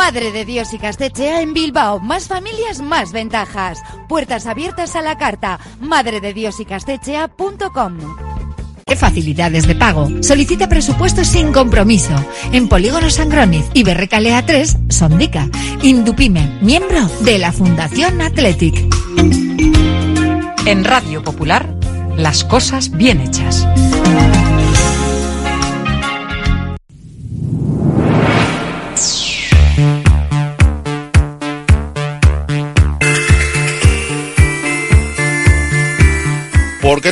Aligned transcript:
Madre 0.00 0.32
de 0.32 0.46
Dios 0.46 0.72
y 0.72 0.78
Castechea 0.78 1.42
en 1.42 1.52
Bilbao. 1.52 2.00
Más 2.00 2.26
familias, 2.26 2.80
más 2.80 3.12
ventajas. 3.12 3.82
Puertas 4.08 4.46
abiertas 4.46 4.96
a 4.96 5.02
la 5.02 5.18
carta. 5.18 5.60
Madre 5.78 6.22
de 6.22 6.32
Dios 6.32 6.58
y 6.58 6.64
Castechea.com. 6.64 7.98
¿Qué 8.86 8.96
facilidades 8.96 9.66
de 9.66 9.74
pago? 9.74 10.08
Solicita 10.22 10.70
presupuestos 10.70 11.26
sin 11.26 11.52
compromiso. 11.52 12.14
En 12.50 12.66
Polígono 12.66 13.10
Sangroniz 13.10 13.66
y 13.74 13.82
Berrecalea 13.82 14.46
3, 14.46 14.78
Sondica. 14.88 15.46
Indupime, 15.82 16.58
miembro 16.62 17.06
de 17.20 17.38
la 17.38 17.52
Fundación 17.52 18.22
Athletic. 18.22 18.82
En 20.64 20.82
Radio 20.82 21.22
Popular, 21.22 21.74
las 22.16 22.42
cosas 22.42 22.90
bien 22.90 23.20
hechas. 23.20 23.66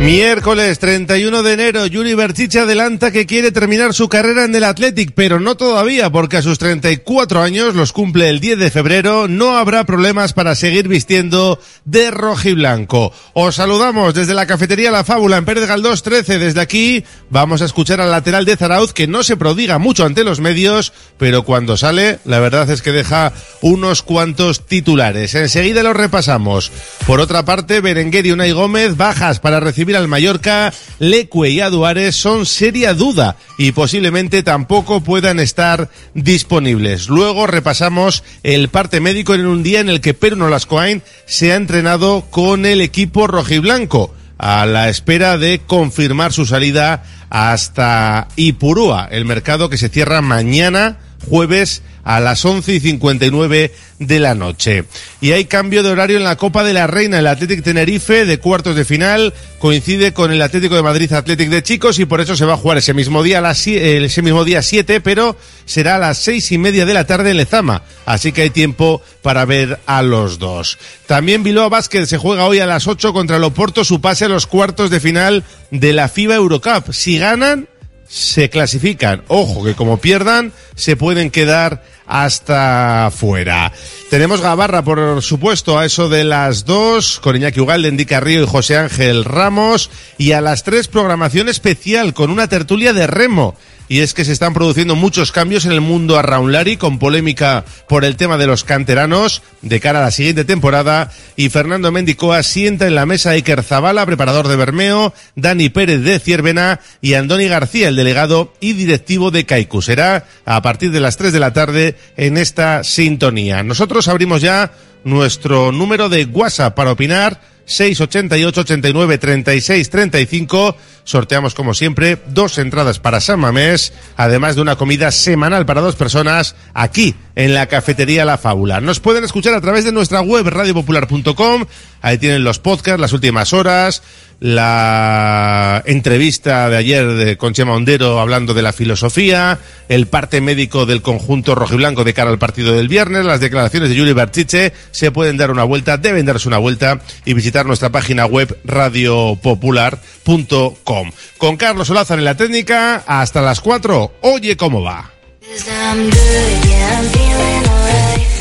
Miércoles 0.00 0.78
31 0.78 1.42
de 1.42 1.52
enero, 1.52 1.84
Yuri 1.86 2.14
Berchiche 2.14 2.60
adelanta 2.60 3.10
que 3.10 3.26
quiere 3.26 3.50
terminar 3.50 3.94
su 3.94 4.08
carrera 4.08 4.44
en 4.44 4.54
el 4.54 4.62
Athletic, 4.62 5.10
pero 5.12 5.40
no 5.40 5.56
todavía, 5.56 6.08
porque 6.08 6.36
a 6.36 6.42
sus 6.42 6.60
34 6.60 7.42
años 7.42 7.74
los 7.74 7.92
cumple 7.92 8.28
el 8.28 8.38
10 8.38 8.60
de 8.60 8.70
febrero, 8.70 9.26
no 9.26 9.58
habrá 9.58 9.84
problemas 9.84 10.34
para 10.34 10.54
seguir 10.54 10.86
vistiendo 10.86 11.58
de 11.84 12.12
rojo 12.12 12.48
y 12.48 12.54
blanco. 12.54 13.12
Os 13.32 13.56
saludamos 13.56 14.14
desde 14.14 14.34
la 14.34 14.46
cafetería 14.46 14.92
La 14.92 15.02
Fábula 15.02 15.36
en 15.36 15.44
Pérez 15.44 15.66
Galdós 15.66 16.04
13. 16.04 16.38
Desde 16.38 16.60
aquí 16.60 17.02
vamos 17.28 17.60
a 17.60 17.64
escuchar 17.64 18.00
al 18.00 18.12
lateral 18.12 18.44
de 18.44 18.56
Zarauz 18.56 18.92
que 18.92 19.08
no 19.08 19.24
se 19.24 19.36
prodiga 19.36 19.78
mucho 19.78 20.04
ante 20.04 20.22
los 20.22 20.38
medios, 20.38 20.92
pero 21.18 21.42
cuando 21.42 21.76
sale, 21.76 22.20
la 22.24 22.38
verdad 22.38 22.70
es 22.70 22.82
que 22.82 22.92
deja 22.92 23.32
unos 23.62 24.02
cuantos 24.02 24.64
titulares. 24.64 25.34
Enseguida 25.34 25.82
los 25.82 25.96
repasamos. 25.96 26.70
Por 27.04 27.18
otra 27.18 27.44
parte, 27.44 27.80
Berenguer 27.80 28.26
y 28.26 28.30
Unai 28.30 28.52
Gómez 28.52 28.96
bajas 28.96 29.40
para 29.40 29.58
recibir 29.58 29.87
al 29.96 30.08
Mallorca, 30.08 30.72
Lecue 30.98 31.50
y 31.50 31.60
Aduares 31.60 32.16
son 32.16 32.46
seria 32.46 32.94
duda 32.94 33.36
y 33.56 33.72
posiblemente 33.72 34.42
tampoco 34.42 35.00
puedan 35.02 35.40
estar 35.40 35.90
disponibles. 36.14 37.08
Luego 37.08 37.46
repasamos 37.46 38.24
el 38.42 38.68
parte 38.68 39.00
médico 39.00 39.34
en 39.34 39.46
un 39.46 39.62
día 39.62 39.80
en 39.80 39.88
el 39.88 40.00
que 40.00 40.14
Perno 40.14 40.48
Lascoain 40.48 41.02
se 41.26 41.52
ha 41.52 41.56
entrenado 41.56 42.26
con 42.30 42.66
el 42.66 42.80
equipo 42.80 43.26
rojiblanco 43.26 44.14
a 44.38 44.66
la 44.66 44.88
espera 44.88 45.36
de 45.38 45.60
confirmar 45.66 46.32
su 46.32 46.46
salida 46.46 47.04
hasta 47.30 48.28
Ipurúa, 48.36 49.08
el 49.10 49.24
mercado 49.24 49.68
que 49.68 49.78
se 49.78 49.88
cierra 49.88 50.22
mañana 50.22 50.98
jueves 51.28 51.82
a 52.04 52.20
las 52.20 52.44
11 52.44 52.74
y 52.74 52.80
59 52.80 53.72
de 53.98 54.20
la 54.20 54.34
noche. 54.34 54.84
Y 55.20 55.32
hay 55.32 55.44
cambio 55.46 55.82
de 55.82 55.90
horario 55.90 56.16
en 56.16 56.24
la 56.24 56.36
Copa 56.36 56.64
de 56.64 56.72
la 56.72 56.86
Reina. 56.86 57.18
El 57.18 57.26
Athletic 57.26 57.62
Tenerife 57.62 58.24
de 58.24 58.38
cuartos 58.38 58.76
de 58.76 58.84
final 58.84 59.34
coincide 59.58 60.12
con 60.12 60.32
el 60.32 60.40
Atlético 60.40 60.76
de 60.76 60.82
Madrid 60.82 61.12
Athletic 61.12 61.48
de 61.48 61.62
chicos 61.62 61.98
y 61.98 62.04
por 62.04 62.20
eso 62.20 62.36
se 62.36 62.44
va 62.44 62.54
a 62.54 62.58
jugar 62.58 62.78
ese 62.78 62.94
mismo 62.94 63.22
día, 63.22 63.40
a 63.40 63.52
eh, 63.52 64.04
ese 64.04 64.22
mismo 64.22 64.44
día 64.44 64.62
7, 64.62 65.00
pero 65.00 65.36
será 65.64 65.96
a 65.96 65.98
las 65.98 66.18
seis 66.18 66.50
y 66.52 66.58
media 66.58 66.86
de 66.86 66.94
la 66.94 67.06
tarde 67.06 67.30
en 67.30 67.36
Lezama. 67.36 67.82
Así 68.06 68.32
que 68.32 68.42
hay 68.42 68.50
tiempo 68.50 69.02
para 69.22 69.44
ver 69.44 69.80
a 69.86 70.02
los 70.02 70.38
dos. 70.38 70.78
También 71.06 71.42
Bilbao 71.42 71.70
Basket 71.70 72.06
se 72.06 72.18
juega 72.18 72.46
hoy 72.46 72.60
a 72.60 72.66
las 72.66 72.86
8 72.86 73.12
contra 73.12 73.36
el 73.36 73.44
Oporto 73.44 73.84
su 73.84 74.00
pase 74.00 74.24
a 74.24 74.28
los 74.28 74.46
cuartos 74.46 74.90
de 74.90 75.00
final 75.00 75.44
de 75.70 75.92
la 75.92 76.08
FIBA 76.08 76.36
Eurocup. 76.36 76.92
Si 76.92 77.18
ganan, 77.18 77.68
se 78.08 78.50
clasifican. 78.50 79.22
Ojo, 79.28 79.64
que 79.64 79.74
como 79.74 79.98
pierdan, 79.98 80.52
se 80.74 80.96
pueden 80.96 81.30
quedar 81.30 81.84
hasta 82.06 83.10
fuera. 83.14 83.72
Tenemos 84.10 84.40
Gabarra, 84.40 84.82
por 84.82 85.22
supuesto, 85.22 85.78
a 85.78 85.84
eso 85.84 86.08
de 86.08 86.24
las 86.24 86.64
dos, 86.64 87.20
con 87.20 87.36
Iñaki 87.36 87.60
Ugalde, 87.60 87.88
Endy 87.88 88.06
Carrillo 88.06 88.44
y 88.44 88.48
José 88.48 88.78
Ángel 88.78 89.24
Ramos, 89.24 89.90
y 90.16 90.32
a 90.32 90.40
las 90.40 90.64
tres 90.64 90.88
programación 90.88 91.48
especial 91.48 92.14
con 92.14 92.30
una 92.30 92.48
tertulia 92.48 92.94
de 92.94 93.06
remo. 93.06 93.54
Y 93.88 94.00
es 94.00 94.12
que 94.14 94.24
se 94.24 94.32
están 94.32 94.54
produciendo 94.54 94.94
muchos 94.94 95.32
cambios 95.32 95.64
en 95.64 95.72
el 95.72 95.80
mundo 95.80 96.18
arraunlari, 96.18 96.76
con 96.76 96.98
polémica 96.98 97.64
por 97.88 98.04
el 98.04 98.16
tema 98.16 98.36
de 98.36 98.46
los 98.46 98.64
canteranos 98.64 99.42
de 99.62 99.80
cara 99.80 100.00
a 100.00 100.02
la 100.02 100.10
siguiente 100.10 100.44
temporada. 100.44 101.10
Y 101.36 101.48
Fernando 101.48 101.90
Mendicoa 101.90 102.42
sienta 102.42 102.86
en 102.86 102.94
la 102.94 103.06
mesa 103.06 103.30
a 103.30 103.32
Iker 103.32 103.62
Zabala, 103.62 104.04
preparador 104.04 104.48
de 104.48 104.56
Bermeo, 104.56 105.14
Dani 105.36 105.70
Pérez 105.70 106.02
de 106.02 106.18
Ciervena 106.18 106.80
y 107.00 107.14
Andoni 107.14 107.48
García, 107.48 107.88
el 107.88 107.96
delegado 107.96 108.52
y 108.60 108.74
directivo 108.74 109.30
de 109.30 109.46
Kaiku. 109.46 109.80
Será 109.80 110.26
a 110.44 110.60
partir 110.62 110.90
de 110.90 111.00
las 111.00 111.16
3 111.16 111.32
de 111.32 111.40
la 111.40 111.52
tarde 111.52 111.96
en 112.16 112.36
esta 112.36 112.84
sintonía. 112.84 113.62
Nosotros 113.62 114.08
abrimos 114.08 114.42
ya 114.42 114.72
nuestro 115.04 115.72
número 115.72 116.08
de 116.08 116.24
WhatsApp 116.26 116.74
para 116.74 116.92
opinar. 116.92 117.40
688 117.68 118.62
89 118.62 119.18
36 119.18 119.90
35. 119.90 120.76
Sorteamos 121.04 121.54
como 121.54 121.72
siempre 121.72 122.18
dos 122.28 122.58
entradas 122.58 122.98
para 122.98 123.20
San 123.20 123.40
Mamés, 123.40 123.92
además 124.16 124.56
de 124.56 124.62
una 124.62 124.76
comida 124.76 125.10
semanal 125.10 125.64
para 125.64 125.80
dos 125.80 125.96
personas 125.96 126.54
aquí 126.74 127.14
en 127.34 127.54
la 127.54 127.66
cafetería 127.66 128.24
La 128.24 128.36
Fábula. 128.36 128.80
Nos 128.80 129.00
pueden 129.00 129.24
escuchar 129.24 129.54
a 129.54 129.60
través 129.60 129.84
de 129.84 129.92
nuestra 129.92 130.20
web 130.20 130.46
radiopopular.com. 130.48 131.66
Ahí 132.02 132.18
tienen 132.18 132.44
los 132.44 132.58
podcasts, 132.58 133.00
las 133.00 133.12
últimas 133.12 133.52
horas, 133.52 134.02
la 134.40 135.82
entrevista 135.84 136.68
de 136.68 136.76
ayer 136.76 137.06
de 137.14 137.36
con 137.36 137.54
Chema 137.54 137.74
Ondero 137.74 138.20
hablando 138.20 138.54
de 138.54 138.62
la 138.62 138.72
filosofía, 138.72 139.58
el 139.88 140.06
parte 140.06 140.40
médico 140.40 140.86
del 140.86 141.02
conjunto 141.02 141.56
rojiblanco 141.56 142.04
de 142.04 142.14
cara 142.14 142.30
al 142.30 142.38
partido 142.38 142.72
del 142.72 142.86
viernes, 142.88 143.24
las 143.24 143.40
declaraciones 143.40 143.88
de 143.88 143.96
Yuri 143.96 144.12
Berchiche, 144.12 144.72
se 144.92 145.10
pueden 145.10 145.36
dar 145.36 145.50
una 145.50 145.64
vuelta, 145.64 145.96
deben 145.96 146.26
darse 146.26 146.46
una 146.48 146.58
vuelta 146.58 147.00
y 147.24 147.34
visitar 147.34 147.66
nuestra 147.66 147.90
página 147.90 148.26
web 148.26 148.56
radiopopular.com. 148.64 151.10
Con 151.36 151.56
Carlos 151.56 151.90
Olazar 151.90 152.18
en 152.18 152.24
la 152.24 152.36
técnica, 152.36 153.02
hasta 153.06 153.42
las 153.42 153.60
4, 153.60 154.12
oye 154.22 154.56
cómo 154.56 154.82
va. 154.82 155.10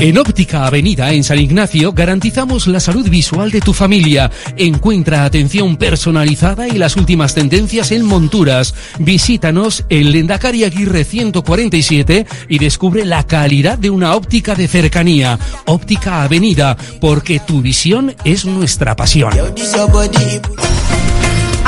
En 0.00 0.16
Óptica 0.16 0.66
Avenida 0.66 1.12
en 1.12 1.22
San 1.22 1.38
Ignacio 1.38 1.92
garantizamos 1.92 2.66
la 2.66 2.80
salud 2.80 3.06
visual 3.10 3.50
de 3.50 3.60
tu 3.60 3.74
familia. 3.74 4.30
Encuentra 4.56 5.26
atención 5.26 5.76
personalizada 5.76 6.66
y 6.68 6.78
las 6.78 6.96
últimas 6.96 7.34
tendencias 7.34 7.92
en 7.92 8.06
monturas. 8.06 8.74
Visítanos 8.98 9.84
en 9.90 10.10
Lendakari 10.10 10.64
Aguirre 10.64 11.04
147 11.04 12.26
y 12.48 12.58
descubre 12.58 13.04
la 13.04 13.26
calidad 13.26 13.76
de 13.76 13.90
una 13.90 14.14
óptica 14.14 14.54
de 14.54 14.68
cercanía. 14.68 15.38
Óptica 15.66 16.22
Avenida, 16.22 16.78
porque 16.98 17.38
tu 17.38 17.60
visión 17.60 18.14
es 18.24 18.46
nuestra 18.46 18.96
pasión. 18.96 19.34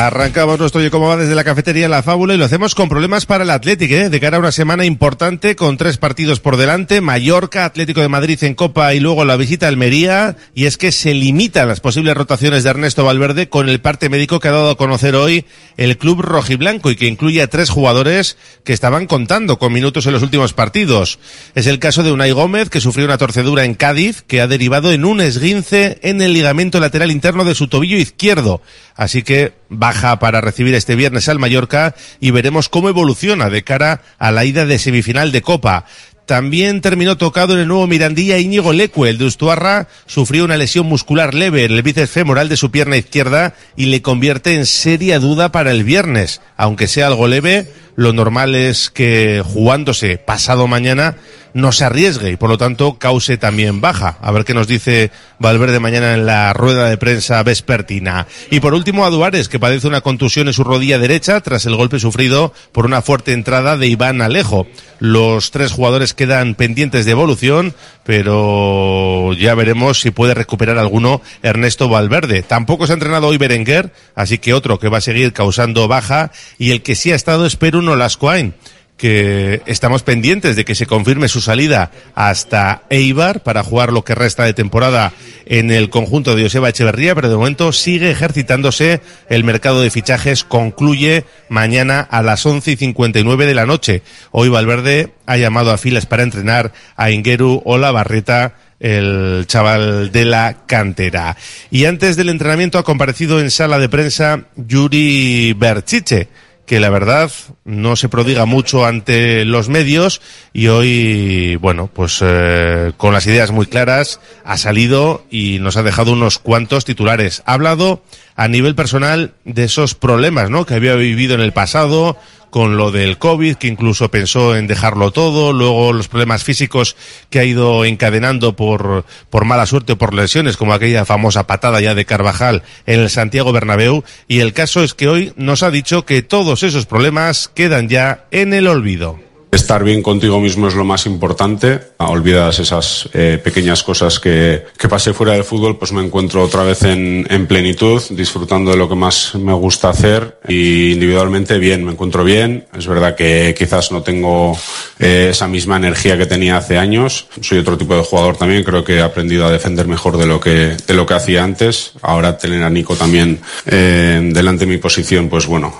Arrancamos 0.00 0.58
nuestro 0.58 0.80
Oye 0.80 0.90
Cómo 0.90 1.08
Va 1.08 1.18
desde 1.18 1.34
la 1.34 1.44
cafetería 1.44 1.86
La 1.86 2.02
Fábula 2.02 2.32
y 2.32 2.38
lo 2.38 2.46
hacemos 2.46 2.74
con 2.74 2.88
problemas 2.88 3.26
para 3.26 3.44
el 3.44 3.50
Atlético, 3.50 3.92
¿eh? 3.92 4.08
de 4.08 4.18
cara 4.18 4.38
a 4.38 4.40
una 4.40 4.50
semana 4.50 4.86
importante 4.86 5.56
con 5.56 5.76
tres 5.76 5.98
partidos 5.98 6.40
por 6.40 6.56
delante, 6.56 7.02
Mallorca, 7.02 7.66
Atlético 7.66 8.00
de 8.00 8.08
Madrid 8.08 8.42
en 8.42 8.54
Copa 8.54 8.94
y 8.94 9.00
luego 9.00 9.26
la 9.26 9.36
visita 9.36 9.66
a 9.66 9.68
Almería, 9.68 10.38
y 10.54 10.64
es 10.64 10.78
que 10.78 10.90
se 10.90 11.12
limitan 11.12 11.68
las 11.68 11.80
posibles 11.80 12.16
rotaciones 12.16 12.64
de 12.64 12.70
Ernesto 12.70 13.04
Valverde 13.04 13.50
con 13.50 13.68
el 13.68 13.82
parte 13.82 14.08
médico 14.08 14.40
que 14.40 14.48
ha 14.48 14.52
dado 14.52 14.70
a 14.70 14.76
conocer 14.78 15.14
hoy 15.14 15.44
el 15.76 15.98
club 15.98 16.22
rojiblanco 16.22 16.90
y 16.90 16.96
que 16.96 17.06
incluye 17.06 17.42
a 17.42 17.50
tres 17.50 17.68
jugadores 17.68 18.38
que 18.64 18.72
estaban 18.72 19.06
contando 19.06 19.58
con 19.58 19.70
minutos 19.70 20.06
en 20.06 20.14
los 20.14 20.22
últimos 20.22 20.54
partidos. 20.54 21.18
Es 21.54 21.66
el 21.66 21.78
caso 21.78 22.02
de 22.02 22.12
Unai 22.12 22.32
Gómez, 22.32 22.70
que 22.70 22.80
sufrió 22.80 23.04
una 23.04 23.18
torcedura 23.18 23.66
en 23.66 23.74
Cádiz, 23.74 24.22
que 24.22 24.40
ha 24.40 24.46
derivado 24.46 24.92
en 24.92 25.04
un 25.04 25.20
esguince 25.20 25.98
en 26.00 26.22
el 26.22 26.32
ligamento 26.32 26.80
lateral 26.80 27.10
interno 27.10 27.44
de 27.44 27.54
su 27.54 27.68
tobillo 27.68 27.98
izquierdo. 27.98 28.62
Así 28.96 29.22
que 29.22 29.59
baja 29.70 30.18
para 30.18 30.42
recibir 30.42 30.74
este 30.74 30.96
viernes 30.96 31.28
al 31.28 31.38
Mallorca 31.38 31.94
y 32.20 32.32
veremos 32.32 32.68
cómo 32.68 32.90
evoluciona 32.90 33.48
de 33.48 33.64
cara 33.64 34.02
a 34.18 34.30
la 34.30 34.44
ida 34.44 34.66
de 34.66 34.78
semifinal 34.78 35.32
de 35.32 35.40
Copa. 35.40 35.86
También 36.26 36.80
terminó 36.80 37.16
tocado 37.16 37.54
en 37.54 37.60
el 37.60 37.66
nuevo 37.66 37.88
Mirandilla 37.88 38.38
Íñigo 38.38 38.72
Lecue. 38.72 39.10
El 39.10 39.18
de 39.18 39.24
Ustuarra 39.24 39.88
sufrió 40.06 40.44
una 40.44 40.56
lesión 40.56 40.86
muscular 40.86 41.34
leve 41.34 41.64
en 41.64 41.72
el 41.72 41.82
bíceps 41.82 42.10
femoral 42.10 42.48
de 42.48 42.56
su 42.56 42.70
pierna 42.70 42.96
izquierda 42.96 43.54
y 43.74 43.86
le 43.86 44.00
convierte 44.00 44.54
en 44.54 44.64
seria 44.64 45.18
duda 45.18 45.50
para 45.50 45.72
el 45.72 45.82
viernes. 45.82 46.40
Aunque 46.56 46.86
sea 46.86 47.08
algo 47.08 47.26
leve, 47.26 47.72
lo 47.96 48.12
normal 48.12 48.54
es 48.54 48.90
que 48.90 49.42
jugándose 49.44 50.18
pasado 50.18 50.66
mañana 50.66 51.16
no 51.54 51.72
se 51.72 51.84
arriesgue 51.84 52.30
y 52.30 52.36
por 52.36 52.48
lo 52.48 52.58
tanto 52.58 52.98
cause 52.98 53.36
también 53.36 53.80
baja. 53.80 54.18
A 54.20 54.30
ver 54.30 54.44
qué 54.44 54.54
nos 54.54 54.66
dice 54.66 55.10
Valverde 55.38 55.80
mañana 55.80 56.14
en 56.14 56.26
la 56.26 56.52
rueda 56.52 56.88
de 56.88 56.98
prensa 56.98 57.42
vespertina. 57.42 58.26
Y 58.50 58.60
por 58.60 58.74
último 58.74 59.04
a 59.04 59.10
Duárez, 59.10 59.48
que 59.48 59.58
padece 59.58 59.88
una 59.88 60.00
contusión 60.00 60.48
en 60.48 60.54
su 60.54 60.64
rodilla 60.64 60.98
derecha 60.98 61.40
tras 61.40 61.66
el 61.66 61.76
golpe 61.76 61.98
sufrido 61.98 62.52
por 62.72 62.86
una 62.86 63.02
fuerte 63.02 63.32
entrada 63.32 63.76
de 63.76 63.86
Iván 63.86 64.22
Alejo. 64.22 64.66
Los 64.98 65.50
tres 65.50 65.72
jugadores 65.72 66.12
quedan 66.12 66.54
pendientes 66.54 67.06
de 67.06 67.12
evolución, 67.12 67.74
pero 68.04 69.32
ya 69.32 69.54
veremos 69.54 70.00
si 70.00 70.10
puede 70.10 70.34
recuperar 70.34 70.78
alguno 70.78 71.22
Ernesto 71.42 71.88
Valverde. 71.88 72.42
Tampoco 72.42 72.86
se 72.86 72.92
ha 72.92 72.94
entrenado 72.94 73.28
hoy 73.28 73.38
Berenguer, 73.38 73.92
así 74.14 74.38
que 74.38 74.52
otro 74.52 74.78
que 74.78 74.88
va 74.88 74.98
a 74.98 75.02
seguir 75.02 75.32
causando 75.32 75.88
baja 75.88 76.32
y 76.58 76.72
el 76.72 76.82
que 76.82 76.96
sí 76.96 77.12
ha 77.12 77.16
estado 77.16 77.46
es 77.46 77.56
Peruno 77.80 77.96
Lascoain 77.96 78.52
que 78.98 79.62
estamos 79.64 80.02
pendientes 80.02 80.54
de 80.54 80.66
que 80.66 80.74
se 80.74 80.84
confirme 80.84 81.28
su 81.28 81.40
salida 81.40 81.90
hasta 82.14 82.82
Eibar 82.90 83.42
para 83.42 83.64
jugar 83.64 83.94
lo 83.94 84.04
que 84.04 84.14
resta 84.14 84.44
de 84.44 84.52
temporada 84.52 85.14
en 85.46 85.70
el 85.70 85.88
conjunto 85.88 86.34
de 86.34 86.42
Joseba 86.42 86.68
Echeverría, 86.68 87.14
pero 87.14 87.30
de 87.30 87.36
momento 87.36 87.72
sigue 87.72 88.10
ejercitándose 88.10 89.00
el 89.30 89.44
mercado 89.44 89.80
de 89.80 89.90
fichajes, 89.90 90.44
concluye 90.44 91.24
mañana 91.48 92.00
a 92.00 92.20
las 92.20 92.44
once 92.44 92.72
y 92.72 92.76
59 92.76 93.46
de 93.46 93.54
la 93.54 93.64
noche. 93.64 94.02
Hoy 94.32 94.50
Valverde 94.50 95.14
ha 95.24 95.38
llamado 95.38 95.70
a 95.70 95.78
filas 95.78 96.04
para 96.04 96.22
entrenar 96.22 96.74
a 96.96 97.10
Ingeru 97.10 97.62
Barreta 97.64 98.52
el 98.80 99.44
chaval 99.46 100.12
de 100.12 100.26
la 100.26 100.66
cantera. 100.66 101.38
Y 101.70 101.86
antes 101.86 102.16
del 102.16 102.28
entrenamiento 102.28 102.76
ha 102.76 102.84
comparecido 102.84 103.40
en 103.40 103.50
sala 103.50 103.78
de 103.78 103.88
prensa 103.88 104.42
Yuri 104.56 105.54
Berchiche, 105.54 106.28
que 106.70 106.78
la 106.78 106.88
verdad 106.88 107.32
no 107.64 107.96
se 107.96 108.08
prodiga 108.08 108.46
mucho 108.46 108.86
ante 108.86 109.44
los 109.44 109.68
medios 109.68 110.20
y 110.52 110.68
hoy, 110.68 111.56
bueno, 111.56 111.90
pues 111.92 112.20
eh, 112.22 112.92
con 112.96 113.12
las 113.12 113.26
ideas 113.26 113.50
muy 113.50 113.66
claras 113.66 114.20
ha 114.44 114.56
salido 114.56 115.24
y 115.32 115.58
nos 115.58 115.76
ha 115.76 115.82
dejado 115.82 116.12
unos 116.12 116.38
cuantos 116.38 116.84
titulares. 116.84 117.42
Ha 117.44 117.54
hablado 117.54 118.04
a 118.36 118.46
nivel 118.46 118.76
personal 118.76 119.34
de 119.44 119.64
esos 119.64 119.96
problemas, 119.96 120.48
¿no? 120.48 120.64
Que 120.64 120.74
había 120.74 120.94
vivido 120.94 121.34
en 121.34 121.40
el 121.40 121.52
pasado, 121.52 122.16
con 122.50 122.76
lo 122.76 122.90
del 122.90 123.18
COVID, 123.18 123.56
que 123.56 123.68
incluso 123.68 124.10
pensó 124.10 124.56
en 124.56 124.66
dejarlo 124.66 125.12
todo, 125.12 125.52
luego 125.52 125.92
los 125.92 126.08
problemas 126.08 126.44
físicos 126.44 126.96
que 127.30 127.38
ha 127.38 127.44
ido 127.44 127.84
encadenando 127.84 128.56
por, 128.56 129.04
por 129.30 129.44
mala 129.44 129.66
suerte 129.66 129.92
o 129.92 129.98
por 129.98 130.12
lesiones, 130.12 130.56
como 130.56 130.74
aquella 130.74 131.04
famosa 131.04 131.46
patada 131.46 131.80
ya 131.80 131.94
de 131.94 132.04
Carvajal 132.04 132.62
en 132.86 133.00
el 133.00 133.10
Santiago 133.10 133.52
Bernabéu, 133.52 134.04
y 134.28 134.40
el 134.40 134.52
caso 134.52 134.82
es 134.82 134.94
que 134.94 135.08
hoy 135.08 135.32
nos 135.36 135.62
ha 135.62 135.70
dicho 135.70 136.04
que 136.04 136.22
todos 136.22 136.62
esos 136.62 136.86
problemas 136.86 137.48
quedan 137.48 137.88
ya 137.88 138.26
en 138.30 138.52
el 138.52 138.66
olvido. 138.66 139.29
Estar 139.50 139.82
bien 139.82 140.00
contigo 140.00 140.40
mismo 140.40 140.68
es 140.68 140.74
lo 140.74 140.84
más 140.84 141.06
importante. 141.06 141.80
Olvidas 141.96 142.60
esas 142.60 143.08
eh, 143.12 143.40
pequeñas 143.42 143.82
cosas 143.82 144.20
que, 144.20 144.66
que, 144.78 144.88
pasé 144.88 145.12
fuera 145.12 145.32
del 145.32 145.42
fútbol, 145.42 145.76
pues 145.76 145.92
me 145.92 146.04
encuentro 146.04 146.42
otra 146.42 146.62
vez 146.62 146.84
en, 146.84 147.26
en, 147.28 147.46
plenitud, 147.48 148.00
disfrutando 148.10 148.70
de 148.70 148.76
lo 148.76 148.88
que 148.88 148.94
más 148.94 149.34
me 149.34 149.52
gusta 149.52 149.88
hacer 149.88 150.38
y 150.46 150.92
individualmente 150.92 151.58
bien, 151.58 151.84
me 151.84 151.92
encuentro 151.92 152.22
bien. 152.22 152.66
Es 152.76 152.86
verdad 152.86 153.16
que 153.16 153.52
quizás 153.58 153.90
no 153.90 154.02
tengo 154.02 154.56
eh, 155.00 155.28
esa 155.30 155.48
misma 155.48 155.78
energía 155.78 156.16
que 156.16 156.26
tenía 156.26 156.56
hace 156.56 156.78
años. 156.78 157.26
Soy 157.40 157.58
otro 157.58 157.76
tipo 157.76 157.96
de 157.96 158.02
jugador 158.02 158.36
también, 158.36 158.62
creo 158.62 158.84
que 158.84 158.96
he 158.96 159.02
aprendido 159.02 159.46
a 159.46 159.50
defender 159.50 159.88
mejor 159.88 160.16
de 160.16 160.26
lo 160.26 160.38
que, 160.38 160.76
de 160.86 160.94
lo 160.94 161.06
que 161.06 161.14
hacía 161.14 161.42
antes. 161.42 161.92
Ahora 162.02 162.38
tener 162.38 162.62
a 162.62 162.70
Nico 162.70 162.94
también 162.94 163.40
eh, 163.66 164.30
delante 164.32 164.64
de 164.64 164.70
mi 164.70 164.78
posición, 164.78 165.28
pues 165.28 165.46
bueno, 165.46 165.74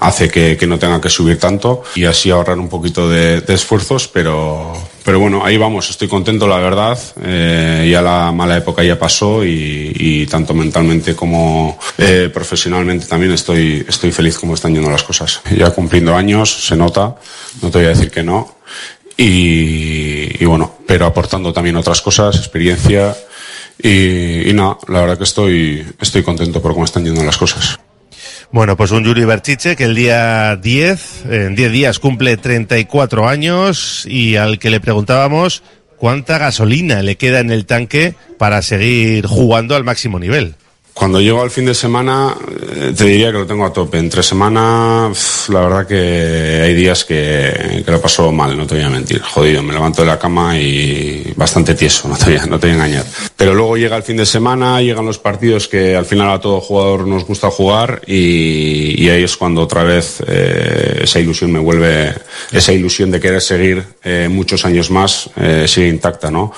hace 0.00 0.28
que, 0.28 0.56
que, 0.56 0.66
no 0.66 0.78
tenga 0.78 1.00
que 1.00 1.08
subir 1.08 1.38
tanto 1.38 1.82
y 1.94 2.04
así 2.04 2.30
ahora 2.30 2.47
un 2.56 2.68
poquito 2.68 3.08
de, 3.08 3.40
de, 3.40 3.54
esfuerzos, 3.54 4.08
pero, 4.08 4.72
pero 5.04 5.20
bueno, 5.20 5.44
ahí 5.44 5.58
vamos, 5.58 5.90
estoy 5.90 6.08
contento, 6.08 6.46
la 6.46 6.58
verdad. 6.58 6.98
Eh, 7.22 7.88
ya 7.90 8.00
la 8.00 8.32
mala 8.32 8.56
época 8.56 8.82
ya 8.82 8.98
pasó 8.98 9.44
y, 9.44 9.92
y 9.94 10.26
tanto 10.26 10.54
mentalmente 10.54 11.14
como 11.14 11.78
eh, 11.98 12.30
profesionalmente 12.32 13.06
también 13.06 13.32
estoy, 13.32 13.84
estoy 13.88 14.12
feliz 14.12 14.38
como 14.38 14.54
están 14.54 14.72
yendo 14.72 14.90
las 14.90 15.02
cosas. 15.02 15.40
Ya 15.54 15.70
cumpliendo 15.70 16.14
años, 16.14 16.66
se 16.66 16.76
nota, 16.76 17.16
no 17.60 17.70
te 17.70 17.78
voy 17.78 17.86
a 17.86 17.90
decir 17.90 18.10
que 18.10 18.22
no. 18.22 18.56
Y, 19.16 20.42
y 20.42 20.44
bueno, 20.44 20.78
pero 20.86 21.04
aportando 21.04 21.52
también 21.52 21.76
otras 21.76 22.00
cosas, 22.00 22.36
experiencia. 22.36 23.16
Y, 23.82 24.48
y 24.48 24.52
nada, 24.54 24.78
la 24.88 25.00
verdad 25.00 25.18
que 25.18 25.24
estoy, 25.24 25.84
estoy 26.00 26.22
contento 26.22 26.62
por 26.62 26.72
cómo 26.72 26.84
están 26.84 27.04
yendo 27.04 27.22
las 27.24 27.36
cosas. 27.36 27.78
Bueno, 28.50 28.78
pues 28.78 28.92
un 28.92 29.04
Yuri 29.04 29.24
Berchiche 29.26 29.76
que 29.76 29.84
el 29.84 29.94
día 29.94 30.56
10, 30.56 31.26
en 31.26 31.54
10 31.54 31.70
días 31.70 31.98
cumple 31.98 32.38
34 32.38 33.28
años 33.28 34.06
y 34.08 34.36
al 34.36 34.58
que 34.58 34.70
le 34.70 34.80
preguntábamos 34.80 35.62
cuánta 35.98 36.38
gasolina 36.38 37.02
le 37.02 37.16
queda 37.16 37.40
en 37.40 37.50
el 37.50 37.66
tanque 37.66 38.14
para 38.38 38.62
seguir 38.62 39.26
jugando 39.26 39.76
al 39.76 39.84
máximo 39.84 40.18
nivel. 40.18 40.54
Cuando 40.98 41.20
llego 41.20 41.40
al 41.40 41.52
fin 41.52 41.64
de 41.64 41.74
semana, 41.74 42.34
te 42.96 43.04
diría 43.04 43.28
que 43.30 43.38
lo 43.38 43.46
tengo 43.46 43.64
a 43.64 43.72
tope. 43.72 43.98
Entre 43.98 44.20
semana, 44.20 45.08
la 45.48 45.60
verdad 45.60 45.86
que 45.86 46.60
hay 46.64 46.74
días 46.74 47.04
que, 47.04 47.84
lo 47.86 48.00
paso 48.00 48.32
mal, 48.32 48.56
no 48.56 48.66
te 48.66 48.74
voy 48.74 48.82
a 48.82 48.90
mentir. 48.90 49.22
Jodido, 49.22 49.62
me 49.62 49.72
levanto 49.72 50.02
de 50.02 50.08
la 50.08 50.18
cama 50.18 50.58
y 50.58 51.32
bastante 51.36 51.76
tieso, 51.76 52.08
no 52.08 52.16
te, 52.16 52.36
voy 52.36 52.70
a, 52.70 52.74
engañar. 52.74 53.04
Pero 53.36 53.54
luego 53.54 53.76
llega 53.76 53.96
el 53.96 54.02
fin 54.02 54.16
de 54.16 54.26
semana, 54.26 54.82
llegan 54.82 55.06
los 55.06 55.18
partidos 55.18 55.68
que 55.68 55.94
al 55.94 56.04
final 56.04 56.30
a 56.30 56.40
todo 56.40 56.60
jugador 56.60 57.06
nos 57.06 57.24
gusta 57.24 57.48
jugar 57.48 58.02
y, 58.04 59.00
y 59.00 59.08
ahí 59.08 59.22
es 59.22 59.36
cuando 59.36 59.62
otra 59.62 59.84
vez 59.84 60.20
eh, 60.26 61.02
esa 61.04 61.20
ilusión 61.20 61.52
me 61.52 61.60
vuelve, 61.60 62.12
esa 62.50 62.72
ilusión 62.72 63.12
de 63.12 63.20
querer 63.20 63.40
seguir 63.40 63.84
eh, 64.02 64.26
muchos 64.28 64.64
años 64.64 64.90
más, 64.90 65.30
eh, 65.36 65.66
sigue 65.68 65.86
intacta, 65.86 66.28
¿no? 66.28 66.52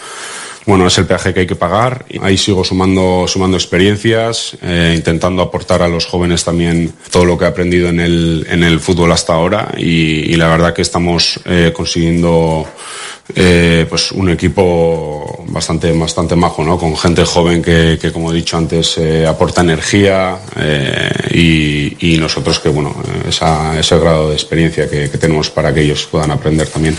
Bueno, 0.67 0.87
es 0.87 0.99
el 0.99 1.07
peaje 1.07 1.33
que 1.33 1.41
hay 1.41 1.47
que 1.47 1.57
pagar. 1.57 2.05
Ahí 2.21 2.37
sigo 2.37 2.65
sumando, 2.65 3.25
sumando 3.27 3.57
experiencias, 3.57 4.57
eh, 4.63 4.93
intentando 4.95 5.43
aportar 5.43 5.83
a 5.83 5.89
los 5.89 6.07
jóvenes 6.07 6.45
también 6.45 6.93
todo 7.11 7.25
lo 7.25 7.39
que 7.39 7.45
he 7.45 7.49
aprendido 7.49 7.89
en 7.89 8.01
el, 8.01 8.47
en 8.49 8.63
el 8.63 8.81
fútbol 8.81 9.11
hasta 9.13 9.35
ahora 9.35 9.73
y, 9.77 10.35
la 10.41 10.49
verdad 10.49 10.73
que 10.73 10.81
estamos 10.81 11.39
eh, 11.45 11.71
consiguiendo 11.75 12.67
eh, 13.35 13.85
pues 13.89 14.11
un 14.13 14.31
equipo 14.31 15.45
bastante, 15.49 15.93
bastante 15.93 16.35
majo, 16.35 16.65
¿no? 16.65 16.79
Con 16.79 16.97
gente 16.97 17.27
joven 17.27 17.63
que, 17.63 17.99
que 18.01 18.11
como 18.11 18.33
he 18.33 18.35
dicho 18.35 18.57
antes, 18.57 18.99
aporta 19.29 19.61
energía 19.61 20.39
y, 21.31 22.17
nosotros 22.19 22.59
que, 22.61 22.69
bueno, 22.69 22.95
esa, 23.29 23.79
ese 23.79 23.99
grado 23.99 24.29
de 24.29 24.35
experiencia 24.35 24.89
que 24.89 25.09
tenemos 25.09 25.51
para 25.51 25.73
que 25.73 25.83
ellos 25.83 26.07
puedan 26.11 26.31
aprender 26.31 26.69
también. 26.69 26.97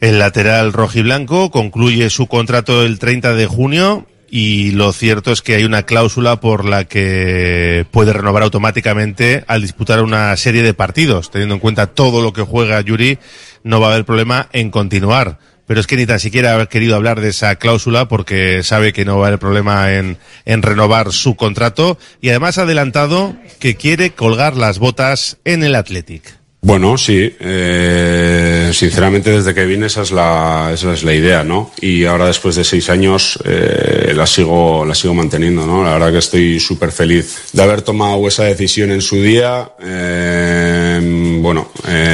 El 0.00 0.18
lateral 0.18 0.72
rojiblanco 0.72 1.50
concluye 1.50 2.10
su 2.10 2.26
contrato 2.26 2.82
el 2.82 2.98
30 2.98 3.34
de 3.34 3.46
junio 3.46 4.06
y 4.28 4.72
lo 4.72 4.92
cierto 4.92 5.32
es 5.32 5.40
que 5.40 5.54
hay 5.54 5.64
una 5.64 5.84
cláusula 5.84 6.40
por 6.40 6.66
la 6.66 6.84
que 6.84 7.86
puede 7.90 8.12
renovar 8.12 8.42
automáticamente 8.42 9.44
al 9.46 9.62
disputar 9.62 10.02
una 10.02 10.36
serie 10.36 10.62
de 10.62 10.74
partidos. 10.74 11.30
Teniendo 11.30 11.54
en 11.54 11.60
cuenta 11.60 11.86
todo 11.86 12.22
lo 12.22 12.34
que 12.34 12.42
juega 12.42 12.80
Yuri, 12.80 13.18
no 13.62 13.80
va 13.80 13.88
a 13.88 13.92
haber 13.92 14.04
problema 14.04 14.48
en 14.52 14.70
continuar. 14.70 15.38
Pero 15.66 15.80
es 15.80 15.86
que 15.86 15.96
ni 15.96 16.06
tan 16.06 16.20
siquiera 16.20 16.60
ha 16.60 16.66
querido 16.66 16.94
hablar 16.94 17.20
de 17.20 17.30
esa 17.30 17.56
cláusula 17.56 18.06
porque 18.06 18.62
sabe 18.62 18.92
que 18.92 19.04
no 19.04 19.18
va 19.18 19.24
a 19.24 19.28
haber 19.28 19.40
problema 19.40 19.94
en, 19.94 20.18
en 20.44 20.62
renovar 20.62 21.12
su 21.12 21.34
contrato 21.34 21.98
y 22.20 22.28
además 22.28 22.58
ha 22.58 22.62
adelantado 22.62 23.34
que 23.58 23.74
quiere 23.74 24.10
colgar 24.10 24.56
las 24.56 24.78
botas 24.78 25.38
en 25.44 25.64
el 25.64 25.74
Athletic. 25.74 26.45
Bueno, 26.66 26.98
sí. 26.98 27.32
Eh, 27.38 28.70
sinceramente, 28.72 29.30
desde 29.30 29.54
que 29.54 29.64
vine 29.64 29.86
esa 29.86 30.02
es 30.02 30.10
la, 30.10 30.72
esa 30.74 30.92
es 30.94 31.04
la 31.04 31.14
idea, 31.14 31.44
¿no? 31.44 31.70
Y 31.80 32.04
ahora 32.06 32.26
después 32.26 32.56
de 32.56 32.64
seis 32.64 32.90
años 32.90 33.38
eh, 33.44 34.12
la 34.16 34.26
sigo, 34.26 34.84
la 34.84 34.96
sigo 34.96 35.14
manteniendo, 35.14 35.64
¿no? 35.64 35.84
La 35.84 35.92
verdad 35.92 36.10
que 36.10 36.18
estoy 36.18 36.58
súper 36.58 36.90
feliz 36.90 37.52
de 37.52 37.62
haber 37.62 37.82
tomado 37.82 38.26
esa 38.26 38.42
decisión 38.42 38.90
en 38.90 39.00
su 39.00 39.22
día. 39.22 39.70
Eh, 39.80 41.38
bueno, 41.40 41.70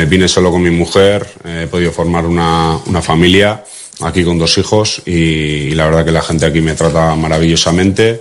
vine 0.06 0.28
solo 0.28 0.50
con 0.50 0.62
mi 0.62 0.70
mujer, 0.70 1.26
he 1.46 1.66
podido 1.66 1.90
formar 1.90 2.26
una, 2.26 2.76
una 2.84 3.00
familia 3.00 3.64
aquí 4.02 4.22
con 4.22 4.38
dos 4.38 4.58
hijos 4.58 5.00
y, 5.06 5.12
y 5.12 5.74
la 5.74 5.86
verdad 5.86 6.04
que 6.04 6.12
la 6.12 6.20
gente 6.20 6.44
aquí 6.44 6.60
me 6.60 6.74
trata 6.74 7.14
maravillosamente. 7.14 8.20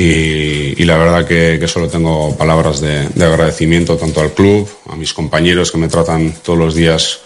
Y, 0.00 0.84
la 0.84 0.96
verdad 0.96 1.26
que, 1.26 1.58
que 1.58 1.66
solo 1.66 1.88
tengo 1.88 2.36
palabras 2.36 2.80
de, 2.80 3.08
de, 3.08 3.24
agradecimiento 3.24 3.96
tanto 3.96 4.20
al 4.20 4.30
club, 4.30 4.68
a 4.88 4.94
mis 4.94 5.12
compañeros 5.12 5.72
que 5.72 5.78
me 5.78 5.88
tratan 5.88 6.32
todos 6.44 6.56
los 6.56 6.76
días 6.76 7.18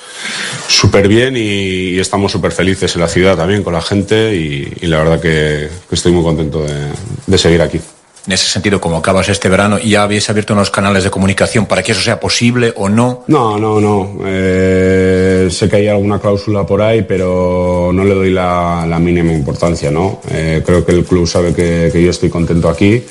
súper 0.68 1.06
bien 1.06 1.36
y, 1.36 1.98
estamos 1.98 2.32
súper 2.32 2.50
felices 2.50 2.94
en 2.94 3.02
la 3.02 3.08
ciudad 3.08 3.36
también 3.36 3.62
con 3.62 3.74
la 3.74 3.82
gente 3.82 4.34
y, 4.34 4.86
la 4.86 4.98
verdad 4.98 5.20
que, 5.20 5.68
que, 5.86 5.94
estoy 5.94 6.12
muy 6.12 6.24
contento 6.24 6.64
de 7.26 7.38
seguir 7.38 7.60
aquí. 7.60 7.78
En 8.26 8.32
ese 8.32 8.46
sentido, 8.46 8.80
como 8.80 8.96
acabas 8.96 9.28
este 9.28 9.48
verano, 9.48 9.78
¿ya 9.78 10.04
habéis 10.04 10.30
abierto 10.30 10.52
unos 10.52 10.70
canales 10.70 11.02
de 11.02 11.10
comunicación 11.10 11.66
para 11.66 11.82
que 11.82 11.90
eso 11.90 12.00
sea 12.00 12.20
posible 12.20 12.72
o 12.76 12.88
no? 12.88 13.24
No, 13.26 13.58
no, 13.58 13.80
no. 13.80 14.18
Eh, 14.24 15.48
sé 15.50 15.68
que 15.68 15.76
hay 15.76 15.88
alguna 15.88 16.20
cláusula 16.20 16.64
por 16.64 16.82
ahí, 16.82 17.02
pero 17.02 17.90
no 17.92 18.04
le 18.04 18.14
doy 18.14 18.30
la, 18.30 18.86
la 18.88 19.00
mínima 19.00 19.32
importancia, 19.32 19.90
¿no? 19.90 20.20
Eh, 20.30 20.62
creo 20.64 20.84
que 20.84 20.92
el 20.92 21.04
club 21.04 21.26
sabe 21.26 21.52
que, 21.52 21.90
que 21.92 22.00
yo 22.00 22.10
estoy 22.10 22.30
contento 22.30 22.68
aquí. 22.68 23.02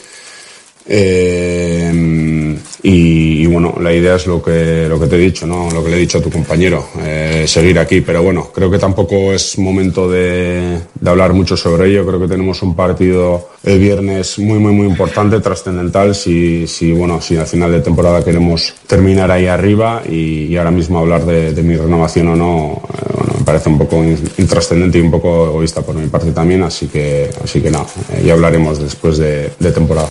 Eh, 0.88 2.58
y, 2.84 3.46
bueno, 3.46 3.76
la 3.80 3.94
idea 3.94 4.16
es 4.16 4.26
lo 4.26 4.42
que, 4.42 4.88
lo 4.90 5.00
que 5.00 5.08
te 5.08 5.16
he 5.16 5.20
dicho, 5.20 5.46
¿no? 5.46 5.70
Lo 5.72 5.84
que 5.84 5.92
le 5.92 5.98
he 5.98 6.00
dicho 6.00 6.18
a 6.18 6.22
tu 6.22 6.32
compañero, 6.32 6.88
eh, 7.02 7.46
seguir 7.48 7.78
aquí. 7.78 8.02
Pero 8.02 8.24
bueno, 8.24 8.50
creo 8.54 8.72
que 8.72 8.80
tampoco 8.80 9.34
es 9.34 9.58
momento 9.60 10.10
de, 10.10 10.80
hablar 11.06 11.34
mucho 11.34 11.56
sobre 11.56 11.90
ello. 11.90 12.06
Creo 12.06 12.20
que 12.20 12.28
tenemos 12.28 12.62
un 12.64 12.76
partido 12.76 13.50
el 13.64 13.80
viernes 13.80 14.40
muy, 14.40 14.58
muy, 14.58 14.74
muy 14.74 14.88
importante, 14.88 15.40
trascendental. 15.40 16.16
Si, 16.16 16.66
si, 16.66 16.92
bueno, 16.92 17.22
si 17.22 17.38
al 17.38 17.48
final 17.48 17.72
de 17.72 17.82
temporada 17.82 18.24
queremos 18.24 18.74
terminar 18.88 19.30
ahí 19.30 19.46
arriba 19.46 20.02
y, 20.10 20.56
ahora 20.58 20.72
mismo 20.72 21.00
hablar 21.00 21.26
de, 21.26 21.62
mi 21.62 21.76
renovación 21.76 22.30
o 22.30 22.36
no, 22.36 22.82
eh, 22.94 23.14
bueno, 23.16 23.34
me 23.38 23.46
parece 23.46 23.70
un 23.70 23.78
poco 23.78 24.04
intrascendente 24.38 24.98
y 24.98 25.02
un 25.02 25.12
poco 25.12 25.46
egoísta 25.46 25.82
por 25.82 25.94
mi 25.96 26.08
parte 26.08 26.32
también. 26.32 26.64
Así 26.64 26.88
que, 26.88 27.30
así 27.44 27.62
que 27.62 27.70
nada, 27.70 27.86
eh, 28.14 28.24
ya 28.26 28.34
hablaremos 28.34 28.80
después 28.80 29.20
de, 29.20 29.52
de 29.60 29.72
temporada 29.72 30.11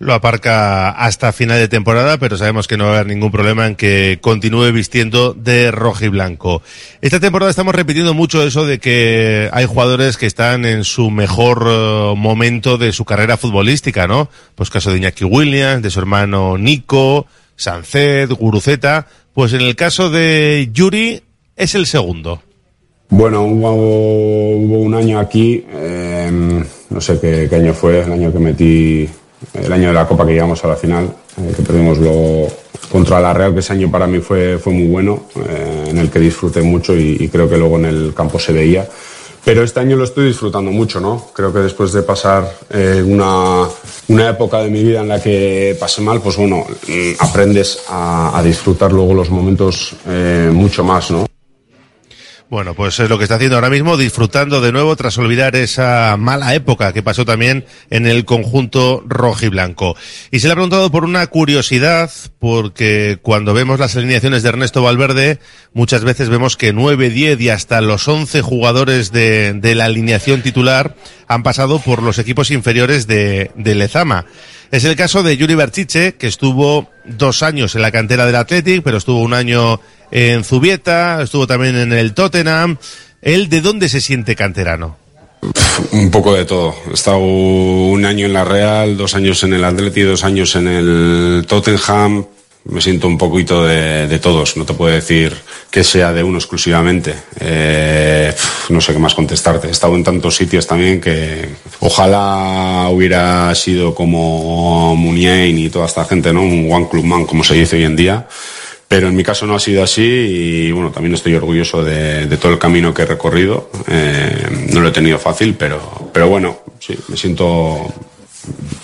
lo 0.00 0.14
aparca 0.14 0.88
hasta 0.90 1.30
final 1.30 1.58
de 1.58 1.68
temporada, 1.68 2.16
pero 2.16 2.38
sabemos 2.38 2.66
que 2.66 2.78
no 2.78 2.84
va 2.84 2.92
a 2.92 2.94
haber 2.94 3.06
ningún 3.06 3.30
problema 3.30 3.66
en 3.66 3.76
que 3.76 4.18
continúe 4.22 4.72
vistiendo 4.72 5.34
de 5.34 5.70
rojo 5.70 6.06
y 6.06 6.08
blanco. 6.08 6.62
Esta 7.02 7.20
temporada 7.20 7.50
estamos 7.50 7.74
repitiendo 7.74 8.14
mucho 8.14 8.42
eso 8.42 8.64
de 8.64 8.78
que 8.78 9.50
hay 9.52 9.66
jugadores 9.66 10.16
que 10.16 10.24
están 10.24 10.64
en 10.64 10.84
su 10.84 11.10
mejor 11.10 11.64
uh, 11.64 12.16
momento 12.16 12.78
de 12.78 12.92
su 12.92 13.04
carrera 13.04 13.36
futbolística, 13.36 14.08
¿no? 14.08 14.30
Pues 14.54 14.70
caso 14.70 14.90
de 14.90 14.96
Iñaki 14.96 15.24
Williams, 15.24 15.82
de 15.82 15.90
su 15.90 16.00
hermano 16.00 16.56
Nico, 16.56 17.26
Sanced, 17.56 18.30
Guruceta. 18.30 19.06
Pues 19.34 19.52
en 19.52 19.60
el 19.60 19.76
caso 19.76 20.08
de 20.08 20.70
Yuri 20.72 21.22
es 21.56 21.74
el 21.74 21.84
segundo. 21.84 22.42
Bueno, 23.10 23.42
hubo, 23.42 23.74
hubo 23.74 24.78
un 24.80 24.94
año 24.94 25.18
aquí, 25.18 25.62
eh, 25.70 26.64
no 26.88 27.00
sé 27.02 27.20
qué 27.20 27.54
año 27.54 27.74
fue, 27.74 28.00
el 28.00 28.12
año 28.12 28.32
que 28.32 28.38
metí 28.38 29.08
el 29.54 29.72
año 29.72 29.88
de 29.88 29.94
la 29.94 30.06
Copa 30.06 30.26
que 30.26 30.32
llegamos 30.32 30.62
a 30.64 30.68
la 30.68 30.76
final, 30.76 31.04
eh, 31.04 31.52
que 31.56 31.62
perdimos 31.62 31.98
luego 31.98 32.48
contra 32.90 33.20
la 33.20 33.32
Real, 33.32 33.52
que 33.52 33.60
ese 33.60 33.72
año 33.72 33.90
para 33.90 34.06
mí 34.06 34.18
fue, 34.18 34.58
fue 34.58 34.72
muy 34.72 34.88
bueno, 34.88 35.24
eh, 35.36 35.86
en 35.88 35.98
el 35.98 36.10
que 36.10 36.18
disfruté 36.18 36.62
mucho 36.62 36.96
y, 36.96 37.28
creo 37.28 37.48
que 37.48 37.56
luego 37.56 37.76
en 37.76 37.86
el 37.86 38.14
campo 38.14 38.38
se 38.38 38.52
veía. 38.52 38.88
Pero 39.42 39.62
este 39.62 39.80
año 39.80 39.96
lo 39.96 40.04
estoy 40.04 40.26
disfrutando 40.26 40.70
mucho, 40.70 41.00
¿no? 41.00 41.28
Creo 41.32 41.50
que 41.50 41.60
después 41.60 41.92
de 41.92 42.02
pasar 42.02 42.52
eh, 42.68 43.02
una, 43.04 43.66
una 44.08 44.28
época 44.28 44.58
de 44.58 44.68
mi 44.68 44.82
vida 44.82 45.00
en 45.00 45.08
la 45.08 45.22
que 45.22 45.74
pasé 45.80 46.02
mal, 46.02 46.20
pues 46.20 46.36
bueno, 46.36 46.66
aprendes 47.20 47.84
a, 47.88 48.36
a 48.38 48.42
disfrutar 48.42 48.92
luego 48.92 49.14
los 49.14 49.30
momentos 49.30 49.94
mucho 50.52 50.84
más, 50.84 51.10
¿no? 51.10 51.29
Bueno, 52.50 52.74
pues 52.74 52.98
es 52.98 53.08
lo 53.08 53.16
que 53.16 53.22
está 53.22 53.36
haciendo 53.36 53.54
ahora 53.54 53.70
mismo, 53.70 53.96
disfrutando 53.96 54.60
de 54.60 54.72
nuevo 54.72 54.96
tras 54.96 55.16
olvidar 55.18 55.54
esa 55.54 56.16
mala 56.18 56.52
época 56.52 56.92
que 56.92 57.00
pasó 57.00 57.24
también 57.24 57.64
en 57.90 58.08
el 58.08 58.24
conjunto 58.24 59.04
rojiblanco. 59.06 59.96
Y 60.32 60.40
se 60.40 60.48
le 60.48 60.54
ha 60.54 60.56
preguntado 60.56 60.90
por 60.90 61.04
una 61.04 61.24
curiosidad, 61.28 62.10
porque 62.40 63.20
cuando 63.22 63.54
vemos 63.54 63.78
las 63.78 63.94
alineaciones 63.94 64.42
de 64.42 64.48
Ernesto 64.48 64.82
Valverde, 64.82 65.38
muchas 65.74 66.02
veces 66.02 66.28
vemos 66.28 66.56
que 66.56 66.72
9, 66.72 67.10
10 67.10 67.40
y 67.40 67.50
hasta 67.50 67.80
los 67.80 68.08
11 68.08 68.42
jugadores 68.42 69.12
de, 69.12 69.52
de 69.52 69.76
la 69.76 69.84
alineación 69.84 70.42
titular 70.42 70.96
han 71.28 71.44
pasado 71.44 71.78
por 71.78 72.02
los 72.02 72.18
equipos 72.18 72.50
inferiores 72.50 73.06
de, 73.06 73.52
de 73.54 73.76
Lezama. 73.76 74.26
Es 74.72 74.84
el 74.84 74.96
caso 74.96 75.22
de 75.22 75.36
Yuri 75.36 75.54
Berchiche, 75.54 76.14
que 76.14 76.26
estuvo 76.26 76.90
dos 77.04 77.44
años 77.44 77.76
en 77.76 77.82
la 77.82 77.90
cantera 77.92 78.26
del 78.26 78.36
Athletic, 78.36 78.82
pero 78.82 78.98
estuvo 78.98 79.20
un 79.20 79.34
año 79.34 79.80
en 80.10 80.44
Zubieta, 80.44 81.22
estuvo 81.22 81.46
también 81.46 81.76
en 81.76 81.92
el 81.92 82.14
Tottenham. 82.14 82.78
¿Él 83.22 83.48
de 83.48 83.60
dónde 83.60 83.88
se 83.88 84.00
siente 84.00 84.34
canterano? 84.34 84.96
Un 85.92 86.10
poco 86.10 86.34
de 86.34 86.44
todo. 86.44 86.74
He 86.90 86.94
estado 86.94 87.18
un 87.18 88.04
año 88.04 88.26
en 88.26 88.32
la 88.32 88.44
Real, 88.44 88.96
dos 88.96 89.14
años 89.14 89.42
en 89.42 89.54
el 89.54 89.64
Athletic, 89.64 90.04
dos 90.04 90.24
años 90.24 90.54
en 90.56 90.68
el 90.68 91.46
Tottenham. 91.48 92.26
Me 92.64 92.82
siento 92.82 93.06
un 93.06 93.16
poquito 93.16 93.64
de, 93.64 94.06
de 94.06 94.18
todos. 94.18 94.56
No 94.58 94.66
te 94.66 94.74
puedo 94.74 94.92
decir 94.92 95.34
que 95.70 95.82
sea 95.82 96.12
de 96.12 96.22
uno 96.22 96.36
exclusivamente. 96.36 97.14
Eh, 97.40 98.34
no 98.68 98.80
sé 98.82 98.92
qué 98.92 98.98
más 98.98 99.14
contestarte. 99.14 99.68
He 99.68 99.70
estado 99.70 99.96
en 99.96 100.04
tantos 100.04 100.36
sitios 100.36 100.66
también 100.66 101.00
que 101.00 101.48
ojalá 101.80 102.88
hubiera 102.90 103.54
sido 103.54 103.94
como 103.94 104.94
Muniain 104.94 105.56
y 105.56 105.70
toda 105.70 105.86
esta 105.86 106.04
gente, 106.04 106.34
¿no? 106.34 106.42
Un 106.42 106.70
one 106.70 106.88
club 106.90 107.04
man, 107.04 107.24
como 107.24 107.44
se 107.44 107.54
dice 107.54 107.76
hoy 107.76 107.84
en 107.84 107.96
día. 107.96 108.26
Pero 108.90 109.06
en 109.06 109.14
mi 109.14 109.22
caso 109.22 109.46
no 109.46 109.54
ha 109.54 109.60
sido 109.60 109.84
así 109.84 110.02
y 110.02 110.72
bueno, 110.72 110.90
también 110.90 111.14
estoy 111.14 111.32
orgulloso 111.36 111.84
de, 111.84 112.26
todo 112.38 112.50
el 112.50 112.58
camino 112.58 112.92
que 112.92 113.02
he 113.02 113.06
recorrido. 113.06 113.70
Eh, 113.86 114.66
no 114.72 114.80
lo 114.80 114.88
he 114.88 114.90
tenido 114.90 115.16
fácil, 115.16 115.54
pero, 115.54 116.10
pero 116.12 116.28
bueno, 116.28 116.58
sí, 116.80 116.98
me 117.06 117.16
siento, 117.16 117.86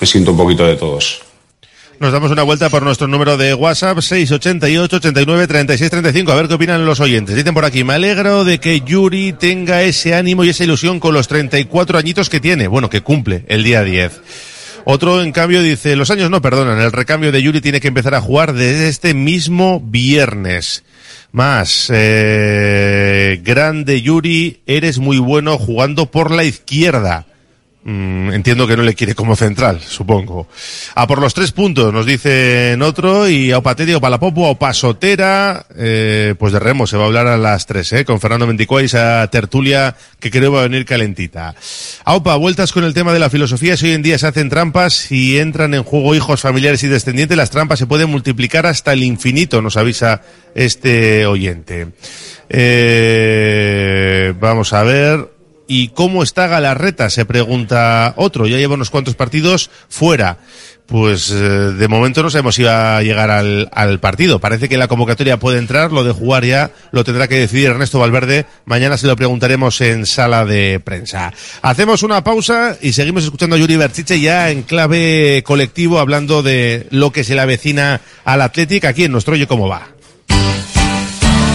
me 0.00 0.06
siento 0.06 0.30
un 0.30 0.36
poquito 0.36 0.64
de 0.64 0.76
todos. 0.76 1.22
Nos 1.98 2.12
damos 2.12 2.30
una 2.30 2.44
vuelta 2.44 2.70
por 2.70 2.84
nuestro 2.84 3.08
número 3.08 3.36
de 3.36 3.52
WhatsApp 3.54 3.98
688 3.98 4.94
89 4.94 5.48
36 5.48 5.90
35. 5.90 6.30
A 6.30 6.36
ver 6.36 6.46
qué 6.46 6.54
opinan 6.54 6.86
los 6.86 7.00
oyentes. 7.00 7.34
Dicen 7.34 7.52
por 7.52 7.64
aquí, 7.64 7.82
me 7.82 7.94
alegro 7.94 8.44
de 8.44 8.60
que 8.60 8.82
Yuri 8.82 9.32
tenga 9.32 9.82
ese 9.82 10.14
ánimo 10.14 10.44
y 10.44 10.50
esa 10.50 10.62
ilusión 10.62 11.00
con 11.00 11.14
los 11.14 11.26
34 11.26 11.98
añitos 11.98 12.30
que 12.30 12.38
tiene. 12.38 12.68
Bueno, 12.68 12.88
que 12.88 13.00
cumple 13.00 13.44
el 13.48 13.64
día 13.64 13.82
10. 13.82 14.20
Otro, 14.88 15.20
en 15.20 15.32
cambio, 15.32 15.62
dice, 15.62 15.96
los 15.96 16.12
años 16.12 16.30
no 16.30 16.40
perdonan. 16.40 16.80
El 16.80 16.92
recambio 16.92 17.32
de 17.32 17.42
Yuri 17.42 17.60
tiene 17.60 17.80
que 17.80 17.88
empezar 17.88 18.14
a 18.14 18.20
jugar 18.20 18.52
desde 18.52 18.88
este 18.88 19.14
mismo 19.14 19.80
viernes. 19.84 20.84
Más, 21.32 21.90
eh, 21.92 23.40
grande 23.42 24.00
Yuri, 24.00 24.60
eres 24.64 25.00
muy 25.00 25.18
bueno 25.18 25.58
jugando 25.58 26.06
por 26.12 26.30
la 26.30 26.44
izquierda. 26.44 27.26
Mm, 27.88 28.32
entiendo 28.32 28.66
que 28.66 28.76
no 28.76 28.82
le 28.82 28.96
quiere 28.96 29.14
como 29.14 29.36
central, 29.36 29.80
supongo. 29.80 30.48
A 30.96 31.06
por 31.06 31.20
los 31.20 31.34
tres 31.34 31.52
puntos, 31.52 31.92
nos 31.92 32.04
dicen 32.04 32.82
otro, 32.82 33.28
y 33.28 33.52
a 33.52 33.58
Opateri, 33.58 33.92
a 33.92 34.00
Palapopo, 34.00 34.50
a 34.50 34.58
Pasotera, 34.58 35.64
eh, 35.76 36.34
pues 36.36 36.52
de 36.52 36.58
remo 36.58 36.88
se 36.88 36.96
va 36.96 37.04
a 37.04 37.06
hablar 37.06 37.28
a 37.28 37.36
las 37.36 37.64
tres, 37.64 37.92
eh, 37.92 38.04
con 38.04 38.20
Fernando 38.20 38.48
Mendicoa 38.48 38.82
y 38.82 38.86
esa 38.86 39.24
tertulia 39.30 39.94
que 40.18 40.32
creo 40.32 40.50
va 40.50 40.60
a 40.60 40.62
venir 40.64 40.84
calentita. 40.84 41.54
Aupa, 42.04 42.34
vueltas 42.34 42.72
con 42.72 42.82
el 42.82 42.92
tema 42.92 43.12
de 43.12 43.20
la 43.20 43.30
filosofía, 43.30 43.76
si 43.76 43.86
hoy 43.86 43.92
en 43.92 44.02
día 44.02 44.18
se 44.18 44.26
hacen 44.26 44.48
trampas 44.48 45.12
y 45.12 45.38
entran 45.38 45.72
en 45.72 45.84
juego 45.84 46.16
hijos, 46.16 46.40
familiares 46.40 46.82
y 46.82 46.88
descendientes, 46.88 47.36
las 47.36 47.50
trampas 47.50 47.78
se 47.78 47.86
pueden 47.86 48.10
multiplicar 48.10 48.66
hasta 48.66 48.94
el 48.94 49.04
infinito, 49.04 49.62
nos 49.62 49.76
avisa 49.76 50.22
este 50.56 51.24
oyente. 51.24 51.86
Eh, 52.48 54.34
vamos 54.40 54.72
a 54.72 54.82
ver. 54.82 55.35
¿Y 55.68 55.88
cómo 55.88 56.22
está 56.22 56.46
Galarreta? 56.46 57.10
Se 57.10 57.24
pregunta 57.24 58.14
otro. 58.16 58.46
Ya 58.46 58.56
lleva 58.56 58.74
unos 58.74 58.90
cuantos 58.90 59.14
partidos 59.14 59.70
fuera. 59.88 60.38
Pues 60.86 61.32
eh, 61.32 61.34
de 61.34 61.88
momento 61.88 62.22
no 62.22 62.30
sabemos 62.30 62.54
si 62.54 62.62
va 62.62 62.96
a 62.96 63.02
llegar 63.02 63.28
al, 63.30 63.68
al, 63.72 63.98
partido. 63.98 64.38
Parece 64.38 64.68
que 64.68 64.76
la 64.76 64.86
convocatoria 64.86 65.36
puede 65.36 65.58
entrar, 65.58 65.90
lo 65.90 66.04
de 66.04 66.12
jugar 66.12 66.44
ya 66.44 66.70
lo 66.92 67.02
tendrá 67.02 67.26
que 67.26 67.40
decidir 67.40 67.70
Ernesto 67.70 67.98
Valverde. 67.98 68.46
Mañana 68.66 68.96
se 68.96 69.08
lo 69.08 69.16
preguntaremos 69.16 69.80
en 69.80 70.06
sala 70.06 70.44
de 70.44 70.78
prensa. 70.78 71.32
Hacemos 71.62 72.04
una 72.04 72.22
pausa 72.22 72.76
y 72.80 72.92
seguimos 72.92 73.24
escuchando 73.24 73.56
a 73.56 73.58
Yuri 73.58 73.76
Berchiche 73.76 74.20
ya 74.20 74.50
en 74.50 74.62
clave 74.62 75.42
colectivo 75.44 75.98
hablando 75.98 76.44
de 76.44 76.86
lo 76.90 77.10
que 77.10 77.24
se 77.24 77.34
le 77.34 77.40
avecina 77.40 78.00
al 78.24 78.40
Atlético 78.40 78.86
aquí 78.86 79.04
en 79.04 79.12
nuestro 79.12 79.34
Oye 79.34 79.48
Cómo 79.48 79.68
Va. 79.68 79.95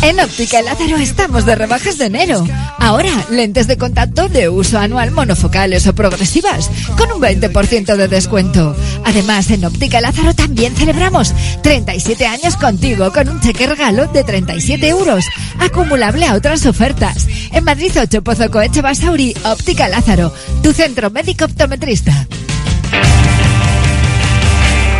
En 0.00 0.20
Óptica 0.20 0.62
Lázaro 0.62 0.96
estamos 0.96 1.44
de 1.44 1.54
rebajas 1.54 1.98
de 1.98 2.06
enero. 2.06 2.46
Ahora, 2.78 3.10
lentes 3.30 3.66
de 3.66 3.76
contacto 3.76 4.28
de 4.28 4.48
uso 4.48 4.78
anual 4.78 5.10
monofocales 5.10 5.86
o 5.86 5.94
progresivas, 5.94 6.70
con 6.96 7.10
un 7.10 7.20
20% 7.20 7.96
de 7.96 8.08
descuento. 8.08 8.76
Además, 9.04 9.50
en 9.50 9.64
Óptica 9.64 10.00
Lázaro 10.00 10.34
también 10.34 10.74
celebramos 10.76 11.34
37 11.62 12.26
años 12.26 12.56
contigo 12.56 13.12
con 13.12 13.28
un 13.28 13.40
cheque 13.40 13.66
regalo 13.66 14.06
de 14.06 14.22
37 14.22 14.88
euros, 14.88 15.24
acumulable 15.58 16.26
a 16.26 16.34
otras 16.34 16.64
ofertas. 16.66 17.26
En 17.52 17.64
Madrid 17.64 17.92
8 18.00 18.22
Pozo 18.22 18.50
Coeche 18.50 18.80
Basauri, 18.80 19.34
Óptica 19.44 19.88
Lázaro, 19.88 20.32
tu 20.62 20.72
centro 20.72 21.10
médico 21.10 21.44
optometrista. 21.44 22.26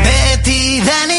Betty 0.03 0.81
Dani 0.81 1.18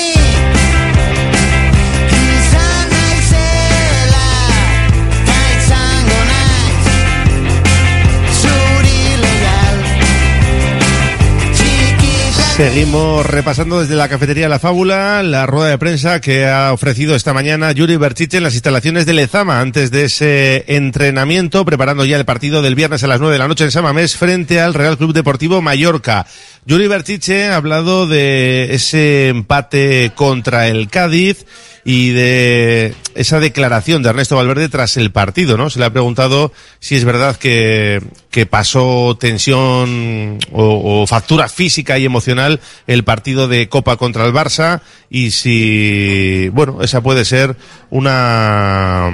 Seguimos 12.60 13.26
repasando 13.26 13.80
desde 13.80 13.96
la 13.96 14.10
cafetería 14.10 14.50
La 14.50 14.60
Fábula 14.60 15.24
la 15.24 15.46
rueda 15.46 15.70
de 15.70 15.78
prensa 15.78 16.20
que 16.20 16.46
ha 16.46 16.74
ofrecido 16.74 17.16
esta 17.16 17.34
mañana 17.34 17.72
Yuri 17.72 17.96
Berchiche 17.96 18.36
en 18.36 18.44
las 18.44 18.54
instalaciones 18.54 19.06
de 19.06 19.14
Lezama 19.14 19.62
antes 19.62 19.92
de 19.92 20.04
ese 20.04 20.66
entrenamiento, 20.68 21.64
preparando 21.64 22.04
ya 22.04 22.18
el 22.18 22.26
partido 22.26 22.62
del 22.62 22.76
viernes 22.76 23.02
a 23.02 23.08
las 23.08 23.22
9 23.22 23.32
de 23.32 23.40
la 23.40 23.48
noche 23.48 23.64
en 23.64 23.72
Samamés 23.72 24.18
frente 24.18 24.60
al 24.60 24.74
Real 24.74 24.98
Club 24.98 25.14
Deportivo 25.14 25.62
Mallorca. 25.62 26.28
Yuri 26.70 26.88
Berchiche 26.88 27.48
ha 27.48 27.56
hablado 27.56 28.06
de 28.06 28.76
ese 28.76 29.30
empate 29.30 30.12
contra 30.14 30.68
el 30.68 30.88
Cádiz 30.88 31.48
y 31.84 32.12
de 32.12 32.94
esa 33.16 33.40
declaración 33.40 34.04
de 34.04 34.10
Ernesto 34.10 34.36
Valverde 34.36 34.70
tras 34.70 34.96
el 34.96 35.12
partido, 35.12 35.58
¿no? 35.58 35.72
Se 35.72 35.80
le 35.80 35.86
ha 35.86 35.90
preguntado 35.90 36.54
si 36.80 36.96
es 36.96 37.06
verdad 37.06 37.38
que, 37.38 38.04
que 38.30 38.46
pasó 38.46 39.18
tensión 39.20 40.38
o, 40.52 41.02
o 41.02 41.08
factura 41.08 41.50
física 41.50 41.98
y 41.98 42.06
emocional 42.06 42.60
el 42.86 43.04
partido 43.04 43.48
de 43.48 43.68
Copa 43.68 43.98
contra 43.98 44.28
el 44.28 44.32
Barça 44.32 44.82
y 45.10 45.32
si, 45.32 46.50
bueno, 46.50 46.84
esa 46.84 47.02
puede 47.02 47.26
ser 47.26 47.56
una, 47.90 49.12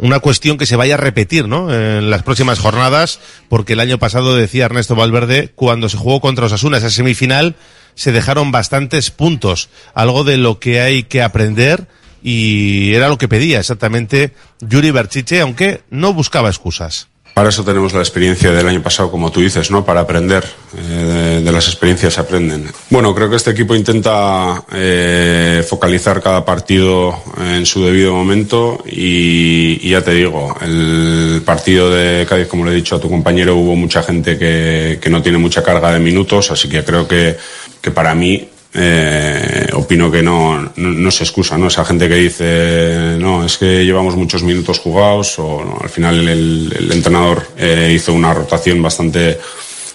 una 0.00 0.18
cuestión 0.20 0.56
que 0.56 0.66
se 0.66 0.76
vaya 0.76 0.94
a 0.94 0.98
repetir, 0.98 1.46
¿no? 1.46 1.72
En 1.72 2.10
las 2.10 2.22
próximas 2.22 2.58
jornadas, 2.58 3.20
porque 3.48 3.74
el 3.74 3.80
año 3.80 3.98
pasado 3.98 4.34
decía 4.34 4.64
Ernesto 4.64 4.96
Valverde, 4.96 5.52
cuando 5.54 5.88
se 5.88 5.98
jugó 5.98 6.20
contra 6.20 6.46
Osasuna 6.46 6.78
esa 6.78 6.90
semifinal, 6.90 7.54
se 7.94 8.12
dejaron 8.12 8.50
bastantes 8.50 9.10
puntos, 9.10 9.68
algo 9.94 10.24
de 10.24 10.38
lo 10.38 10.58
que 10.58 10.80
hay 10.80 11.02
que 11.02 11.22
aprender 11.22 11.86
y 12.22 12.94
era 12.94 13.08
lo 13.08 13.18
que 13.18 13.28
pedía 13.28 13.60
exactamente 13.60 14.34
Yuri 14.60 14.90
Berchiche, 14.90 15.40
aunque 15.40 15.82
no 15.90 16.14
buscaba 16.14 16.48
excusas. 16.48 17.09
Para 17.40 17.48
eso 17.48 17.64
tenemos 17.64 17.94
la 17.94 18.00
experiencia 18.00 18.52
del 18.52 18.68
año 18.68 18.82
pasado, 18.82 19.10
como 19.10 19.32
tú 19.32 19.40
dices, 19.40 19.70
¿no? 19.70 19.82
Para 19.82 20.00
aprender. 20.00 20.44
Eh, 20.76 21.40
de, 21.42 21.50
las 21.50 21.68
experiencias 21.68 22.12
se 22.12 22.20
aprenden. 22.20 22.70
Bueno, 22.90 23.14
creo 23.14 23.30
que 23.30 23.36
este 23.36 23.52
equipo 23.52 23.74
intenta 23.74 24.62
eh, 24.74 25.64
focalizar 25.66 26.22
cada 26.22 26.44
partido 26.44 27.18
en 27.38 27.64
su 27.64 27.82
debido 27.82 28.12
momento 28.12 28.84
y, 28.84 29.80
y 29.80 29.88
ya 29.88 30.02
te 30.02 30.12
digo, 30.12 30.54
el 30.60 31.40
partido 31.42 31.90
de 31.90 32.26
Cádiz, 32.28 32.46
como 32.46 32.66
le 32.66 32.72
he 32.72 32.74
dicho 32.74 32.96
a 32.96 33.00
tu 33.00 33.08
compañero, 33.08 33.56
hubo 33.56 33.74
mucha 33.74 34.02
gente 34.02 34.36
que, 34.36 34.98
que 35.00 35.08
no 35.08 35.22
tiene 35.22 35.38
mucha 35.38 35.62
carga 35.62 35.94
de 35.94 35.98
minutos, 35.98 36.50
así 36.50 36.68
que 36.68 36.84
creo 36.84 37.08
que, 37.08 37.38
que 37.80 37.90
para 37.90 38.14
mí 38.14 38.49
eh, 38.72 39.68
opino 39.74 40.10
que 40.10 40.22
no, 40.22 40.60
no, 40.60 40.70
no, 40.76 41.10
se 41.10 41.24
excusa, 41.24 41.58
¿no? 41.58 41.66
Esa 41.66 41.84
gente 41.84 42.08
que 42.08 42.14
dice, 42.14 43.16
no, 43.18 43.44
es 43.44 43.58
que 43.58 43.84
llevamos 43.84 44.16
muchos 44.16 44.42
minutos 44.42 44.78
jugados 44.78 45.38
o 45.38 45.64
no, 45.64 45.78
al 45.82 45.88
final 45.88 46.28
el, 46.28 46.72
el 46.78 46.92
entrenador 46.92 47.48
eh, 47.56 47.92
hizo 47.94 48.12
una 48.12 48.32
rotación 48.32 48.80
bastante 48.80 49.38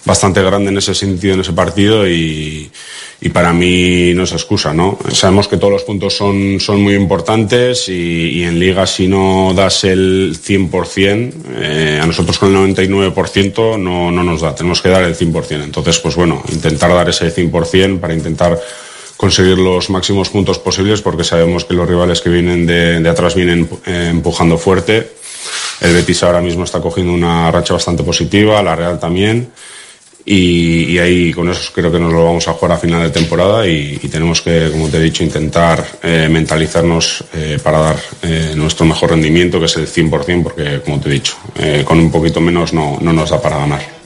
bastante 0.06 0.40
grande 0.40 0.70
en 0.70 0.78
ese 0.78 0.94
sentido 0.94 1.34
en 1.34 1.40
ese 1.40 1.52
partido 1.52 2.08
y, 2.08 2.70
y 3.20 3.28
para 3.30 3.52
mí 3.52 4.14
no 4.14 4.22
es 4.22 4.32
excusa, 4.32 4.72
¿no? 4.72 4.98
Sabemos 5.12 5.48
que 5.48 5.56
todos 5.56 5.72
los 5.72 5.82
puntos 5.82 6.16
son, 6.16 6.60
son 6.60 6.80
muy 6.80 6.94
importantes 6.94 7.88
y, 7.88 8.30
y 8.38 8.44
en 8.44 8.58
liga 8.58 8.86
si 8.86 9.08
no 9.08 9.52
das 9.54 9.84
el 9.84 10.38
100%, 10.40 11.32
eh, 11.56 12.00
a 12.00 12.06
nosotros 12.06 12.38
con 12.38 12.54
el 12.54 12.74
99% 12.74 13.78
no, 13.78 14.12
no 14.12 14.22
nos 14.22 14.40
da, 14.40 14.54
tenemos 14.54 14.80
que 14.80 14.88
dar 14.88 15.02
el 15.02 15.16
100%. 15.16 15.64
Entonces, 15.64 15.98
pues 15.98 16.14
bueno, 16.14 16.42
intentar 16.50 16.90
dar 16.90 17.08
ese 17.08 17.34
100% 17.34 17.98
para 17.98 18.14
intentar 18.14 18.58
conseguir 19.16 19.58
los 19.58 19.90
máximos 19.90 20.28
puntos 20.28 20.58
posibles 20.58 21.02
porque 21.02 21.24
sabemos 21.24 21.64
que 21.64 21.74
los 21.74 21.88
rivales 21.88 22.20
que 22.20 22.30
vienen 22.30 22.66
de, 22.66 23.00
de 23.00 23.08
atrás 23.08 23.34
vienen 23.34 23.68
eh, 23.86 24.08
empujando 24.10 24.56
fuerte. 24.56 25.10
El 25.80 25.94
Betis 25.94 26.22
ahora 26.22 26.40
mismo 26.40 26.64
está 26.64 26.80
cogiendo 26.80 27.12
una 27.12 27.50
racha 27.50 27.74
bastante 27.74 28.02
positiva, 28.02 28.62
la 28.62 28.76
Real 28.76 29.00
también. 29.00 29.48
Y, 30.28 30.86
y, 30.90 30.98
ahí 30.98 31.32
con 31.32 31.48
eso 31.48 31.70
creo 31.72 31.92
que 31.92 32.00
nos 32.00 32.12
lo 32.12 32.24
vamos 32.24 32.48
a 32.48 32.52
jugar 32.54 32.72
a 32.72 32.78
final 32.78 33.00
de 33.00 33.10
temporada 33.10 33.64
y, 33.64 33.96
y 34.02 34.08
tenemos 34.08 34.42
que, 34.42 34.70
como 34.72 34.88
te 34.88 34.96
he 34.96 35.00
dicho, 35.00 35.22
intentar 35.22 35.86
eh, 36.02 36.28
mentalizarnos 36.28 37.24
eh, 37.32 37.60
para 37.62 37.78
dar 37.78 37.96
eh, 38.22 38.52
nuestro 38.56 38.84
mejor 38.86 39.10
rendimiento, 39.10 39.60
que 39.60 39.66
es 39.66 39.76
el 39.76 39.86
100%, 39.86 40.42
porque, 40.42 40.80
como 40.84 40.98
te 40.98 41.08
he 41.08 41.12
dicho, 41.12 41.36
eh, 41.54 41.84
con 41.86 42.00
un 42.00 42.10
poquito 42.10 42.40
menos 42.40 42.72
no, 42.72 42.98
no 43.00 43.12
nos 43.12 43.30
da 43.30 43.40
para 43.40 43.58
ganar. 43.58 43.96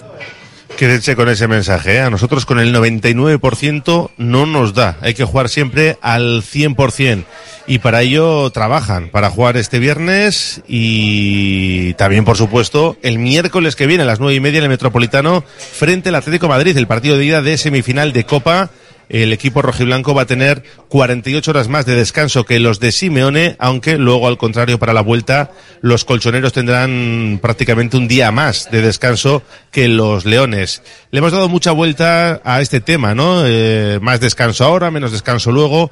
Quédense 0.81 1.15
con 1.15 1.29
ese 1.29 1.47
mensaje. 1.47 1.97
¿eh? 1.97 2.01
A 2.01 2.09
nosotros 2.09 2.47
con 2.47 2.59
el 2.59 2.75
99% 2.75 4.13
no 4.17 4.47
nos 4.47 4.73
da. 4.73 4.97
Hay 5.03 5.13
que 5.13 5.25
jugar 5.25 5.51
siempre 5.51 5.99
al 6.01 6.43
100%. 6.43 7.25
Y 7.66 7.79
para 7.79 8.03
ello 8.03 8.51
trabajan, 8.51 9.11
para 9.11 9.31
jugar 9.31 9.57
este 9.57 9.79
viernes 9.79 10.62
y 10.66 11.94
también, 11.94 12.25
por 12.25 12.37
supuesto, 12.37 12.96
el 13.03 13.18
miércoles 13.18 13.77
que 13.77 13.87
viene 13.87 14.03
a 14.03 14.07
las 14.07 14.18
nueve 14.18 14.35
y 14.35 14.40
media 14.40 14.59
en 14.59 14.64
el 14.64 14.70
Metropolitano 14.70 15.44
frente 15.73 16.09
al 16.09 16.16
Atlético 16.16 16.49
Madrid, 16.49 16.77
el 16.77 16.87
partido 16.87 17.16
de 17.16 17.25
ida 17.27 17.42
de 17.42 17.59
semifinal 17.59 18.12
de 18.12 18.25
Copa 18.25 18.70
el 19.11 19.33
equipo 19.33 19.61
rojiblanco 19.61 20.14
va 20.14 20.23
a 20.23 20.27
tener 20.27 20.62
48 20.88 21.51
horas 21.51 21.68
más 21.68 21.85
de 21.85 21.96
descanso 21.96 22.44
que 22.44 22.61
los 22.61 22.79
de 22.79 22.92
Simeone, 22.92 23.57
aunque 23.59 23.99
luego, 23.99 24.29
al 24.29 24.38
contrario, 24.38 24.79
para 24.79 24.92
la 24.92 25.01
vuelta, 25.01 25.51
los 25.81 26.05
colchoneros 26.05 26.53
tendrán 26.53 27.40
prácticamente 27.42 27.96
un 27.96 28.07
día 28.07 28.31
más 28.31 28.70
de 28.70 28.83
descanso 28.83 29.42
que 29.73 29.88
los 29.88 30.27
leones. 30.27 30.85
Le 31.11 31.18
hemos 31.18 31.33
dado 31.33 31.49
mucha 31.49 31.73
vuelta 31.73 32.40
a 32.44 32.61
este 32.61 32.81
tema, 32.81 33.16
¿no? 33.16 33.42
Eh, 33.44 33.99
más 34.01 34.20
descanso 34.20 34.64
ahora, 34.64 34.92
menos 34.92 35.11
descanso 35.11 35.51
luego. 35.51 35.90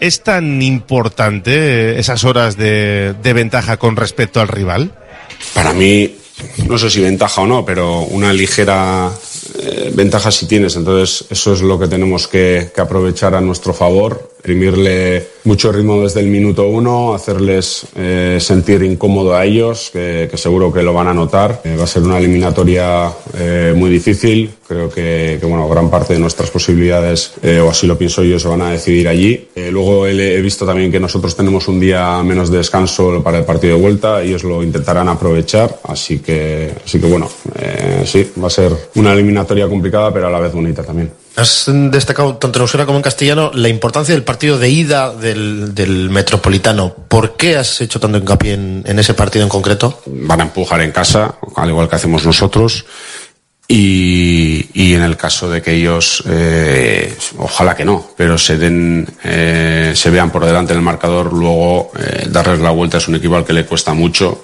¿Es 0.00 0.22
tan 0.22 0.62
importante 0.62 1.98
esas 1.98 2.24
horas 2.24 2.56
de, 2.56 3.14
ventaja 3.22 3.76
con 3.76 3.96
respecto 3.96 4.40
al 4.40 4.48
rival? 4.48 4.92
Para 5.54 5.72
mí, 5.72 6.16
no 6.66 6.78
sé 6.78 6.88
si 6.88 7.00
ventaja 7.00 7.42
o 7.42 7.46
no, 7.46 7.64
pero 7.64 8.02
una 8.02 8.32
ligera 8.32 9.10
eh, 9.60 9.90
ventajas 9.94 10.36
si 10.36 10.46
tienes, 10.46 10.76
entonces 10.76 11.24
eso 11.30 11.52
es 11.52 11.62
lo 11.62 11.78
que 11.78 11.88
tenemos 11.88 12.28
que, 12.28 12.70
que, 12.74 12.80
aprovechar 12.80 13.34
a 13.34 13.40
nuestro 13.40 13.74
favor, 13.74 14.34
imprimirle 14.38 15.26
mucho 15.48 15.72
ritmo 15.72 16.02
desde 16.02 16.20
el 16.20 16.26
minuto 16.26 16.68
uno, 16.68 17.14
hacerles 17.14 17.86
eh, 17.96 18.36
sentir 18.38 18.82
incómodo 18.82 19.34
a 19.34 19.46
ellos, 19.46 19.88
que, 19.90 20.28
que, 20.30 20.36
seguro 20.36 20.70
que 20.70 20.82
lo 20.82 20.92
van 20.92 21.08
a 21.08 21.14
notar. 21.14 21.62
Eh, 21.64 21.74
va 21.74 21.84
a 21.84 21.86
ser 21.86 22.02
una 22.02 22.18
eliminatoria 22.18 23.10
eh, 23.34 23.72
muy 23.74 23.88
difícil, 23.88 24.50
creo 24.66 24.90
que, 24.90 25.38
que, 25.40 25.46
bueno, 25.46 25.66
gran 25.66 25.88
parte 25.88 26.12
de 26.12 26.20
nuestras 26.20 26.50
posibilidades, 26.50 27.32
eh, 27.42 27.60
o 27.60 27.70
así 27.70 27.86
lo 27.86 27.96
pienso 27.96 28.22
yo, 28.22 28.38
se 28.38 28.46
van 28.46 28.60
a 28.60 28.72
decidir 28.72 29.08
allí. 29.08 29.48
luego 29.70 30.06
he, 30.06 30.42
visto 30.42 30.66
también 30.66 30.92
que 30.92 31.00
nosotros 31.00 31.34
tenemos 31.34 31.66
un 31.66 31.80
día 31.80 32.22
menos 32.22 32.50
de 32.50 32.58
descanso 32.58 33.22
para 33.22 33.38
el 33.38 33.44
partido 33.46 33.76
de 33.76 33.82
vuelta, 33.82 34.22
ellos 34.22 34.44
lo 34.44 34.62
intentarán 34.62 35.08
aprovechar, 35.08 35.80
así 35.84 36.18
que, 36.18 36.74
así 36.84 37.00
que 37.00 37.06
bueno, 37.06 37.28
sí, 38.04 38.30
va 38.40 38.48
a 38.48 38.50
ser 38.50 38.72
una 38.96 39.14
eliminatoria 39.14 39.66
complicada, 39.66 40.12
pero 40.12 40.26
a 40.26 40.30
la 40.30 40.40
vez 40.40 40.52
bonita 40.52 40.82
también. 40.84 41.10
Has 41.38 41.66
destacado 41.68 42.34
tanto 42.36 42.58
en 42.58 42.62
euskera 42.62 42.84
como 42.84 42.98
en 42.98 43.02
castellano 43.02 43.52
la 43.54 43.68
importancia 43.68 44.12
del 44.12 44.24
partido 44.24 44.58
de 44.58 44.70
ida 44.70 45.14
del, 45.14 45.72
del 45.72 46.10
Metropolitano. 46.10 46.92
¿Por 46.92 47.36
qué 47.36 47.56
has 47.56 47.80
hecho 47.80 48.00
tanto 48.00 48.18
hincapié 48.18 48.54
en, 48.54 48.82
en, 48.84 48.98
ese 48.98 49.14
partido 49.14 49.44
en 49.44 49.48
concreto? 49.48 50.02
Van 50.06 50.40
a 50.40 50.44
empujar 50.44 50.80
en 50.80 50.90
casa, 50.90 51.36
al 51.54 51.68
igual 51.68 51.88
que 51.88 51.94
hacemos 51.94 52.26
nosotros. 52.26 52.84
Y, 53.70 54.94
en 54.94 55.02
el 55.02 55.18
caso 55.18 55.50
de 55.50 55.60
que 55.60 55.74
ellos, 55.74 56.24
eh, 56.26 57.14
ojalá 57.36 57.76
que 57.76 57.84
no, 57.84 58.10
pero 58.16 58.38
se 58.38 58.56
den, 58.56 59.06
eh, 59.22 59.92
se 59.94 60.08
vean 60.08 60.30
por 60.30 60.46
delante 60.46 60.72
del 60.72 60.82
marcador, 60.82 61.34
luego 61.34 61.92
eh, 61.98 62.26
darles 62.30 62.60
la 62.60 62.70
vuelta 62.70 62.96
es 62.96 63.06
un 63.08 63.16
equipo 63.16 63.36
al 63.36 63.44
que 63.44 63.52
le 63.52 63.66
cuesta 63.66 63.92
mucho. 63.92 64.42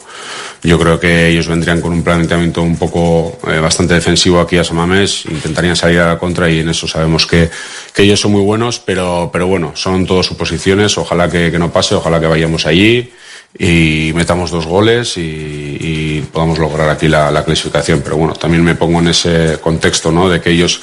Yo 0.64 0.78
creo 0.78 0.98
que 0.98 1.28
ellos 1.28 1.46
vendrían 1.46 1.82
con 1.82 1.92
un 1.92 2.02
planteamiento 2.02 2.62
un 2.62 2.76
poco 2.76 3.38
eh, 3.46 3.58
bastante 3.60 3.92
defensivo 3.92 4.40
aquí 4.40 4.56
a 4.56 4.64
Samamés, 4.64 5.26
intentarían 5.26 5.76
salir 5.76 6.00
a 6.00 6.08
la 6.08 6.18
contra 6.18 6.50
y 6.50 6.60
en 6.60 6.70
eso 6.70 6.88
sabemos 6.88 7.26
que, 7.26 7.50
que 7.92 8.02
ellos 8.02 8.18
son 8.18 8.32
muy 8.32 8.40
buenos, 8.40 8.80
pero, 8.80 9.28
pero 9.30 9.46
bueno, 9.46 9.72
son 9.74 10.06
todas 10.06 10.24
suposiciones, 10.24 10.96
ojalá 10.96 11.30
que, 11.30 11.52
que 11.52 11.58
no 11.58 11.70
pase, 11.70 11.94
ojalá 11.94 12.18
que 12.18 12.26
vayamos 12.26 12.64
allí 12.64 13.12
y 13.58 14.12
metamos 14.14 14.50
dos 14.50 14.66
goles 14.66 15.18
y, 15.18 16.24
podamos 16.32 16.58
lograr 16.58 16.88
aquí 16.88 17.06
la, 17.06 17.30
la, 17.30 17.44
clasificación. 17.44 18.00
Pero 18.02 18.16
bueno, 18.16 18.32
también 18.34 18.64
me 18.64 18.74
pongo 18.74 18.98
en 18.98 19.08
ese 19.08 19.58
contexto, 19.60 20.10
¿no? 20.10 20.28
De 20.28 20.40
que 20.40 20.50
ellos 20.50 20.80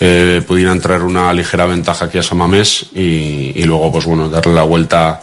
eh, 0.00 0.40
pudieran 0.46 0.80
traer 0.80 1.02
una 1.02 1.30
ligera 1.34 1.66
ventaja 1.66 2.06
aquí 2.06 2.16
a 2.16 2.22
Samamés 2.22 2.86
y, 2.94 3.52
y 3.56 3.64
luego, 3.64 3.92
pues 3.92 4.06
bueno, 4.06 4.30
darle 4.30 4.54
la 4.54 4.62
vuelta 4.62 5.22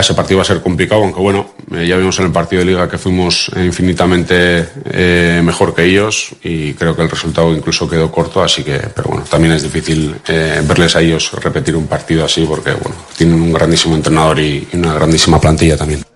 ese 0.00 0.14
partido 0.14 0.38
va 0.38 0.42
a 0.42 0.46
ser 0.46 0.60
complicado, 0.60 1.02
aunque 1.02 1.20
bueno, 1.20 1.54
eh, 1.72 1.86
ya 1.86 1.96
vimos 1.96 2.18
en 2.18 2.26
el 2.26 2.32
partido 2.32 2.60
de 2.60 2.66
liga 2.66 2.88
que 2.88 2.98
fuimos 2.98 3.50
infinitamente 3.56 4.68
eh, 4.84 5.40
mejor 5.44 5.74
que 5.74 5.84
ellos 5.84 6.30
y 6.42 6.74
creo 6.74 6.94
que 6.94 7.02
el 7.02 7.10
resultado 7.10 7.54
incluso 7.54 7.88
quedó 7.88 8.10
corto, 8.10 8.42
así 8.42 8.62
que, 8.62 8.78
pero 8.94 9.10
bueno, 9.10 9.24
también 9.28 9.54
es 9.54 9.62
difícil 9.62 10.16
eh, 10.28 10.62
verles 10.64 10.96
a 10.96 11.00
ellos 11.00 11.32
repetir 11.32 11.76
un 11.76 11.86
partido 11.86 12.24
así 12.24 12.44
porque 12.44 12.72
bueno, 12.72 12.96
tienen 13.16 13.40
un 13.40 13.52
grandísimo 13.52 13.96
entrenador 13.96 14.38
y, 14.40 14.68
y 14.72 14.76
una 14.76 14.94
grandísima 14.94 15.40
plantilla 15.40 15.76
también. 15.76 16.09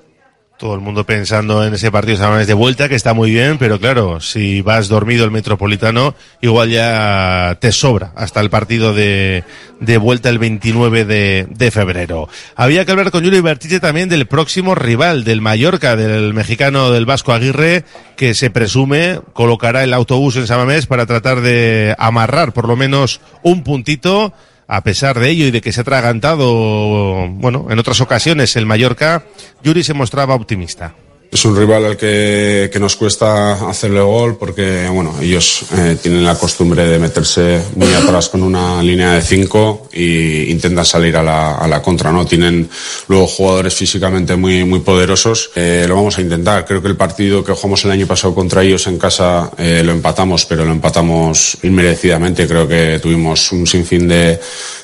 Todo 0.65 0.77
el 0.77 0.81
mundo 0.81 1.05
pensando 1.05 1.63
en 1.63 1.75
ese 1.75 1.93
partido 1.93 2.17
Samames 2.17 2.47
de 2.47 2.55
vuelta, 2.55 2.89
que 2.89 2.95
está 2.95 3.13
muy 3.13 3.31
bien, 3.31 3.59
pero 3.59 3.79
claro, 3.79 4.19
si 4.21 4.63
vas 4.63 4.89
dormido 4.89 5.27
el 5.27 5.31
Metropolitano, 5.31 6.15
igual 6.41 6.71
ya 6.71 7.59
te 7.61 7.71
sobra 7.71 8.13
hasta 8.17 8.41
el 8.41 8.49
partido 8.49 8.95
de, 8.95 9.45
de 9.81 9.99
vuelta 9.99 10.31
el 10.31 10.39
29 10.39 11.05
de, 11.05 11.47
de 11.51 11.71
febrero. 11.71 12.31
Había 12.57 12.87
que 12.87 12.93
hablar 12.93 13.11
con 13.11 13.23
Julio 13.23 13.43
Bertiche 13.43 13.79
también 13.79 14.09
del 14.09 14.25
próximo 14.25 14.75
rival, 14.75 15.25
del 15.25 15.43
Mallorca, 15.43 15.97
del 15.97 16.33
mexicano 16.33 16.91
del 16.93 17.05
Vasco 17.05 17.35
Aguirre, 17.35 17.85
que 18.17 18.33
se 18.33 18.49
presume 18.49 19.21
colocará 19.35 19.85
el 19.85 19.93
autobús 19.93 20.37
en 20.37 20.47
Samamés 20.47 20.87
para 20.87 21.05
tratar 21.05 21.43
de 21.43 21.95
amarrar 21.99 22.55
por 22.55 22.69
lo 22.69 22.75
menos 22.75 23.21
un 23.43 23.65
puntito 23.65 24.33
a 24.77 24.83
pesar 24.83 25.19
de 25.19 25.31
ello 25.31 25.47
y 25.47 25.51
de 25.51 25.61
que 25.61 25.73
se 25.73 25.81
ha 25.81 25.83
atragantado, 25.83 27.29
bueno, 27.29 27.67
en 27.71 27.79
otras 27.79 28.01
ocasiones 28.01 28.57
el 28.57 28.67
Mallorca, 28.67 29.25
Yuri 29.63 29.85
se 29.85 29.95
mostraba 29.95 30.35
optimista. 30.35 30.95
Es 31.35 31.45
un 31.45 31.57
rival 31.57 31.85
al 31.85 31.97
que, 31.97 32.71
que 32.73 32.79
nos 32.79 32.95
cuesta 32.95 33.69
hacerle 33.69 34.01
gol 34.01 34.37
porque, 34.37 34.87
bueno, 34.89 35.17
ellos 35.21 35.65
eh, 35.77 35.99
tienen 36.01 36.23
la 36.23 36.37
costumbre 36.37 36.87
de 36.87 36.97
meterse 37.01 37.61
muy 37.75 37.93
atrás 38.03 38.29
con 38.29 38.45
una 38.45 38.81
línea 38.81 39.15
de 39.15 39.21
cinco 39.21 39.89
e 39.91 40.47
intentan 40.49 40.85
salir 40.85 41.17
a 41.17 41.25
la, 41.25 41.57
a 41.57 41.67
la 41.67 41.83
contra, 41.83 42.13
¿no? 42.13 42.25
Tienen 42.25 42.71
luego 43.09 43.27
jugadores 43.27 43.75
físicamente 43.75 44.37
muy, 44.37 44.63
muy 44.63 44.79
poderosos. 44.79 45.51
Eh, 45.57 45.87
lo 45.89 45.97
vamos 45.97 46.17
a 46.19 46.21
intentar. 46.21 46.65
Creo 46.65 46.81
que 46.81 46.87
el 46.87 46.97
partido 46.97 47.43
que 47.43 47.53
jugamos 47.53 47.85
el 47.85 47.91
año 47.91 48.07
pasado 48.07 48.33
contra 48.33 48.63
ellos 48.63 48.87
en 48.87 48.97
casa 48.97 49.51
eh, 49.59 49.83
lo 49.85 49.91
empatamos, 49.91 50.47
pero 50.47 50.65
lo 50.65 50.71
empatamos 50.71 51.59
inmerecidamente. 51.65 52.47
Creo 52.47 52.69
que 52.69 53.01
tuvimos 53.03 53.51
un 53.51 53.67
sinfín 53.67 54.07
de, 54.07 54.39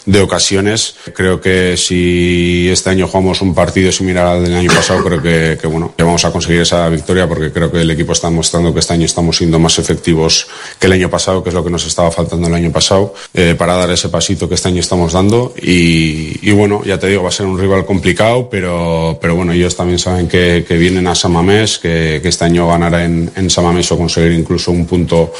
de 0.07 0.21
ocasiones. 0.21 0.95
Creo 1.15 1.41
que 1.41 1.77
si 1.77 2.69
este 2.71 2.91
año 2.91 3.07
jugamos 3.07 3.43
un 3.43 3.55
partido 3.55 3.93
similar 3.93 4.27
al 4.27 4.45
del 4.45 4.55
año 4.55 4.73
pasado, 4.73 5.03
creo 5.05 5.23
que, 5.23 5.59
que 5.61 5.67
bueno, 5.67 5.93
que 5.97 6.03
vamos 6.03 6.25
a 6.25 6.33
conseguir 6.33 6.63
esa 6.63 6.89
victoria 6.89 7.29
porque 7.29 7.53
creo 7.53 7.71
que 7.71 7.81
el 7.81 7.91
equipo 7.91 8.13
está 8.13 8.31
mostrando 8.31 8.73
que 8.73 8.81
este 8.81 8.95
año 8.95 9.07
estamos 9.07 9.37
siendo 9.37 9.59
más 9.59 9.79
efectivos 9.79 10.47
que 10.79 10.87
el 10.87 10.93
año 10.93 11.11
pasado, 11.11 11.43
que 11.43 11.51
es 11.51 11.55
lo 11.55 11.65
que 11.65 11.71
nos 11.71 11.87
estaba 11.87 12.11
faltando 12.11 12.49
el 12.49 12.55
año 12.55 12.73
pasado, 12.73 13.15
eh, 13.35 13.55
para 13.57 13.75
dar 13.75 13.91
ese 13.91 14.09
pasito 14.09 14.49
que 14.49 14.55
este 14.55 14.69
año 14.69 14.81
estamos 14.81 15.13
dando. 15.13 15.55
Y, 15.61 16.49
y, 16.49 16.53
bueno, 16.53 16.83
ya 16.85 16.99
te 16.99 17.09
digo, 17.09 17.23
va 17.23 17.29
a 17.29 17.33
ser 17.33 17.47
un 17.47 17.59
rival 17.59 17.85
complicado, 17.87 18.49
pero, 18.51 19.19
pero 19.21 19.35
bueno, 19.35 19.53
ellos 19.53 19.77
también 19.77 19.99
saben 19.99 20.29
que, 20.29 20.65
que 20.67 20.77
vienen 20.77 21.07
a 21.07 21.15
Samamés, 21.15 21.79
que, 21.79 22.21
que 22.23 22.29
este 22.29 22.45
año 22.45 22.69
ganar 22.69 22.95
en, 22.95 23.31
en 23.37 23.51
Samamés 23.51 23.91
o 23.93 23.99
conseguir 23.99 24.33
incluso 24.33 24.71
un 24.71 24.87
punto 24.87 25.33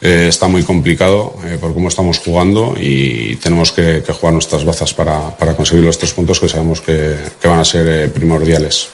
eh, 0.00 0.26
está 0.28 0.48
muy 0.48 0.62
complicado 0.62 1.34
eh, 1.44 1.58
por 1.60 1.74
cómo 1.74 1.88
estamos 1.88 2.18
jugando 2.18 2.74
y 2.78 3.36
tenemos 3.36 3.72
que, 3.72 4.02
que 4.08 4.14
jugar 4.14 4.32
nuestras 4.32 4.64
bazas 4.64 4.94
para, 4.94 5.36
para, 5.36 5.54
conseguir 5.54 5.84
los 5.84 5.98
tres 5.98 6.14
puntos 6.14 6.40
que 6.40 6.48
sabemos 6.48 6.80
que, 6.80 7.14
van 7.44 7.58
a 7.58 7.64
ser 7.64 7.86
eh, 7.86 8.08
primordiales. 8.08 8.88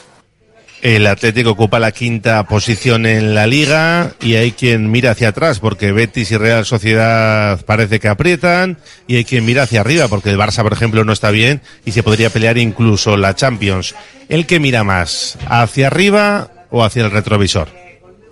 El 0.81 1.07
Atlético 1.07 1.51
ocupa 1.51 1.79
la 1.79 1.93
quinta 1.93 2.43
posición 2.43 3.05
en 3.05 3.33
la 3.33 3.47
liga 3.47 4.11
y 4.21 4.35
hay 4.35 4.51
quien 4.51 4.91
mira 4.91 5.11
hacia 5.11 5.29
atrás 5.29 5.59
porque 5.59 5.93
Betis 5.93 6.31
y 6.31 6.37
Real 6.37 6.65
Sociedad 6.65 7.63
parece 7.65 8.01
que 8.01 8.09
aprietan 8.09 8.77
y 9.07 9.15
hay 9.15 9.23
quien 9.23 9.45
mira 9.45 9.63
hacia 9.63 9.79
arriba 9.79 10.09
porque 10.09 10.31
el 10.31 10.37
Barça, 10.37 10.63
por 10.63 10.73
ejemplo, 10.73 11.05
no 11.05 11.13
está 11.13 11.31
bien 11.31 11.61
y 11.85 11.93
se 11.93 12.03
podría 12.03 12.29
pelear 12.29 12.57
incluso 12.57 13.15
la 13.15 13.35
Champions. 13.35 13.95
¿El 14.27 14.45
que 14.45 14.59
mira 14.59 14.83
más? 14.83 15.37
¿Hacia 15.47 15.87
arriba 15.87 16.51
o 16.69 16.83
hacia 16.83 17.05
el 17.05 17.11
retrovisor? 17.11 17.84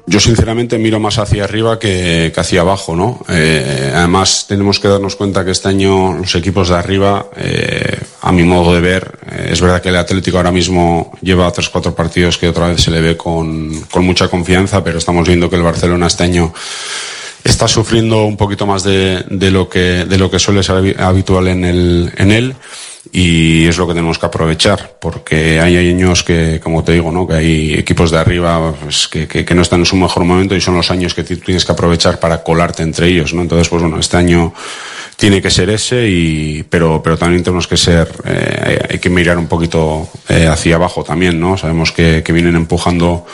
Yo 0.05 0.19
sinceramente 0.19 0.77
miro 0.77 0.99
más 0.99 1.17
hacia 1.17 1.45
arriba 1.45 1.79
que, 1.79 2.31
que 2.33 2.39
hacia 2.39 2.61
abajo, 2.61 2.93
¿no? 2.93 3.23
Eh, 3.29 3.91
además 3.95 4.45
tenemos 4.49 4.79
que 4.79 4.89
darnos 4.89 5.15
cuenta 5.15 5.45
que 5.45 5.51
este 5.51 5.69
año 5.69 6.13
los 6.13 6.35
equipos 6.35 6.69
de 6.69 6.75
arriba, 6.75 7.27
eh, 7.37 7.99
a 8.21 8.31
mi 8.33 8.43
modo 8.43 8.75
de 8.75 8.81
ver, 8.81 9.19
eh, 9.31 9.49
es 9.51 9.61
verdad 9.61 9.81
que 9.81 9.89
el 9.89 9.95
Atlético 9.95 10.37
ahora 10.37 10.51
mismo 10.51 11.13
lleva 11.21 11.49
tres 11.53 11.69
cuatro 11.69 11.95
partidos 11.95 12.37
que 12.37 12.49
otra 12.49 12.67
vez 12.67 12.81
se 12.81 12.91
le 12.91 12.99
ve 12.99 13.15
con, 13.15 13.81
con 13.83 14.05
mucha 14.05 14.27
confianza, 14.27 14.83
pero 14.83 14.97
estamos 14.97 15.25
viendo 15.25 15.49
que 15.49 15.55
el 15.55 15.63
Barcelona 15.63 16.07
este 16.07 16.23
año 16.23 16.53
está 17.41 17.69
sufriendo 17.69 18.25
un 18.25 18.35
poquito 18.35 18.65
más 18.65 18.83
de, 18.83 19.23
de 19.29 19.51
lo 19.51 19.69
que 19.69 20.05
de 20.05 20.17
lo 20.17 20.29
que 20.29 20.39
suele 20.39 20.63
ser 20.63 20.99
habitual 20.99 21.47
en 21.47 21.63
el 21.63 22.13
en 22.17 22.31
él 22.31 22.55
y 23.15 23.67
es 23.67 23.77
lo 23.77 23.85
que 23.87 23.93
tenemos 23.93 24.17
que 24.17 24.25
aprovechar 24.25 24.97
porque 24.99 25.59
hay 25.59 25.77
años 25.77 26.23
que 26.23 26.59
como 26.61 26.83
te 26.83 26.93
digo 26.93 27.11
no 27.11 27.27
que 27.27 27.35
hay 27.35 27.73
equipos 27.75 28.09
de 28.09 28.17
arriba 28.17 28.73
pues, 28.81 29.07
que, 29.07 29.27
que, 29.27 29.45
que, 29.45 29.53
no 29.53 29.61
están 29.61 29.81
en 29.81 29.85
su 29.85 29.95
mejor 29.95 30.23
momento 30.25 30.55
y 30.55 30.61
son 30.61 30.75
los 30.75 30.89
años 30.89 31.13
que 31.13 31.23
tienes 31.23 31.63
que 31.63 31.71
aprovechar 31.71 32.19
para 32.19 32.41
colarte 32.41 32.81
entre 32.81 33.07
ellos 33.07 33.31
no 33.35 33.43
entonces 33.43 33.69
pues 33.69 33.83
bueno 33.83 33.99
este 33.99 34.17
año 34.17 34.51
tiene 35.15 35.43
que 35.43 35.51
ser 35.51 35.69
ese 35.69 36.09
y 36.09 36.63
pero 36.63 37.03
pero 37.03 37.15
también 37.15 37.43
tenemos 37.43 37.67
que 37.67 37.77
ser 37.77 38.11
eh, 38.25 38.79
hay 38.89 38.97
que 38.97 39.11
mirar 39.11 39.37
un 39.37 39.47
poquito 39.47 40.09
eh, 40.27 40.47
hacia 40.47 40.77
abajo 40.77 41.03
también 41.03 41.39
no 41.39 41.55
sabemos 41.55 41.91
que, 41.91 42.23
que 42.25 42.33
vienen 42.33 42.55
empujando 42.55 43.27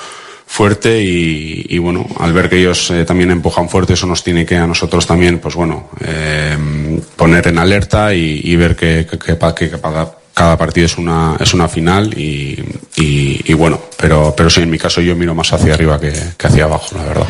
fuerte 0.49 1.01
y, 1.01 1.77
bueno, 1.77 2.07
al 2.19 2.33
ver 2.33 2.49
que 2.49 2.59
ellos 2.59 2.89
eh, 2.89 3.05
también 3.05 3.29
empujan 3.29 3.69
fuerte, 3.69 3.93
eso 3.93 4.07
nos 4.07 4.23
tiene 4.23 4.47
que 4.47 4.57
a 4.57 4.65
nosotros 4.65 5.05
también, 5.05 5.38
pues 5.38 5.53
bueno, 5.53 5.89
eh, 6.01 6.57
poner 7.15 7.47
en 7.47 7.59
alerta 7.59 8.13
y, 8.15 8.55
ver 8.55 8.75
que, 8.75 9.05
que, 9.07 9.38
cada, 10.33 10.57
partido 10.57 10.88
es 10.88 10.97
una, 10.97 11.38
es 11.39 11.53
una 11.53 11.69
final 11.69 12.17
y, 12.17 12.62
y, 12.97 13.53
bueno, 13.53 13.79
pero, 13.95 14.33
pero 14.35 14.49
sí, 14.49 14.62
en 14.62 14.71
mi 14.71 14.79
caso 14.79 15.01
yo 15.01 15.15
miro 15.15 15.35
más 15.35 15.53
hacia 15.53 15.75
arriba 15.75 15.99
que, 15.99 16.12
que 16.35 16.47
hacia 16.47 16.63
abajo, 16.63 16.97
la 16.97 17.03
verdad. 17.03 17.27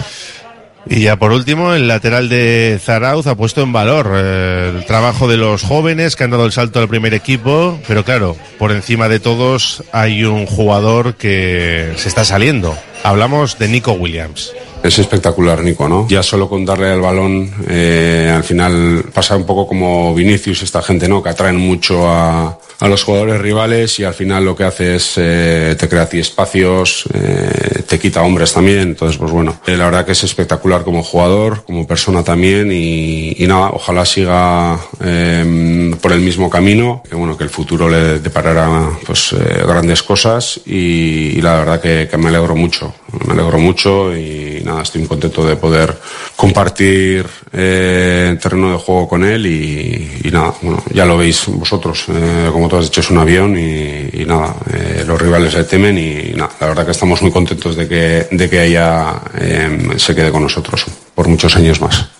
Y 0.88 1.02
ya 1.02 1.18
por 1.18 1.34
último, 1.34 1.74
el 1.74 1.88
lateral 1.88 2.30
de 2.30 2.80
Zarauz 2.82 3.28
ha 3.28 3.36
puesto 3.36 3.62
en 3.62 3.74
valor 3.74 4.12
eh, 4.16 4.74
el 4.76 4.86
trabajo 4.86 5.28
de 5.28 5.38
los 5.38 5.62
jóvenes 5.62 6.16
que 6.16 6.24
han 6.24 6.32
dado 6.32 6.46
el 6.46 6.52
salto 6.52 6.80
al 6.80 6.88
primer 6.88 7.14
equipo, 7.14 7.80
pero 7.88 8.04
claro, 8.04 8.36
por 8.58 8.72
encima 8.72 9.10
de 9.10 9.20
todos 9.20 9.84
hay 9.92 10.24
un 10.24 10.48
jugador 10.48 11.16
que 11.16 11.94
se 11.98 12.08
está 12.08 12.24
saliendo. 12.24 12.76
Hablamos 13.04 13.58
de 13.58 13.68
Nico 13.68 13.94
Williams. 13.94 14.54
Es 14.84 14.98
espectacular, 14.98 15.62
Nico, 15.62 15.90
¿no? 15.90 16.08
Ya 16.08 16.24
solo 16.24 16.48
con 16.48 16.66
darle 16.66 16.88
al 16.90 17.02
balón, 17.02 17.52
eh, 17.68 18.32
al 18.34 18.44
final 18.44 19.04
pasa 19.14 19.36
un 19.36 19.46
poco 19.46 19.68
como 19.68 20.16
Vinicius, 20.16 20.64
esta 20.64 20.82
gente, 20.82 21.10
¿no? 21.10 21.22
Que 21.22 21.30
atraen 21.30 21.58
mucho 21.58 22.10
a, 22.10 22.58
a 22.80 22.88
los 22.88 23.04
jugadores 23.04 23.42
rivales 23.42 24.00
y 24.00 24.06
al 24.06 24.14
final 24.14 24.46
lo 24.46 24.56
que 24.56 24.64
hace 24.64 24.96
es 24.96 25.14
eh, 25.18 25.76
te 25.78 25.90
crea 25.90 26.04
a 26.04 26.10
ti 26.10 26.20
espacios, 26.20 27.04
eh, 27.14 27.84
te 27.86 28.00
quita 28.00 28.22
hombres 28.22 28.54
también. 28.54 28.80
Entonces, 28.80 29.18
pues 29.18 29.32
bueno, 29.32 29.60
eh, 29.68 29.76
la 29.76 29.86
verdad 29.86 30.06
que 30.06 30.14
es 30.14 30.24
espectacular 30.24 30.84
como 30.84 31.04
jugador, 31.04 31.64
como 31.66 31.86
persona 31.86 32.24
también 32.24 32.72
y, 32.72 33.36
y 33.38 33.48
nada, 33.48 33.72
ojalá 33.74 34.06
siga 34.06 34.80
eh, 35.04 35.94
por 36.02 36.14
el 36.14 36.22
mismo 36.22 36.50
camino, 36.50 37.04
que 37.08 37.16
bueno, 37.16 37.38
que 37.38 37.44
el 37.44 37.50
futuro 37.50 37.90
le 37.90 38.20
deparará 38.20 38.92
pues 39.06 39.36
grandes 39.68 40.04
cosas 40.04 40.62
y, 40.66 41.38
y, 41.38 41.42
la 41.42 41.56
verdad 41.56 41.82
que, 41.82 42.08
que 42.10 42.18
me 42.18 42.30
alegro 42.30 42.56
mucho, 42.56 42.89
me 43.26 43.34
alegro 43.34 43.60
mucho 43.60 44.16
y 44.16 44.62
nada, 44.64 44.82
estoy 44.82 45.02
muy 45.02 45.08
contento 45.08 45.46
de 45.46 45.56
poder 45.56 45.98
compartir 46.36 47.26
eh, 47.52 48.38
terreno 48.42 48.72
de 48.72 48.78
juego 48.78 49.08
con 49.08 49.24
él 49.24 49.46
y, 49.46 50.30
nada, 50.32 50.54
bueno, 50.62 50.84
ya 50.94 51.06
lo 51.06 51.18
veis 51.18 51.46
vosotros, 51.48 52.06
eh, 52.10 52.50
como 52.52 52.68
tú 52.68 52.78
has 52.78 52.86
dicho, 52.86 53.02
es 53.02 53.10
un 53.10 53.18
avión 53.18 53.58
y, 53.58 54.22
y 54.22 54.26
nada, 54.26 54.56
eh, 54.74 55.04
los 55.06 55.20
rivales 55.20 55.54
le 55.54 55.64
temen 55.64 55.98
y 55.98 56.34
nada, 56.36 56.52
la 56.60 56.68
verdad 56.68 56.86
que 56.86 56.92
estamos 56.92 57.22
muy 57.22 57.32
contentos 57.32 57.76
de 57.76 57.88
que, 57.88 58.28
de 58.32 58.50
que 58.50 58.66
ella 58.66 59.22
eh, 59.40 59.90
se 59.98 60.16
quede 60.16 60.32
con 60.32 60.44
nosotros 60.44 60.86
por 61.16 61.28
muchos 61.28 61.56
años 61.56 61.82
más. 61.82 62.19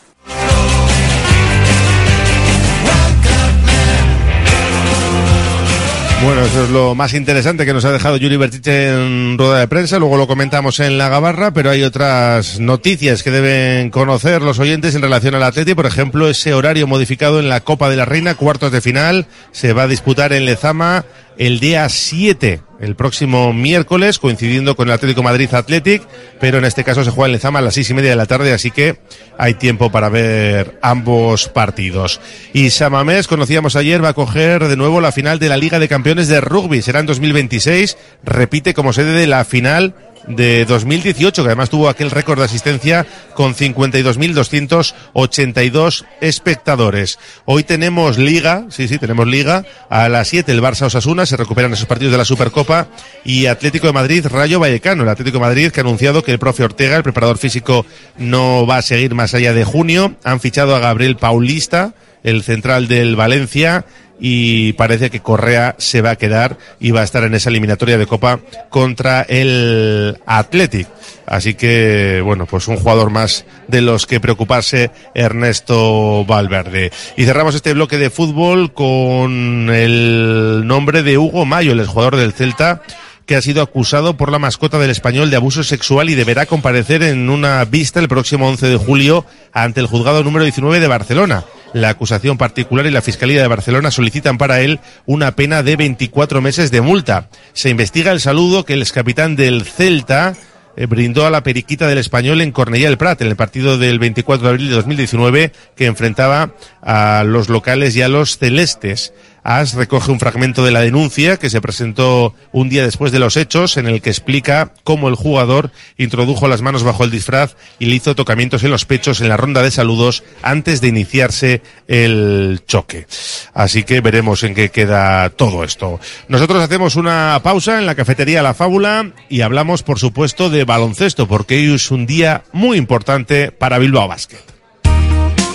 Bueno, 6.22 6.42
eso 6.42 6.66
es 6.66 6.70
lo 6.70 6.96
más 6.96 7.14
interesante 7.14 7.66
que 7.66 7.74
nos 7.74 7.86
ha 7.86 7.94
dejado 7.94 8.18
Yuri 8.18 8.36
Bertiche 8.36 8.90
en 8.90 9.38
rueda 9.38 9.60
de 9.60 9.70
prensa. 9.70 10.00
Luego 10.00 10.18
lo 10.18 10.28
comentamos 10.28 10.82
en 10.82 10.98
la 10.98 11.08
gabarra, 11.08 11.52
pero 11.52 11.70
hay 11.70 11.84
otras 11.84 12.60
noticias 12.60 13.24
que 13.24 13.32
deben 13.32 13.90
conocer 13.90 14.42
los 14.42 14.60
oyentes 14.60 14.96
en 14.96 15.02
relación 15.02 15.34
al 15.36 15.44
Atleti. 15.44 15.76
Por 15.76 15.86
ejemplo, 15.86 16.30
ese 16.30 16.54
horario 16.54 16.88
modificado 16.88 17.40
en 17.40 17.48
la 17.48 17.62
Copa 17.62 17.90
de 17.90 17.96
la 17.96 18.04
Reina, 18.04 18.36
cuartos 18.36 18.74
de 18.74 18.82
final, 18.82 19.28
se 19.54 19.72
va 19.72 19.84
a 19.84 19.88
disputar 19.88 20.34
en 20.34 20.44
Lezama 20.44 21.06
el 21.40 21.62
día 21.62 21.88
7, 21.88 22.60
el 22.82 22.98
próximo 22.98 23.54
miércoles, 23.54 24.20
coincidiendo 24.20 24.76
con 24.76 24.90
el 24.90 24.94
Atlético 24.94 25.24
Madrid 25.24 25.54
Athletic, 25.54 26.04
pero 26.38 26.58
en 26.58 26.66
este 26.66 26.84
caso 26.84 27.06
se 27.06 27.12
juega 27.12 27.28
en 27.28 27.32
Lezama 27.32 27.60
a 27.60 27.62
las 27.62 27.76
seis 27.76 27.90
y 27.90 27.94
media 27.94 28.10
de 28.10 28.18
la 28.18 28.26
tarde, 28.26 28.52
así 28.52 28.72
que 28.72 29.00
hay 29.38 29.54
tiempo 29.54 29.90
para 29.90 30.10
ver 30.10 30.78
ambos 30.82 31.48
partidos. 31.48 32.20
Y 32.52 32.72
Samamés, 32.72 33.30
conocíamos 33.30 33.78
ayer, 33.78 34.04
va 34.04 34.10
a 34.10 34.14
coger 34.14 34.68
de 34.68 34.76
nuevo 34.76 35.00
la 35.00 35.14
final 35.14 35.40
de 35.40 35.48
la 35.48 35.56
Liga 35.56 35.80
de 35.80 35.88
Campeones 35.88 36.28
de 36.28 36.42
Rugby, 36.42 36.82
será 36.82 37.00
en 37.00 37.06
2026, 37.06 37.98
repite 38.26 38.74
como 38.74 38.92
sede 38.92 39.14
de 39.14 39.28
la 39.28 39.46
final 39.46 39.96
de 40.30 40.64
2018, 40.66 41.44
que 41.44 41.50
además 41.50 41.70
tuvo 41.70 41.90
aquel 41.90 42.12
récord 42.12 42.40
de 42.40 42.46
asistencia 42.46 43.06
con 43.34 43.54
52.282 43.56 46.06
espectadores. 46.22 47.20
Hoy 47.46 47.64
tenemos 47.64 48.18
Liga, 48.18 48.66
sí, 48.70 48.88
sí, 48.88 48.98
tenemos 48.98 49.28
Liga. 49.28 49.66
A 49.90 50.08
las 50.08 50.30
7 50.30 50.50
el 50.52 50.62
Barça 50.62 50.84
Osasuna, 50.84 51.26
se 51.26 51.36
recuperan 51.36 51.74
esos 51.74 51.88
partidos 51.88 52.12
de 52.12 52.20
la 52.20 52.26
Supercopa. 52.26 52.88
Y 53.26 53.48
Atlético 53.48 53.88
de 53.88 53.94
Madrid, 53.94 54.28
Rayo 54.28 54.60
Vallecano. 54.60 55.02
El 55.04 55.10
Atlético 55.10 55.40
de 55.40 55.46
Madrid 55.46 55.72
que 55.72 55.80
ha 55.80 55.84
anunciado 55.84 56.24
que 56.24 56.32
el 56.32 56.40
profe 56.40 56.64
Ortega, 56.64 56.96
el 56.96 57.04
preparador 57.04 57.38
físico, 57.38 57.86
no 58.18 58.66
va 58.68 58.78
a 58.78 58.82
seguir 58.82 59.14
más 59.16 59.34
allá 59.34 59.54
de 59.54 59.66
junio. 59.66 60.16
Han 60.24 60.40
fichado 60.40 60.76
a 60.76 60.80
Gabriel 60.80 61.18
Paulista, 61.18 61.94
el 62.24 62.44
central 62.44 62.88
del 62.88 63.16
Valencia 63.16 63.86
y 64.20 64.74
parece 64.74 65.10
que 65.10 65.22
Correa 65.22 65.76
se 65.78 66.02
va 66.02 66.12
a 66.12 66.16
quedar 66.16 66.58
y 66.80 66.92
va 66.92 67.02
a 67.02 67.04
estar 67.04 67.24
en 67.24 67.34
esa 67.36 67.50
eliminatoria 67.50 67.98
de 67.98 68.08
Copa 68.08 68.40
contra 68.70 69.22
el 69.22 70.18
Athletic. 70.26 70.88
Así 71.26 71.54
que, 71.54 72.22
bueno, 72.26 72.48
pues 72.48 72.68
un 72.68 72.78
jugador 72.78 73.12
más 73.12 73.46
de 73.68 73.82
los 73.82 74.08
que 74.08 74.20
preocuparse 74.20 74.90
Ernesto 75.14 76.26
Valverde. 76.26 76.92
Y 77.18 77.26
cerramos 77.26 77.54
este 77.54 77.74
bloque 77.74 78.00
de 78.00 78.10
fútbol 78.10 78.74
con 78.74 79.70
el 79.70 80.64
nombre 80.66 81.04
de 81.04 81.20
Hugo 81.20 81.46
Mayo, 81.46 81.72
el 81.72 81.86
jugador 81.86 82.16
del 82.16 82.34
Celta, 82.34 82.82
que 83.30 83.36
ha 83.36 83.42
sido 83.44 83.62
acusado 83.62 84.18
por 84.18 84.32
la 84.32 84.40
mascota 84.40 84.80
del 84.80 84.90
español 84.90 85.30
de 85.30 85.36
abuso 85.36 85.64
sexual 85.64 86.10
y 86.10 86.16
deberá 86.16 86.48
comparecer 86.48 87.04
en 87.04 87.30
una 87.30 87.64
vista 87.64 88.00
el 88.00 88.08
próximo 88.08 88.50
11 88.50 88.70
de 88.70 88.78
julio 88.78 89.24
ante 89.54 89.82
el 89.82 89.86
juzgado 89.86 90.24
número 90.24 90.46
19 90.46 90.80
de 90.80 90.88
Barcelona. 90.88 91.44
La 91.74 91.90
acusación 91.90 92.40
particular 92.40 92.88
y 92.88 92.90
la 92.90 93.04
Fiscalía 93.04 93.40
de 93.40 93.48
Barcelona 93.48 93.92
solicitan 93.92 94.40
para 94.40 94.62
él 94.62 94.80
una 95.06 95.36
pena 95.36 95.62
de 95.62 95.76
24 95.76 96.42
meses 96.42 96.72
de 96.72 96.82
multa. 96.82 97.30
Se 97.54 97.70
investiga 97.70 98.12
el 98.14 98.20
saludo 98.20 98.66
que 98.66 98.74
el 98.74 98.82
excapitán 98.82 99.36
del 99.36 99.64
Celta 99.64 100.34
eh, 100.76 100.88
brindó 100.88 101.28
a 101.28 101.30
la 101.30 101.44
periquita 101.44 101.88
del 101.88 102.00
español 102.00 102.42
en 102.42 102.52
Cornellà 102.52 102.86
del 102.86 102.98
Prat, 102.98 103.22
en 103.22 103.28
el 103.28 103.36
partido 103.36 103.78
del 103.78 104.00
24 104.00 104.44
de 104.44 104.50
abril 104.50 104.70
de 104.70 104.76
2019, 104.76 105.52
que 105.76 105.86
enfrentaba 105.86 106.56
a 106.82 107.24
los 107.28 107.48
locales 107.50 107.96
y 107.96 108.02
a 108.02 108.08
los 108.08 108.40
celestes. 108.40 109.14
AS 109.44 109.74
recoge 109.74 110.12
un 110.12 110.20
fragmento 110.20 110.64
de 110.64 110.72
la 110.72 110.82
denuncia 110.82 111.38
que 111.38 111.50
se 111.50 111.62
presentó 111.62 112.34
un 112.52 112.70
día 112.70 112.84
después 112.84 113.12
de 113.12 113.20
los 113.20 113.38
hechos 113.38 113.78
en 113.78 113.88
el 113.88 114.02
que 114.02 114.10
explica 114.10 114.74
cómo 114.84 115.10
el 115.10 115.16
jugador 115.16 115.72
introdujo 115.98 116.48
las 116.48 116.62
manos 116.62 116.84
bajo 116.84 117.04
el 117.04 117.12
disfraz 117.12 117.56
y 117.80 117.86
le 117.86 117.96
hizo 117.96 118.16
tocamientos 118.16 118.64
en 118.64 118.72
los 118.72 118.86
pechos 118.86 119.22
en 119.22 119.30
la 119.30 119.38
ronda 119.38 119.62
de 119.62 119.72
saludos 119.72 120.24
antes 120.42 120.82
de 120.82 120.88
iniciarse 120.90 121.62
el 121.88 122.62
choque. 122.68 123.08
Así 123.54 123.84
que 123.84 124.02
veremos 124.02 124.44
en 124.44 124.56
qué 124.56 124.70
queda 124.70 125.30
todo 125.30 125.64
esto. 125.64 126.00
Nosotros 126.28 126.62
hacemos 126.62 126.96
una 126.96 127.40
pausa 127.44 127.80
en 127.80 127.86
la 127.86 127.96
cafetería 127.96 128.44
La 128.44 128.54
Fábula 128.54 129.12
y 129.30 129.42
hablamos 129.42 129.84
por 129.84 130.00
supuesto 130.00 130.50
de 130.50 130.66
baloncesto 130.66 131.28
porque 131.28 131.58
hoy 131.58 131.76
es 131.76 131.92
un 131.92 132.06
día 132.06 132.44
muy 132.52 132.78
importante 132.78 133.52
para 133.52 133.80
Bilbao 133.80 134.08
Basket. 134.08 134.59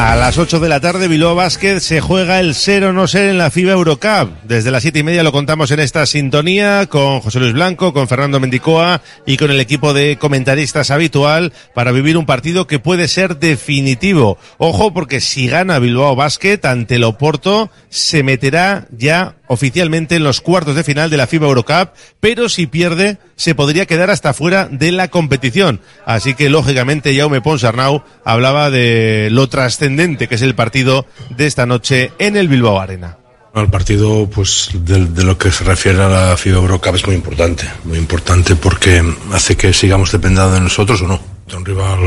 A 0.00 0.14
las 0.14 0.38
8 0.38 0.60
de 0.60 0.68
la 0.68 0.78
tarde, 0.78 1.08
Bilbao 1.08 1.34
Basket 1.34 1.80
se 1.80 2.00
juega 2.00 2.38
el 2.38 2.54
ser 2.54 2.84
o 2.84 2.92
no 2.92 3.08
ser 3.08 3.30
en 3.30 3.36
la 3.36 3.50
FIBA 3.50 3.72
Eurocup. 3.72 4.30
Desde 4.44 4.70
las 4.70 4.82
siete 4.82 5.00
y 5.00 5.02
media 5.02 5.24
lo 5.24 5.32
contamos 5.32 5.72
en 5.72 5.80
esta 5.80 6.06
sintonía 6.06 6.86
con 6.86 7.18
José 7.18 7.40
Luis 7.40 7.52
Blanco, 7.52 7.92
con 7.92 8.06
Fernando 8.06 8.38
Mendicoa 8.38 9.02
y 9.26 9.36
con 9.36 9.50
el 9.50 9.58
equipo 9.58 9.92
de 9.92 10.16
comentaristas 10.16 10.92
habitual 10.92 11.52
para 11.74 11.90
vivir 11.90 12.16
un 12.16 12.26
partido 12.26 12.68
que 12.68 12.78
puede 12.78 13.08
ser 13.08 13.40
definitivo. 13.40 14.38
Ojo, 14.58 14.94
porque 14.94 15.20
si 15.20 15.48
gana 15.48 15.80
Bilbao 15.80 16.14
Basket 16.14 16.60
ante 16.62 16.94
el 16.94 17.02
Oporto, 17.02 17.68
se 17.88 18.22
meterá 18.22 18.86
ya 18.96 19.34
oficialmente 19.48 20.14
en 20.14 20.22
los 20.22 20.40
cuartos 20.40 20.76
de 20.76 20.84
final 20.84 21.10
de 21.10 21.16
la 21.16 21.26
FIBA 21.26 21.48
Eurocup, 21.48 21.90
pero 22.20 22.48
si 22.48 22.68
pierde, 22.68 23.18
se 23.38 23.54
podría 23.54 23.86
quedar 23.86 24.10
hasta 24.10 24.34
fuera 24.34 24.68
de 24.68 24.92
la 24.92 25.08
competición. 25.08 25.80
Así 26.04 26.34
que, 26.34 26.50
lógicamente, 26.50 27.16
Jaume 27.16 27.40
Ponsarnau 27.40 28.02
hablaba 28.24 28.68
de 28.68 29.28
lo 29.30 29.48
trascendente 29.48 30.28
que 30.28 30.34
es 30.34 30.42
el 30.42 30.56
partido 30.56 31.06
de 31.36 31.46
esta 31.46 31.64
noche 31.64 32.12
en 32.18 32.36
el 32.36 32.48
Bilbao 32.48 32.80
Arena. 32.80 33.16
El 33.54 33.68
partido, 33.68 34.28
pues, 34.28 34.70
de, 34.72 35.24
lo 35.24 35.38
que 35.38 35.50
se 35.52 35.64
refiere 35.64 36.02
a 36.02 36.08
la 36.08 36.36
FIBA 36.36 36.58
Eurocup 36.58 36.96
es 36.96 37.06
muy 37.06 37.14
importante. 37.14 37.64
Muy 37.84 37.98
importante 37.98 38.56
porque 38.56 39.02
hace 39.32 39.56
que 39.56 39.72
sigamos 39.72 40.12
dependiendo 40.12 40.52
de 40.52 40.60
nosotros 40.60 41.00
o 41.02 41.06
no. 41.06 41.20
De 41.46 41.56
un 41.56 41.64
rival 41.64 41.98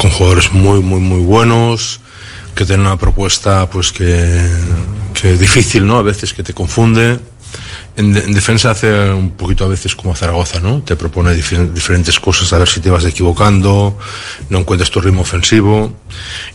con 0.00 0.10
jugadores 0.10 0.52
muy, 0.52 0.80
muy, 0.80 1.00
muy 1.00 1.20
buenos, 1.20 2.00
que 2.54 2.64
tiene 2.64 2.82
una 2.82 2.96
propuesta, 2.96 3.68
pues, 3.68 3.90
que, 3.92 4.40
que 5.20 5.34
es 5.34 5.40
difícil, 5.40 5.84
¿no? 5.84 5.98
A 5.98 6.02
veces 6.02 6.32
que 6.32 6.44
te 6.44 6.54
confunde. 6.54 7.18
En, 7.96 8.12
de- 8.12 8.20
en 8.20 8.34
defensa 8.34 8.70
hace 8.72 9.10
un 9.10 9.30
poquito 9.30 9.64
a 9.64 9.68
veces 9.68 9.96
como 9.96 10.14
Zaragoza, 10.14 10.60
¿no? 10.60 10.82
Te 10.82 10.96
propone 10.96 11.32
difer- 11.34 11.72
diferentes 11.72 12.20
cosas 12.20 12.52
a 12.52 12.58
ver 12.58 12.68
si 12.68 12.80
te 12.80 12.90
vas 12.90 13.04
equivocando, 13.06 13.96
no 14.50 14.58
encuentras 14.58 14.90
tu 14.90 15.00
ritmo 15.00 15.22
ofensivo. 15.22 15.94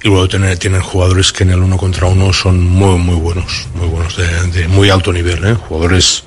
Y 0.04 0.10
luego 0.10 0.28
tiene- 0.28 0.56
tienen 0.58 0.82
jugadores 0.82 1.32
que 1.32 1.44
en 1.44 1.50
el 1.52 1.60
uno 1.60 1.78
contra 1.78 2.06
uno 2.08 2.32
son 2.32 2.64
muy, 2.64 2.98
muy 3.00 3.16
buenos, 3.16 3.68
muy 3.76 3.88
buenos, 3.88 4.16
de, 4.18 4.28
de 4.52 4.68
muy 4.68 4.90
alto 4.92 5.12
nivel, 5.12 5.44
¿eh? 5.46 5.56
Jugadores 5.56 6.24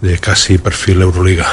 de 0.00 0.18
casi 0.18 0.56
perfil 0.56 1.02
Euroliga. 1.02 1.46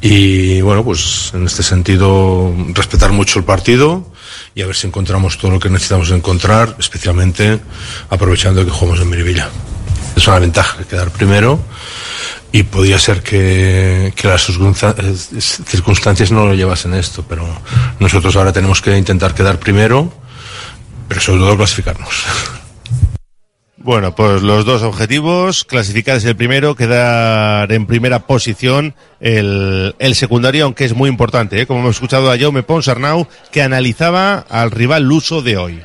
Y 0.00 0.60
bueno, 0.60 0.84
pues 0.84 1.30
en 1.34 1.46
este 1.46 1.62
sentido, 1.62 2.54
respetar 2.74 3.10
mucho 3.10 3.38
el 3.40 3.44
partido 3.44 4.06
y 4.54 4.62
a 4.62 4.66
ver 4.66 4.76
si 4.76 4.86
encontramos 4.86 5.38
todo 5.38 5.50
lo 5.52 5.58
que 5.58 5.70
necesitamos 5.70 6.10
encontrar, 6.10 6.76
especialmente 6.78 7.58
aprovechando 8.10 8.64
que 8.64 8.70
jugamos 8.70 9.00
en 9.00 9.10
Miribilla. 9.10 9.48
Es 10.16 10.26
una 10.28 10.38
ventaja 10.38 10.84
quedar 10.84 11.10
primero 11.10 11.58
y 12.52 12.62
podía 12.62 12.98
ser 12.98 13.22
que, 13.22 14.12
que 14.14 14.28
las 14.28 14.48
circunsta- 14.48 14.94
circunstancias 15.40 16.30
no 16.30 16.46
lo 16.46 16.54
llevasen 16.54 16.94
esto, 16.94 17.24
pero 17.28 17.46
nosotros 17.98 18.36
ahora 18.36 18.52
tenemos 18.52 18.80
que 18.80 18.96
intentar 18.96 19.34
quedar 19.34 19.58
primero, 19.58 20.12
pero 21.08 21.20
sobre 21.20 21.40
todo 21.40 21.56
clasificarnos. 21.56 22.24
Bueno, 23.76 24.14
pues 24.14 24.40
los 24.40 24.64
dos 24.64 24.82
objetivos, 24.82 25.64
clasificar 25.64 26.16
es 26.16 26.24
el 26.24 26.36
primero, 26.36 26.74
quedar 26.74 27.70
en 27.70 27.84
primera 27.86 28.20
posición 28.20 28.94
el, 29.20 29.94
el 29.98 30.14
secundario, 30.14 30.64
aunque 30.64 30.86
es 30.86 30.94
muy 30.94 31.10
importante, 31.10 31.60
¿eh? 31.60 31.66
como 31.66 31.80
hemos 31.80 31.96
escuchado 31.96 32.30
a 32.30 32.38
Jaume 32.38 32.62
Ponsarnau, 32.62 33.28
que 33.52 33.60
analizaba 33.62 34.38
al 34.48 34.70
rival 34.70 35.02
luso 35.02 35.42
de 35.42 35.58
hoy. 35.58 35.82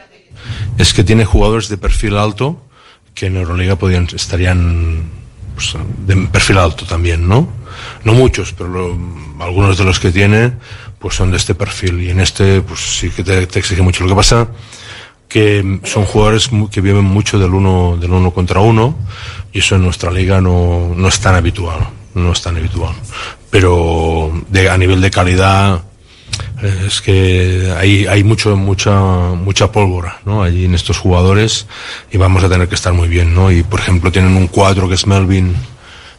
Es 0.78 0.94
que 0.94 1.04
tiene 1.04 1.26
jugadores 1.26 1.68
de 1.68 1.78
perfil 1.78 2.16
alto 2.16 2.64
que 3.20 3.26
en 3.26 3.36
Euroliga 3.38 3.76
podían, 3.76 4.08
estarían 4.16 5.04
pues, 5.56 5.76
de 6.06 6.16
perfil 6.28 6.58
alto 6.58 6.86
también, 6.86 7.28
¿no? 7.28 7.50
No 8.06 8.14
muchos, 8.14 8.54
pero 8.54 8.70
lo- 8.70 8.98
algunos 9.44 9.78
de 9.78 9.84
los 9.84 10.00
que 10.00 10.12
tiene 10.12 10.54
pues 11.00 11.16
son 11.16 11.32
de 11.32 11.38
este 11.38 11.54
perfil 11.56 12.02
y 12.02 12.10
en 12.10 12.20
este 12.20 12.62
pues 12.62 12.80
sí 12.80 13.10
que 13.10 13.24
te, 13.24 13.46
te 13.48 13.60
exige 13.60 13.82
mucho. 13.82 14.04
Lo 14.04 14.10
que 14.10 14.16
pasa 14.16 14.48
que 15.28 15.80
son 15.84 16.06
jugadores 16.06 16.50
que 16.72 16.82
viven 16.82 17.04
mucho 17.06 17.38
del 17.38 17.54
uno, 17.54 17.98
del 18.00 18.12
uno 18.12 18.32
contra 18.34 18.62
uno 18.62 18.98
y 19.54 19.60
eso 19.60 19.76
en 19.76 19.84
nuestra 19.84 20.12
liga 20.12 20.42
no, 20.42 20.94
no 20.96 21.08
es 21.08 21.20
tan 21.20 21.36
habitual, 21.36 21.80
no 22.16 22.32
es 22.32 22.42
tan 22.42 22.56
habitual. 22.58 22.96
Pero 23.50 24.32
de, 24.50 24.70
a 24.70 24.78
nivel 24.78 25.02
de 25.02 25.12
calidad 25.12 25.84
es 26.62 27.02
que 27.02 27.74
hay, 27.78 28.06
hay 28.06 28.24
mucho, 28.24 28.56
mucha, 28.58 29.00
mucha 29.36 29.72
pólvora, 29.72 30.20
¿no? 30.26 30.44
Allí 30.44 30.66
en 30.66 30.76
estos 30.76 30.98
jugadores 30.98 31.68
y 32.12 32.18
vamos 32.18 32.44
a 32.44 32.50
tener 32.50 32.68
que 32.68 32.76
estar 32.76 32.94
muy 32.94 33.08
bien, 33.08 33.34
¿no? 33.34 33.52
Y 33.52 33.64
por 33.64 33.80
ejemplo 33.80 34.12
tienen 34.12 34.36
un 34.36 34.48
cuadro 34.48 34.88
que 34.90 34.96
es 34.96 35.08
Melvin, 35.08 35.56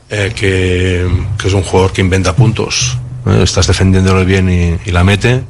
eh, 0.08 0.32
que, 0.34 1.08
que 1.38 1.48
es 1.48 1.54
un 1.54 1.62
jugador 1.62 1.92
que 1.92 2.00
inventa 2.00 2.34
puntos. 2.34 2.96
¿eh? 3.26 3.42
Estás 3.42 3.66
defendiéndolo 3.66 4.24
bien 4.24 4.50
y, 4.50 4.88
y 4.88 4.92
la 4.92 5.04
mete. 5.04 5.44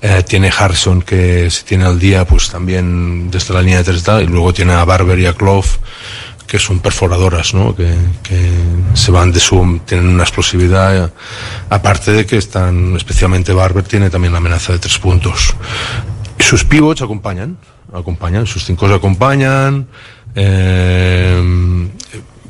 Eh, 0.00 0.22
tiene 0.22 0.52
Harrison 0.56 1.02
que 1.02 1.50
se 1.50 1.64
tiene 1.64 1.84
al 1.84 1.98
día, 1.98 2.24
pues 2.24 2.50
también 2.50 3.30
desde 3.30 3.52
la 3.52 3.62
línea 3.62 3.78
de 3.78 3.84
tres 3.84 4.02
tal. 4.02 4.22
Y 4.22 4.26
luego 4.26 4.52
tiene 4.52 4.72
a 4.72 4.84
Barber 4.84 5.18
y 5.18 5.26
a 5.26 5.32
Clough, 5.32 5.66
que 6.48 6.58
son 6.58 6.80
perforadoras, 6.80 7.52
¿no? 7.52 7.76
Que, 7.76 7.94
se 8.94 9.10
van 9.12 9.30
de 9.30 9.38
su, 9.38 9.80
tienen 9.84 10.08
una 10.08 10.22
explosividad. 10.22 11.04
eh, 11.04 11.10
aparte 11.68 12.10
de 12.12 12.26
que 12.26 12.38
están, 12.38 12.96
especialmente 12.96 13.52
Barber 13.52 13.84
tiene 13.84 14.10
también 14.10 14.32
la 14.32 14.38
amenaza 14.38 14.72
de 14.72 14.78
tres 14.78 14.98
puntos. 14.98 15.54
Sus 16.38 16.64
pivots 16.64 17.02
acompañan, 17.02 17.58
acompañan, 17.92 18.46
sus 18.46 18.64
cinco 18.64 18.86
acompañan. 18.86 19.86
Eh, 20.34 21.88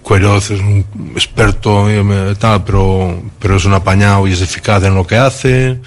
Queiroz 0.06 0.50
es 0.52 0.60
un 0.60 0.86
experto 1.14 1.90
eh, 1.90 2.34
tal, 2.38 2.64
pero, 2.64 3.20
pero 3.40 3.56
es 3.56 3.64
un 3.64 3.74
apañado 3.74 4.26
y 4.28 4.32
es 4.32 4.40
eficaz 4.40 4.82
en 4.84 4.94
lo 4.94 5.06
que 5.06 5.16
hace. 5.16 5.80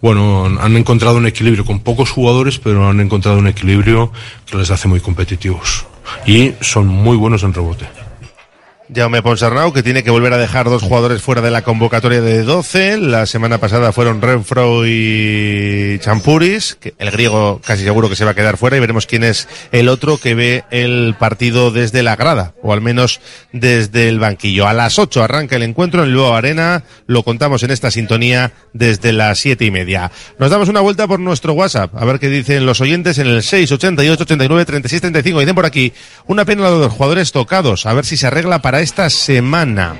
Bueno, 0.00 0.46
han 0.60 0.76
encontrado 0.76 1.16
un 1.16 1.26
equilibrio 1.26 1.64
con 1.64 1.80
pocos 1.80 2.10
jugadores, 2.10 2.60
pero 2.60 2.88
han 2.88 3.00
encontrado 3.00 3.38
un 3.38 3.48
equilibrio 3.48 4.12
que 4.46 4.56
les 4.56 4.70
hace 4.70 4.86
muy 4.86 5.00
competitivos. 5.00 5.86
Y 6.26 6.54
son 6.60 6.86
muy 6.86 7.16
buenos 7.16 7.42
en 7.42 7.54
rebote. 7.54 7.86
Jaume 8.94 9.22
Ponsarnau, 9.22 9.72
que 9.74 9.82
tiene 9.82 10.02
que 10.02 10.10
volver 10.10 10.32
a 10.32 10.38
dejar 10.38 10.70
dos 10.70 10.82
jugadores 10.82 11.20
fuera 11.20 11.42
de 11.42 11.50
la 11.50 11.60
convocatoria 11.60 12.22
de 12.22 12.42
12. 12.42 12.96
La 12.96 13.26
semana 13.26 13.58
pasada 13.58 13.92
fueron 13.92 14.22
Renfro 14.22 14.86
y 14.86 15.98
Champuris, 16.00 16.78
que 16.80 16.94
el 16.98 17.10
griego 17.10 17.60
casi 17.62 17.84
seguro 17.84 18.08
que 18.08 18.16
se 18.16 18.24
va 18.24 18.30
a 18.30 18.34
quedar 18.34 18.56
fuera 18.56 18.78
y 18.78 18.80
veremos 18.80 19.06
quién 19.06 19.24
es 19.24 19.46
el 19.72 19.90
otro 19.90 20.16
que 20.16 20.34
ve 20.34 20.64
el 20.70 21.14
partido 21.18 21.70
desde 21.70 22.02
la 22.02 22.16
grada, 22.16 22.54
o 22.62 22.72
al 22.72 22.80
menos 22.80 23.20
desde 23.52 24.08
el 24.08 24.20
banquillo. 24.20 24.66
A 24.66 24.72
las 24.72 24.98
8 24.98 25.22
arranca 25.22 25.56
el 25.56 25.64
encuentro 25.64 26.02
en 26.02 26.12
Luego 26.12 26.34
Arena, 26.34 26.84
lo 27.06 27.22
contamos 27.22 27.62
en 27.64 27.70
esta 27.70 27.90
sintonía 27.90 28.52
desde 28.72 29.12
las 29.12 29.38
siete 29.38 29.66
y 29.66 29.70
media. 29.70 30.10
Nos 30.38 30.50
damos 30.50 30.70
una 30.70 30.80
vuelta 30.80 31.06
por 31.06 31.20
nuestro 31.20 31.52
WhatsApp, 31.52 31.94
a 31.94 32.04
ver 32.06 32.18
qué 32.18 32.30
dicen 32.30 32.64
los 32.64 32.80
oyentes 32.80 33.18
en 33.18 33.26
el 33.26 33.42
688 33.42 34.22
89 34.22 34.64
36 34.64 35.00
35. 35.02 35.40
Dicen 35.40 35.54
por 35.54 35.66
aquí, 35.66 35.92
una 36.26 36.46
pena 36.46 36.70
de 36.70 36.78
los 36.78 36.92
jugadores 36.92 37.32
tocados, 37.32 37.84
a 37.84 37.92
ver 37.92 38.06
si 38.06 38.16
se 38.16 38.26
arregla 38.26 38.62
para 38.62 38.77
esta 38.80 39.10
semana. 39.10 39.96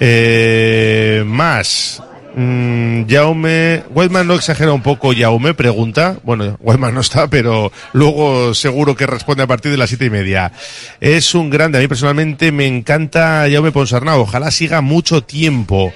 Eh, 0.00 1.22
más. 1.26 2.02
Mm, 2.34 3.06
Jaume, 3.08 3.82
Whiteman 3.90 4.28
no 4.28 4.34
exagera 4.34 4.72
un 4.72 4.82
poco, 4.82 5.12
Jaume 5.16 5.54
pregunta. 5.54 6.18
Bueno, 6.22 6.56
Whiteman 6.60 6.94
no 6.94 7.00
está, 7.00 7.28
pero 7.28 7.72
luego 7.92 8.54
seguro 8.54 8.94
que 8.94 9.06
responde 9.08 9.42
a 9.42 9.46
partir 9.48 9.72
de 9.72 9.78
las 9.78 9.88
siete 9.88 10.04
y 10.04 10.10
media. 10.10 10.52
Es 11.00 11.34
un 11.34 11.50
grande, 11.50 11.78
a 11.78 11.80
mí 11.80 11.88
personalmente 11.88 12.52
me 12.52 12.66
encanta 12.66 13.46
Jaume 13.50 13.72
Ponsarnau, 13.72 14.20
ojalá 14.20 14.50
siga 14.50 14.80
mucho 14.82 15.22
tiempo. 15.24 15.92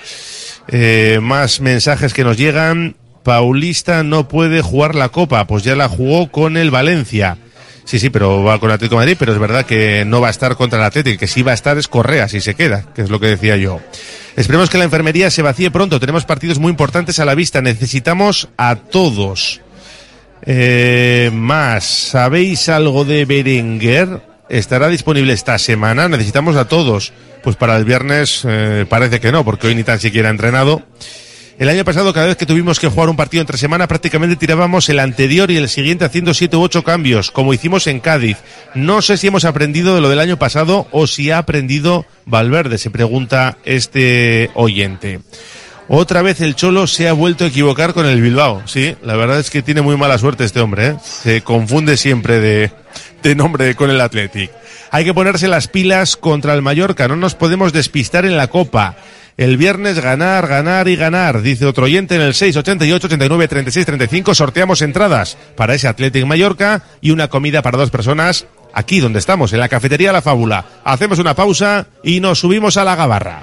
Eh, 0.68 1.20
más 1.22 1.60
mensajes 1.60 2.12
que 2.12 2.24
nos 2.24 2.36
llegan. 2.36 2.96
Paulista 3.22 4.02
no 4.02 4.26
puede 4.26 4.62
jugar 4.62 4.96
la 4.96 5.10
Copa, 5.10 5.46
pues 5.46 5.62
ya 5.62 5.76
la 5.76 5.88
jugó 5.88 6.32
con 6.32 6.56
el 6.56 6.72
Valencia. 6.72 7.38
Sí, 7.84 7.98
sí, 7.98 8.10
pero 8.10 8.42
va 8.44 8.58
con 8.60 8.70
Atlético 8.70 8.96
Madrid, 8.96 9.16
pero 9.18 9.32
es 9.32 9.38
verdad 9.38 9.66
que 9.66 10.04
no 10.04 10.20
va 10.20 10.28
a 10.28 10.30
estar 10.30 10.56
contra 10.56 10.78
el 10.78 10.84
Atlético, 10.84 11.18
que 11.18 11.26
sí 11.26 11.42
va 11.42 11.50
a 11.50 11.54
estar 11.54 11.76
es 11.78 11.88
Correa, 11.88 12.28
si 12.28 12.40
se 12.40 12.54
queda, 12.54 12.84
que 12.94 13.02
es 13.02 13.10
lo 13.10 13.18
que 13.18 13.26
decía 13.26 13.56
yo. 13.56 13.80
Esperemos 14.36 14.70
que 14.70 14.78
la 14.78 14.84
enfermería 14.84 15.30
se 15.30 15.42
vacíe 15.42 15.70
pronto, 15.70 16.00
tenemos 16.00 16.24
partidos 16.24 16.58
muy 16.58 16.70
importantes 16.70 17.18
a 17.18 17.24
la 17.24 17.34
vista, 17.34 17.60
necesitamos 17.60 18.48
a 18.56 18.76
todos. 18.76 19.60
Eh, 20.44 21.30
más, 21.32 21.84
¿sabéis 21.84 22.68
algo 22.68 23.04
de 23.04 23.24
Berenguer? 23.24 24.22
¿Estará 24.48 24.88
disponible 24.88 25.32
esta 25.32 25.58
semana? 25.58 26.08
Necesitamos 26.08 26.56
a 26.56 26.66
todos. 26.66 27.12
Pues 27.42 27.56
para 27.56 27.76
el 27.76 27.84
viernes 27.84 28.42
eh, 28.46 28.86
parece 28.88 29.18
que 29.20 29.32
no, 29.32 29.44
porque 29.44 29.66
hoy 29.66 29.74
ni 29.74 29.84
tan 29.84 29.98
siquiera 29.98 30.28
ha 30.28 30.30
entrenado. 30.30 30.82
El 31.62 31.68
año 31.68 31.84
pasado, 31.84 32.12
cada 32.12 32.26
vez 32.26 32.36
que 32.36 32.44
tuvimos 32.44 32.80
que 32.80 32.88
jugar 32.88 33.08
un 33.08 33.14
partido 33.14 33.40
entre 33.40 33.56
semana, 33.56 33.86
prácticamente 33.86 34.34
tirábamos 34.34 34.88
el 34.88 34.98
anterior 34.98 35.48
y 35.48 35.58
el 35.58 35.68
siguiente 35.68 36.04
haciendo 36.04 36.34
siete 36.34 36.56
u 36.56 36.60
ocho 36.60 36.82
cambios, 36.82 37.30
como 37.30 37.54
hicimos 37.54 37.86
en 37.86 38.00
Cádiz. 38.00 38.38
No 38.74 39.00
sé 39.00 39.16
si 39.16 39.28
hemos 39.28 39.44
aprendido 39.44 39.94
de 39.94 40.00
lo 40.00 40.08
del 40.08 40.18
año 40.18 40.40
pasado 40.40 40.88
o 40.90 41.06
si 41.06 41.30
ha 41.30 41.38
aprendido 41.38 42.04
Valverde, 42.26 42.78
se 42.78 42.90
pregunta 42.90 43.58
este 43.64 44.50
oyente. 44.54 45.20
Otra 45.86 46.22
vez 46.22 46.40
el 46.40 46.56
Cholo 46.56 46.88
se 46.88 47.06
ha 47.06 47.12
vuelto 47.12 47.44
a 47.44 47.46
equivocar 47.46 47.94
con 47.94 48.06
el 48.06 48.20
Bilbao. 48.20 48.62
Sí, 48.66 48.96
la 49.00 49.14
verdad 49.14 49.38
es 49.38 49.48
que 49.48 49.62
tiene 49.62 49.82
muy 49.82 49.96
mala 49.96 50.18
suerte 50.18 50.42
este 50.42 50.58
hombre. 50.58 50.86
¿eh? 50.88 50.96
Se 51.04 51.42
confunde 51.42 51.96
siempre 51.96 52.40
de, 52.40 52.72
de 53.22 53.34
nombre 53.36 53.76
con 53.76 53.88
el 53.88 54.00
Athletic. 54.00 54.50
Hay 54.90 55.04
que 55.04 55.14
ponerse 55.14 55.46
las 55.46 55.68
pilas 55.68 56.16
contra 56.16 56.54
el 56.54 56.62
Mallorca. 56.62 57.06
No 57.06 57.14
nos 57.14 57.36
podemos 57.36 57.72
despistar 57.72 58.26
en 58.26 58.36
la 58.36 58.48
Copa. 58.48 58.96
El 59.36 59.56
viernes 59.56 59.98
ganar, 59.98 60.46
ganar 60.46 60.88
y 60.88 60.96
ganar, 60.96 61.40
dice 61.40 61.64
otro 61.64 61.84
oyente 61.84 62.16
en 62.16 62.20
el 62.20 62.34
688 62.34 63.06
89 63.06 63.48
36 63.48 63.86
35. 63.86 64.34
Sorteamos 64.34 64.82
entradas 64.82 65.38
para 65.56 65.74
ese 65.74 65.88
Athletic 65.88 66.26
Mallorca 66.26 66.82
y 67.00 67.10
una 67.10 67.28
comida 67.28 67.62
para 67.62 67.78
dos 67.78 67.90
personas 67.90 68.46
aquí 68.74 69.00
donde 69.00 69.18
estamos, 69.18 69.52
en 69.52 69.60
la 69.60 69.68
cafetería 69.68 70.12
La 70.12 70.22
Fábula. 70.22 70.64
Hacemos 70.84 71.18
una 71.18 71.34
pausa 71.34 71.86
y 72.02 72.20
nos 72.20 72.40
subimos 72.40 72.76
a 72.76 72.84
la 72.84 72.96
gabarra. 72.96 73.42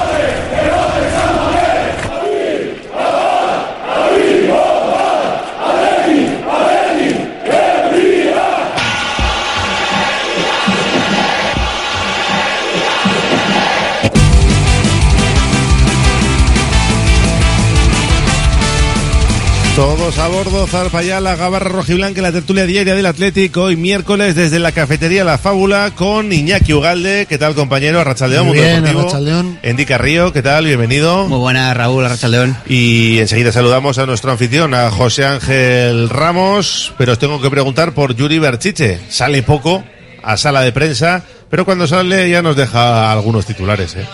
Todos 19.81 20.19
a 20.19 20.27
bordo, 20.27 20.67
zarpa 20.67 21.01
ya 21.01 21.19
la 21.19 21.35
gabarra 21.35 21.67
rojiblanca, 21.67 22.21
la 22.21 22.31
tertulia 22.31 22.67
diaria 22.67 22.93
del 22.93 23.07
Atlético, 23.07 23.63
hoy 23.63 23.75
miércoles 23.75 24.35
desde 24.35 24.59
la 24.59 24.73
cafetería 24.73 25.23
La 25.23 25.39
Fábula 25.39 25.89
con 25.95 26.31
Iñaki 26.31 26.71
Ugalde. 26.73 27.25
¿Qué 27.27 27.39
tal, 27.39 27.55
compañero? 27.55 27.99
Arrachaldeón, 27.99 28.45
Muy 28.45 28.59
bien. 28.59 28.85
Arrachaldeón. 28.85 29.57
Endica 29.63 29.97
Río, 29.97 30.31
¿qué 30.31 30.43
tal? 30.43 30.65
Bienvenido. 30.65 31.27
Muy 31.27 31.39
buena, 31.39 31.73
Raúl 31.73 32.05
Arrachaldeón. 32.05 32.57
Y 32.67 33.17
enseguida 33.17 33.51
saludamos 33.51 33.97
a 33.97 34.05
nuestro 34.05 34.31
anfitrión, 34.31 34.75
a 34.75 34.91
José 34.91 35.25
Ángel 35.25 36.09
Ramos, 36.09 36.93
pero 36.99 37.13
os 37.13 37.19
tengo 37.19 37.41
que 37.41 37.49
preguntar 37.49 37.93
por 37.95 38.15
Yuri 38.15 38.37
Berchiche. 38.37 38.99
Sale 39.09 39.41
poco 39.41 39.83
a 40.21 40.37
sala 40.37 40.61
de 40.61 40.73
prensa, 40.73 41.23
pero 41.49 41.65
cuando 41.65 41.87
sale 41.87 42.29
ya 42.29 42.43
nos 42.43 42.55
deja 42.55 43.11
algunos 43.11 43.47
titulares, 43.47 43.95
¿eh? 43.95 44.05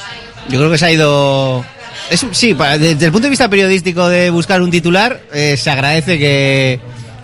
Yo 0.47 0.59
creo 0.59 0.72
que 0.72 0.78
se 0.78 0.86
ha 0.86 0.91
ido. 0.93 1.65
Es, 2.10 2.26
sí, 2.32 2.53
pa- 2.53 2.78
desde 2.78 3.05
el 3.08 3.12
punto 3.12 3.26
de 3.26 3.30
vista 3.32 3.49
periodístico 3.49 4.08
de 4.08 4.30
buscar 4.30 4.62
un 4.62 4.72
titular, 4.72 5.20
eh, 5.34 5.55
se 5.58 5.70
agradece 5.70 6.18
que. 6.18 6.80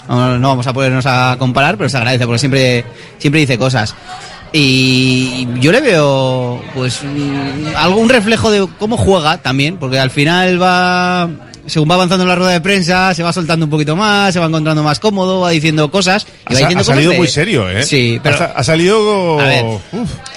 No, 0.10 0.40
vamos 0.50 0.68
a 0.68 0.74
ponernos 0.74 1.06
a 1.06 1.38
comparar, 1.40 1.78
pero 1.78 1.90
se 1.90 1.96
agradece 1.98 2.26
porque 2.26 2.40
siempre, 2.40 2.84
siempre 3.18 3.40
dice 3.42 3.58
cosas. 3.58 3.96
Y 4.52 5.48
yo 5.60 5.72
le 5.72 5.82
veo, 5.82 6.62
pues, 6.76 7.00
algún 7.76 8.10
reflejo 8.10 8.52
de 8.52 8.68
cómo 8.78 8.98
juega 8.98 9.38
también, 9.38 9.78
porque 9.78 10.00
al 10.00 10.12
final 10.12 10.62
va. 10.62 11.30
Según 11.66 11.89
va 11.89 11.95
avanzando 11.95 12.24
en 12.24 12.30
la 12.30 12.36
rueda 12.36 12.51
de 12.51 12.61
prensa, 12.61 13.14
se 13.14 13.24
va 13.24 13.32
soltando 13.32 13.66
un 13.66 13.70
poquito 13.70 13.95
más, 13.95 14.34
se 14.34 14.39
va 14.39 14.47
encontrando 14.47 14.84
más 14.84 14.99
cómodo, 14.99 15.41
va 15.41 15.51
diciendo 15.51 15.89
cosas. 15.89 16.26
y 16.26 16.30
Ha, 16.30 16.34
va 16.34 16.51
sa- 16.51 16.57
diciendo 16.59 16.74
ha 16.76 16.78
cosas 16.80 16.95
salido 16.95 17.11
de- 17.11 17.18
muy 17.18 17.28
serio, 17.28 17.70
¿eh? 17.70 17.84
Sí, 17.84 18.20
pero. 18.22 18.36
Ha, 18.36 18.39
sa- 18.39 18.53
ha 18.55 18.64
salido... 18.64 19.39
A 19.39 19.45
ver, 19.45 19.64
Uf. 19.66 19.80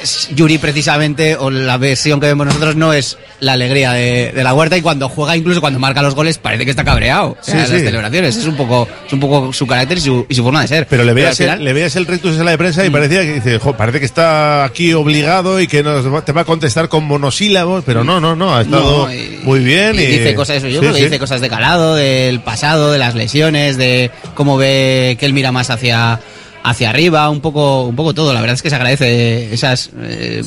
es- 0.02 0.28
Yuri 0.34 0.58
precisamente, 0.58 1.36
o 1.36 1.50
la 1.50 1.78
versión 1.78 2.20
que 2.20 2.26
vemos 2.26 2.46
nosotros, 2.46 2.76
no 2.76 2.92
es 2.92 3.18
la 3.40 3.52
alegría 3.54 3.92
de, 3.92 4.32
de 4.32 4.44
la 4.44 4.54
huerta 4.54 4.76
y 4.76 4.82
cuando 4.82 5.08
juega, 5.08 5.36
incluso 5.36 5.60
cuando 5.60 5.78
marca 5.78 6.00
los 6.00 6.14
goles, 6.14 6.38
parece 6.38 6.64
que 6.64 6.70
está 6.70 6.84
cabreado. 6.84 7.30
O 7.30 7.36
sea, 7.42 7.66
Sí, 7.66 7.72
las 7.72 7.82
celebraciones, 7.82 8.36
es 8.36 8.46
un 8.46 8.56
poco, 8.56 8.86
es 9.06 9.12
un 9.12 9.20
poco 9.20 9.52
su 9.52 9.66
carácter 9.66 9.98
y 9.98 10.00
su, 10.02 10.26
y 10.28 10.34
su 10.34 10.42
forma 10.42 10.62
de 10.62 10.68
ser. 10.68 10.86
Pero 10.88 11.02
le 11.04 11.12
veías, 11.12 11.36
final- 11.36 11.58
el, 11.58 11.64
le 11.64 11.72
veías 11.72 11.96
el 11.96 12.06
rectus 12.06 12.32
en 12.32 12.38
sala 12.38 12.52
de 12.52 12.58
prensa 12.58 12.86
y 12.86 12.90
parecía 12.90 13.22
que 13.22 13.34
dice, 13.34 13.58
"Jo, 13.58 13.76
parece 13.76 13.98
que 13.98 14.06
está 14.06 14.64
aquí 14.64 14.92
obligado 14.94 15.60
y 15.60 15.66
que 15.66 15.82
nos 15.82 16.06
va- 16.12 16.24
te 16.24 16.32
va 16.32 16.42
a 16.42 16.44
contestar 16.44 16.88
con 16.88 17.04
monosílabos, 17.04 17.82
pero 17.84 18.04
no, 18.04 18.20
no, 18.20 18.36
no, 18.36 18.54
ha 18.56 18.62
estado 18.62 19.06
No, 19.08 19.12
y- 19.14 19.40
muy 19.42 19.60
bien. 19.60 19.96
y 19.96 20.02
Y, 20.02 20.06
dice 20.06 20.34
cosas, 20.34 20.56
eso, 20.58 20.68
yo 20.68 20.74
Sí, 20.80 20.86
creo 20.86 20.92
que 20.94 20.98
sí. 21.10 21.15
Dice 21.16 21.20
cosas 21.20 21.40
de 21.40 21.48
calado, 21.48 21.94
del 21.94 22.40
pasado, 22.40 22.92
de 22.92 22.98
las 22.98 23.14
lesiones, 23.14 23.76
de 23.76 24.10
cómo 24.34 24.56
ve 24.56 25.16
que 25.18 25.26
él 25.26 25.32
mira 25.32 25.52
más 25.52 25.70
hacia 25.70 26.20
hacia 26.62 26.90
arriba, 26.90 27.30
un 27.30 27.40
poco 27.40 27.84
un 27.84 27.94
poco 27.94 28.12
todo. 28.12 28.34
La 28.34 28.40
verdad 28.40 28.54
es 28.54 28.62
que 28.62 28.70
se 28.70 28.76
agradece 28.76 29.54
esas 29.54 29.90
eh, 30.00 30.42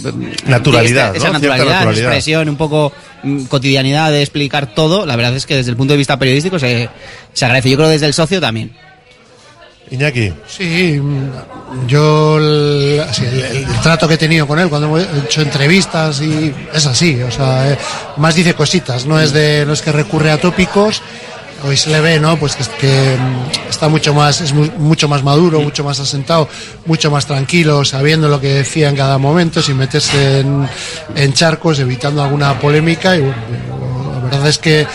Naturalidad, 0.47 1.15
esa 1.15 1.27
¿no? 1.27 1.33
naturalidad, 1.33 1.75
naturalidad. 1.75 2.05
expresión, 2.05 2.49
un 2.49 2.57
poco 2.57 2.91
mm, 3.23 3.45
cotidianidad 3.45 4.11
de 4.11 4.21
explicar 4.21 4.73
todo. 4.75 5.05
La 5.05 5.15
verdad 5.15 5.35
es 5.35 5.45
que 5.45 5.55
desde 5.55 5.71
el 5.71 5.77
punto 5.77 5.93
de 5.93 5.97
vista 5.97 6.19
periodístico 6.19 6.59
se, 6.59 6.89
se 7.33 7.45
agradece. 7.45 7.69
Yo 7.69 7.77
creo 7.77 7.87
que 7.87 7.93
desde 7.93 8.07
el 8.07 8.13
socio 8.13 8.41
también. 8.41 8.71
Iñaki. 9.91 10.31
Sí, 10.47 11.01
yo 11.87 12.37
el, 12.37 12.99
así, 13.09 13.25
el- 13.25 13.39
el 13.41 13.79
trato 13.81 14.07
que 14.07 14.13
he 14.13 14.17
tenido 14.17 14.45
con 14.47 14.59
él 14.59 14.69
cuando 14.69 14.97
he 14.97 15.03
hecho 15.25 15.41
entrevistas 15.41 16.21
y 16.21 16.53
es 16.73 16.85
así, 16.85 17.21
o 17.23 17.31
sea, 17.31 17.71
eh, 17.71 17.77
más 18.17 18.35
dice 18.35 18.53
cositas, 18.53 19.05
no 19.05 19.19
es 19.19 19.33
de 19.33 19.65
los 19.65 19.81
que 19.81 19.91
recurre 19.91 20.31
a 20.31 20.37
tópicos. 20.39 21.01
Hoy 21.61 21.75
se 21.75 21.89
le 21.89 21.99
ve, 21.99 22.19
¿no? 22.21 22.37
Pues 22.37 22.55
que, 22.55 22.63
que, 22.79 23.17
mm, 23.17 23.69
está 23.69 23.89
mucho 23.89 24.13
más, 24.13 24.39
es 24.39 24.53
mu- 24.53 24.71
mucho 24.77 25.09
más 25.09 25.23
maduro, 25.23 25.59
mucho 25.59 25.83
más 25.83 25.99
asentado, 25.99 26.47
mucho 26.85 27.11
más 27.11 27.25
tranquilo, 27.25 27.83
sabiendo 27.83 28.29
lo 28.29 28.39
que 28.39 28.47
decía 28.53 28.87
en 28.87 28.95
cada 28.95 29.17
momento, 29.17 29.61
sin 29.61 29.75
meterse 29.75 30.39
en, 30.39 30.69
en 31.15 31.33
charcos, 31.33 31.79
evitando 31.79 32.23
alguna 32.23 32.57
polémica. 32.59 33.17
Y 33.17 33.21
bueno, 33.21 33.35
la 34.13 34.19
verdad 34.29 34.47
es 34.47 34.57
que 34.57 34.87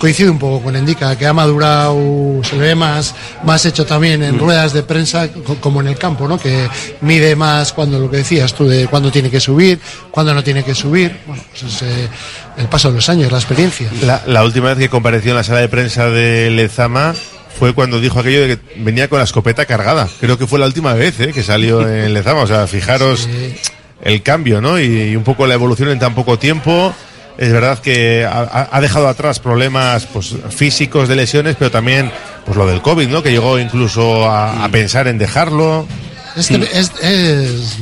coincide 0.00 0.30
un 0.30 0.38
poco 0.38 0.64
con 0.64 0.74
Endica, 0.74 1.16
que 1.16 1.26
ha 1.26 1.32
madurado, 1.32 2.40
se 2.42 2.56
le 2.56 2.62
ve 2.68 2.74
más, 2.74 3.14
más 3.44 3.64
hecho 3.66 3.84
también 3.84 4.22
en 4.22 4.38
ruedas 4.38 4.72
de 4.72 4.82
prensa 4.82 5.28
co- 5.28 5.56
como 5.60 5.80
en 5.82 5.88
el 5.88 5.98
campo, 5.98 6.26
¿no? 6.26 6.38
Que 6.38 6.68
mide 7.02 7.36
más 7.36 7.72
cuando 7.72 7.98
lo 7.98 8.10
que 8.10 8.16
decías 8.16 8.54
tú 8.54 8.66
de 8.66 8.86
cuándo 8.88 9.12
tiene 9.12 9.30
que 9.30 9.40
subir, 9.40 9.78
cuándo 10.10 10.32
no 10.34 10.42
tiene 10.42 10.64
que 10.64 10.74
subir. 10.74 11.16
Bueno, 11.26 11.42
pues 11.50 11.62
es 11.74 11.82
eh, 11.82 12.08
el 12.56 12.66
paso 12.66 12.88
de 12.88 12.94
los 12.96 13.08
años, 13.10 13.30
la 13.30 13.38
experiencia. 13.38 13.90
La, 14.02 14.22
la 14.26 14.42
última 14.42 14.70
vez 14.70 14.78
que 14.78 14.88
compareció 14.88 15.32
en 15.32 15.36
la 15.36 15.44
sala 15.44 15.60
de 15.60 15.68
prensa 15.68 16.08
de 16.08 16.50
Lezama 16.50 17.14
fue 17.58 17.74
cuando 17.74 18.00
dijo 18.00 18.18
aquello 18.20 18.40
de 18.40 18.56
que 18.56 18.62
venía 18.80 19.08
con 19.08 19.18
la 19.18 19.24
escopeta 19.24 19.66
cargada. 19.66 20.08
Creo 20.18 20.38
que 20.38 20.46
fue 20.46 20.58
la 20.58 20.64
última 20.66 20.94
vez 20.94 21.20
¿eh? 21.20 21.32
que 21.34 21.42
salió 21.42 21.86
en 21.86 22.14
Lezama. 22.14 22.40
O 22.40 22.46
sea, 22.46 22.66
fijaros 22.66 23.28
el 24.02 24.22
cambio, 24.22 24.62
¿no? 24.62 24.80
Y, 24.80 25.10
y 25.10 25.16
un 25.16 25.24
poco 25.24 25.46
la 25.46 25.52
evolución 25.54 25.90
en 25.90 25.98
tan 25.98 26.14
poco 26.14 26.38
tiempo. 26.38 26.94
Es 27.40 27.50
verdad 27.50 27.78
que 27.78 28.28
ha, 28.30 28.80
dejado 28.82 29.08
atrás 29.08 29.40
problemas 29.40 30.04
pues, 30.04 30.36
físicos 30.50 31.08
de 31.08 31.16
lesiones, 31.16 31.56
pero 31.58 31.70
también 31.70 32.12
pues 32.44 32.54
lo 32.54 32.66
del 32.66 32.82
COVID, 32.82 33.08
¿no? 33.08 33.22
Que 33.22 33.30
llegó 33.30 33.58
incluso 33.58 34.28
a, 34.30 34.62
a 34.62 34.68
pensar 34.68 35.08
en 35.08 35.16
dejarlo. 35.16 35.86
Es- 36.36 36.50
es- 37.02 37.78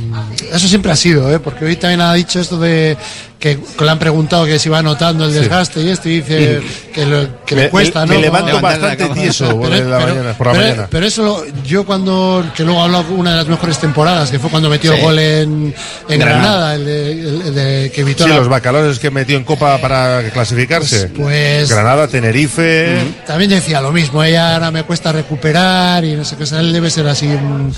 eso 0.51 0.67
siempre 0.67 0.91
ha 0.91 0.95
sido, 0.95 1.31
¿eh? 1.33 1.39
porque 1.39 1.65
hoy 1.65 1.75
también 1.75 2.01
ha 2.01 2.13
dicho 2.13 2.39
esto 2.39 2.57
de 2.59 2.97
que 3.39 3.57
le 3.79 3.89
han 3.89 3.99
preguntado 3.99 4.45
que 4.45 4.59
si 4.59 4.67
va 4.67 4.81
notando 4.81 5.23
el 5.23 5.31
desgaste 5.33 5.79
y 5.81 5.89
esto 5.89 6.09
y 6.09 6.19
dice 6.19 6.59
que, 6.93 7.05
lo- 7.05 7.45
que 7.45 7.55
le 7.55 7.63
Me- 7.63 7.69
cuesta, 7.69 8.05
me 8.05 8.15
¿no? 8.15 8.21
levanto 8.21 8.47
Levantar 8.47 8.81
la 8.81 8.87
bastante 8.89 9.21
tieso 9.21 9.57
por 9.57 9.69
la 9.69 9.99
mañana- 9.99 10.33
por 10.37 10.47
la 10.47 10.53
pero- 10.53 10.65
mañana. 10.65 10.87
pero 10.91 11.05
eso 11.05 11.23
lo- 11.23 11.45
yo 11.63 11.85
cuando 11.85 12.43
que 12.53 12.63
luego 12.65 12.81
habló 12.81 13.05
una 13.15 13.31
de 13.31 13.37
las 13.37 13.47
mejores 13.47 13.77
temporadas 13.79 14.29
que 14.29 14.39
fue 14.39 14.49
cuando 14.49 14.67
metió 14.69 14.91
el 14.91 14.97
Sí. 14.97 15.03
gol 15.05 15.19
en, 15.19 15.73
en 16.09 16.19
Granada. 16.19 16.41
Granada, 16.41 16.75
el 16.75 16.85
de, 16.85 17.11
el- 17.13 17.41
el 17.43 17.55
de 17.55 17.91
que 17.95 18.01
evitó 18.01 18.23
Sí, 18.25 18.29
la- 18.29 18.35
los 18.37 18.49
bacalores 18.49 18.99
que 18.99 19.09
metió 19.09 19.37
en 19.37 19.45
Copa 19.45 19.77
para 19.77 20.21
clasificarse. 20.31 21.07
Pues- 21.07 21.69
Granada, 21.69 22.09
Tenerife. 22.09 22.97
También 23.25 23.51
decía 23.51 23.79
lo 23.79 23.93
mismo, 23.93 24.21
ella 24.21 24.55
ahora 24.55 24.69
me 24.69 24.83
cuesta 24.83 25.13
recuperar 25.13 26.03
y 26.03 26.13
no 26.13 26.25
sé 26.25 26.35
qué, 26.35 26.43
o 26.43 26.45
sea, 26.45 26.59
él 26.59 26.73
debe 26.73 26.89
ser 26.89 27.07
así, 27.07 27.27
un, 27.27 27.73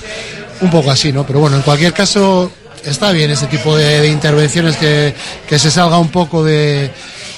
un 0.61 0.69
poco 0.69 0.91
así, 0.91 1.11
¿no? 1.11 1.25
Pero 1.25 1.39
bueno, 1.39 1.57
en 1.57 1.61
cualquier 1.63 1.93
caso, 1.93 2.51
está 2.85 3.11
bien 3.11 3.31
ese 3.31 3.47
tipo 3.47 3.75
de, 3.75 4.01
de 4.01 4.07
intervenciones 4.07 4.77
que, 4.77 5.13
que 5.47 5.59
se 5.59 5.71
salga 5.71 5.97
un 5.97 6.09
poco 6.09 6.43
de, 6.43 6.91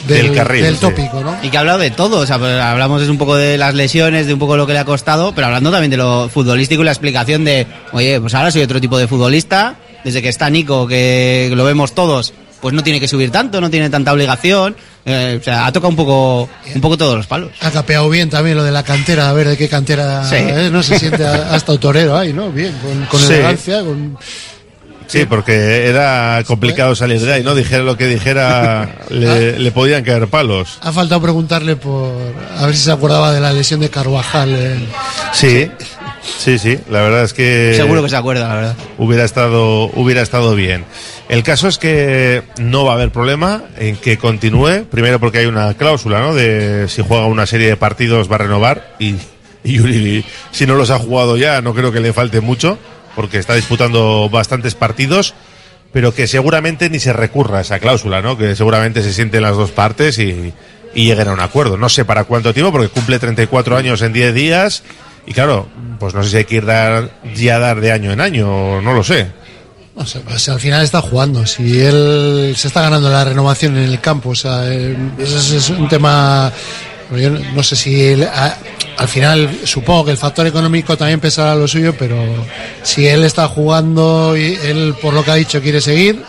del, 0.08 0.28
Del 0.28 0.36
carril, 0.36 0.64
del 0.64 0.76
sí. 0.76 0.82
tópico, 0.82 1.22
¿no? 1.22 1.36
Y 1.42 1.50
que 1.50 1.58
ha 1.58 1.62
hablado 1.62 1.80
de 1.80 1.92
todo, 1.92 2.20
o 2.20 2.26
sea, 2.26 2.38
pues 2.38 2.60
hablamos 2.60 3.08
un 3.08 3.18
poco 3.18 3.36
de 3.36 3.58
las 3.58 3.74
lesiones, 3.74 4.28
de 4.28 4.34
un 4.34 4.40
poco 4.40 4.58
lo 4.58 4.68
que 4.68 4.74
le 4.74 4.80
ha 4.80 4.86
costado, 4.86 5.34
pero 5.34 5.48
hablando 5.48 5.72
también 5.72 5.92
de 5.92 5.98
lo 5.98 6.30
futbolístico 6.30 6.82
y 6.82 6.86
la 6.86 6.92
explicación 6.92 7.46
de, 7.46 7.68
oye, 7.94 8.20
pues 8.20 8.34
ahora 8.34 8.52
soy 8.52 8.62
otro 8.64 8.82
tipo 8.82 8.98
de 8.98 9.08
futbolista, 9.08 9.76
desde 10.04 10.22
que 10.22 10.30
está 10.30 10.50
Nico, 10.50 10.88
que 10.88 11.52
lo 11.56 11.64
vemos 11.64 11.94
todos, 11.94 12.34
pues 12.62 12.74
no 12.74 12.84
tiene 12.84 13.00
que 13.00 13.08
subir 13.08 13.32
tanto, 13.32 13.62
no 13.62 13.70
tiene 13.70 13.90
tanta 13.90 14.12
obligación, 14.12 14.76
eh, 15.06 15.38
o 15.40 15.44
sea, 15.44 15.66
ha 15.66 15.72
tocado 15.72 15.90
un 15.90 15.96
poco, 15.96 16.50
un 16.74 16.82
poco 16.82 16.98
todos 16.98 17.16
los 17.18 17.28
palos. 17.28 17.52
Ha 17.62 17.72
capeado 17.72 18.10
bien 18.10 18.30
también 18.30 18.56
lo 18.58 18.64
de 18.64 18.72
la 18.72 18.84
cantera, 18.84 19.30
a 19.30 19.34
ver 19.34 19.48
de 19.50 19.58
qué 19.58 19.68
cantera 19.70 20.24
Sí. 20.24 20.36
es, 20.36 20.72
no 20.72 20.82
se 20.84 20.98
siente 21.00 21.26
hasta 21.28 21.78
torero 21.78 22.18
ahí, 22.18 22.32
¿no? 22.34 22.50
Bien, 22.52 22.74
con, 22.82 23.06
con 23.08 23.20
Sí. 23.20 23.34
elegancia, 23.34 23.84
con... 23.84 24.18
Sí, 25.06 25.26
porque 25.26 25.86
era 25.88 26.42
complicado 26.48 26.96
salir 26.96 27.20
de 27.20 27.34
ahí, 27.34 27.44
¿no? 27.44 27.54
Dijera 27.54 27.84
lo 27.84 27.96
que 27.98 28.08
dijera, 28.08 28.96
le, 29.10 29.60
le 29.60 29.72
podían 29.72 30.04
caer 30.04 30.28
palos. 30.28 30.80
Ha 30.82 30.92
faltado 30.92 31.22
preguntarle 31.22 31.76
por 31.76 32.12
a 32.58 32.66
ver 32.66 32.76
si 32.76 32.84
se 32.84 32.92
acordaba 32.92 33.32
de 33.34 33.40
la 33.42 33.52
lesión 33.54 33.82
de 33.82 33.90
Carvajal. 33.90 34.56
eh. 34.56 34.80
Sí, 35.34 35.70
sí, 36.24 36.58
sí, 36.58 36.80
la 36.90 37.02
verdad 37.02 37.24
es 37.24 37.34
que... 37.34 37.74
Seguro 37.76 38.04
que 38.04 38.10
se 38.10 38.16
acuerda, 38.16 38.48
la 38.48 38.56
verdad. 38.56 38.76
Hubiera 38.98 39.24
estado, 39.24 39.86
hubiera 39.94 40.22
estado 40.22 40.56
bien. 40.56 40.86
El 41.30 41.44
caso 41.44 41.68
es 41.68 41.78
que 41.78 42.44
no 42.58 42.86
va 42.86 42.92
a 42.92 42.96
haber 42.96 43.12
problema 43.12 43.64
en 43.78 43.96
que 43.96 44.18
continúe, 44.18 44.86
primero 44.90 45.20
porque 45.20 45.40
hay 45.40 45.46
una 45.46 45.74
cláusula, 45.74 46.20
¿no? 46.20 46.34
De 46.36 46.88
si 46.90 47.02
juega 47.02 47.26
una 47.26 47.46
serie 47.46 47.68
de 47.68 47.78
partidos 47.78 48.32
va 48.32 48.36
a 48.36 48.40
renovar 48.40 48.96
y, 49.00 49.16
y 49.64 49.74
Yuri, 49.74 50.26
si 50.52 50.66
no 50.66 50.76
los 50.76 50.90
ha 50.90 51.00
jugado 51.00 51.38
ya, 51.38 51.62
no 51.62 51.74
creo 51.74 51.92
que 51.92 52.02
le 52.02 52.14
falte 52.14 52.42
mucho, 52.42 52.78
porque 53.16 53.38
está 53.38 53.56
disputando 53.56 54.30
bastantes 54.30 54.76
partidos, 54.76 55.34
pero 55.92 56.14
que 56.14 56.28
seguramente 56.28 56.90
ni 56.90 57.00
se 57.00 57.14
recurra 57.14 57.60
a 57.60 57.62
esa 57.62 57.80
cláusula, 57.80 58.22
¿no? 58.22 58.38
Que 58.38 58.56
seguramente 58.56 59.02
se 59.02 59.14
sienten 59.14 59.44
las 59.44 59.56
dos 59.56 59.72
partes 59.72 60.20
y, 60.20 60.54
y 60.94 61.06
lleguen 61.06 61.30
a 61.30 61.34
un 61.34 61.40
acuerdo. 61.40 61.78
No 61.78 61.90
sé 61.90 62.04
para 62.06 62.26
cuánto 62.26 62.54
tiempo, 62.54 62.72
porque 62.72 62.90
cumple 62.90 63.20
34 63.20 63.78
años 63.78 64.02
en 64.02 64.14
10 64.14 64.34
días 64.34 64.84
y 65.26 65.34
claro, 65.34 65.68
pues 66.00 66.14
no 66.14 66.24
sé 66.24 66.30
si 66.30 66.38
hay 66.38 66.46
que 66.46 66.56
ir 66.56 66.66
dar, 66.66 67.10
ya 67.36 67.60
dar 67.60 67.80
de 67.82 67.92
año 67.92 68.12
en 68.12 68.22
año, 68.22 68.82
no 68.82 68.94
lo 68.94 69.04
sé. 69.04 69.28
O 69.96 70.06
sea, 70.06 70.22
pues 70.22 70.50
al 70.50 70.60
final 70.60 70.84
está 70.84 71.02
jugando. 71.02 71.46
Si 71.46 71.80
él 71.80 72.54
se 72.58 72.68
está 72.68 72.82
ganando 72.82 73.10
la 73.12 73.24
renovación 73.26 73.78
en 73.78 73.84
el 73.84 74.00
campo, 74.02 74.30
o 74.30 74.36
sea, 74.36 74.64
eh, 74.72 74.98
ese 75.20 75.58
es, 75.58 75.70
un 75.70 75.88
tema. 75.88 76.52
bueno, 77.12 77.38
Yo 77.40 77.44
no 77.54 77.62
sé 77.62 77.76
si 77.76 78.04
él, 78.04 78.24
a- 78.24 78.58
al 78.98 79.08
final 79.08 79.50
supongo 79.66 80.06
que 80.06 80.12
el 80.12 80.18
factor 80.18 80.48
económico 80.48 80.98
también 80.98 81.20
pesará 81.20 81.54
lo 81.56 81.68
suyo, 81.68 81.96
pero 81.98 82.16
si 82.82 83.06
él 83.08 83.24
está 83.24 83.48
jugando 83.48 84.36
y 84.36 84.56
él 84.64 84.96
por 85.02 85.14
lo 85.14 85.24
que 85.24 85.32
ha 85.32 85.36
dicho 85.36 85.62
quiere 85.62 85.80
seguir, 85.80 86.24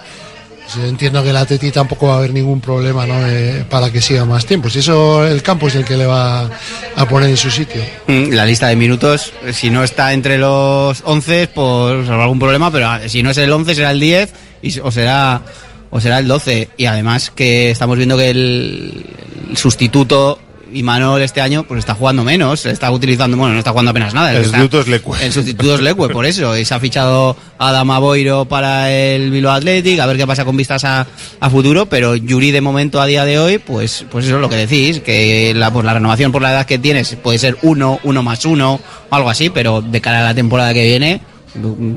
entiendo 0.77 1.22
que 1.22 1.31
el 1.31 1.37
Atleti 1.37 1.70
tampoco 1.70 2.09
va 2.09 2.14
a 2.14 2.18
haber 2.18 2.33
ningún 2.33 2.61
problema 2.61 3.07
¿no? 3.07 3.14
Eh, 3.27 3.64
para 3.68 3.91
que 3.91 4.01
siga 4.01 4.25
más 4.25 4.47
tiempo. 4.47 4.68
Si 4.70 4.79
eso 4.81 5.27
el 5.27 5.43
campo 5.43 5.68
es 5.68 5.75
el 5.75 5.85
que 5.85 5.97
le 5.97 6.07
va 6.07 6.49
a 6.97 7.09
poner 7.09 7.31
en 7.31 7.37
su 7.37 7.51
sitio. 7.51 7.83
Mm, 8.07 8.31
La 8.33 8.45
lista 8.47 8.68
de 8.68 8.77
minutos, 8.77 9.33
si 9.53 9.70
no 9.70 9.83
está 9.85 10.12
entre 10.12 10.39
los 10.39 11.03
11, 11.05 11.49
pues 11.55 12.09
habrá 12.09 12.22
algún 12.25 12.39
problema, 12.39 12.70
pero 12.70 12.89
ah, 12.89 13.01
si 13.07 13.22
no 13.22 13.31
es 13.31 13.39
el 13.39 13.51
11 13.53 13.75
será 13.75 13.91
el 13.91 14.01
10 14.01 14.33
y, 14.62 14.68
s- 14.68 14.81
o 14.83 14.91
será 14.91 15.43
o 15.91 16.01
será 16.01 16.18
el 16.18 16.27
12. 16.29 16.68
Y 16.77 16.87
además 16.87 17.31
que 17.31 17.70
estamos 17.70 17.97
viendo 17.97 18.16
que 18.16 18.31
el 18.31 19.07
sustituto 19.55 20.39
Imanol 20.75 21.22
este 21.22 21.41
año 21.41 21.64
pues 21.64 21.79
está 21.79 21.95
jugando 21.95 22.25
menos, 22.25 22.66
está 22.66 22.91
utilizando, 22.91 23.37
bueno, 23.37 23.53
no 23.55 23.59
está 23.59 23.70
jugando 23.70 23.91
apenas 23.91 24.12
nada. 24.14 24.33
El 24.35 24.45
sustituto 24.45 24.81
es 24.81 24.89
Leque. 24.89 25.11
El 25.22 25.33
sustituto 25.33 25.75
es 25.77 25.81
Leque, 25.81 26.09
por 26.09 26.27
eso. 26.27 26.57
Y 26.57 26.64
se 26.64 26.75
ha 26.75 26.81
fichado 26.81 27.37
a 27.59 27.68
Adama 27.68 27.99
Boiro 27.99 28.45
para 28.45 28.91
el 28.93 29.31
Bilbao 29.31 29.53
Athletic, 29.55 29.99
a 30.01 30.07
ver 30.07 30.16
qué 30.16 30.27
pasa 30.27 30.45
con 30.45 30.57
vistas 30.57 30.85
a, 30.85 31.07
a 31.41 31.51
futuro, 31.51 31.87
pero 31.87 32.16
Yuri 32.16 32.51
de 32.51 32.61
momento 32.61 33.01
a 33.01 33.07
día 33.07 33.25
de 33.25 33.39
hoy, 33.39 33.59
pues, 33.59 34.05
pues 34.11 34.27
eso 34.27 34.35
es 34.37 34.41
lo 34.41 34.49
que 34.49 34.57
decís, 34.57 35.01
que 35.01 35.53
la, 35.55 35.72
pues 35.72 35.85
la 35.85 35.95
renovación 35.95 36.33
por 36.33 36.43
la 36.43 36.51
edad 36.53 36.66
que 36.66 36.79
tienes 36.79 37.14
puede 37.22 37.39
ser 37.39 37.57
uno, 37.62 38.01
uno 38.03 38.22
más 38.22 38.45
uno, 38.45 38.81
o 39.09 39.14
algo 39.14 39.31
así, 39.31 39.51
pero 39.51 39.81
de 39.81 40.01
cara 40.01 40.20
a 40.20 40.25
la 40.25 40.35
temporada 40.35 40.75
que 40.75 40.85
viene, 40.85 41.20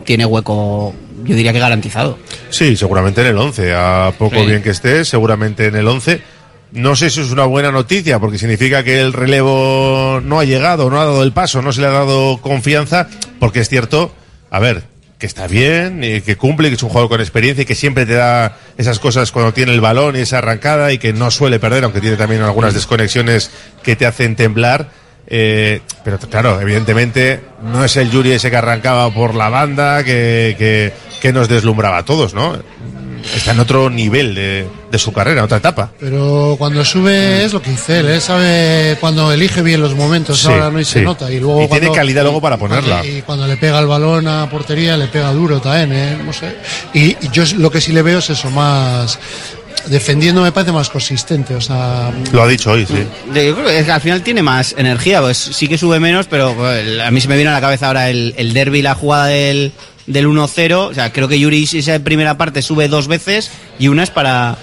tiene 0.05 0.25
hueco, 0.25 0.93
yo 1.23 1.35
diría 1.35 1.51
que 1.51 1.59
garantizado. 1.59 2.17
Sí, 2.49 2.75
seguramente 2.77 3.21
en 3.21 3.27
el 3.27 3.37
11. 3.37 3.73
A 3.73 4.11
poco 4.17 4.35
Sí. 4.39 4.45
bien 4.45 4.61
que 4.61 4.69
esté, 4.69 5.03
seguramente 5.03 5.65
en 5.65 5.75
el 5.75 5.87
11. 5.87 6.21
No 6.71 6.95
sé 6.95 7.09
si 7.09 7.21
es 7.21 7.31
una 7.31 7.45
buena 7.45 7.71
noticia, 7.71 8.19
porque 8.19 8.37
significa 8.37 8.83
que 8.83 8.99
el 8.99 9.13
relevo 9.13 10.21
no 10.23 10.39
ha 10.39 10.43
llegado, 10.43 10.89
no 10.89 10.99
ha 10.99 11.05
dado 11.05 11.23
el 11.23 11.31
paso, 11.31 11.61
no 11.61 11.71
se 11.71 11.81
le 11.81 11.87
ha 11.87 11.91
dado 11.91 12.39
confianza, 12.41 13.07
porque 13.39 13.61
es 13.61 13.69
cierto, 13.69 14.13
a 14.51 14.59
ver, 14.59 14.83
que 15.17 15.25
está 15.25 15.47
bien, 15.47 16.03
y 16.03 16.21
que 16.21 16.35
cumple, 16.35 16.69
que 16.69 16.75
es 16.75 16.83
un 16.83 16.89
jugador 16.89 17.09
con 17.09 17.21
experiencia 17.21 17.63
y 17.63 17.65
que 17.65 17.75
siempre 17.75 18.05
te 18.05 18.13
da 18.13 18.57
esas 18.77 18.99
cosas 18.99 19.31
cuando 19.31 19.53
tiene 19.53 19.73
el 19.73 19.81
balón 19.81 20.15
y 20.15 20.19
esa 20.19 20.39
arrancada 20.39 20.91
y 20.91 20.97
que 20.97 21.13
no 21.13 21.31
suele 21.31 21.59
perder, 21.59 21.85
aunque 21.85 22.01
tiene 22.01 22.17
también 22.17 22.41
algunas 22.41 22.73
desconexiones 22.73 23.49
que 23.81 23.95
te 23.95 24.05
hacen 24.05 24.35
temblar. 24.35 24.89
Eh, 25.29 25.81
pero 26.05 26.19
claro, 26.19 26.61
evidentemente 26.61 27.41
no 27.63 27.83
es 27.83 27.97
el 27.97 28.09
Yuri 28.11 28.31
ese 28.31 28.49
que 28.49 28.57
arrancaba 28.57 29.13
por 29.13 29.35
la 29.35 29.49
banda, 29.49 30.03
que, 30.03 30.55
que, 30.57 30.93
que 31.21 31.33
nos 31.33 31.49
deslumbraba 31.49 31.97
a 31.97 32.05
todos, 32.05 32.33
¿no? 32.33 32.57
Está 33.35 33.51
en 33.51 33.59
otro 33.59 33.89
nivel 33.89 34.35
de, 34.35 34.67
de 34.91 34.97
su 34.97 35.11
carrera, 35.11 35.43
otra 35.43 35.57
etapa. 35.57 35.91
Pero 35.99 36.55
cuando 36.57 36.83
sube 36.85 37.43
es 37.43 37.53
lo 37.53 37.61
que 37.61 37.71
dice 37.71 37.99
él, 37.99 38.09
¿eh? 38.09 38.21
sabe 38.21 38.97
cuando 38.99 39.31
elige 39.31 39.61
bien 39.61 39.81
los 39.81 39.95
momentos, 39.95 40.39
Sí, 40.39 40.47
ahora 40.47 40.69
no 40.69 40.79
y 40.79 40.85
se 40.85 41.01
nota. 41.01 41.31
Y, 41.31 41.39
luego 41.39 41.63
Y 41.63 41.67
tiene 41.67 41.91
calidad 41.91 42.23
luego 42.23 42.41
para 42.41 42.57
ponerla. 42.57 43.05
Y 43.05 43.21
cuando 43.21 43.47
le 43.47 43.57
pega 43.57 43.79
el 43.79 43.87
balón 43.87 44.27
a 44.27 44.49
portería, 44.49 44.97
le 44.97 45.07
pega 45.07 45.31
duro 45.31 45.59
también, 45.59 45.93
¿eh? 45.93 46.17
No 46.23 46.33
sé. 46.33 46.55
Y, 46.93 47.17
y 47.25 47.29
yo 47.31 47.43
lo 47.57 47.71
que 47.71 47.81
sí 47.81 47.91
le 47.91 48.01
veo 48.01 48.19
es 48.19 48.29
eso, 48.29 48.49
más. 48.49 49.19
Defendiendo 49.87 50.41
me 50.41 50.51
parece 50.51 50.71
más 50.73 50.89
consistente, 50.89 51.55
o 51.55 51.61
sea. 51.61 52.11
Lo 52.33 52.43
ha 52.43 52.47
dicho 52.47 52.71
hoy, 52.71 52.85
sí. 52.85 53.07
Yo 53.27 53.55
creo 53.55 53.65
que 53.67 53.91
al 53.91 54.01
final 54.01 54.21
tiene 54.21 54.43
más 54.43 54.75
energía, 54.77 55.21
pues 55.21 55.37
sí 55.37 55.67
que 55.67 55.77
sube 55.77 55.99
menos, 55.99 56.27
pero 56.27 56.53
pues, 56.55 56.99
a 56.99 57.09
mí 57.11 57.21
se 57.21 57.27
me 57.29 57.35
viene 57.35 57.51
a 57.51 57.53
la 57.53 57.61
cabeza 57.61 57.87
ahora 57.87 58.09
el, 58.09 58.33
el 58.37 58.53
derby, 58.53 58.81
la 58.81 58.95
jugada 58.95 59.27
del, 59.27 59.71
del 60.07 60.27
1-0. 60.27 60.73
O 60.89 60.93
sea, 60.93 61.11
creo 61.13 61.27
que 61.27 61.39
Yuri 61.39 61.69
esa 61.71 61.99
primera 61.99 62.37
parte 62.37 62.61
sube 62.61 62.87
dos 62.87 63.07
veces 63.07 63.51
y 63.77 63.89
una 63.89 64.03
es 64.03 64.09
para, 64.09 64.57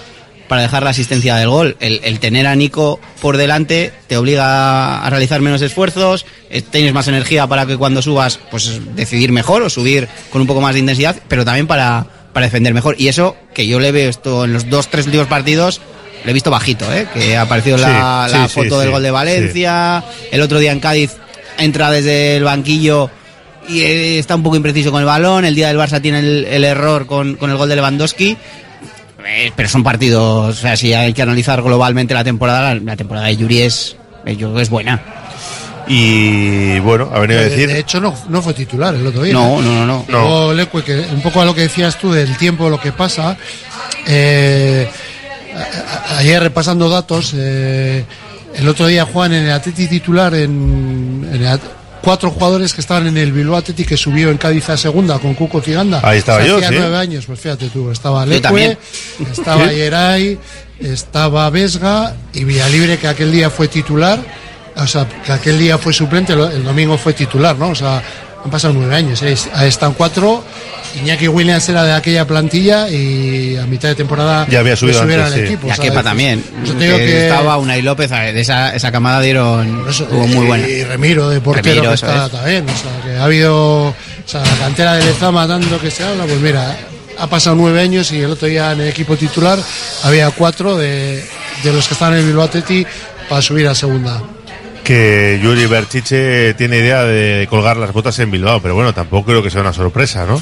para 0.47 0.63
dejar 0.63 0.83
la 0.83 0.89
asistencia 0.89 1.35
del 1.35 1.49
gol. 1.49 1.77
El, 1.79 2.01
el 2.03 2.19
tener 2.19 2.47
a 2.47 2.55
Nico 2.55 2.99
por 3.21 3.37
delante 3.37 3.93
te 4.07 4.17
obliga 4.17 5.05
a 5.05 5.09
realizar 5.09 5.41
menos 5.41 5.61
esfuerzos, 5.61 6.25
eh, 6.49 6.61
tienes 6.61 6.93
más 6.93 7.07
energía 7.07 7.47
para 7.47 7.65
que 7.65 7.77
cuando 7.77 8.01
subas, 8.01 8.39
pues 8.51 8.81
decidir 8.95 9.31
mejor 9.31 9.61
o 9.63 9.69
subir 9.69 10.07
con 10.31 10.41
un 10.41 10.47
poco 10.47 10.61
más 10.61 10.73
de 10.73 10.81
intensidad, 10.81 11.15
pero 11.27 11.45
también 11.45 11.67
para, 11.67 12.05
para 12.33 12.47
defender 12.47 12.73
mejor. 12.73 12.95
Y 12.99 13.07
eso, 13.07 13.35
que 13.53 13.67
yo 13.67 13.79
le 13.79 13.91
veo 13.91 14.09
esto 14.09 14.45
en 14.45 14.53
los 14.53 14.69
dos, 14.69 14.89
tres 14.89 15.05
últimos 15.05 15.27
partidos, 15.27 15.81
lo 16.23 16.31
he 16.31 16.33
visto 16.33 16.49
bajito, 16.49 16.91
¿eh? 16.91 17.07
que 17.13 17.37
ha 17.37 17.43
aparecido 17.43 17.77
la, 17.77 18.25
Sí, 18.27 18.35
la 18.35 18.47
sí, 18.47 18.53
foto 18.55 18.79
del 18.79 18.89
gol 18.89 19.03
de 19.03 19.11
Valencia, 19.11 20.03
el 20.31 20.41
otro 20.41 20.57
día 20.57 20.71
en 20.71 20.79
Cádiz 20.79 21.11
entra 21.57 21.91
desde 21.91 22.37
el 22.37 22.43
banquillo 22.43 23.09
y 23.69 23.81
eh, 23.81 24.19
está 24.19 24.35
un 24.35 24.43
poco 24.43 24.55
impreciso 24.55 24.91
con 24.91 24.99
el 25.01 25.05
balón, 25.05 25.45
el 25.45 25.55
día 25.55 25.67
del 25.69 25.77
Barça 25.77 26.01
tiene 26.01 26.19
el, 26.19 26.45
el 26.45 26.63
error 26.63 27.05
con, 27.07 27.35
con 27.35 27.49
el 27.49 27.57
gol 27.57 27.69
de 27.69 27.75
Lewandowski, 27.75 28.37
Eh, 29.27 29.51
pero 29.55 29.67
son 29.67 29.83
partidos, 29.83 30.57
o 30.57 30.61
sea, 30.61 30.77
si 30.77 30.93
hay 30.93 31.11
que 31.13 31.21
analizar 31.23 31.59
globalmente 31.63 32.13
la 32.13 32.23
temporada, 32.23 32.75
la, 32.75 32.81
la 32.81 32.95
temporada 32.95 33.25
de 33.27 33.35
Yuri 33.37 33.61
es, 33.63 33.95
eh, 34.25 34.35
yo 34.35 34.47
creo 34.49 34.55
que 34.57 34.61
es 34.61 34.69
buena. 34.69 35.01
Y 35.87 36.77
bueno, 36.79 37.09
ha 37.13 37.19
venido 37.19 37.39
a 37.39 37.43
De, 37.43 37.49
decir. 37.49 37.67
de 37.67 37.79
hecho, 37.79 37.99
no, 37.99 38.13
no 38.29 38.41
fue 38.41 38.53
titular 38.53 38.93
el 38.93 39.05
otro 39.05 39.23
día. 39.23 39.33
No, 39.33 39.61
no, 39.61 39.85
no, 39.85 40.05
no. 40.09 40.53
Leque, 40.53 40.81
que 40.83 40.93
un 41.13 41.21
poco 41.21 41.41
a 41.41 41.45
lo 41.45 41.53
que 41.55 41.61
decías 41.61 41.97
tú 41.97 42.11
del 42.11 42.37
tiempo, 42.37 42.69
lo 42.69 42.79
que 42.79 42.91
pasa. 42.91 43.35
eh, 44.07 44.87
ayer 46.17 46.41
repasando 46.41 46.89
datos, 46.89 47.33
eh, 47.35 48.03
el 48.55 48.67
otro 48.67 48.87
día 48.87 49.05
juegan 49.05 49.33
en 49.33 49.45
el 49.45 49.51
Atleti 49.51 49.87
titular 49.87 50.33
en, 50.35 51.27
en 51.31 51.35
el 51.41 51.47
At- 51.47 51.61
cuatro 52.05 52.29
jugadores 52.29 52.71
que 52.71 52.81
estaban 52.81 53.07
en 53.07 53.17
el 53.17 53.31
Bilbao 53.31 53.57
Atleti 53.57 53.83
que 53.83 53.97
subió 53.97 54.29
en 54.29 54.37
Cádiz 54.37 54.69
a 54.69 54.77
segunda 54.77 55.17
con 55.17 55.33
Cuco 55.33 55.59
Ciganda. 55.59 56.01
Ahí 56.03 56.19
estaba 56.19 56.37
O 56.37 56.41
sea, 56.41 56.47
yo, 56.47 56.57
hacía 56.57 56.69
sí. 56.69 56.75
nueve 56.77 56.97
años, 56.97 57.25
pues 57.25 57.39
fíjate 57.39 57.69
tú, 57.69 57.89
estaba 57.89 58.25
Leque, 58.27 58.77
estaba. 59.31 59.71
Yeray, 59.71 60.37
estaba 60.79 61.49
Vesga 61.49 62.15
y 62.31 62.43
Villalibre 62.43 62.99
que 62.99 63.07
aquel 63.07 63.31
día 63.31 63.49
fue 63.49 63.67
titular. 63.67 64.19
O 64.77 64.85
sea, 64.85 65.07
que 65.25 65.31
aquel 65.31 65.57
día 65.57 65.79
fue 65.79 65.93
suplente, 65.93 66.33
el 66.33 66.63
domingo 66.63 66.95
fue 66.97 67.13
titular, 67.13 67.57
¿no? 67.57 67.69
O 67.69 67.75
sea, 67.75 68.03
han 68.43 68.51
pasado 68.51 68.73
nueve 68.75 68.95
años, 68.95 69.23
¿eh? 69.23 69.35
ahí 69.53 69.67
están 69.67 69.93
cuatro. 69.93 70.43
Iñaki 71.01 71.27
Williams 71.27 71.67
era 71.69 71.83
de 71.83 71.93
aquella 71.93 72.25
plantilla 72.25 72.89
y 72.89 73.57
a 73.57 73.65
mitad 73.65 73.89
de 73.89 73.95
temporada 73.95 74.47
Ya 74.49 74.59
había 74.59 74.75
subido 74.75 75.01
antes, 75.01 75.17
al 75.19 75.33
sí. 75.33 75.39
equipo. 75.41 75.67
Y 75.67 75.71
a 75.71 76.03
también. 76.03 76.43
Yo 76.65 76.73
te 76.73 76.83
digo 76.85 76.97
Que 76.97 77.05
que- 77.05 77.27
Estaba 77.27 77.57
Unai 77.57 77.81
López, 77.81 78.09
de 78.09 78.39
esa, 78.39 78.75
esa 78.75 78.91
camada 78.91 79.19
dieron 79.21 79.85
estuvo 79.89 80.27
muy 80.27 80.45
buena. 80.45 80.67
Y 80.67 80.83
Remiro 80.83 81.29
de 81.29 81.41
portero 81.41 81.65
Remiro, 81.67 81.89
que 81.89 81.95
eso 81.95 82.05
está 82.07 82.25
es. 82.27 82.31
también. 82.31 82.65
O 82.69 82.77
sea, 82.77 83.01
que 83.03 83.17
ha 83.17 83.23
habido. 83.23 83.87
O 83.87 83.95
sea, 84.25 84.41
la 84.41 84.55
cantera 84.57 84.93
de 84.95 85.03
Lezama, 85.05 85.47
tanto 85.47 85.79
que 85.79 85.91
se 85.91 86.03
habla, 86.03 86.23
pues 86.25 86.39
mira, 86.39 86.75
ha 87.17 87.27
pasado 87.27 87.55
nueve 87.55 87.79
años 87.81 88.11
y 88.11 88.21
el 88.21 88.31
otro 88.31 88.47
día 88.47 88.71
en 88.71 88.81
el 88.81 88.87
equipo 88.87 89.15
titular 89.15 89.59
había 90.03 90.31
cuatro 90.31 90.77
de, 90.77 91.23
de 91.63 91.73
los 91.73 91.87
que 91.87 91.93
estaban 91.93 92.15
en 92.15 92.21
el 92.21 92.25
Bilbao 92.27 92.45
Athletic 92.45 92.87
para 93.29 93.41
subir 93.41 93.67
a 93.67 93.75
segunda. 93.75 94.21
que 94.83 95.39
Yuri 95.41 95.65
Berchiche 95.65 96.53
tiene 96.55 96.77
idea 96.77 97.03
de 97.03 97.47
colgar 97.49 97.77
las 97.77 97.91
botas 97.91 98.17
en 98.19 98.29
Bilbao, 98.31 98.61
pero 98.61 98.75
bueno, 98.75 98.93
tampoco 98.93 99.25
creo 99.27 99.41
que 99.43 99.49
sea 99.49 99.61
una 99.61 99.73
sorpresa, 99.73 100.25
¿no? 100.25 100.39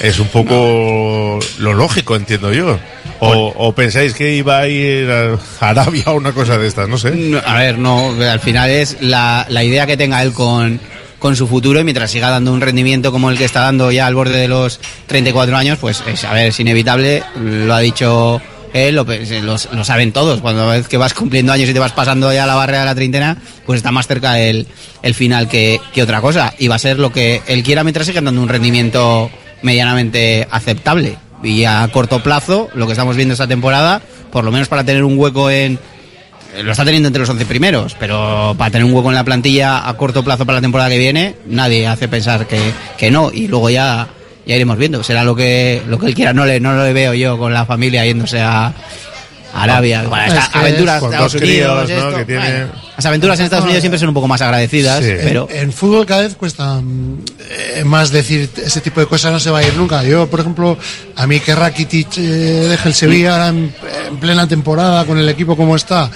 Es 0.00 0.18
un 0.18 0.28
poco 0.28 1.38
lo 1.58 1.74
lógico, 1.74 2.16
entiendo 2.16 2.52
yo. 2.52 2.78
O, 3.20 3.52
o 3.56 3.72
pensáis 3.74 4.14
que 4.14 4.36
iba 4.36 4.58
a 4.58 4.68
ir 4.68 5.10
a 5.10 5.38
Arabia 5.60 6.04
o 6.06 6.14
una 6.14 6.32
cosa 6.32 6.56
de 6.56 6.68
estas, 6.68 6.88
no 6.88 6.98
sé. 6.98 7.40
A 7.44 7.54
ver, 7.58 7.78
no, 7.78 8.10
al 8.20 8.40
final 8.40 8.70
es 8.70 8.96
la, 9.00 9.46
la 9.48 9.64
idea 9.64 9.86
que 9.86 9.96
tenga 9.96 10.22
él 10.22 10.32
con, 10.32 10.80
con 11.18 11.34
su 11.34 11.48
futuro 11.48 11.80
y 11.80 11.84
mientras 11.84 12.10
siga 12.10 12.30
dando 12.30 12.52
un 12.52 12.60
rendimiento 12.60 13.10
como 13.10 13.30
el 13.30 13.38
que 13.38 13.44
está 13.44 13.60
dando 13.62 13.90
ya 13.90 14.06
al 14.06 14.14
borde 14.14 14.38
de 14.38 14.48
los 14.48 14.80
34 15.06 15.56
años, 15.56 15.78
pues 15.80 16.02
es, 16.06 16.24
a 16.24 16.32
ver, 16.32 16.48
es 16.48 16.60
inevitable, 16.60 17.24
lo 17.36 17.74
ha 17.74 17.80
dicho 17.80 18.40
él, 18.72 18.94
lo, 18.94 19.04
lo, 19.04 19.56
lo 19.72 19.84
saben 19.84 20.12
todos, 20.12 20.40
cuando 20.40 20.68
ves 20.68 20.86
que 20.86 20.96
vas 20.96 21.14
cumpliendo 21.14 21.52
años 21.52 21.68
y 21.68 21.72
te 21.72 21.78
vas 21.78 21.92
pasando 21.92 22.32
ya 22.32 22.46
la 22.46 22.54
barrera 22.54 22.80
de 22.80 22.84
la 22.86 22.94
treintena, 22.94 23.38
pues 23.66 23.78
está 23.78 23.90
más 23.90 24.06
cerca 24.06 24.38
el, 24.38 24.66
el 25.02 25.14
final 25.14 25.48
que, 25.48 25.80
que 25.92 26.02
otra 26.02 26.20
cosa 26.20 26.54
y 26.58 26.68
va 26.68 26.76
a 26.76 26.78
ser 26.78 26.98
lo 26.98 27.10
que 27.10 27.42
él 27.48 27.62
quiera 27.64 27.82
mientras 27.82 28.06
siga 28.06 28.20
dando 28.20 28.40
un 28.40 28.48
rendimiento 28.48 29.30
medianamente 29.62 30.46
aceptable 30.50 31.16
y 31.42 31.64
a 31.64 31.88
corto 31.92 32.22
plazo, 32.22 32.68
lo 32.74 32.86
que 32.86 32.92
estamos 32.92 33.16
viendo 33.16 33.32
esta 33.32 33.46
temporada, 33.46 34.02
por 34.30 34.44
lo 34.44 34.50
menos 34.50 34.68
para 34.68 34.84
tener 34.84 35.04
un 35.04 35.18
hueco 35.18 35.50
en, 35.50 35.78
eh, 36.54 36.62
lo 36.62 36.72
está 36.72 36.84
teniendo 36.84 37.08
entre 37.08 37.20
los 37.20 37.28
11 37.28 37.46
primeros, 37.46 37.96
pero 37.98 38.54
para 38.56 38.70
tener 38.70 38.84
un 38.84 38.92
hueco 38.92 39.08
en 39.08 39.14
la 39.14 39.24
plantilla 39.24 39.88
a 39.88 39.96
corto 39.96 40.22
plazo 40.24 40.46
para 40.46 40.58
la 40.58 40.62
temporada 40.62 40.90
que 40.90 40.98
viene, 40.98 41.36
nadie 41.46 41.86
hace 41.86 42.08
pensar 42.08 42.46
que, 42.46 42.58
que 42.96 43.10
no. 43.10 43.30
Y 43.32 43.48
luego 43.48 43.70
ya, 43.70 44.08
ya 44.46 44.56
iremos 44.56 44.78
viendo. 44.78 45.02
Será 45.02 45.24
lo 45.24 45.36
que, 45.36 45.82
lo 45.86 45.98
que 45.98 46.06
él 46.06 46.14
quiera. 46.14 46.32
No 46.32 46.46
le, 46.46 46.58
no 46.58 46.82
le 46.82 46.92
veo 46.92 47.14
yo 47.14 47.38
con 47.38 47.52
la 47.52 47.66
familia 47.66 48.04
yéndose 48.06 48.40
a 48.40 48.72
Arabia. 49.62 50.02
Bueno, 50.08 50.24
Es 50.24 50.32
estas 50.32 50.48
que 50.50 50.58
aventuras 50.58 51.00
con 51.00 51.12
Estados 51.12 51.32
dos 51.32 51.42
Unidos. 51.42 51.84
críos, 51.84 51.90
¿no? 52.02 52.08
esto, 52.08 52.18
que 52.18 52.24
tiene- 52.24 52.40
bueno, 52.64 52.72
las 52.96 53.06
aventuras 53.06 53.38
en 53.38 53.44
Estados 53.44 53.64
Unidos 53.64 53.80
siempre 53.82 53.98
son 53.98 54.08
un 54.08 54.14
poco 54.14 54.28
más 54.28 54.42
agradecidas, 54.42 55.00
pero. 55.04 55.48
En, 55.50 55.56
en 55.64 55.72
fútbol 55.72 56.04
cada 56.06 56.22
vez 56.22 56.34
cuesta 56.34 56.80
mm, 56.80 57.18
eh, 57.50 57.84
más 57.84 58.10
decir 58.10 58.48
ese 58.56 58.80
tipo 58.80 59.00
de 59.00 59.06
cosas 59.06 59.30
no 59.32 59.38
se 59.40 59.50
va 59.50 59.58
a 59.58 59.62
ir 59.62 59.74
nunca. 59.74 60.02
Yo, 60.04 60.28
por 60.28 60.40
ejemplo, 60.40 60.76
a 61.16 61.26
mí 61.26 61.40
que 61.40 61.54
Rakitic 61.54 62.18
eh, 62.18 62.20
deje 62.70 62.88
el 62.88 62.94
Sevilla 62.94 63.32
ahora 63.34 63.48
en, 63.48 63.72
en 64.08 64.16
plena 64.18 64.46
temporada 64.48 65.04
con 65.04 65.18
el 65.18 65.28
equipo 65.28 65.56
como 65.56 65.76
está 65.76 66.10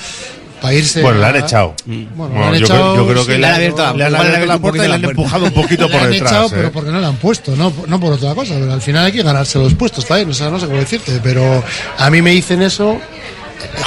para 0.63 0.75
irse. 0.75 1.03
Bueno, 1.03 1.19
le 1.19 1.27
han 1.27 1.37
echado. 1.37 1.75
Bueno, 1.85 2.09
Bueno, 2.17 2.45
han 2.47 2.55
yo, 2.55 2.65
echado, 2.65 2.93
creo, 2.93 2.97
yo 3.07 3.13
creo 3.13 3.27
que 3.27 3.35
sí, 3.35 3.41
le 3.41 3.47
han 3.47 3.55
abierto 3.55 3.83
la, 3.83 3.93
le 3.93 4.05
han 4.05 4.15
abierto 4.15 4.47
la 4.47 4.59
puerta 4.59 4.85
y 4.85 4.89
le 4.89 4.95
han 4.95 5.05
empujado 5.05 5.45
un 5.45 5.53
poquito 5.53 5.91
por 5.91 6.01
detrás. 6.09 6.33
echado, 6.33 6.47
¿eh? 6.47 6.53
pero 6.55 6.73
porque 6.73 6.91
no 6.91 7.01
le 7.01 7.07
han 7.07 7.17
puesto, 7.17 7.57
no, 7.57 7.73
no 7.87 8.01
por 8.01 8.13
otra 8.13 8.35
cosa. 8.35 8.55
Pero 8.59 8.73
al 8.73 8.81
final 8.81 9.05
hay 9.07 9.13
que 9.13 9.23
ganarse 9.23 9.59
los 9.59 9.75
puestos, 9.75 10.07
bien, 10.09 10.31
o 10.31 10.35
sea, 10.35 10.49
no 10.51 10.59
sé 10.59 10.67
cómo 10.67 10.79
decirte. 10.79 11.21
Pero 11.23 11.63
a 11.99 12.11
mí 12.11 12.23
me 12.23 12.31
dicen 12.31 12.63
eso 12.63 12.99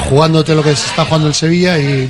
jugándote 0.09 0.55
lo 0.55 0.63
que 0.63 0.75
se 0.75 0.87
está 0.87 1.05
jugando 1.05 1.27
el 1.27 1.33
Sevilla 1.33 1.77
y 1.79 2.09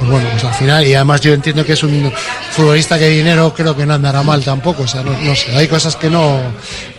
pues 0.00 0.12
bueno, 0.12 0.30
pues 0.30 0.44
al 0.44 0.54
final, 0.54 0.86
y 0.86 0.94
además 0.94 1.20
yo 1.20 1.34
entiendo 1.34 1.62
que 1.62 1.74
es 1.74 1.82
un 1.82 2.10
futbolista 2.52 2.98
que 2.98 3.06
dinero 3.10 3.52
creo 3.54 3.76
que 3.76 3.84
no 3.84 3.92
andará 3.92 4.22
mal 4.22 4.42
tampoco, 4.42 4.84
o 4.84 4.88
sea, 4.88 5.02
no, 5.02 5.34
sé, 5.34 5.54
hay 5.54 5.68
cosas 5.68 5.94
que 5.94 6.08
no 6.08 6.40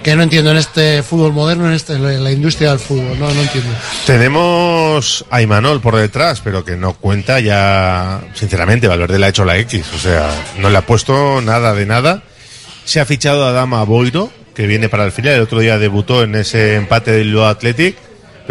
que 0.04 0.16
no 0.16 0.22
entiendo 0.22 0.52
en 0.52 0.58
este 0.58 1.02
fútbol 1.02 1.34
moderno, 1.34 1.66
en 1.66 1.74
este 1.74 1.98
la 1.98 2.32
industria 2.32 2.70
del 2.70 2.78
fútbol, 2.78 3.18
no, 3.18 3.34
no 3.34 3.42
entiendo. 3.42 3.72
Tenemos 4.06 5.26
a 5.32 5.42
Imanol 5.42 5.82
por 5.82 5.96
detrás, 5.96 6.42
pero 6.42 6.64
que 6.64 6.78
no 6.78 6.94
cuenta 6.94 7.40
ya, 7.40 8.22
sinceramente, 8.36 8.88
Valverde 8.88 9.18
le 9.18 9.26
ha 9.26 9.30
hecho 9.30 9.46
la 9.46 9.58
X, 9.58 9.84
o 9.96 9.98
sea, 9.98 10.30
no 10.60 10.70
le 10.70 10.78
ha 10.78 10.86
puesto 10.86 11.42
nada 11.42 11.74
de 11.74 11.88
nada. 11.88 12.22
Se 12.86 13.00
ha 13.00 13.06
fichado 13.06 13.48
a 13.48 13.52
Dama 13.52 13.84
Boiro, 13.84 14.32
que 14.54 14.68
viene 14.68 14.90
para 14.90 15.06
el 15.06 15.12
final, 15.12 15.34
el 15.34 15.42
otro 15.42 15.58
día 15.58 15.80
debutó 15.80 16.22
en 16.22 16.36
ese 16.36 16.76
empate 16.76 17.12
del 17.12 17.30
Bilbao 17.30 17.48
Athletic, 17.48 17.96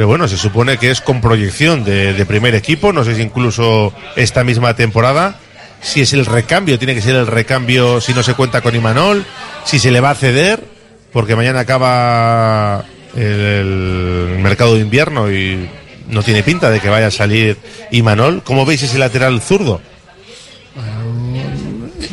pero 0.00 0.08
bueno, 0.08 0.26
se 0.28 0.38
supone 0.38 0.78
que 0.78 0.90
es 0.90 1.02
con 1.02 1.20
proyección 1.20 1.84
de, 1.84 2.24
primer 2.24 2.54
equipo, 2.54 2.90
no 2.90 3.04
sé 3.04 3.16
si 3.16 3.20
incluso 3.20 3.92
esta 4.16 4.44
misma 4.44 4.72
temporada. 4.72 5.38
Si 5.82 6.00
es 6.00 6.14
el 6.14 6.24
recambio, 6.24 6.78
tiene 6.78 6.94
que 6.94 7.02
ser 7.02 7.16
el 7.16 7.26
recambio 7.26 8.00
si 8.00 8.14
no 8.14 8.22
se 8.22 8.32
cuenta 8.32 8.62
con 8.62 8.74
Imanol, 8.74 9.26
si 9.66 9.78
se 9.78 9.90
le 9.90 10.00
va 10.00 10.12
a 10.12 10.14
ceder, 10.14 10.64
porque 11.12 11.36
mañana 11.36 11.60
acaba 11.60 12.82
el, 13.14 14.38
mercado 14.40 14.76
de 14.76 14.80
invierno 14.80 15.30
y 15.30 15.68
no 16.08 16.22
tiene 16.22 16.42
pinta 16.42 16.70
de 16.70 16.80
que 16.80 16.88
vaya 16.88 17.08
a 17.08 17.10
salir 17.10 17.58
Imanol. 17.90 18.42
¿Cómo 18.42 18.64
veis 18.64 18.82
ese 18.82 18.96
lateral 18.96 19.42
zurdo? 19.42 19.82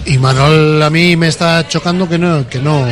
Y 0.03 0.17
Manuel 0.17 0.83
a 0.83 0.89
mí 0.89 1.15
me 1.15 1.29
está 1.29 1.65
chocando 1.69 2.09
que 2.09 2.17
no 2.17 2.49
que 2.49 2.59
no 2.59 2.85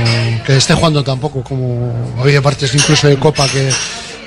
que 0.45 0.55
esté 0.55 0.73
jugando 0.73 1.03
tampoco 1.03 1.43
como 1.43 2.15
había 2.17 2.41
partes 2.41 2.73
incluso 2.73 3.07
de 3.09 3.17
Copa 3.17 3.45
que 3.49 3.69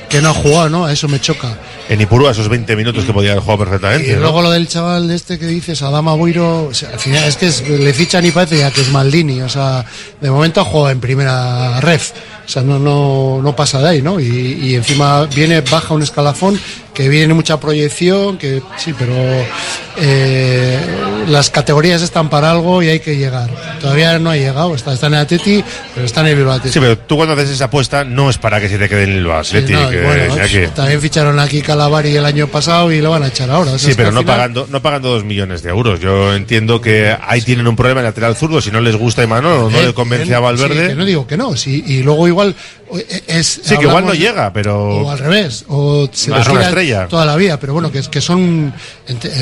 que 0.09 0.21
no 0.23 0.31
ha 0.31 0.35
jugado, 0.35 0.69
¿no? 0.71 0.87
A 0.87 0.93
eso 0.93 1.09
me 1.09 1.21
choca. 1.21 1.57
En 1.89 2.01
Ipurúa 2.01 2.32
esos 2.32 2.49
20 2.49 2.76
minutos 2.76 3.05
que 3.05 3.12
podía 3.12 3.30
haber 3.32 3.43
jugado 3.43 3.61
perfectamente. 3.64 4.11
Y 4.11 4.14
¿no? 4.14 4.20
luego 4.20 4.43
lo 4.43 4.51
del 4.51 4.68
chaval 4.68 5.09
de 5.09 5.14
este 5.16 5.39
que 5.39 5.47
dices, 5.47 5.80
Adama 5.82 6.12
Boiro, 6.14 6.64
o 6.66 6.74
sea, 6.74 6.91
al 6.91 6.99
final 6.99 7.24
es 7.24 7.36
que 7.36 7.47
es- 7.47 7.66
le 7.68 7.93
fichan 7.95 8.24
y 8.26 8.30
parece 8.30 8.59
ya 8.59 8.70
que 8.70 8.82
es 8.82 8.91
Maldini, 8.91 9.41
o 9.41 9.49
sea, 9.49 9.84
de 10.20 10.30
momento 10.30 10.61
ha 10.61 10.64
jugado 10.64 10.91
en 10.91 11.01
primera 11.01 11.80
ref, 11.80 12.11
o 12.45 12.49
sea, 12.49 12.62
no, 12.62 12.78
no, 12.78 13.41
no 13.43 13.57
pasa 13.57 13.80
de 13.80 13.89
ahí, 13.89 14.03
¿no? 14.03 14.20
Y, 14.20 14.26
y 14.26 14.74
encima 14.74 15.24
viene, 15.24 15.62
baja 15.62 15.95
un 15.95 16.03
escalafón, 16.03 16.61
que 16.93 17.09
viene 17.09 17.32
mucha 17.32 17.59
proyección, 17.61 18.36
que 18.39 18.61
sí, 18.76 18.93
pero 18.99 19.14
eh, 19.97 20.78
las 21.28 21.51
categorías 21.51 22.03
están 22.03 22.28
para 22.28 22.51
algo 22.51 22.82
y 22.82 22.89
hay 22.89 23.01
que 23.01 23.16
llegar. 23.16 23.49
Todavía 23.80 24.18
no 24.18 24.30
ha 24.30 24.36
llegado, 24.36 24.74
está, 24.74 24.93
está 24.95 25.07
en 25.07 25.14
el 25.14 25.20
Atleti, 25.20 25.62
pero 25.95 26.07
está 26.07 26.20
en 26.22 26.26
el 26.28 26.36
Bilbao 26.36 26.55
Athletic. 26.55 26.72
Sí, 26.74 26.80
pero 26.80 26.99
tú 26.99 27.16
cuando 27.16 27.34
haces 27.34 27.51
esa 27.51 27.66
apuesta 27.66 28.05
no 28.05 28.28
es 28.30 28.39
para 28.39 28.61
que 28.61 28.68
se 28.68 28.78
te 28.78 28.89
quede 28.89 29.05
en 29.05 29.11
el 29.18 29.30
Atleti. 29.30 29.68
Sí, 29.68 29.72
no, 29.74 29.91
que- 29.91 30.01
bueno, 30.03 30.34
sea 30.34 30.49
que- 30.49 30.68
También 30.68 31.01
ficharon 31.01 31.39
aquí 31.39 31.62
Calavari 31.79 32.16
el 32.16 32.24
año 32.24 32.49
pasado 32.49 32.91
y 32.91 33.01
lo 33.01 33.11
van 33.11 33.22
a 33.22 33.29
echar 33.29 33.49
ahora. 33.51 33.70
O 33.72 33.79
sea, 33.79 33.91
Sí, 33.91 33.95
pero 33.97 34.11
no 34.11 34.20
final- 34.20 34.35
pagando, 34.37 34.66
no 34.68 34.83
pagando 34.83 35.11
dos 35.11 35.22
millones 35.24 35.62
de 35.62 35.70
euros. 35.70 36.01
Yo 36.01 36.35
entiendo 36.35 36.81
que 36.81 37.16
ahí 37.24 37.41
tienen 37.43 37.68
un 37.68 37.76
problema 37.76 38.01
en 38.01 38.07
el 38.07 38.11
lateral 38.11 38.35
zurdo. 38.35 38.61
Si 38.61 38.72
no 38.72 38.81
les 38.81 38.97
gusta 38.97 39.22
Imanol 39.22 39.53
o 39.66 39.70
no 39.70 39.79
Eh, 39.79 39.87
le 39.87 39.95
convence 39.95 40.26
que- 40.26 40.35
a 40.35 40.41
Valverde. 40.41 40.83
sí, 40.83 40.89
que 40.89 40.95
no 40.97 41.05
digo 41.05 41.26
que 41.29 41.37
no, 41.37 41.57
sí, 41.57 41.85
y 41.87 42.03
luego 42.03 42.26
igual 42.26 42.57
eh, 42.97 43.22
es. 43.29 43.61
Sí, 43.62 43.76
que 43.76 43.85
igual 43.85 44.07
no 44.07 44.14
llega, 44.14 44.53
pero. 44.53 44.76
O 45.03 45.11
al 45.11 45.18
revés, 45.20 45.64
o 45.68 46.09
se 46.12 46.31
No, 46.31 46.39
es 46.41 46.49
una 46.49 46.62
estrella. 46.64 47.07
toda 47.07 47.24
la 47.24 47.37
vida, 47.37 47.61
pero 47.61 47.74
bueno, 47.74 47.93
que, 47.93 48.01
es- 48.01 48.09
que 48.09 48.20
son. 48.20 48.74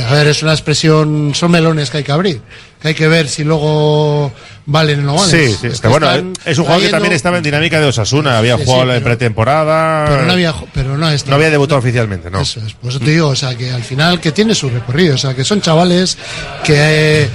A 0.09 0.13
ver, 0.13 0.27
es 0.27 0.43
una 0.43 0.53
expresión, 0.53 1.33
son 1.35 1.51
melones 1.53 1.89
que 1.89 1.99
hay 1.99 2.05
que 2.05 2.13
abrir, 2.13 2.43
que 2.87 2.89
hay 2.91 2.95
que 2.95 3.09
ver 3.09 3.29
si 3.29 3.45
luego 3.45 4.33
valen 4.67 5.01
o 5.01 5.03
no 5.03 5.15
valen. 5.15 5.31
Sí, 5.31 5.57
sí, 5.61 5.67
Es 5.69 5.81
que 5.81 5.89
bueno, 5.89 6.09
es 6.45 6.59
un 6.59 6.65
jugador 6.65 6.83
que 6.85 6.91
también 6.91 7.13
estaba 7.13 7.37
en 7.39 7.43
dinámica 7.43 7.81
de 7.81 7.87
Osasuna, 7.87 8.39
había 8.39 8.57
Sí, 8.57 8.65
jugado 8.65 8.83
sí, 8.83 8.89
la 8.89 8.95
pero- 8.95 9.05
pretemporada. 9.05 10.07
Pero 10.09 10.23
no 10.27 10.33
había, 10.33 10.55
pero 10.73 10.97
no, 10.97 11.07
había 11.07 11.51
debutado 11.51 11.79
oficialmente, 11.79 12.31
¿no? 12.31 12.41
Eso 12.41 12.61
es, 12.67 12.73
por 12.75 12.91
eso 12.91 12.99
te 13.01 13.11
digo, 13.11 13.29
o 13.29 13.37
sea, 13.37 13.55
que 13.57 13.71
al 13.71 13.83
final 13.83 14.21
que 14.21 14.33
tiene 14.33 14.55
su 14.55 14.69
recorrido, 14.71 15.15
o 15.15 15.19
sea, 15.19 15.35
que 15.35 15.45
son 15.45 15.61
chavales 15.61 16.17
que 16.65 16.75
eh, 17.25 17.29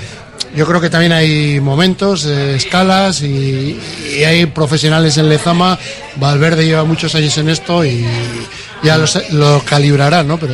yo 0.56 0.66
creo 0.68 0.82
que 0.82 0.90
también 0.90 1.14
hay 1.14 1.60
momentos, 1.62 2.26
eh, 2.26 2.56
escalas 2.56 3.22
y, 3.22 3.80
y 4.18 4.24
hay 4.24 4.46
profesionales 4.48 5.18
en 5.18 5.30
Lezama. 5.30 5.78
Valverde 6.18 6.66
lleva 6.66 6.84
muchos 6.84 7.16
años 7.16 7.38
en 7.38 7.48
esto 7.50 7.86
y 7.86 8.06
ya 8.84 8.98
lo, 8.98 9.08
sa- 9.08 9.22
lo 9.32 9.62
calibrará, 9.64 10.24
¿no? 10.24 10.38
Pero 10.38 10.54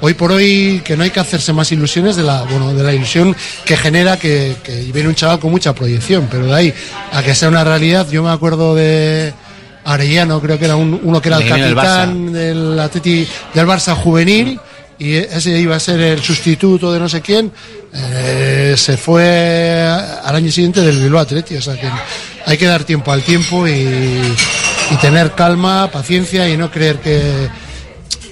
hoy 0.00 0.14
por 0.14 0.32
hoy 0.32 0.80
que 0.84 0.96
no 0.96 1.02
hay 1.02 1.10
que 1.10 1.20
hacerse 1.20 1.52
más 1.52 1.70
ilusiones 1.72 2.16
de 2.16 2.22
la, 2.22 2.42
bueno, 2.42 2.72
de 2.74 2.82
la 2.82 2.92
ilusión 2.92 3.34
que 3.64 3.76
genera 3.76 4.16
que, 4.18 4.56
que 4.62 4.82
viene 4.92 5.08
un 5.08 5.14
chaval 5.14 5.38
con 5.40 5.50
mucha 5.50 5.74
proyección, 5.74 6.28
pero 6.30 6.46
de 6.46 6.54
ahí 6.54 6.74
a 7.12 7.22
que 7.22 7.34
sea 7.34 7.48
una 7.48 7.64
realidad, 7.64 8.06
yo 8.10 8.22
me 8.22 8.30
acuerdo 8.30 8.74
de 8.74 9.32
Arellano, 9.84 10.40
creo 10.40 10.58
que 10.58 10.66
era 10.66 10.76
un- 10.76 11.00
uno 11.02 11.20
que 11.20 11.28
era 11.28 11.38
el 11.38 11.44
capitán 11.74 12.32
del 12.32 12.78
Atleti 12.78 13.26
del 13.54 13.66
Barça 13.66 13.94
juvenil 13.94 14.60
y 14.98 15.14
ese 15.14 15.56
iba 15.58 15.76
a 15.76 15.80
ser 15.80 16.00
el 16.00 16.20
sustituto 16.22 16.92
de 16.92 16.98
no 16.98 17.08
sé 17.08 17.20
quién 17.20 17.50
eh, 17.94 18.74
se 18.76 18.96
fue 18.96 19.86
al 20.24 20.34
año 20.36 20.50
siguiente 20.50 20.80
del 20.82 20.98
Bilbao 20.98 21.20
Atleti 21.22 21.56
o 21.56 21.62
sea 21.62 21.74
que 21.80 21.88
hay 22.46 22.56
que 22.58 22.66
dar 22.66 22.84
tiempo 22.84 23.12
al 23.12 23.22
tiempo 23.22 23.66
y, 23.66 23.70
y 23.72 24.96
tener 25.00 25.32
calma 25.32 25.88
paciencia 25.90 26.48
y 26.48 26.56
no 26.56 26.70
creer 26.70 26.96
que 26.98 27.48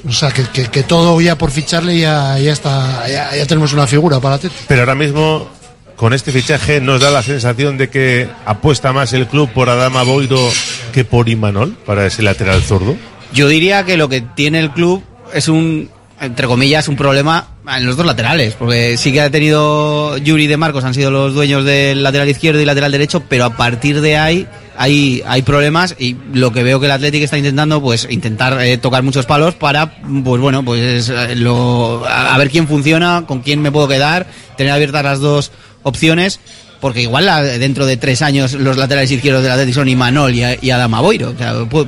o 0.08 0.12
sea 0.12 0.30
que, 0.30 0.44
que- 0.44 0.68
que 0.68 0.82
todo 0.82 1.20
ya 1.20 1.36
por 1.36 1.50
ficharle 1.50 1.98
ya, 1.98 2.38
ya 2.38 2.52
está 2.52 3.06
ya, 3.08 3.34
ya 3.36 3.46
tenemos 3.46 3.72
una 3.72 3.86
figura 3.86 4.20
para 4.20 4.36
Atleti 4.36 4.54
Pero 4.68 4.82
ahora 4.82 4.94
mismo, 4.94 5.48
con 5.96 6.12
este 6.12 6.30
fichaje, 6.32 6.80
nos 6.80 7.00
da 7.00 7.10
la 7.10 7.22
sensación 7.22 7.76
de 7.78 7.88
que 7.90 8.28
apuesta 8.44 8.92
más 8.92 9.12
el 9.12 9.26
club 9.26 9.50
por 9.52 9.68
Adama 9.70 10.02
Boiro 10.02 10.50
que 10.92 11.04
por 11.04 11.28
Imanol 11.28 11.76
para 11.86 12.06
ese 12.06 12.22
lateral 12.22 12.62
zurdo. 12.62 12.96
Yo 13.32 13.48
diría 13.48 13.84
que 13.84 13.96
lo 13.96 14.08
que 14.08 14.20
tiene 14.20 14.60
el 14.60 14.70
club 14.70 15.02
es 15.34 15.48
un, 15.48 15.90
entre 16.20 16.46
comillas, 16.46 16.88
un 16.88 16.96
problema 16.96 17.48
en 17.76 17.84
los 17.84 17.96
dos 17.96 18.06
laterales, 18.06 18.54
porque 18.54 18.96
sí 18.96 19.12
que 19.12 19.20
ha 19.20 19.30
tenido 19.30 20.16
Yuri 20.18 20.46
De 20.46 20.56
Marcos, 20.56 20.84
han 20.84 20.94
sido 20.94 21.10
los 21.10 21.34
dueños 21.34 21.64
del 21.64 22.02
lateral 22.02 22.28
izquierdo 22.28 22.60
y 22.60 22.64
lateral 22.64 22.92
derecho, 22.92 23.22
pero 23.28 23.44
a 23.44 23.56
partir 23.56 24.00
de 24.00 24.16
ahí 24.16 24.46
hay, 24.78 25.22
hay 25.26 25.42
problemas 25.42 25.94
y 25.98 26.16
lo 26.32 26.52
que 26.52 26.62
veo 26.62 26.80
que 26.80 26.86
el 26.86 26.92
Atlético 26.92 27.24
está 27.24 27.38
intentando, 27.38 27.80
pues 27.82 28.06
intentar 28.10 28.60
eh, 28.62 28.78
tocar 28.78 29.02
muchos 29.02 29.26
palos 29.26 29.54
para, 29.54 29.96
pues 30.24 30.40
bueno, 30.40 30.64
pues 30.64 31.08
eh, 31.08 31.34
lo, 31.36 32.04
a, 32.06 32.36
ver 32.38 32.50
quién 32.50 32.66
funciona, 32.68 33.24
con 33.26 33.40
quién 33.40 33.60
me 33.60 33.72
puedo 33.72 33.88
quedar, 33.88 34.26
tener 34.56 34.72
abiertas 34.72 35.04
las 35.04 35.20
dos 35.20 35.52
opciones. 35.82 36.40
Porque 36.78 37.00
igual 37.00 37.24
la- 37.24 37.42
dentro 37.42 37.86
de 37.86 37.96
tres 37.96 38.20
años 38.20 38.52
los 38.52 38.76
laterales 38.76 39.10
izquierdos 39.10 39.42
del 39.42 39.50
Atlético 39.50 39.76
son 39.76 39.88
Imanol 39.88 40.34
y, 40.34 40.42
y 40.60 40.70
Adama 40.70 41.00
Boiro. 41.00 41.34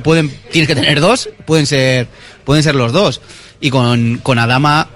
Pueden, 0.03 0.31
tienes 0.51 0.67
que 0.67 0.73
tener 0.73 0.99
dos, 0.99 1.29
pueden 1.45 1.67
ser, 1.67 2.07
pueden 2.43 2.63
ser 2.63 2.73
los 2.73 2.91
dos. 2.91 3.21
Y 3.61 3.69
con, 3.69 4.19
con 4.23 4.39
Adama 4.39 4.87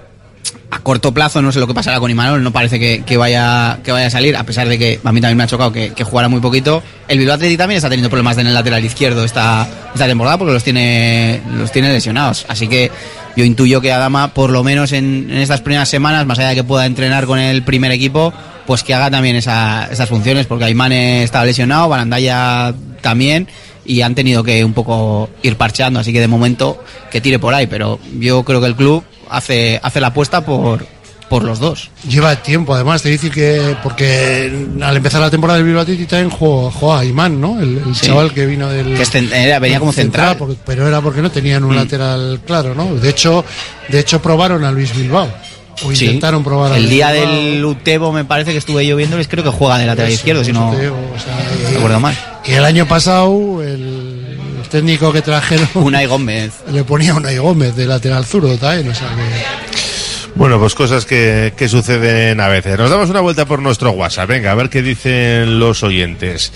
a 0.70 0.78
corto 0.80 1.12
plazo 1.12 1.40
no 1.42 1.52
sé 1.52 1.60
lo 1.60 1.66
que 1.66 1.74
pasará 1.74 2.00
con 2.00 2.10
Imanol, 2.10 2.42
no 2.42 2.52
parece 2.52 2.78
que, 2.80 3.02
que 3.04 3.16
vaya 3.16 3.78
que 3.84 3.92
vaya 3.92 4.06
a 4.06 4.10
salir, 4.10 4.36
a 4.36 4.42
pesar 4.44 4.68
de 4.68 4.78
que 4.78 5.00
a 5.04 5.12
mí 5.12 5.20
también 5.20 5.36
me 5.36 5.44
ha 5.44 5.46
chocado 5.46 5.70
que, 5.72 5.92
que 5.92 6.04
jugara 6.04 6.28
muy 6.28 6.40
poquito. 6.40 6.82
El 7.06 7.18
Bilbao 7.18 7.34
Athletic 7.36 7.58
también 7.58 7.76
está 7.76 7.88
teniendo 7.88 8.10
problemas 8.10 8.38
en 8.38 8.46
el 8.46 8.54
lateral 8.54 8.84
izquierdo 8.84 9.24
esta, 9.24 9.68
esta 9.92 10.06
temporada 10.06 10.38
porque 10.38 10.52
los 10.52 10.64
tiene 10.64 11.40
los 11.56 11.70
tiene 11.70 11.92
lesionados, 11.92 12.44
así 12.48 12.66
que 12.66 12.90
yo 13.36 13.44
intuyo 13.44 13.80
que 13.80 13.92
Adama, 13.92 14.28
por 14.34 14.50
lo 14.50 14.62
menos 14.64 14.92
en, 14.92 15.28
en 15.30 15.38
estas 15.38 15.60
primeras 15.60 15.88
semanas, 15.88 16.24
más 16.26 16.38
allá 16.38 16.50
de 16.50 16.54
que 16.56 16.64
pueda 16.64 16.86
entrenar 16.86 17.26
con 17.26 17.38
el 17.38 17.62
primer 17.62 17.90
equipo, 17.92 18.32
pues 18.66 18.82
que 18.82 18.94
haga 18.94 19.10
también 19.10 19.36
esa- 19.36 19.88
esas 19.90 20.08
funciones, 20.08 20.46
porque 20.46 20.64
Aymane 20.66 21.22
estaba 21.24 21.44
lesionado, 21.44 21.88
Barandaya 21.88 22.72
también, 23.00 23.48
y 23.84 24.00
han 24.02 24.14
tenido 24.14 24.42
que 24.42 24.64
un 24.64 24.72
poco 24.72 25.28
ir 25.42 25.56
parcheando, 25.56 26.00
así 26.00 26.12
que 26.12 26.20
de 26.20 26.28
momento 26.28 26.82
que 27.10 27.20
tire 27.20 27.38
por 27.38 27.54
ahí, 27.54 27.66
pero 27.66 27.98
yo 28.18 28.42
creo 28.44 28.60
que 28.60 28.66
el 28.66 28.76
club 28.76 29.02
hace, 29.28 29.80
hace 29.82 30.00
la 30.00 30.08
apuesta 30.08 30.44
por, 30.44 30.86
por 31.28 31.42
los 31.44 31.58
dos. 31.58 31.90
Lleva 32.08 32.36
tiempo, 32.36 32.74
además, 32.74 33.02
te 33.02 33.08
decir 33.10 33.30
que. 33.32 33.76
Porque 33.82 34.66
al 34.82 34.96
empezar 34.96 35.20
la 35.20 35.30
temporada 35.30 35.56
del 35.58 35.66
Bilbao 35.66 35.82
Athletic 35.82 36.08
también 36.08 36.30
jugó, 36.30 36.70
jugó 36.70 36.94
a 36.96 37.04
Imán, 37.04 37.40
¿no? 37.40 37.60
El, 37.60 37.78
el 37.78 37.94
Sí. 37.94 38.06
chaval 38.06 38.32
que 38.32 38.46
vino 38.46 38.68
del. 38.68 38.94
Que 38.94 39.18
era- 39.32 39.58
venía 39.58 39.78
como 39.80 39.92
central. 39.92 40.36
porque- 40.36 40.56
pero 40.64 40.86
era 40.86 41.00
porque 41.00 41.22
no 41.22 41.30
tenían 41.30 41.64
un 41.64 41.72
Mm. 41.72 41.76
lateral 41.76 42.40
claro, 42.46 42.74
¿no? 42.74 42.94
De 42.94 43.08
hecho, 43.10 43.44
de 43.88 43.98
hecho 44.00 44.20
probaron 44.22 44.64
a 44.64 44.70
Luis 44.70 44.94
Bilbao. 44.94 45.28
O 45.82 45.92
Sí. 45.94 46.04
intentaron 46.06 46.44
probar 46.44 46.76
El 46.76 46.88
día 46.88 47.10
Bilbao. 47.12 47.34
del 47.34 47.64
Utebo 47.64 48.12
me 48.12 48.24
parece 48.24 48.52
que 48.52 48.58
estuve 48.58 48.86
yo 48.86 48.96
viéndoles, 48.96 49.26
creo 49.28 49.42
que 49.42 49.50
juega 49.50 49.78
de 49.78 49.86
lateral 49.86 50.12
izquierdo, 50.12 50.44
si 50.44 50.52
no 50.52 50.70
o 50.70 50.74
sea, 50.74 51.36
no 51.64 51.70
recuerdo 51.70 52.00
mal. 52.00 52.16
Y 52.44 52.52
el 52.52 52.64
año 52.64 52.86
pasado, 52.86 53.62
el, 53.62 54.36
técnico 54.70 55.12
que 55.12 55.22
trajeron. 55.22 55.68
Unai 55.74 56.06
Gómez. 56.06 56.52
Le 56.72 56.84
ponía 56.84 57.14
Unai 57.14 57.38
Gómez 57.38 57.76
de 57.76 57.86
lateral 57.86 58.24
zurdo 58.24 58.56
también, 58.58 58.88
o 58.90 58.94
sea 58.94 59.08
que. 59.08 59.74
Bueno, 60.34 60.58
pues 60.58 60.74
cosas 60.74 61.04
que, 61.04 61.52
que 61.56 61.68
suceden 61.68 62.40
a 62.40 62.48
veces. 62.48 62.76
Nos 62.76 62.90
damos 62.90 63.08
una 63.08 63.20
vuelta 63.20 63.46
por 63.46 63.60
nuestro 63.62 63.92
WhatsApp. 63.92 64.28
Venga, 64.28 64.50
a 64.50 64.54
ver 64.56 64.68
qué 64.68 64.82
dicen 64.82 65.60
los 65.60 65.84
oyentes. 65.84 66.52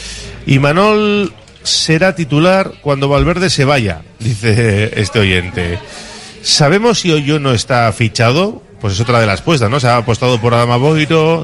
Y 0.46 0.58
Manol 0.58 1.32
será 1.62 2.14
titular 2.16 2.72
cuando 2.80 3.08
Valverde 3.08 3.50
se 3.50 3.64
vaya, 3.64 4.02
dice 4.18 4.90
este 5.00 5.20
oyente. 5.20 5.78
¿Sabemos 6.42 7.00
si 7.00 7.12
Oyono 7.12 7.52
está 7.52 7.92
fichado? 7.92 8.62
Pues 8.80 8.94
es 8.94 9.00
otra 9.00 9.20
de 9.20 9.26
las 9.26 9.42
puestas, 9.42 9.68
¿no? 9.68 9.80
Se 9.80 9.88
ha 9.88 9.96
apostado 9.96 10.40
por 10.40 10.54
Adama 10.54 10.78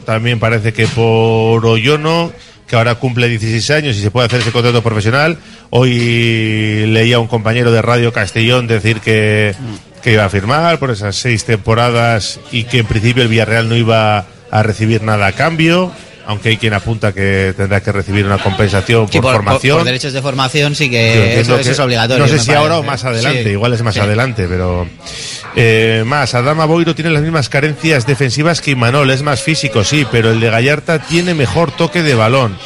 también 0.04 0.38
parece 0.38 0.72
que 0.72 0.86
por 0.86 1.66
Oyono, 1.66 2.32
que 2.66 2.76
ahora 2.76 2.94
cumple 2.94 3.28
16 3.28 3.70
años 3.70 3.96
y 3.96 4.00
se 4.00 4.10
puede 4.10 4.26
hacer 4.26 4.40
ese 4.40 4.52
contrato 4.52 4.82
profesional. 4.82 5.38
Hoy 5.70 6.86
leía 6.86 7.16
a 7.16 7.18
un 7.18 7.26
compañero 7.26 7.72
de 7.72 7.82
Radio 7.82 8.12
Castellón 8.12 8.68
decir 8.68 9.00
que, 9.00 9.54
que 10.02 10.12
iba 10.12 10.24
a 10.24 10.28
firmar 10.28 10.78
por 10.78 10.92
esas 10.92 11.16
seis 11.16 11.44
temporadas 11.44 12.38
y 12.52 12.64
que 12.64 12.78
en 12.78 12.86
principio 12.86 13.22
el 13.22 13.28
Villarreal 13.28 13.68
no 13.68 13.76
iba 13.76 14.26
a 14.50 14.62
recibir 14.62 15.02
nada 15.02 15.26
a 15.26 15.32
cambio, 15.32 15.90
aunque 16.26 16.50
hay 16.50 16.56
quien 16.56 16.74
apunta 16.74 17.12
que 17.12 17.54
tendrá 17.56 17.80
que 17.82 17.92
recibir 17.92 18.24
una 18.26 18.38
compensación 18.38 19.08
Sí, 19.10 19.20
por, 19.20 19.34
formación. 19.34 19.76
por 19.78 19.84
derechos 19.86 20.12
de 20.12 20.22
formación 20.22 20.74
sí 20.74 20.88
que 20.90 21.40
eso, 21.40 21.54
eso 21.56 21.64
que- 21.64 21.70
es 21.72 21.78
obligatorio. 21.80 22.24
No 22.24 22.28
sé 22.30 22.38
si 22.38 22.46
parece. 22.46 22.56
ahora 22.62 22.78
o 22.78 22.82
más 22.82 23.04
adelante, 23.04 23.44
Sí. 23.44 23.50
igual 23.50 23.72
es 23.74 23.82
más 23.82 23.94
Sí. 23.94 24.00
adelante, 24.00 24.46
pero. 24.48 24.86
Eh, 25.56 26.02
más, 26.06 26.34
Adama 26.34 26.64
Boiro 26.64 26.94
tiene 26.94 27.10
las 27.10 27.22
mismas 27.22 27.48
carencias 27.48 28.06
defensivas 28.06 28.60
que 28.60 28.72
Imanol, 28.72 29.10
es 29.10 29.22
más 29.22 29.40
físico, 29.42 29.84
sí, 29.84 30.06
pero 30.10 30.30
el 30.32 30.40
de 30.40 30.50
Gallarta 30.50 30.98
tiene 30.98 31.34
mejor 31.34 31.70
toque 31.70 32.02
de 32.02 32.14
balón. 32.14 32.56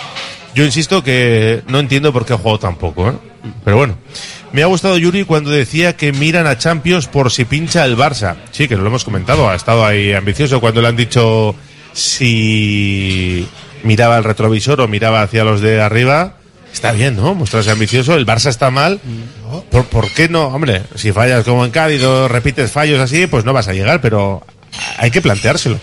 Yo 0.55 0.65
insisto 0.65 1.05
que 1.05 1.63
no 1.69 1.79
entiendo 1.79 2.13
por 2.13 2.25
qué 2.25 2.33
ha 2.33 2.39
jugado 2.39 2.59
tan 2.59 2.77
poco, 2.77 3.11
¿eh? 3.11 3.13
pero 3.65 3.77
bueno. 3.77 3.99
Me 4.51 4.63
ha 4.63 4.67
gustado 4.67 4.97
Yuri 4.97 5.25
cuando 5.25 5.51
decía 5.51 5.95
que 5.95 6.11
miran 6.13 6.47
a 6.47 6.57
Champions 6.57 7.07
por 7.07 7.31
si 7.31 7.45
pincha 7.45 7.85
el 7.85 7.99
Barça. 7.99 8.37
Sí, 8.51 8.67
que 8.67 8.77
lo 8.77 8.87
hemos 8.87 9.05
comentado, 9.05 9.49
ha 9.51 9.55
estado 9.55 9.85
ahí 9.85 10.15
ambicioso 10.15 10.59
cuando 10.59 10.81
le 10.81 10.89
han 10.89 10.97
dicho 10.97 11.55
si 11.99 13.47
miraba 13.83 14.17
al 14.17 14.25
retrovisor 14.25 14.81
o 14.81 14.89
miraba 14.89 15.23
hacia 15.23 15.45
los 15.45 15.61
de 15.61 15.81
arriba. 15.81 16.35
Está 16.73 16.93
bien, 16.93 17.17
¿no? 17.17 17.35
Mostrarse 17.35 17.71
ambicioso. 17.71 18.15
El 18.15 18.27
Barça 18.27 18.51
está 18.51 18.71
mal. 18.71 19.01
¿Por, 19.71 19.87
por 19.87 20.13
qué 20.13 20.29
no? 20.29 20.49
Hombre, 20.49 20.83
si 20.95 21.13
fallas 21.13 21.45
como 21.45 21.65
en 21.65 21.71
Cádiz 21.71 22.03
o 22.03 22.29
repites 22.29 22.71
fallos 22.71 23.01
así, 23.01 23.27
pues 23.27 23.45
no 23.45 23.53
vas 23.53 23.69
a 23.69 23.73
llegar, 23.73 24.01
pero 24.01 24.45
hay 24.99 25.11
que 25.11 25.23
planteárselo. 25.23 25.79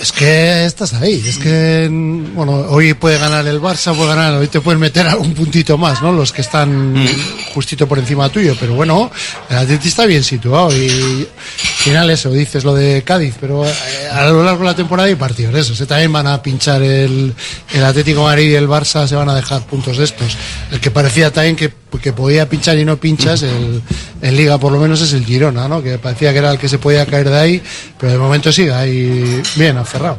Es 0.00 0.12
que 0.12 0.64
estás 0.64 0.92
ahí, 0.94 1.22
es 1.26 1.38
que, 1.38 1.88
mm, 1.90 2.34
bueno, 2.34 2.52
hoy 2.68 2.94
puede 2.94 3.18
ganar 3.18 3.46
el 3.46 3.60
Barça, 3.60 3.94
puede 3.94 4.08
ganar, 4.08 4.34
hoy 4.34 4.48
te 4.48 4.60
pueden 4.60 4.80
meter 4.80 5.06
algún 5.06 5.34
puntito 5.34 5.78
más, 5.78 6.02
¿no? 6.02 6.12
Los 6.12 6.32
que 6.32 6.42
están 6.42 6.94
justito 7.54 7.86
por 7.88 7.98
encima 7.98 8.28
tuyo, 8.28 8.56
pero 8.58 8.74
bueno, 8.74 9.10
el 9.48 9.56
Atleti 9.56 9.88
está 9.88 10.06
bien 10.06 10.22
situado 10.22 10.76
y 10.76 10.88
al 10.88 11.82
final 11.84 12.10
eso, 12.10 12.30
dices 12.30 12.64
lo 12.64 12.74
de 12.74 13.02
Cádiz, 13.02 13.34
pero 13.40 13.66
eh, 13.66 13.72
a 14.12 14.28
lo 14.28 14.42
largo 14.44 14.60
de 14.60 14.66
la 14.66 14.76
temporada 14.76 15.08
hay 15.08 15.14
partidos 15.14 15.54
de 15.54 15.60
esos, 15.60 15.78
se 15.78 15.86
también 15.86 16.12
van 16.12 16.26
a 16.26 16.42
pinchar 16.42 16.82
el, 16.82 17.34
el 17.72 17.84
Atlético 17.84 18.20
de 18.20 18.26
Madrid 18.26 18.50
y 18.50 18.54
el 18.54 18.68
Barça 18.68 19.06
se 19.06 19.16
van 19.16 19.28
a 19.28 19.34
dejar 19.34 19.62
puntos 19.62 19.96
de 19.96 20.04
estos. 20.04 20.36
El 20.70 20.80
que 20.80 20.90
parecía 20.90 21.32
también 21.32 21.56
que, 21.56 21.72
que 22.02 22.12
podía 22.12 22.48
pinchar 22.48 22.78
y 22.78 22.84
no 22.84 22.96
pinchas, 22.98 23.42
el, 23.42 23.82
en 24.22 24.36
Liga 24.36 24.58
por 24.58 24.72
lo 24.72 24.78
menos 24.78 25.00
es 25.00 25.12
el 25.12 25.24
Girona, 25.24 25.68
¿no? 25.68 25.82
Que 25.82 25.98
parecía 25.98 26.32
que 26.32 26.38
era 26.38 26.52
el 26.52 26.58
que 26.58 26.68
se 26.68 26.78
podía 26.78 27.06
caer 27.06 27.30
de 27.30 27.38
ahí, 27.38 27.62
pero 27.98 28.12
de 28.12 28.18
momento 28.18 28.52
sigue 28.52 28.72
ahí 28.72 29.42
bien 29.56 29.76
aferrado. 29.76 30.18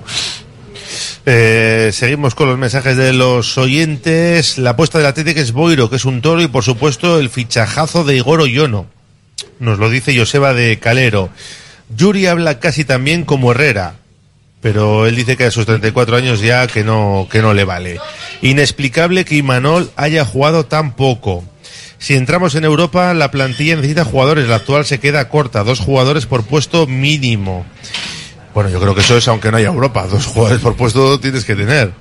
Eh, 1.25 1.91
seguimos 1.93 2.33
con 2.33 2.49
los 2.49 2.57
mensajes 2.57 2.97
de 2.97 3.13
los 3.13 3.57
oyentes. 3.57 4.57
La 4.57 4.71
apuesta 4.71 4.97
del 4.97 5.07
Atlético 5.07 5.39
es 5.39 5.51
Boiro, 5.51 5.89
que 5.89 5.97
es 5.97 6.05
un 6.05 6.21
toro, 6.21 6.41
y 6.41 6.47
por 6.47 6.63
supuesto 6.63 7.19
el 7.19 7.29
fichajazo 7.29 8.03
de 8.03 8.15
Igor 8.15 8.41
Oyono. 8.41 8.87
Nos 9.59 9.77
lo 9.77 9.89
dice 9.89 10.17
Joseba 10.17 10.53
de 10.53 10.79
Calero. 10.79 11.29
Yuri 11.95 12.27
habla 12.27 12.59
casi 12.59 12.85
tan 12.85 13.03
bien 13.03 13.25
como 13.25 13.51
Herrera, 13.51 13.95
pero 14.61 15.05
él 15.05 15.15
dice 15.15 15.37
que 15.37 15.45
a 15.45 15.51
sus 15.51 15.65
34 15.65 16.17
años 16.17 16.39
ya 16.41 16.67
que 16.67 16.83
no, 16.83 17.27
que 17.31 17.41
no 17.41 17.53
le 17.53 17.63
vale. 17.63 17.99
Inexplicable 18.41 19.25
que 19.25 19.35
Imanol 19.35 19.91
haya 19.95 20.25
jugado 20.25 20.65
tan 20.65 20.95
poco. 20.95 21.43
Si 21.99 22.15
entramos 22.15 22.55
en 22.55 22.63
Europa, 22.63 23.13
la 23.13 23.29
plantilla 23.29 23.75
necesita 23.75 24.05
jugadores. 24.05 24.47
La 24.47 24.55
actual 24.55 24.85
se 24.85 24.99
queda 24.99 25.27
corta, 25.27 25.65
dos 25.65 25.79
jugadores 25.79 26.25
por 26.25 26.45
puesto 26.45 26.87
mínimo. 26.87 27.65
Bueno, 28.53 28.69
yo 28.69 28.79
creo 28.79 28.95
que 28.95 29.01
eso 29.01 29.17
es 29.17 29.27
aunque 29.27 29.51
no 29.51 29.57
haya 29.57 29.67
Europa. 29.67 30.07
Dos 30.07 30.25
jugadores 30.33 30.61
por 30.61 30.75
puesto 30.75 31.19
tienes 31.19 31.43
que 31.43 31.55
tener. 31.55 31.91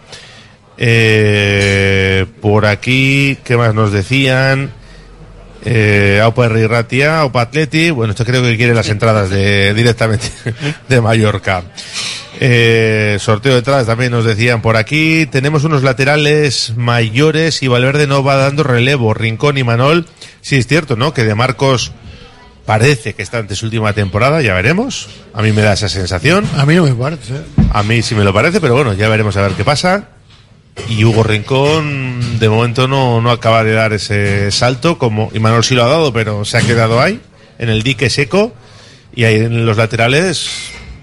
Eh, 0.77 2.27
por 2.41 2.65
aquí, 2.65 3.39
¿qué 3.43 3.57
más 3.57 3.75
nos 3.75 3.91
decían? 3.91 4.73
Eh, 5.65 6.21
Aupa 6.23 6.49
Ratia, 6.49 7.21
Aupa 7.21 7.43
Atleti. 7.43 7.91
Bueno, 7.91 8.13
esto 8.13 8.25
creo 8.25 8.43
que 8.43 8.57
quiere 8.57 8.75
las 8.75 8.89
entradas 8.89 9.31
de 9.31 9.75
directamente 9.75 10.31
de 10.89 11.01
Mallorca. 11.01 11.63
Eh, 12.41 13.17
sorteo 13.21 13.53
de 13.53 13.59
entradas 13.59 13.87
también 13.87 14.13
nos 14.13 14.25
decían 14.25 14.63
por 14.63 14.77
aquí. 14.77 15.27
Tenemos 15.27 15.65
unos 15.65 15.83
laterales 15.83 16.75
mayores 16.77 17.63
y 17.63 17.69
Valverde 17.69 18.07
no 18.07 18.23
va 18.23 18.37
dando 18.37 18.63
relevo. 18.63 19.15
Rincón 19.15 19.59
y 19.59 19.65
Manol. 19.65 20.07
Sí, 20.41 20.57
es 20.57 20.67
cierto, 20.67 20.97
¿no? 20.97 21.13
Que 21.13 21.25
de 21.25 21.35
Marcos 21.35 21.93
parece 22.65 23.15
que 23.15 23.23
está 23.23 23.39
ante 23.39 23.57
su 23.57 23.65
última 23.67 23.93
temporada, 23.93 24.43
ya 24.43 24.55
veremos. 24.55 25.09
A 25.33 25.43
mí 25.43 25.53
me 25.53 25.63
da 25.63 25.73
esa 25.73 25.89
sensación. 25.89 26.45
A 26.57 26.67
mí 26.67 26.75
no 26.77 26.85
me 26.85 26.95
parece. 26.95 27.35
A 27.73 27.83
mí 27.83 28.03
sí 28.03 28.15
me 28.15 28.25
lo 28.25 28.33
parece, 28.33 28.61
pero 28.61 28.75
bueno, 28.75 28.93
ya 28.93 29.09
veremos 29.09 29.37
a 29.37 29.43
ver 29.43 29.53
qué 29.53 29.65
pasa. 29.65 30.09
Y 30.89 31.05
Hugo 31.05 31.23
Rincón, 31.23 32.39
de 32.39 32.49
momento, 32.49 32.89
no, 32.89 33.21
no 33.21 33.31
acaba 33.31 33.65
de 33.65 33.73
dar 33.73 33.93
ese 33.93 34.51
salto, 34.51 34.99
como 34.99 35.31
Imanol 35.35 35.65
sí 35.65 35.75
lo 35.75 35.85
ha 35.85 35.89
dado, 35.89 36.13
pero 36.13 36.45
se 36.45 36.57
ha 36.57 36.63
quedado 36.63 37.01
ahí, 37.01 37.21
en 37.59 37.69
el 37.69 37.83
dique 37.83 38.11
seco. 38.11 38.53
Y 39.15 39.25
ahí 39.25 39.35
en 39.37 39.67
los 39.67 39.77
laterales, 39.77 40.49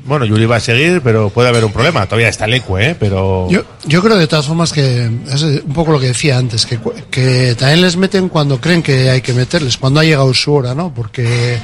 bueno, 0.05 0.25
Yuri 0.25 0.45
va 0.45 0.57
a 0.57 0.59
seguir, 0.59 1.01
pero 1.01 1.29
puede 1.29 1.49
haber 1.49 1.65
un 1.65 1.73
problema. 1.73 2.05
Todavía 2.05 2.29
está 2.29 2.47
Lecue, 2.47 2.91
¿eh? 2.91 2.95
Pero. 2.97 3.47
Yo, 3.49 3.63
yo 3.85 4.01
creo 4.01 4.17
de 4.17 4.27
todas 4.27 4.45
formas 4.45 4.71
que 4.71 5.09
es 5.31 5.41
un 5.41 5.73
poco 5.73 5.91
lo 5.91 5.99
que 5.99 6.07
decía 6.07 6.37
antes, 6.37 6.65
que, 6.65 6.79
que 7.09 7.55
también 7.55 7.81
les 7.81 7.97
meten 7.97 8.29
cuando 8.29 8.61
creen 8.61 8.81
que 8.81 9.09
hay 9.09 9.21
que 9.21 9.33
meterles, 9.33 9.77
cuando 9.77 9.99
ha 9.99 10.03
llegado 10.03 10.33
su 10.33 10.53
hora, 10.53 10.75
¿no? 10.75 10.93
Porque, 10.93 11.57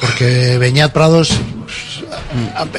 porque 0.00 0.58
Beñat 0.58 0.92
Prados 0.92 1.38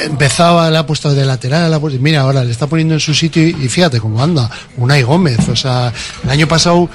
empezaba, 0.02 0.70
le 0.70 0.78
ha 0.78 0.86
de 0.86 1.26
lateral, 1.26 1.82
mira, 2.00 2.22
ahora 2.22 2.44
le 2.44 2.52
está 2.52 2.68
poniendo 2.68 2.94
en 2.94 3.00
su 3.00 3.14
sitio 3.14 3.46
y, 3.48 3.54
fíjate 3.70 4.00
cómo 4.00 4.22
anda, 4.22 4.50
Unai 4.78 5.04
Gómez, 5.04 5.48
o 5.50 5.56
sea, 5.56 5.92
el 6.24 6.30
año 6.30 6.48
pasado 6.48 6.90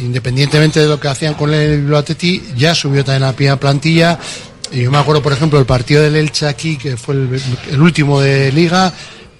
independientemente 0.00 0.80
de 0.80 0.86
lo 0.86 1.00
que 1.00 1.08
hacían 1.08 1.34
con 1.34 1.52
el 1.52 1.80
Bilbao 1.82 1.98
Athletic, 1.98 2.54
ya 2.54 2.74
subió 2.74 3.04
también 3.04 3.22
la 3.22 3.32
primera 3.32 3.56
plantilla. 3.56 4.18
Y 4.70 4.82
yo 4.82 4.90
me 4.90 4.98
acuerdo, 4.98 5.22
por 5.22 5.32
ejemplo, 5.32 5.58
el 5.58 5.66
partido 5.66 6.02
del 6.02 6.16
Elche 6.16 6.46
aquí, 6.46 6.76
que 6.76 6.96
fue 6.96 7.14
el 7.14 7.80
último 7.80 8.20
de 8.20 8.52
Liga, 8.52 8.92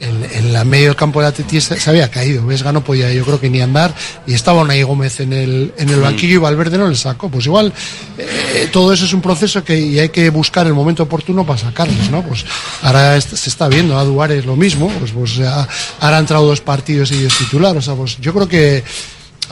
en, 0.02 0.26
en 0.32 0.52
la 0.52 0.64
medio 0.64 0.88
del 0.88 0.96
campo 0.96 1.20
del 1.20 1.28
Atleti 1.28 1.60
se, 1.60 1.78
se 1.78 1.90
había 1.90 2.10
caído, 2.10 2.44
Vesga 2.44 2.72
no 2.72 2.82
podía 2.84 3.12
yo 3.12 3.24
creo 3.24 3.40
que 3.40 3.48
ni 3.48 3.60
andar. 3.60 3.94
Y 4.26 4.34
estaba 4.34 4.62
Unai 4.62 4.82
Gómez 4.82 5.20
en 5.20 5.32
el, 5.32 5.72
en 5.78 5.88
el 5.88 6.00
banquillo 6.00 6.34
y 6.34 6.38
Valverde 6.38 6.76
no 6.78 6.88
le 6.88 6.96
sacó, 6.96 7.28
pues 7.28 7.46
igual 7.46 7.72
eh, 8.18 8.68
todo 8.72 8.92
eso 8.92 9.04
es 9.04 9.12
un 9.12 9.22
proceso 9.22 9.64
que 9.64 9.78
y 9.78 9.98
hay 9.98 10.08
que 10.08 10.28
buscar 10.30 10.66
el 10.66 10.74
momento 10.74 11.04
oportuno 11.04 11.46
para 11.46 11.58
sacarles, 11.58 12.10
¿no? 12.10 12.22
Pues 12.22 12.44
ahora 12.82 13.20
se 13.20 13.48
está 13.48 13.68
viendo, 13.68 13.98
a 13.98 14.04
Duárez 14.04 14.44
lo 14.44 14.56
mismo, 14.56 14.88
pues, 14.98 15.12
pues 15.12 15.40
ahora 15.40 15.68
han 16.00 16.14
entrado 16.20 16.46
dos 16.46 16.60
partidos 16.60 17.10
y 17.12 17.24
es 17.24 17.36
titular, 17.36 17.76
o 17.76 17.82
sea, 17.82 17.94
pues 17.94 18.18
yo 18.20 18.34
creo 18.34 18.48
que 18.48 18.84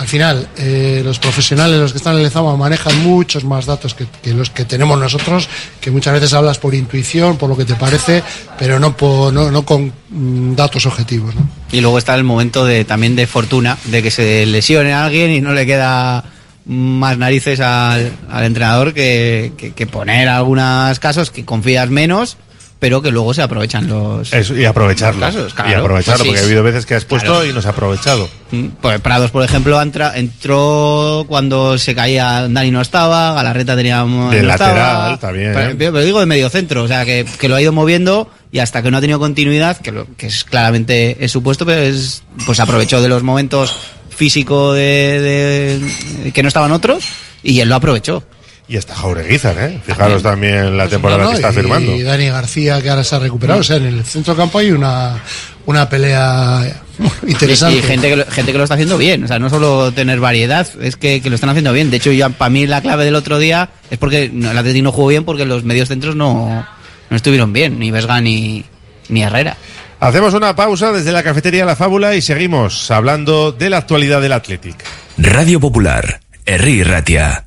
al 0.00 0.08
final, 0.08 0.48
eh, 0.56 1.02
los 1.04 1.18
profesionales, 1.18 1.78
los 1.78 1.92
que 1.92 1.98
están 1.98 2.16
en 2.16 2.24
el 2.24 2.30
Zama, 2.30 2.56
manejan 2.56 3.02
muchos 3.02 3.44
más 3.44 3.66
datos 3.66 3.94
que, 3.94 4.06
los 4.32 4.48
que 4.48 4.64
tenemos 4.64 4.98
nosotros, 4.98 5.46
que 5.78 5.90
muchas 5.90 6.14
veces 6.14 6.32
hablas 6.32 6.56
por 6.56 6.74
intuición, 6.74 7.36
por 7.36 7.50
lo 7.50 7.56
que 7.56 7.66
te 7.66 7.74
parece, 7.74 8.22
pero 8.58 8.80
no, 8.80 8.94
no, 9.30 9.62
con 9.66 9.92
mm, 10.08 10.54
datos 10.54 10.86
objetivos. 10.86 11.34
Y 11.70 11.82
luego 11.82 11.98
está 11.98 12.14
el 12.14 12.24
momento 12.24 12.64
de 12.64 12.86
también 12.86 13.14
de 13.14 13.26
fortuna, 13.26 13.76
de 13.84 14.02
que 14.02 14.10
se 14.10 14.46
lesione 14.46 14.94
a 14.94 15.04
alguien 15.04 15.32
y 15.32 15.42
no 15.42 15.52
le 15.52 15.66
queda 15.66 16.24
más 16.64 17.18
narices 17.18 17.60
al, 17.60 18.10
entrenador 18.40 18.94
que, 18.94 19.52
que, 19.58 19.72
que 19.72 19.86
poner 19.86 20.28
algunos 20.28 20.98
casos 20.98 21.30
que 21.30 21.44
confías 21.44 21.90
menos, 21.90 22.38
pero 22.80 23.00
que 23.02 23.10
luego 23.12 23.32
se 23.34 23.42
aprovechan 23.42 23.86
los, 23.86 24.32
Eso, 24.32 24.56
y 24.56 24.64
aprovecharlo. 24.64 25.20
los 25.30 25.52
casos. 25.54 25.70
y 25.70 25.74
aprovecharlo, 25.74 26.24
Pues 26.24 26.26
sí, 26.26 26.26
porque 26.28 26.40
ha 26.40 26.44
habido 26.46 26.62
veces 26.64 26.86
que 26.86 26.94
has 26.96 27.04
puesto 27.04 27.30
Claro. 27.30 27.46
y 27.46 27.52
no 27.52 27.60
se 27.62 27.68
ha 27.68 27.70
aprovechado. 27.70 28.28
Mm, 28.50 28.66
Pues 28.80 29.00
Prados, 29.00 29.30
por 29.30 29.44
ejemplo, 29.44 29.80
entra- 29.80 30.16
entró 30.16 31.24
cuando 31.28 31.78
se 31.78 31.94
caía, 31.94 32.48
Dani 32.48 32.70
no 32.70 32.80
estaba, 32.80 33.34
Galarreta 33.34 33.76
tenía 33.76 33.98
De 33.98 34.06
no 34.06 34.32
lateral, 34.32 35.12
estaba. 35.12 35.18
también, 35.20 35.52
Pero, 35.54 35.70
¿eh? 35.70 35.74
pero 35.76 36.00
digo 36.00 36.20
de 36.20 36.26
medio 36.26 36.48
centro, 36.48 36.82
o 36.82 36.88
sea, 36.88 37.04
que, 37.04 37.24
que 37.38 37.48
lo 37.48 37.54
ha 37.56 37.62
ido 37.62 37.72
moviendo 37.72 38.30
y 38.50 38.58
hasta 38.60 38.82
que 38.82 38.90
no 38.90 38.96
ha 38.96 39.00
tenido 39.00 39.18
continuidad, 39.18 39.76
que, 39.76 39.92
lo- 39.92 40.06
que 40.16 40.26
es 40.28 40.44
claramente 40.44 41.18
es 41.22 41.30
supuesto, 41.30 41.66
pero 41.66 41.82
es, 41.82 42.22
pues 42.46 42.58
aprovechó 42.60 43.00
de 43.02 43.08
los 43.10 43.22
momentos 43.22 43.76
físicos 44.08 44.74
de, 44.74 45.80
de- 46.24 46.32
que 46.32 46.42
no 46.42 46.48
estaban 46.48 46.72
otros 46.72 47.04
y 47.42 47.60
él 47.60 47.68
lo 47.68 47.74
aprovechó. 47.76 48.22
Y 48.70 48.76
está 48.76 48.94
Jaureguizar, 48.94 49.58
¿eh? 49.58 49.80
Fijaros 49.84 50.22
también 50.22 50.76
la 50.76 50.86
temporada 50.86 51.24
No, 51.24 51.24
no, 51.24 51.30
que 51.30 51.36
está 51.38 51.50
y, 51.50 51.54
firmando. 51.54 51.92
Y 51.92 52.02
Dani 52.02 52.28
García, 52.28 52.80
que 52.80 52.88
ahora 52.88 53.02
se 53.02 53.16
ha 53.16 53.18
recuperado. 53.18 53.58
O 53.58 53.64
sea, 53.64 53.78
en 53.78 53.86
el 53.86 54.04
centro 54.04 54.36
campo 54.36 54.60
hay 54.60 54.70
una, 54.70 55.20
una 55.66 55.88
pelea 55.88 56.80
interesante. 57.26 57.74
Y, 57.74 57.78
y 57.80 57.82
gente, 57.82 58.08
que 58.08 58.14
lo, 58.14 58.26
gente 58.26 58.52
que 58.52 58.58
lo 58.58 58.62
está 58.62 58.74
haciendo 58.74 58.96
bien, 58.96 59.24
o 59.24 59.26
sea, 59.26 59.40
no 59.40 59.50
solo 59.50 59.90
tener 59.90 60.20
variedad, 60.20 60.68
es 60.80 60.94
que, 60.94 61.20
que 61.20 61.28
lo 61.30 61.34
están 61.34 61.50
haciendo 61.50 61.72
bien. 61.72 61.90
De 61.90 61.96
hecho, 61.96 62.12
para 62.38 62.48
mí 62.48 62.64
la 62.68 62.80
clave 62.80 63.04
del 63.04 63.16
otro 63.16 63.40
día 63.40 63.70
es 63.90 63.98
porque 63.98 64.26
el 64.26 64.56
Atlético 64.56 64.84
no 64.84 64.92
jugó 64.92 65.08
bien 65.08 65.24
porque 65.24 65.46
los 65.46 65.64
medios 65.64 65.88
centros 65.88 66.14
no, 66.14 66.64
no 67.10 67.16
estuvieron 67.16 67.52
bien, 67.52 67.76
ni 67.76 67.90
Vesga 67.90 68.20
ni, 68.20 68.64
ni 69.08 69.24
Herrera. 69.24 69.56
Hacemos 69.98 70.32
una 70.32 70.54
pausa 70.54 70.92
desde 70.92 71.10
la 71.10 71.24
cafetería 71.24 71.64
La 71.64 71.74
Fábula 71.74 72.14
y 72.14 72.22
seguimos 72.22 72.88
hablando 72.92 73.50
de 73.50 73.68
la 73.68 73.78
actualidad 73.78 74.22
del 74.22 74.32
Athletic. 74.32 74.76
Radio 75.18 75.58
Popular, 75.58 76.20
Herri 76.46 76.84
Ratia. 76.84 77.46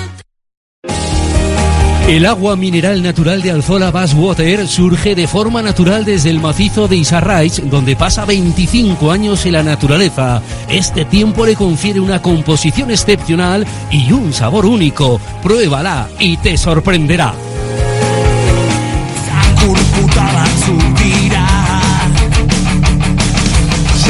El 2.07 2.25
agua 2.25 2.55
mineral 2.55 3.01
natural 3.01 3.41
de 3.41 3.51
Alzola 3.51 3.89
Basswater 3.89 4.67
surge 4.67 5.15
de 5.15 5.27
forma 5.27 5.61
natural 5.61 6.03
desde 6.03 6.29
el 6.29 6.41
macizo 6.41 6.87
de 6.87 6.97
Isarraich, 6.97 7.61
donde 7.63 7.95
pasa 7.95 8.25
25 8.25 9.11
años 9.11 9.45
en 9.45 9.53
la 9.53 9.63
naturaleza. 9.63 10.41
Este 10.67 11.05
tiempo 11.05 11.45
le 11.45 11.55
confiere 11.55 11.99
una 11.99 12.21
composición 12.21 12.91
excepcional 12.91 13.65
y 13.91 14.11
un 14.11 14.33
sabor 14.33 14.65
único. 14.65 15.21
Pruébala 15.41 16.09
y 16.19 16.37
te 16.37 16.57
sorprenderá. 16.57 17.33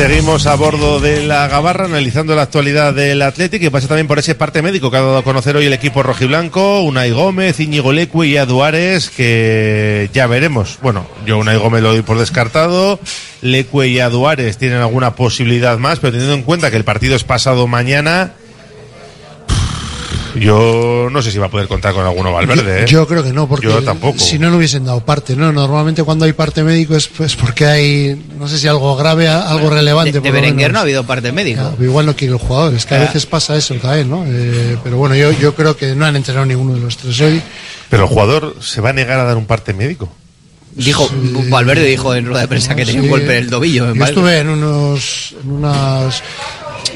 Seguimos 0.02 0.48
a 0.48 0.56
bordo 0.56 1.00
de 1.00 1.28
la 1.28 1.48
Gabarra 1.48 1.86
analizando 1.86 2.36
la 2.36 2.42
actualidad 2.42 2.92
del 2.92 3.22
Athletic 3.22 3.62
y 3.62 3.70
pasa 3.70 3.88
también 3.88 4.08
por 4.08 4.18
ese 4.18 4.34
parte 4.34 4.64
médico 4.64 4.90
que 4.90 4.98
ha 4.98 5.02
dado 5.02 5.18
a 5.18 5.24
conocer 5.24 5.56
hoy 5.56 5.68
el 5.68 5.74
equipo 5.74 6.02
rojiblanco, 6.02 6.82
Unai 6.82 7.12
Gómez, 7.12 7.60
Íñigo 7.60 7.94
Leque 7.94 8.26
y 8.26 8.36
Aduares, 8.36 9.12
que 9.12 10.10
ya 10.12 10.26
veremos. 10.26 10.80
Bueno, 10.82 11.06
yo 11.28 11.38
Unai 11.38 11.58
Gómez 11.58 11.84
lo 11.84 11.92
doy 11.92 12.02
por 12.02 12.18
descartado, 12.18 13.00
Leque 13.44 13.90
y 13.90 14.00
Aduares 14.00 14.58
tienen 14.58 14.80
alguna 14.80 15.14
posibilidad 15.14 15.78
más, 15.78 16.00
pero 16.00 16.14
teniendo 16.14 16.34
en 16.34 16.42
cuenta 16.42 16.72
que 16.72 16.78
el 16.78 16.84
partido 16.84 17.16
es 17.16 17.24
pasado 17.24 17.68
mañana, 17.68 18.34
yo 20.36 21.08
no 21.12 21.22
sé 21.22 21.32
si 21.32 21.38
va 21.38 21.48
a 21.48 21.50
poder 21.50 21.68
contar 21.68 21.94
con 21.94 22.06
alguno 22.06 22.32
Valverde. 22.32 22.84
¿eh? 22.84 22.86
Yo 22.88 23.08
creo 23.08 23.24
que 23.24 23.34
no, 23.34 23.48
porque 23.48 23.68
Yo 23.68 23.84
tampoco. 23.84 24.18
si 24.20 24.40
no, 24.40 24.50
no 24.50 24.58
hubiesen 24.58 24.86
dado 24.86 25.00
parte. 25.04 25.36
¿no? 25.36 25.52
Normalmente 25.52 26.04
cuando 26.04 26.26
hay 26.26 26.34
parte 26.34 26.64
médico 26.64 26.96
es 26.96 27.08
pues 27.08 27.36
porque 27.36 27.66
hay, 27.66 28.26
no 28.38 28.48
sé 28.48 28.58
si 28.58 28.68
algo 28.68 28.96
grave, 28.96 29.28
algo 29.28 29.70
relevante. 29.70 30.20
De, 30.20 30.32
Berenguer 30.32 30.72
no 30.72 30.80
ha 30.80 30.82
habido 30.84 31.04
parte 31.06 31.32
médico. 31.32 31.62
Claro, 31.62 31.84
igual 31.84 32.06
no 32.06 32.16
quiere 32.16 32.34
el 32.34 32.40
jugador, 32.40 32.74
es 32.74 32.86
que 32.86 32.96
a 32.96 32.98
Ah. 32.98 33.02
veces 33.02 33.26
pasa 33.26 33.56
eso 33.56 33.76
también, 33.76 34.10
¿no? 34.10 34.24
Eh, 34.28 34.78
pero 34.84 34.98
bueno, 34.98 35.16
yo, 35.16 35.32
yo 35.32 35.54
creo 35.56 35.76
que 35.76 35.96
no 35.96 36.06
han 36.06 36.16
entrenado 36.16 36.46
ninguno 36.46 36.74
de 36.76 36.80
los 36.82 36.98
tres 36.98 37.20
hoy. 37.22 37.42
Pero 37.90 38.04
el 38.04 38.10
jugador 38.10 38.56
se 38.62 38.80
va 38.82 38.90
a 38.90 38.94
negar 38.94 39.20
a 39.20 39.24
dar 39.26 39.38
un 39.38 39.46
parte 39.46 39.74
médico. 39.74 40.10
Dijo, 40.74 41.10
Valverde 41.50 41.84
dijo 41.84 42.16
en 42.16 42.26
rueda 42.26 42.40
de 42.44 42.48
prensa 42.48 42.74
que 42.76 42.86
tenía 42.86 43.02
un 43.02 43.10
golpe 43.10 43.38
en 43.38 43.44
el 43.44 43.50
tobillo. 43.50 43.88
Yo 43.88 44.00
¿vale? 44.00 44.06
estuve 44.12 44.38
en 44.40 44.48
unos, 44.48 45.36
en 45.44 45.52
unas, 45.52 46.24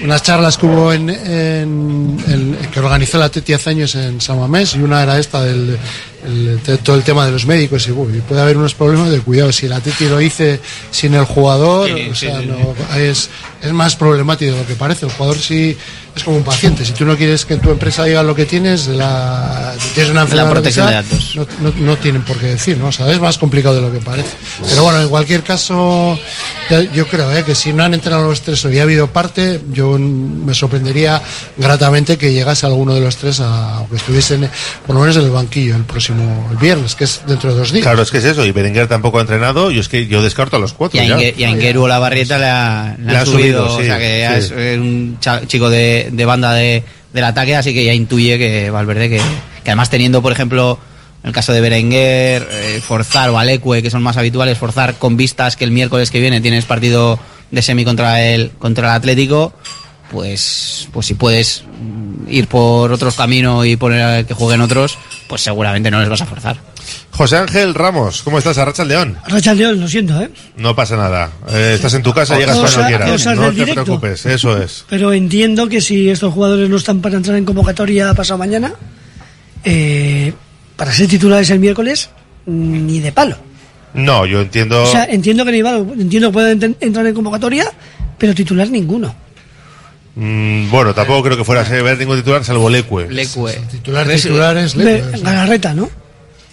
unas 0.04 0.22
charlas 0.24 0.58
que 0.58 0.66
hubo 0.66 0.92
en, 0.94 1.10
en- 1.10 2.18
en- 2.28 2.58
que 2.72 2.80
organizó 2.80 3.18
la 3.18 3.30
TETI 3.30 3.54
hace 3.54 3.70
años 3.72 3.96
en 3.96 4.20
San 4.22 4.40
Mamés 4.40 4.76
y 4.76 4.80
una 4.80 5.02
era 5.04 5.18
esta 5.18 5.44
del, 5.44 5.78
el- 6.26 6.60
todo 6.84 6.96
el 6.96 7.04
tema 7.04 7.26
de 7.26 7.32
los 7.32 7.46
médicos 7.46 7.88
y, 7.88 7.92
uy, 7.92 8.22
puede 8.28 8.42
haber 8.42 8.58
unos 8.58 8.74
problemas 8.74 9.10
de 9.12 9.20
cuidado. 9.20 9.52
Si 9.52 9.66
el 9.68 9.74
Atleti 9.74 10.06
lo 10.08 10.20
hice 10.22 10.60
sin 10.92 11.14
el 11.14 11.26
jugador, 11.26 11.88
Sí, 11.88 12.08
o 12.12 12.16
sí, 12.16 12.26
sea, 12.28 12.40
sí, 12.42 12.48
no, 12.48 12.98
es, 12.98 13.30
es 13.66 13.74
más 13.74 13.96
problemático 13.96 14.52
de 14.54 14.58
lo 14.60 14.68
que 14.68 14.76
parece. 14.76 15.06
El 15.06 15.12
jugador 15.12 15.38
sí 15.38 15.76
es 16.16 16.24
como 16.24 16.38
un 16.38 16.44
paciente. 16.44 16.86
Si 16.86 16.94
tú 16.94 17.04
no 17.06 17.18
quieres 17.18 17.46
que 17.46 17.58
tu 17.58 17.70
empresa 17.72 18.04
diga 18.06 18.24
lo 18.24 18.36
que 18.36 18.46
tienes, 18.46 18.88
la, 18.88 19.74
tienes 19.94 20.12
una 20.12 20.22
enfermedad. 20.22 20.48
que 20.48 20.52
protección 20.54 20.88
sea, 20.88 21.02
de 21.02 21.10
datos. 21.10 21.36
No, 21.36 21.48
no- 21.62 21.74
no 21.86 21.98
tienen 21.98 22.22
por 22.24 22.38
qué 22.38 22.48
decir, 22.48 22.78
¿no? 22.78 22.88
O 22.88 22.92
sea, 22.92 23.12
es 23.12 23.20
más 23.20 23.38
complicado 23.38 23.76
de 23.76 23.82
lo 23.82 23.92
que 23.92 24.00
parece. 24.00 24.30
Pero 24.70 24.84
bueno, 24.84 25.02
en 25.02 25.10
cualquier 25.10 25.44
caso, 25.44 26.18
yo 26.94 27.08
creo 27.08 27.32
¿eh? 27.36 27.44
que 27.44 27.56
si 27.56 27.74
no 27.74 27.84
han 27.84 27.94
entrenado 27.94 28.28
los 28.30 28.42
tres 28.42 28.64
o 28.66 28.70
ya 28.70 28.82
ha 28.82 28.84
habido 28.84 29.08
parte, 29.08 29.60
yo 29.72 29.98
me 29.98 30.54
sorprendería 30.54 31.22
gratamente 31.58 32.18
que 32.18 32.32
llegase 32.34 32.66
alguno 32.66 32.94
de 32.94 33.02
los 33.02 33.18
tres 33.18 33.40
a, 33.40 33.82
o 33.82 33.90
que 33.90 33.96
estuviesen 33.98 34.50
por 34.86 34.96
lo 34.96 35.02
menos 35.02 35.18
en 35.18 35.24
el 35.24 35.32
banquillo 35.32 35.76
el 35.76 35.84
próximo 35.84 36.48
el 36.52 36.58
viernes, 36.58 36.96
que 36.96 37.04
es 37.06 37.22
dentro 37.28 37.52
de 37.52 37.60
dos 37.60 37.72
días. 37.72 37.84
Claro, 37.84 38.02
es 38.02 38.12
que 38.12 38.20
es 38.20 38.26
eso. 38.26 38.46
Y 38.46 38.52
Berenguer 38.52 38.88
tampoco 38.88 39.18
ha 39.18 39.22
entrenado. 39.22 39.72
Y 39.72 39.80
es 39.80 39.88
que 39.90 40.08
yo 40.08 40.22
descarto 40.22 40.56
a 40.56 40.60
los 40.60 40.74
cuatro. 40.74 41.02
Y 41.02 41.12
a, 41.12 41.20
ya. 41.20 41.30
Y 41.38 41.44
a 41.44 41.50
Ingueru 41.50 41.84
o 41.84 41.88
la 41.88 42.00
Barrieta 42.00 42.38
le, 42.38 42.46
ha- 42.46 42.96
le 42.98 43.04
Le 43.06 43.12
han 43.12 43.18
han 43.18 43.26
o 43.64 43.84
sea 43.84 43.98
que 43.98 44.20
ya 44.20 44.42
sí. 44.42 44.54
es 44.56 44.78
un 44.78 45.18
chico 45.48 45.70
de, 45.70 46.10
de 46.12 46.26
banda 46.26 46.54
de, 46.54 46.84
del 47.14 47.24
ataque, 47.24 47.56
así 47.56 47.74
que 47.74 47.86
ya 47.86 47.94
intuye 47.94 48.38
que 48.38 48.70
Valverde, 48.70 49.10
que, 49.10 49.18
que 49.18 49.72
además 49.72 49.90
teniendo, 49.90 50.22
por 50.22 50.32
ejemplo, 50.32 50.78
en 51.24 51.30
el 51.30 51.34
caso 51.34 51.54
de 51.54 51.62
Berenguer, 51.62 52.48
eh, 52.52 52.82
forzar 52.84 53.30
o 53.30 53.40
Alecue, 53.40 53.82
que 53.82 53.90
son 53.90 54.04
más 54.04 54.18
habituales, 54.18 54.58
forzar 54.58 54.96
con 54.96 55.18
vistas 55.18 55.56
que 55.56 55.64
el 55.64 55.72
miércoles 55.72 56.12
que 56.12 56.20
viene 56.20 56.42
tienes 56.42 56.66
partido 56.66 57.18
de 57.50 57.62
semi 57.62 57.84
contra 57.84 58.22
el, 58.22 58.52
contra 58.60 58.90
el 58.90 58.96
Atlético, 58.96 59.54
pues, 60.16 60.88
pues 60.94 61.06
si 61.06 61.14
puedes 61.14 61.64
mm, 61.82 62.30
ir 62.32 62.48
por 62.48 62.90
otros 62.94 63.16
caminos 63.16 63.66
y 63.68 63.76
poner 63.76 64.02
a 64.02 64.24
que 64.26 64.34
jueguen 64.34 64.62
otros, 64.62 64.98
pues 65.28 65.42
seguramente 65.42 65.92
no 65.92 66.00
les 66.00 66.08
vas 66.10 66.22
a 66.22 66.26
forzar. 66.26 66.56
José 67.12 67.38
Ángel 67.38 67.74
Ramos, 67.74 68.22
¿cómo 68.24 68.38
estás? 68.38 68.58
Arracha 68.58 68.84
el 68.84 68.88
León. 68.90 69.18
Racha 69.28 69.54
León, 69.54 69.80
lo 69.82 69.88
siento, 69.90 70.20
¿eh? 70.22 70.30
No 70.58 70.74
pasa 70.76 70.96
nada. 70.96 71.30
Eh, 71.50 71.74
estás 71.76 71.94
en 71.96 72.04
tu 72.04 72.14
casa, 72.14 72.38
llegas 72.38 72.58
cuando 72.58 72.88
quieras. 72.88 73.12
cosas 73.12 73.36
No 73.36 73.42
del 73.44 73.52
te 73.56 73.60
directo. 73.66 73.84
preocupes, 73.84 74.26
eso 74.26 74.58
es. 74.62 74.86
Pero 74.90 75.12
entiendo 75.14 75.68
que 75.68 75.82
si 75.82 76.10
estos 76.10 76.34
jugadores 76.34 76.70
no 76.70 76.78
están 76.78 77.02
para 77.02 77.18
entrar 77.18 77.36
en 77.38 77.44
convocatoria 77.46 78.14
pasado 78.14 78.38
mañana, 78.38 78.74
eh, 79.64 80.34
para 80.76 80.92
ser 80.94 81.08
titulares 81.08 81.50
el 81.50 81.60
miércoles, 81.60 82.10
ni 82.46 83.00
de 83.02 83.12
palo. 83.12 83.36
No, 83.94 84.26
yo 84.26 84.42
entiendo. 84.42 84.84
O 84.84 84.86
sea, 84.92 85.06
entiendo 85.06 85.46
que 85.46 85.52
ni 85.52 85.62
va- 85.62 85.78
entiendo 85.78 86.30
que 86.30 86.34
pueden 86.34 86.76
entrar 86.82 87.06
en 87.06 87.14
convocatoria, 87.16 87.66
pero 88.18 88.34
titular 88.36 88.70
ninguno. 88.70 89.16
Mm, 90.16 90.70
bueno, 90.72 90.94
tampoco 90.94 91.24
creo 91.24 91.38
que 91.38 91.44
fuera 91.44 91.62
a 91.62 91.64
ver 91.84 91.98
ningún 91.98 92.18
titular 92.18 92.44
salvo 92.44 92.70
Lecue. 92.70 93.08
Lecue. 93.10 93.52
Titular, 93.70 94.08
titular 94.08 94.58
es 94.58 94.74
Ve- 94.76 95.04
Galarreta, 95.22 95.74
¿no? 95.74 95.90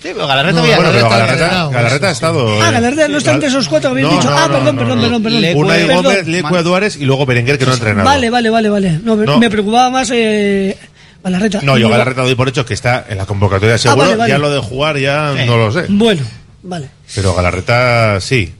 Sí, 0.02 0.08
pero 0.14 0.26
Galarreta 0.26 0.56
No, 0.56 0.62
había- 0.64 0.76
Bueno, 0.76 0.90
pero 0.92 1.08
Galarreta 1.08 1.36
Galarreta, 1.36 1.58
no, 1.62 1.70
Galarreta 1.70 2.08
ha 2.08 2.10
estado. 2.10 2.60
Ah, 2.60 2.68
eh, 2.68 2.72
Galarreta 2.72 3.08
no 3.08 3.18
está 3.18 3.32
entre 3.34 3.48
esos 3.48 3.68
cuatro 3.68 3.90
que 3.94 4.00
habéis 4.00 4.08
No, 4.08 4.16
dicho. 4.20 4.30
no, 4.30 4.36
ah, 4.36 4.46
perdón, 4.48 4.64
no, 4.64 4.76
perdón, 4.80 4.96
no. 4.96 5.02
perdón, 5.04 5.22
perdón. 5.22 5.42
Lecue- 5.42 5.54
Unai 5.56 5.86
Perdón. 5.86 6.02
Gómez, 6.04 6.26
Lecue 6.26 6.62
Duárez 6.64 6.96
y 6.96 7.04
luego 7.04 7.24
Berenguer 7.24 7.56
que 7.58 7.64
no 7.66 7.70
ha 7.70 7.74
entrenado. 7.74 8.04
Vale, 8.08 8.28
vale, 8.30 8.50
vale, 8.50 8.68
vale. 8.68 9.00
No, 9.04 9.14
me, 9.14 9.26
No. 9.26 9.38
me 9.38 9.48
preocupaba 9.48 9.90
más 9.90 10.10
eh, 10.12 10.76
Galarreta. 11.22 11.60
No, 11.62 11.78
yo 11.78 11.88
Galarreta 11.88 12.22
doy 12.22 12.34
por 12.34 12.48
hecho 12.48 12.66
que 12.66 12.74
está 12.74 13.06
en 13.08 13.16
la 13.18 13.26
convocatoria 13.26 13.78
seguro. 13.78 14.02
Ah, 14.02 14.06
vale, 14.06 14.16
vale. 14.16 14.30
Ya 14.32 14.38
lo 14.38 14.50
de 14.50 14.58
jugar 14.58 14.98
ya 14.98 15.34
no 15.46 15.56
lo 15.56 15.70
sé. 15.70 15.84
Bueno, 15.88 16.22
vale. 16.64 16.88
Pero 17.14 17.32
Galarreta 17.36 18.20
sí. 18.20 18.52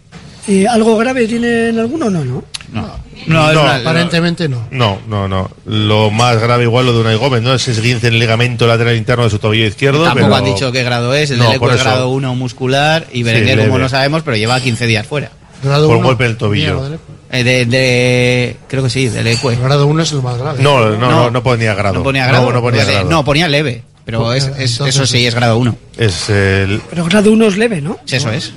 Eh, 0.46 0.66
¿Algo 0.68 0.96
grave 0.96 1.26
tiene 1.26 1.70
en 1.70 1.78
alguno? 1.80 2.08
No, 2.08 2.24
no. 2.24 2.44
No, 2.72 2.88
No, 3.26 3.48
es 3.50 3.54
no, 3.54 3.60
Aparentemente 3.68 4.48
no. 4.48 4.66
No, 4.70 4.98
no, 5.06 5.28
no. 5.28 5.50
Lo 5.66 6.10
más 6.10 6.40
grave 6.40 6.64
igual 6.64 6.86
lo 6.86 6.92
de 6.94 7.00
Unai 7.00 7.16
Gómez, 7.16 7.42
¿no? 7.42 7.52
Es 7.54 7.68
esguince 7.68 8.08
en 8.08 8.14
el 8.14 8.18
ligamento 8.18 8.66
lateral 8.66 8.96
interno 8.96 9.24
de 9.24 9.30
su 9.30 9.38
tobillo 9.38 9.66
izquierdo. 9.66 10.02
Tampoco 10.04 10.24
pero- 10.26 10.36
han 10.36 10.44
dicho 10.44 10.72
qué 10.72 10.82
grado 10.82 11.14
es, 11.14 11.30
el 11.30 11.38
No, 11.38 11.44
de 11.50 11.58
por 11.58 11.68
Lecue 11.68 11.74
es 11.74 11.80
eso. 11.82 11.84
grado 11.90 12.08
1 12.08 12.34
muscular 12.34 13.06
y 13.12 13.22
Berenguer, 13.22 13.56
leve. 13.58 13.68
como 13.68 13.78
no 13.78 13.88
sabemos, 13.88 14.22
pero 14.24 14.36
lleva 14.36 14.58
15 14.60 14.86
días 14.86 15.06
fuera. 15.06 15.30
Grado 15.62 15.86
Por 15.86 15.98
uno, 15.98 16.06
golpe 16.08 16.24
en 16.24 16.30
el 16.32 16.36
tobillo. 16.38 16.80
mierda, 16.80 16.96
¿eh? 16.96 16.98
Eh, 17.34 17.44
de, 17.44 17.64
de- 17.66 18.56
creo 18.68 18.82
que 18.82 18.90
sí, 18.90 19.08
de 19.08 19.22
Lecue. 19.22 19.54
El 19.54 19.60
grado 19.60 19.86
1 19.86 20.02
es 20.02 20.12
el 20.12 20.22
más 20.22 20.36
grave. 20.38 20.62
No, 20.62 20.90
no, 20.90 20.96
no, 21.10 21.30
no, 21.30 21.42
ponía 21.42 21.74
grado. 21.74 21.94
No 21.94 22.02
ponía 22.02 22.26
grado. 22.26 22.46
No, 22.46 22.52
no 22.52 22.60
ponía 22.62 22.82
eh, 22.82 22.86
grado. 22.86 23.08
no, 23.10 23.24
ponía 23.24 23.48
leve, 23.48 23.82
pero 24.04 24.24
Pues, 24.24 24.44
es, 24.44 24.48
es- 24.58 24.72
entonces 24.72 24.94
eso 24.96 25.06
sí 25.06 25.18
es- 25.22 25.28
es 25.28 25.34
grado 25.34 25.56
1. 25.58 25.76
Es 25.96 26.28
el. 26.30 26.80
Pero 26.90 27.04
grado 27.04 27.30
1 27.32 27.46
es 27.46 27.56
leve, 27.56 27.80
¿no? 27.80 27.98
Eso 28.10 28.30
es. 28.32 28.52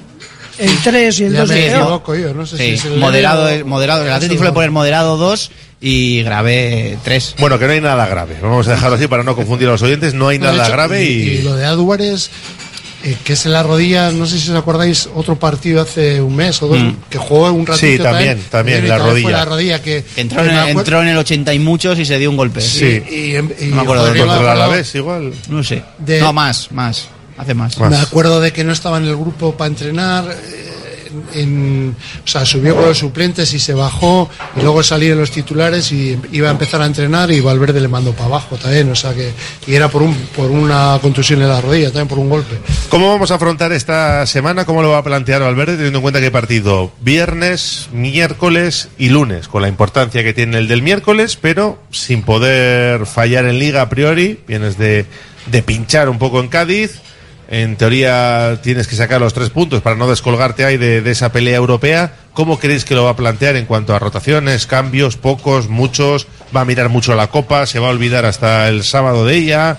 El 0.58 0.78
3 0.84 1.20
y 1.20 1.24
el 1.26 1.34
Ya 1.34 1.40
2 1.42 1.50
me 1.50 1.56
Sí, 1.56 1.62
equivoco 1.66 2.16
yo, 2.16 2.34
no 2.34 2.46
sé 2.46 2.58
si 2.58 2.64
es 2.76 2.86
el 2.86 2.98
moderado. 2.98 3.50
El 3.50 4.12
Atlético 4.12 4.40
suele 4.40 4.54
poner 4.54 4.72
moderado 4.72 5.18
2 5.18 5.52
y 5.82 6.24
grave 6.24 6.98
3. 7.04 7.36
Bueno, 7.40 7.60
que 7.60 7.66
no 7.66 7.72
hay 7.74 7.82
nada 7.82 8.08
grave. 8.08 8.38
Vamos 8.42 8.68
a 8.68 8.72
dejarlo 8.72 8.96
así 8.96 9.08
para 9.08 9.24
no 9.24 9.36
confundir 9.36 9.68
a 9.68 9.72
los 9.72 9.82
oyentes. 9.82 10.14
No 10.14 10.30
hay 10.30 10.40
No, 10.40 10.46
de 10.48 10.52
nada 10.54 10.64
hecho, 10.66 10.74
grave 10.74 11.04
y, 11.04 11.08
y. 11.08 11.28
y 11.30 11.42
lo 11.42 11.56
de 11.56 11.66
Aduares, 11.66 12.30
eh, 13.04 13.18
que 13.24 13.34
es 13.34 13.46
en 13.46 13.52
la 13.52 13.62
rodilla, 13.64 14.12
no 14.12 14.26
sé 14.26 14.40
si 14.40 14.50
os 14.50 14.56
acordáis, 14.58 15.10
otro 15.14 15.38
partido 15.38 15.82
hace 15.82 16.22
un 16.22 16.36
mes 16.38 16.62
o 16.64 16.68
dos, 16.68 16.80
Mm. 16.80 16.94
que 17.10 17.18
jugó 17.18 17.52
un 17.52 17.66
ratito. 17.68 17.86
Sí, 17.86 17.98
también, 18.02 18.42
también, 18.50 18.88
la 18.88 18.98
fue 18.98 19.08
rodilla. 19.10 19.30
la 19.32 19.46
rodilla 19.46 19.82
que, 19.82 20.04
Entró, 20.16 20.42
en, 20.44 20.50
el- 20.52 20.70
entró 20.70 21.02
en 21.02 21.10
el 21.10 21.18
80 21.18 21.54
y 21.54 21.60
muchos 21.60 22.00
y 22.00 22.06
se 22.06 22.18
dio 22.18 22.30
un 22.32 22.38
golpe. 22.38 22.62
Sí. 22.62 23.04
Y, 23.10 23.14
y- 23.14 23.36
y- 23.36 23.66
No 23.68 23.76
me 23.76 23.82
acuerdo 23.82 24.06
Contra 24.08 24.40
el 24.42 24.48
Alavés, 24.48 24.96
igual. 24.96 25.34
No 25.50 25.64
sé. 25.64 25.84
De- 26.00 26.22
No, 26.22 26.32
más, 26.34 26.72
más. 26.72 27.10
Hace 27.38 27.54
más. 27.54 27.78
Más. 27.80 27.90
Me 27.90 27.98
acuerdo 27.98 28.40
de 28.42 28.54
que 28.54 28.64
no 28.64 28.72
estaba 28.72 28.98
en 28.98 29.06
el 29.06 29.16
grupo 29.16 29.56
para 29.58 29.68
entrenar. 29.68 30.26
eh, 30.32 30.72
en- 31.34 31.96
o 32.24 32.28
sea, 32.28 32.46
subió 32.46 32.76
con 32.76 32.86
los 32.86 32.98
suplentes 32.98 33.54
y 33.54 33.60
se 33.60 33.74
bajó. 33.74 34.30
Y 34.58 34.62
luego 34.62 34.84
salieron 34.84 35.20
los 35.20 35.32
titulares 35.32 35.92
y 35.94 36.18
iba 36.34 36.50
a 36.50 36.52
empezar 36.52 36.82
a 36.82 36.86
entrenar. 36.86 37.32
Y 37.32 37.40
Valverde 37.40 37.80
le 37.80 37.88
mandó 37.88 38.12
para 38.12 38.26
abajo 38.26 38.58
también. 38.58 38.90
O 38.92 38.96
sea 38.96 39.14
que. 39.14 39.32
Y 39.68 39.76
era 39.76 39.88
por, 39.90 40.02
un, 40.02 40.14
por 40.36 40.52
una 40.52 40.98
contusión 41.02 41.42
en 41.42 41.48
la 41.50 41.62
rodilla, 41.62 41.88
también 41.88 42.08
por 42.10 42.20
un 42.20 42.30
golpe. 42.30 42.58
¿Cómo 42.90 43.10
vamos 43.10 43.32
a 43.32 43.36
afrontar 43.36 43.72
esta 43.72 44.26
semana? 44.26 44.66
¿Cómo 44.66 44.82
lo 44.82 44.90
va 44.90 44.98
a 45.00 45.04
plantear 45.04 45.42
Valverde 45.42 45.76
teniendo 45.78 46.00
en 46.00 46.02
cuenta 46.04 46.20
que 46.20 46.26
hay 46.26 46.32
partido 46.32 46.92
viernes, 47.02 47.88
miércoles 47.94 48.90
y 48.98 49.08
lunes? 49.10 49.48
Con 49.48 49.62
la 49.62 49.68
importancia 49.70 50.22
que 50.24 50.34
tiene 50.34 50.58
el 50.58 50.68
del 50.68 50.82
miércoles, 50.82 51.38
pero 51.42 51.80
sin 51.92 52.24
poder 52.24 53.06
fallar 53.06 53.46
en 53.46 53.58
liga 53.60 53.82
a 53.82 53.90
priori. 53.90 54.40
Vienes 54.48 54.78
de, 54.78 55.06
de 55.48 55.64
pinchar 55.64 56.10
un 56.10 56.20
poco 56.20 56.40
en 56.42 56.50
Cádiz. 56.50 57.00
En 57.48 57.76
teoría 57.76 58.60
tienes 58.64 58.88
que 58.88 58.96
sacar 58.96 59.22
los 59.22 59.34
tres 59.34 59.50
puntos 59.50 59.82
para 59.82 59.96
no 59.96 60.08
descolgarte 60.08 60.66
ahí 60.66 60.78
de, 60.78 61.02
de 61.02 61.12
esa 61.12 61.32
pelea 61.32 61.58
europea. 61.58 62.16
¿Cómo 62.34 62.60
creéis 62.60 62.86
que 62.86 62.96
lo 62.96 63.04
va 63.06 63.12
a 63.12 63.16
plantear 63.16 63.56
en 63.56 63.66
cuanto 63.66 63.96
a 63.96 64.00
rotaciones, 64.00 64.66
cambios, 64.66 65.16
pocos, 65.16 65.70
muchos? 65.70 66.28
¿Va 66.56 66.62
a 66.62 66.66
mirar 66.66 66.90
mucho 66.90 67.16
la 67.16 67.28
copa? 67.28 67.66
¿Se 67.66 67.80
va 67.80 67.88
a 67.88 67.92
olvidar 67.92 68.26
hasta 68.26 68.68
el 68.68 68.84
sábado 68.84 69.26
de 69.26 69.38
ella? 69.38 69.78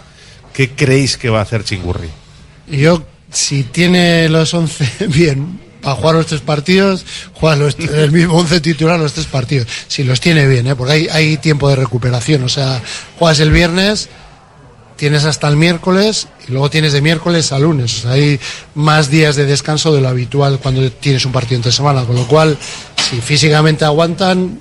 ¿Qué 0.52 0.70
creéis 0.70 1.18
que 1.18 1.28
va 1.28 1.40
a 1.40 1.42
hacer 1.42 1.64
Chingurri? 1.64 2.08
Yo, 2.68 3.04
si 3.30 3.62
tiene 3.64 4.28
los 4.28 4.54
11 4.54 5.06
bien 5.08 5.60
para 5.82 5.96
jugar 5.96 6.14
los 6.16 6.26
tres 6.26 6.40
partidos, 6.40 7.04
juega 7.34 7.68
el 7.78 8.10
mismo 8.10 8.38
11 8.38 8.60
titular 8.60 8.98
los 8.98 9.12
tres 9.12 9.26
partidos. 9.26 9.68
Si 9.86 10.02
los 10.02 10.20
tiene 10.20 10.46
bien, 10.46 10.66
¿eh? 10.66 10.74
porque 10.74 10.94
hay, 10.94 11.08
hay 11.08 11.36
tiempo 11.36 11.68
de 11.68 11.76
recuperación. 11.76 12.42
O 12.42 12.48
sea, 12.48 12.80
juegas 13.18 13.38
el 13.40 13.50
viernes, 13.50 14.08
tienes 14.96 15.24
hasta 15.24 15.48
el 15.48 15.56
miércoles 15.56 16.28
y 16.48 16.52
luego 16.52 16.70
tienes 16.70 16.92
de 16.92 17.00
miércoles 17.00 17.52
a 17.52 17.58
lunes. 17.58 17.98
O 17.98 18.02
sea, 18.02 18.12
hay 18.12 18.40
más 18.74 19.10
días 19.10 19.36
de 19.36 19.46
descanso 19.46 19.94
de 19.94 20.00
lo 20.00 20.08
habitual 20.08 20.58
cuando 20.60 20.90
tienes 20.90 21.24
un 21.24 21.32
partido 21.32 21.56
entre 21.56 21.72
semana. 21.72 22.04
Con 22.04 22.16
lo 22.16 22.26
cual, 22.26 22.56
si 23.10 23.20
físicamente 23.20 23.84
aguantan, 23.84 24.60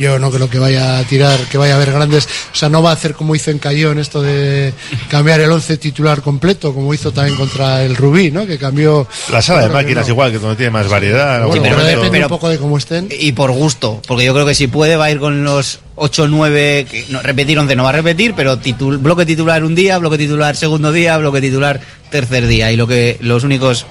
yo 0.00 0.18
no 0.18 0.30
creo 0.30 0.48
que 0.48 0.58
vaya 0.58 0.98
a 0.98 1.04
tirar, 1.04 1.38
que 1.50 1.58
vaya 1.58 1.74
a 1.74 1.76
haber 1.76 1.92
grandes. 1.92 2.26
O 2.52 2.56
sea, 2.56 2.68
no 2.70 2.82
va 2.82 2.90
a 2.90 2.94
hacer 2.94 3.12
como 3.14 3.34
hizo 3.34 3.50
en 3.50 3.58
Cayón 3.58 3.98
esto 3.98 4.22
de 4.22 4.72
cambiar 5.08 5.40
el 5.40 5.50
11 5.52 5.76
titular 5.76 6.22
completo, 6.22 6.72
como 6.72 6.94
hizo 6.94 7.12
también 7.12 7.36
contra 7.36 7.84
el 7.84 7.94
Rubí, 7.96 8.30
¿no? 8.30 8.46
Que 8.46 8.56
cambió. 8.58 9.06
La 9.30 9.42
sala 9.42 9.62
de 9.62 9.68
máquinas 9.68 10.06
no. 10.06 10.12
igual, 10.14 10.32
que 10.32 10.38
donde 10.38 10.56
tiene 10.56 10.70
más 10.70 10.88
variedad. 10.88 11.44
Bueno, 11.46 11.62
pero 11.62 11.84
depende 11.84 12.10
pero- 12.10 12.26
un 12.26 12.30
poco 12.30 12.48
de 12.48 12.56
cómo 12.58 12.78
estén. 12.78 13.08
Y 13.10 13.32
por 13.32 13.50
gusto, 13.52 14.00
porque 14.08 14.24
yo 14.24 14.32
creo 14.32 14.46
que 14.46 14.54
si 14.54 14.66
puede 14.68 14.96
va 14.96 15.04
a 15.04 15.10
ir 15.10 15.18
con 15.18 15.44
los 15.44 15.80
8 15.96 16.28
9, 16.28 16.86
que 16.90 17.04
no, 17.10 17.20
repetir 17.20 17.58
11 17.58 17.76
no 17.76 17.82
va 17.84 17.90
a 17.90 17.92
repetir, 17.92 18.32
pero 18.34 18.58
titul- 18.58 18.96
bloque 19.02 19.26
titular 19.26 19.62
un 19.64 19.74
día, 19.74 19.98
bloque 19.98 20.16
titular 20.16 20.56
segundo 20.56 20.92
día, 20.92 21.18
bloque 21.18 21.42
titular 21.42 21.78
tercer 22.10 22.46
día. 22.46 22.72
Y 22.72 22.76
lo 22.76 22.86
que 22.86 23.18
los 23.20 23.44
únicos 23.44 23.84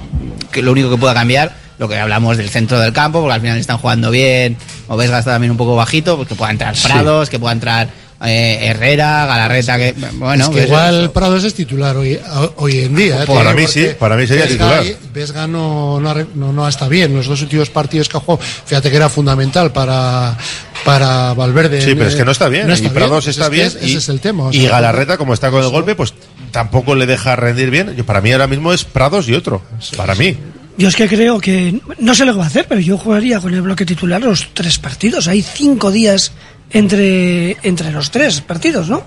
que 0.52 0.64
lo 0.64 0.72
único 0.72 0.90
que 0.90 0.98
pueda 0.98 1.14
cambiar, 1.14 1.56
lo 1.80 1.88
que 1.90 1.98
hablamos 1.98 2.38
del 2.38 2.50
centro 2.50 2.80
del 2.80 2.94
campo, 2.94 3.22
porque 3.22 3.34
al 3.34 3.42
final 3.42 3.58
están 3.58 3.78
jugando 3.80 4.12
bien, 4.12 4.58
o 4.88 4.96
Vesga 4.98 5.20
está 5.20 5.32
también 5.32 5.50
un 5.52 5.58
poco 5.58 5.76
bajito, 5.76 6.16
pues 6.18 6.28
que 6.28 6.36
pueda 6.36 6.52
entrar 6.52 6.76
Sí. 6.76 6.88
Prados, 6.88 7.30
que 7.30 7.40
pueda 7.40 7.54
entrar 7.54 7.90
eh, 8.26 8.60
Herrera, 8.64 9.26
Galarreta, 9.26 9.78
que 9.78 9.96
bueno, 10.16 10.44
es 10.44 10.50
que 10.50 10.64
igual 10.66 11.04
eso. 11.04 11.14
Prados 11.14 11.44
es 11.46 11.54
titular 11.54 11.96
hoy, 11.96 12.20
hoy 12.58 12.80
en 12.82 12.94
día. 12.94 13.24
¿eh? 13.24 13.26
Para 13.26 13.52
Porque 13.52 13.62
mí 13.62 13.68
sí, 13.68 13.88
para 13.98 14.18
mí 14.18 14.28
sería 14.28 14.44
Vesga- 14.44 14.50
titular. 14.82 14.84
Vesga 15.14 15.48
no, 15.48 16.02
no, 16.02 16.14
no, 16.36 16.52
no 16.52 16.68
está 16.68 16.90
bien. 16.90 17.16
Los 17.16 17.28
dos 17.28 17.42
últimos 17.42 17.70
partidos 17.70 18.10
que 18.10 18.18
ha 18.18 18.20
jugado, 18.20 18.46
fíjate 18.66 18.90
que 18.92 18.98
era 18.98 19.08
fundamental 19.08 19.72
para, 19.72 20.38
para 20.84 21.34
Valverde. 21.34 21.82
Sí, 21.82 21.96
pero 21.96 22.10
es 22.10 22.16
que 22.16 22.26
no 22.26 22.32
está 22.32 22.50
bien. 22.50 22.68
no 22.68 22.76
y 22.76 22.90
Prados 22.90 23.26
está 23.28 23.46
es 23.46 23.50
que 23.50 23.56
bien. 23.56 23.68
es- 23.68 23.78
y, 23.82 23.86
ese 23.92 23.98
es 24.00 24.10
el 24.10 24.20
tema. 24.20 24.44
o 24.48 24.52
y 24.52 24.68
Galarreta, 24.68 25.18
como 25.18 25.34
está 25.34 25.50
con 25.50 25.64
el 25.64 25.70
golpe, 25.70 25.96
pues 25.96 26.14
tampoco 26.52 26.96
le 26.96 27.06
deja 27.06 27.38
rendir 27.38 27.70
bien. 27.70 27.96
Yo, 27.96 28.06
para 28.06 28.20
mí 28.20 28.34
ahora 28.34 28.48
mismo 28.48 28.74
es 28.74 28.84
Prados 28.84 29.30
y 29.30 29.34
otro. 29.34 29.62
Para 29.96 30.14
mí. 30.16 30.36
Yo 30.80 30.88
es 30.88 30.96
que 30.96 31.08
creo 31.08 31.40
que, 31.40 31.80
no 32.00 32.16
sé 32.16 32.26
lo 32.26 32.32
que 32.34 32.40
va 32.40 32.46
a 32.46 32.48
hacer, 32.48 32.66
pero 32.68 32.82
yo 32.82 32.98
jugaría 32.98 33.40
con 33.40 33.54
el 33.54 33.62
bloque 33.62 33.86
titular 33.86 34.22
los 34.22 34.48
tres 34.56 34.80
partidos. 34.80 35.28
Hay 35.28 35.42
cinco 35.44 35.92
días 35.92 36.32
entre, 36.72 37.58
entre 37.64 37.92
los 37.92 38.10
tres 38.10 38.42
partidos, 38.42 38.90
¿no? 38.90 39.04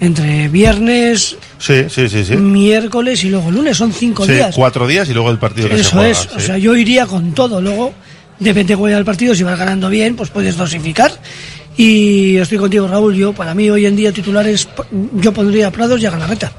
entre 0.00 0.48
viernes, 0.48 1.36
Sí, 1.58 1.84
sí, 1.88 2.08
sí, 2.08 2.24
sí. 2.24 2.34
miércoles 2.36 3.22
y 3.22 3.28
luego 3.30 3.52
lunes. 3.52 3.76
Son 3.76 3.92
cinco 3.92 4.26
Sí, 4.26 4.32
días. 4.32 4.52
cuatro 4.54 4.84
días 4.88 5.08
y 5.08 5.12
luego 5.12 5.30
el 5.30 5.38
partido 5.38 5.68
que 5.68 5.76
se 5.76 5.80
Eso 5.82 5.90
juega. 5.92 6.10
es. 6.10 6.18
sí. 6.18 6.28
O 6.36 6.40
sea, 6.40 6.58
yo 6.58 6.74
iría 6.74 7.06
con 7.06 7.32
todo. 7.34 7.60
Luego, 7.60 7.94
depende 8.40 8.72
de 8.74 8.78
cuál 8.78 8.92
el 8.94 9.04
partido. 9.04 9.32
Si 9.34 9.44
vas 9.44 9.56
ganando 9.56 9.88
bien, 9.88 10.16
pues 10.16 10.30
puedes 10.30 10.56
dosificar. 10.56 11.12
Y 11.76 12.36
estoy 12.38 12.58
contigo, 12.58 12.88
Raúl. 12.88 13.14
Yo, 13.14 13.32
para 13.32 13.54
mí, 13.54 13.70
hoy 13.70 13.86
en 13.86 13.94
día, 13.94 14.10
titulares, 14.12 14.68
yo 15.14 15.32
pondría 15.32 15.68
a 15.68 15.70
Prados 15.70 16.00
y 16.02 16.06
a 16.06 16.10
Galarreta. 16.10 16.52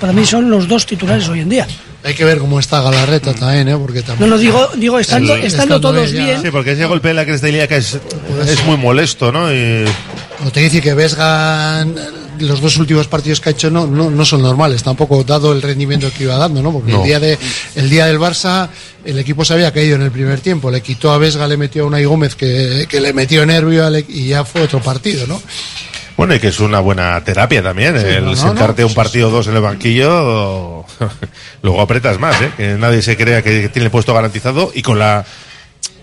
Para 0.00 0.12
mí 0.14 0.24
son 0.24 0.48
los 0.50 0.66
dos 0.66 0.86
titulares 0.86 1.28
hoy 1.28 1.40
en 1.40 1.48
día. 1.50 1.66
Hay 2.02 2.14
que 2.14 2.24
ver 2.24 2.38
cómo 2.38 2.58
está 2.58 2.80
Galarreta 2.80 3.34
también, 3.34 3.68
¿eh? 3.68 3.76
Porque 3.76 4.00
No, 4.00 4.04
también... 4.06 4.30
no, 4.30 4.38
digo, 4.38 4.68
digo 4.76 4.98
estando, 4.98 5.34
El- 5.34 5.44
estando 5.44 5.76
estando 5.76 5.92
todos 5.92 6.10
ella- 6.10 6.24
bien. 6.24 6.42
Sí, 6.42 6.50
porque 6.50 6.72
ese 6.72 6.86
golpe 6.86 7.08
de 7.08 7.14
la 7.14 7.26
cresta 7.26 7.48
ilíaca 7.48 7.76
es, 7.76 7.98
es 8.48 8.64
muy 8.64 8.78
molesto, 8.78 9.30
¿no? 9.30 9.52
Y, 9.54 9.84
Como 10.38 10.50
te 10.50 10.60
dice 10.60 10.80
que 10.80 10.94
Vesga, 10.94 11.84
los 12.38 12.62
dos 12.62 12.78
últimos 12.78 13.06
partidos 13.06 13.40
que 13.42 13.50
ha 13.50 13.52
hecho 13.52 13.70
no, 13.70 13.86
no, 13.86 14.08
no 14.10 14.24
son 14.24 14.40
normales, 14.40 14.82
tampoco 14.82 15.22
dado 15.24 15.52
el 15.52 15.60
rendimiento 15.60 16.10
que 16.16 16.24
iba 16.24 16.36
dando, 16.38 16.62
¿no? 16.62 16.72
Porque 16.72 16.92
No. 16.92 17.00
el, 17.00 17.04
día 17.06 17.20
de, 17.20 17.38
el 17.76 17.90
día 17.90 18.06
del 18.06 18.18
Barça, 18.18 18.70
el 19.04 19.18
equipo 19.18 19.44
se 19.44 19.52
había 19.52 19.70
caído 19.70 19.96
en 19.96 20.02
el 20.02 20.10
primer 20.10 20.40
tiempo, 20.40 20.70
le 20.70 20.80
quitó 20.80 21.12
a 21.12 21.18
Vesga, 21.18 21.46
le 21.46 21.58
metió 21.58 21.82
a 21.82 21.86
Unai 21.86 22.06
Gómez 22.06 22.34
que, 22.34 22.86
que 22.88 23.00
le 23.02 23.12
metió 23.12 23.44
nervio 23.44 23.84
y 24.08 24.28
ya 24.28 24.46
fue 24.46 24.62
otro 24.62 24.80
partido, 24.80 25.26
¿no? 25.26 25.42
Bueno, 26.20 26.34
y 26.34 26.38
que 26.38 26.48
es 26.48 26.60
una 26.60 26.80
buena 26.80 27.24
terapia 27.24 27.62
también, 27.62 27.98
Sí, 27.98 28.06
el 28.06 28.26
no, 28.26 28.36
sentarte 28.36 28.82
no, 28.82 28.88
un 28.88 28.94
partido 28.94 29.28
o 29.28 29.30
dos 29.30 29.46
en 29.46 29.56
el 29.56 29.62
banquillo, 29.62 30.84
luego 31.62 31.80
apretas 31.80 32.18
más, 32.18 32.38
¿eh? 32.42 32.50
Que 32.58 32.74
nadie 32.74 33.00
se 33.00 33.16
crea 33.16 33.40
que 33.40 33.70
tiene 33.70 33.86
el 33.86 33.90
puesto 33.90 34.12
garantizado 34.12 34.70
y 34.74 34.82
con 34.82 34.98
la 34.98 35.24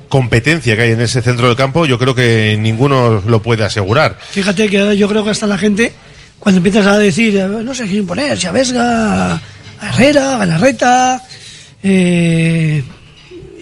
competencia 0.09 0.75
que 0.75 0.81
hay 0.81 0.91
en 0.93 1.01
ese 1.01 1.21
centro 1.21 1.45
del 1.45 1.55
campo, 1.55 1.85
yo 1.85 1.99
creo 1.99 2.15
que 2.15 2.57
ninguno 2.59 3.21
lo 3.27 3.43
puede 3.43 3.63
asegurar. 3.63 4.17
Fíjate 4.31 4.67
que 4.69 4.97
yo 4.97 5.07
creo 5.07 5.23
que 5.23 5.29
hasta 5.29 5.45
la 5.45 5.59
gente, 5.59 5.93
cuando 6.39 6.57
empiezas 6.57 6.87
a 6.87 6.97
decir, 6.97 7.37
eh, 7.37 7.47
no 7.47 7.75
sé 7.75 7.85
quién 7.85 8.07
poner, 8.07 8.39
si 8.39 8.47
a 8.47 8.51
Vesga, 8.51 9.33
a 9.35 9.41
Herrera, 9.83 10.33
a 10.33 10.37
Galarreta, 10.39 11.21
eh, 11.83 12.83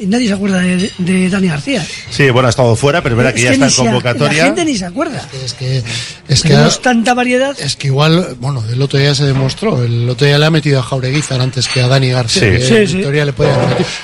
nadie 0.07 0.27
se 0.27 0.33
acuerda 0.33 0.59
de, 0.59 0.91
de 0.97 1.29
Dani 1.29 1.47
García. 1.47 1.85
Sí, 2.09 2.29
bueno, 2.29 2.47
ha 2.47 2.49
estado 2.49 2.75
fuera, 2.75 3.01
pero 3.01 3.15
es 3.15 3.17
verdad 3.17 3.33
que 3.33 3.41
ya 3.41 3.51
Es 3.51 3.59
está 3.59 3.67
en 3.81 3.87
convocatoria. 3.87 4.37
La 4.39 4.45
gente 4.45 4.65
ni 4.65 4.77
se 4.77 4.85
acuerda. 4.85 5.27
Es 5.43 5.53
que, 5.53 5.83
es 6.27 6.41
que, 6.41 6.49
Tenemos 6.49 6.81
tanta 6.81 7.13
variedad. 7.13 7.55
es 7.59 7.75
que 7.75 7.87
igual, 7.87 8.35
bueno, 8.39 8.63
el 8.71 8.81
otro 8.81 8.99
día 8.99 9.13
se 9.15 9.25
demostró, 9.25 9.83
el 9.83 10.07
otro 10.09 10.25
día 10.27 10.37
le 10.37 10.45
ha 10.45 10.51
metido 10.51 10.79
a 10.79 10.83
Jaureguizar 10.83 11.39
antes 11.41 11.67
que 11.67 11.81
a 11.81 11.87
Dani 11.87 12.09
García, 12.09 12.59
Sí. 12.59 12.65
Sí, 12.65 12.87
sí. 12.87 12.95
Victoria 12.97 13.25
le 13.25 13.33
metido, 13.33 13.53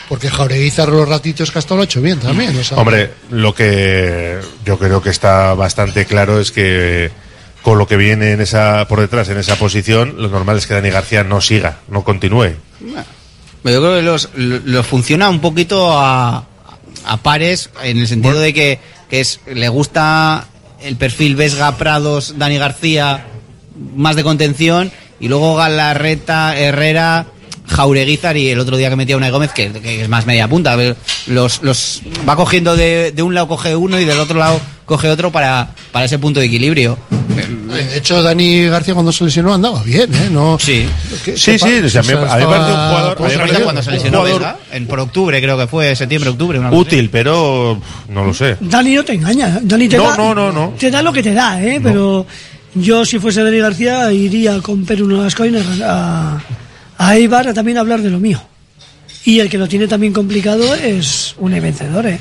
porque 0.09 0.29
Jaureguizar 0.29 0.89
los 0.89 1.07
ratitos 1.07 1.51
que 1.51 1.57
ha 1.57 1.61
estado 1.61 1.77
lo 1.77 1.81
ha 1.81 1.85
hecho 1.85 2.01
bien 2.01 2.19
también, 2.19 2.55
o 2.57 2.63
sea, 2.63 2.77
Hombre, 2.77 3.11
lo 3.29 3.53
que 3.55 4.39
yo 4.65 4.77
creo 4.77 5.01
que 5.01 5.09
está 5.09 5.53
bastante 5.53 6.05
claro 6.05 6.39
es 6.39 6.51
que 6.51 7.11
con 7.61 7.77
lo 7.77 7.87
que 7.87 7.95
viene 7.95 8.31
en 8.31 8.41
esa 8.41 8.87
por 8.87 8.99
detrás 8.99 9.29
en 9.29 9.37
esa 9.37 9.55
posición, 9.55 10.15
lo 10.17 10.29
normal 10.29 10.57
es 10.57 10.65
que 10.67 10.73
Dani 10.73 10.89
García 10.89 11.23
no 11.23 11.41
siga, 11.41 11.77
no 11.89 12.03
continúe. 12.03 12.55
Yo 13.63 13.79
creo 13.81 13.95
que 13.95 14.01
los, 14.01 14.29
lo- 14.35 14.59
lo 14.59 14.83
funciona 14.83 15.29
un 15.29 15.39
poquito 15.39 15.91
a, 15.97 16.45
a 17.05 17.17
pares, 17.17 17.69
en 17.83 17.97
el 17.99 18.07
sentido 18.07 18.39
de 18.39 18.53
que, 18.53 18.79
que 19.09 19.19
es, 19.21 19.39
le 19.45 19.69
gusta 19.69 20.47
el 20.81 20.95
perfil 20.95 21.35
Vesga, 21.35 21.77
Prados, 21.77 22.37
Dani 22.37 22.57
García, 22.57 23.25
más 23.95 24.15
de 24.15 24.23
contención, 24.23 24.91
y 25.19 25.27
luego 25.27 25.55
Galarreta, 25.55 26.57
Herrera, 26.57 27.27
Jaureguizar 27.67 28.35
y 28.37 28.49
el 28.49 28.59
otro 28.59 28.77
día 28.77 28.89
que 28.89 28.95
metía 28.95 29.17
una 29.17 29.29
Gómez, 29.29 29.51
que, 29.53 29.71
que 29.71 30.01
es 30.03 30.09
más 30.09 30.25
media 30.25 30.47
punta. 30.47 30.75
pero 30.75 30.95
Los, 31.27 31.61
los 31.63 32.01
va 32.27 32.35
cogiendo 32.35 32.75
de, 32.75 33.11
de 33.11 33.21
un 33.23 33.33
lado 33.33 33.47
coge 33.47 33.75
uno 33.75 33.99
y 33.99 34.05
del 34.05 34.19
otro 34.19 34.37
lado 34.39 34.59
coge 34.85 35.09
otro 35.09 35.31
para, 35.31 35.69
para 35.91 36.05
ese 36.05 36.19
punto 36.19 36.39
de 36.41 36.47
equilibrio. 36.47 36.97
de 37.29 37.97
hecho 37.97 38.21
Dani 38.21 38.65
García 38.67 38.93
cuando 38.93 39.11
se 39.13 39.23
lesionó 39.23 39.53
andaba 39.53 39.81
bien, 39.83 40.13
¿eh? 40.13 40.27
No, 40.29 40.57
Sí. 40.59 40.85
¿qué- 41.23 41.37
Sí, 41.37 41.51
qué 41.53 41.59
sí, 41.59 41.79
o 41.85 41.89
sea, 41.89 42.01
a 42.01 42.03
mí- 42.03 42.09
me 42.09 42.17
parece 42.17 42.45
un 42.45 42.51
jugador- 42.51 43.15
pues, 43.15 43.33
a 43.33 43.37
mí 43.37 43.41
me 43.43 43.47
¿Recuerdas 43.47 43.47
parece 43.47 43.63
cuando 43.63 43.83
se 43.83 43.91
lesionó 43.91 44.17
jugador? 44.19 44.55
En 44.73 44.87
por 44.87 44.99
octubre, 44.99 45.41
creo 45.41 45.57
que 45.57 45.67
fue, 45.67 45.95
septiembre, 45.95 46.29
octubre. 46.29 46.59
una 46.59 46.69
cosa. 46.69 46.81
Útil, 46.81 47.09
pero 47.09 47.79
pff, 47.79 48.09
no 48.09 48.25
lo 48.25 48.33
sé. 48.33 48.57
Dani 48.59 48.95
no 48.95 49.05
te 49.05 49.13
engaña. 49.13 49.59
Dani 49.61 49.87
te 49.87 49.95
No, 49.97 50.03
da, 50.09 50.17
no, 50.17 50.35
no, 50.35 50.51
no. 50.51 50.73
Te 50.77 50.91
da 50.91 51.01
lo 51.01 51.13
que 51.13 51.23
te 51.23 51.33
da, 51.33 51.63
¿eh? 51.63 51.79
Pero 51.81 52.25
yo, 52.75 53.05
si 53.05 53.17
fuese 53.19 53.43
Dani 53.43 53.59
García, 53.59 54.11
iría 54.11 54.59
con 54.61 54.83
Perú 54.83 55.07
Nuevas 55.07 55.35
Coinas 55.35 55.65
a, 55.83 56.37
a 57.03 57.15
Eibar 57.17 57.47
a 57.47 57.53
también 57.53 57.79
hablar 57.79 58.01
de 58.01 58.11
lo 58.11 58.19
mío. 58.19 58.39
Y 59.25 59.39
el 59.39 59.49
que 59.49 59.57
lo 59.57 59.67
tiene 59.67 59.87
también 59.87 60.13
complicado 60.13 60.75
es 60.75 61.35
un 61.39 61.51
vencedor, 61.51 62.05
¿eh? 62.05 62.19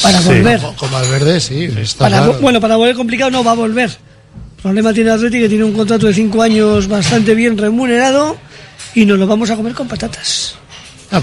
Para 0.00 0.20
Sí. 0.20 0.28
volver. 0.28 0.60
Con 0.76 0.90
Valverde, 0.92 1.40
sí, 1.40 1.64
está 1.76 2.04
Para, 2.04 2.18
claro. 2.18 2.38
Bueno, 2.40 2.60
para 2.60 2.76
volver 2.76 2.94
complicado 2.94 3.32
no 3.32 3.42
va 3.42 3.52
a 3.52 3.54
volver. 3.54 3.90
El 3.90 4.62
problema 4.62 4.92
tiene 4.92 5.10
Atleti 5.10 5.40
que 5.40 5.48
tiene 5.48 5.64
un 5.64 5.72
contrato 5.72 6.06
de 6.06 6.14
cinco 6.14 6.40
años 6.42 6.86
bastante 6.86 7.34
bien 7.34 7.58
remunerado 7.58 8.36
y 8.94 9.04
nos 9.04 9.18
lo 9.18 9.26
vamos 9.26 9.50
a 9.50 9.56
comer 9.56 9.72
con 9.74 9.88
patatas. 9.88 10.54
A 11.10 11.20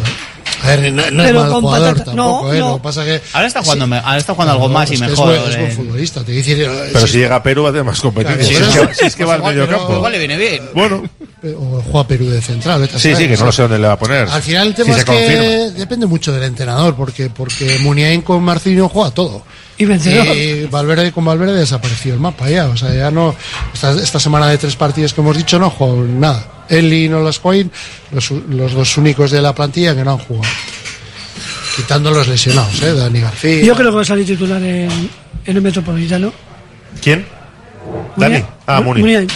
ver, 0.65 0.93
no, 0.93 1.01
no 1.11 1.23
es 1.23 1.27
Pero 1.27 1.39
mal 1.41 1.49
con 1.51 1.61
jugador 1.61 1.93
patata- 1.97 2.05
tampoco, 2.05 2.43
no, 2.47 2.53
¿eh? 2.53 2.59
no. 2.59 2.69
Lo 2.69 2.75
que 2.77 2.81
pasa 2.83 3.05
que... 3.05 3.21
Ahora 3.33 3.47
está 3.47 3.63
jugando, 3.63 3.87
me- 3.87 3.97
ahora 3.99 4.17
está 4.17 4.33
jugando 4.33 4.53
algo 4.53 4.69
más 4.69 4.91
y 4.91 4.97
mejor. 4.97 5.33
Es 5.33 5.39
buen, 5.39 5.51
es 5.51 5.57
buen 5.57 5.71
eh. 5.71 5.75
futbolista, 5.75 6.23
te 6.23 6.31
decir, 6.31 6.69
Pero 6.93 6.99
si- 7.07 7.13
si 7.13 7.17
llega 7.19 7.35
a 7.37 7.43
Perú, 7.43 7.67
hace 7.67 7.83
más 7.83 7.99
competencia. 8.01 8.57
Claro, 8.57 8.71
si, 8.71 8.79
es 8.79 8.87
que, 8.87 8.95
si 8.95 9.05
es 9.05 9.15
que 9.15 9.25
va 9.25 9.35
al 9.35 9.43
medio 9.43 9.67
campo. 9.67 9.95
Igual 9.95 10.11
le 10.11 10.19
viene 10.19 10.37
bien. 10.37 10.63
Bueno, 10.73 11.03
o 11.43 11.81
juega 11.91 12.07
Perú 12.07 12.29
de 12.29 12.41
central. 12.41 12.83
a 12.83 12.87
sí, 12.99 13.15
sí, 13.15 13.27
que 13.27 13.37
no 13.37 13.51
sé 13.51 13.61
dónde 13.63 13.79
le 13.79 13.87
va 13.87 13.93
a 13.93 13.99
poner. 13.99 14.27
Al 14.29 14.41
final 14.41 14.67
el 14.67 14.75
tema 14.75 14.97
es 14.97 15.05
que 15.05 15.71
depende 15.75 16.05
mucho 16.05 16.31
del 16.31 16.43
entrenador, 16.43 16.95
porque 16.95 17.29
porque 17.29 17.79
Muniain 17.79 18.21
con 18.21 18.43
Marcinho 18.43 18.89
juega 18.89 19.11
todo. 19.11 19.43
Y 19.77 19.83
vencedor. 19.85 20.25
Y 20.35 20.65
Valverde 20.67 21.11
con 21.11 21.25
Valverde 21.25 21.53
desapareció 21.59 22.13
el 22.13 22.19
mapa 22.19 22.49
ya. 22.49 22.67
O 22.67 22.77
sea, 22.77 22.93
ya 22.93 23.11
no. 23.11 23.35
Esta, 23.73 23.91
esta 23.91 24.19
semana 24.21 24.47
de 24.47 24.57
tres 24.57 24.75
partidos 24.77 25.13
que 25.13 25.19
hemos 25.21 25.35
dicho 25.35 25.59
no 25.59 25.65
ha 25.65 25.69
jugado 25.69 26.01
nada. 26.03 26.45
Él 26.69 26.91
y 26.93 27.07
Nolas 27.09 27.39
Coin, 27.39 27.71
los, 28.11 28.31
los 28.31 28.73
dos 28.73 28.97
únicos 28.97 29.31
de 29.31 29.41
la 29.41 29.53
plantilla 29.53 29.95
que 29.95 30.03
no 30.03 30.11
han 30.13 30.17
jugado. 30.19 30.51
Quitando 31.75 32.11
los 32.11 32.27
lesionados, 32.27 32.81
¿eh? 32.81 32.93
Dani 32.93 33.19
García. 33.19 33.61
Yo 33.63 33.75
creo 33.75 33.89
que 33.91 33.95
va 33.97 34.01
a 34.01 34.05
salir 34.05 34.25
titular 34.25 34.61
en, 34.63 34.89
en 35.45 35.55
el 35.57 35.61
Metropolitano. 35.61 36.31
¿Quién? 37.03 37.25
Dani. 38.15 38.41
Ah, 38.65 38.81
Muni. 38.81 39.01
Muniain. 39.01 39.27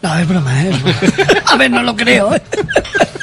No, 0.00 0.16
es 0.16 0.28
broma, 0.28 0.62
¿eh? 0.62 0.70
Es 0.70 0.80
broma. 0.82 0.98
A 1.46 1.56
ver, 1.56 1.70
no 1.72 1.82
lo 1.82 1.96
creo. 1.96 2.32
¿eh? 2.34 2.42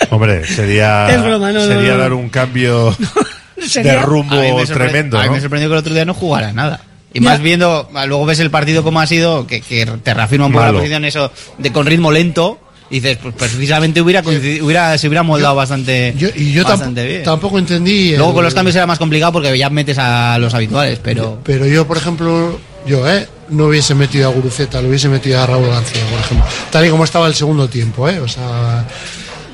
Hombre, 0.09 0.45
sería, 0.45 1.07
Es 1.09 1.21
broma, 1.21 1.51
no, 1.53 1.59
no, 1.59 1.65
sería 1.65 1.93
no. 1.93 1.97
dar 1.99 2.13
un 2.13 2.27
cambio 2.29 2.93
Sería- 3.65 3.93
de 3.93 4.01
rumbo 4.01 4.35
A 4.35 4.65
tremendo, 4.65 5.17
A 5.17 5.23
mí 5.23 5.29
me 5.29 5.39
sorprendió 5.41 5.69
que 5.69 5.73
el 5.75 5.79
otro 5.79 5.93
día 5.93 6.03
no 6.05 6.13
jugara 6.13 6.51
nada. 6.51 6.81
Y 7.13 7.21
Ya. 7.21 7.29
más 7.29 7.39
viendo, 7.39 7.89
luego 8.07 8.25
ves 8.25 8.39
el 8.41 8.51
partido 8.51 8.83
como 8.83 8.99
ha 8.99 9.07
sido, 9.07 9.47
que, 9.47 9.61
que 9.61 9.85
te 9.85 10.13
reafirma 10.13 10.47
un 10.47 10.51
poco 10.51 10.65
la 10.65 10.73
posición 10.73 11.05
eso 11.05 11.31
de 11.57 11.71
con 11.71 11.85
ritmo 11.85 12.11
lento. 12.11 12.59
Y 12.89 12.99
dices, 12.99 13.17
pues 13.21 13.33
precisamente 13.35 13.99
hubiera, 14.01 14.21
hubiera 14.21 14.97
se 14.97 15.07
hubiera 15.07 15.23
moldado 15.23 15.55
bastante, 15.55 16.13
Yo- 16.17 16.29
y 16.35 16.51
yo 16.53 16.63
bastante 16.63 17.01
tamp- 17.03 17.07
bien. 17.07 17.23
tampoco 17.23 17.57
entendí. 17.57 18.11
Luego 18.11 18.29
el- 18.29 18.35
con 18.35 18.43
los 18.43 18.53
cambios 18.53 18.75
era 18.75 18.85
más 18.85 18.99
complicado 18.99 19.31
porque 19.31 19.57
ya 19.57 19.69
metes 19.71 19.97
a 19.97 20.37
los 20.37 20.53
habituales, 20.53 20.99
pero 21.01 21.39
Pero 21.43 21.65
yo, 21.65 21.87
por 21.87 21.97
ejemplo, 21.97 22.59
yo, 22.85 23.09
¿eh? 23.11 23.27
No 23.49 23.65
hubiese 23.65 23.93
metido 23.95 24.29
a 24.29 24.31
Guruceta, 24.33 24.81
lo 24.81 24.89
hubiese 24.89 25.09
metido 25.09 25.41
a 25.41 25.45
Raúl 25.47 25.67
García, 25.67 26.01
por 26.11 26.19
ejemplo. 26.19 26.45
Tal 26.71 26.85
y 26.85 26.89
como 26.89 27.03
estaba 27.03 27.27
el 27.27 27.33
segundo 27.35 27.67
tiempo, 27.67 28.07
¿eh? 28.09 28.19
O 28.19 28.27
sea. 28.27 28.85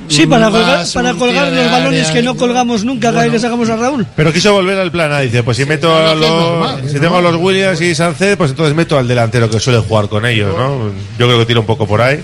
Sí, 0.09 0.25
para 0.27 0.49
más 0.49 0.59
colgar, 0.59 0.85
para 0.93 1.13
colgar 1.13 1.53
los 1.53 1.71
balones 1.71 2.09
que 2.11 2.21
no 2.21 2.35
colgamos 2.35 2.83
nunca 2.83 3.11
cada 3.11 3.23
vez 3.23 3.31
que 3.31 3.39
sacamos 3.39 3.69
a 3.69 3.77
Raúl. 3.77 4.05
Pero 4.13 4.33
quiso 4.33 4.51
volver 4.51 4.77
al 4.77 4.91
plan 4.91 5.09
A, 5.13 5.21
dice, 5.21 5.41
pues 5.41 5.55
si 5.55 5.63
meto 5.65 5.95
a 5.95 6.13
los, 6.15 6.29
normal, 6.29 6.81
si 6.85 6.99
tengo 6.99 7.15
a 7.15 7.21
los 7.21 7.37
Williams 7.37 7.79
y 7.79 7.95
Sánchez, 7.95 8.35
pues 8.35 8.49
entonces 8.51 8.75
meto 8.75 8.97
al 8.97 9.07
delantero 9.07 9.49
que 9.49 9.57
suele 9.61 9.79
jugar 9.79 10.09
con 10.09 10.25
ellos, 10.25 10.53
¿no? 10.57 10.89
Yo 11.17 11.27
creo 11.27 11.39
que 11.39 11.45
tira 11.45 11.61
un 11.61 11.65
poco 11.65 11.87
por 11.87 12.01
ahí, 12.01 12.21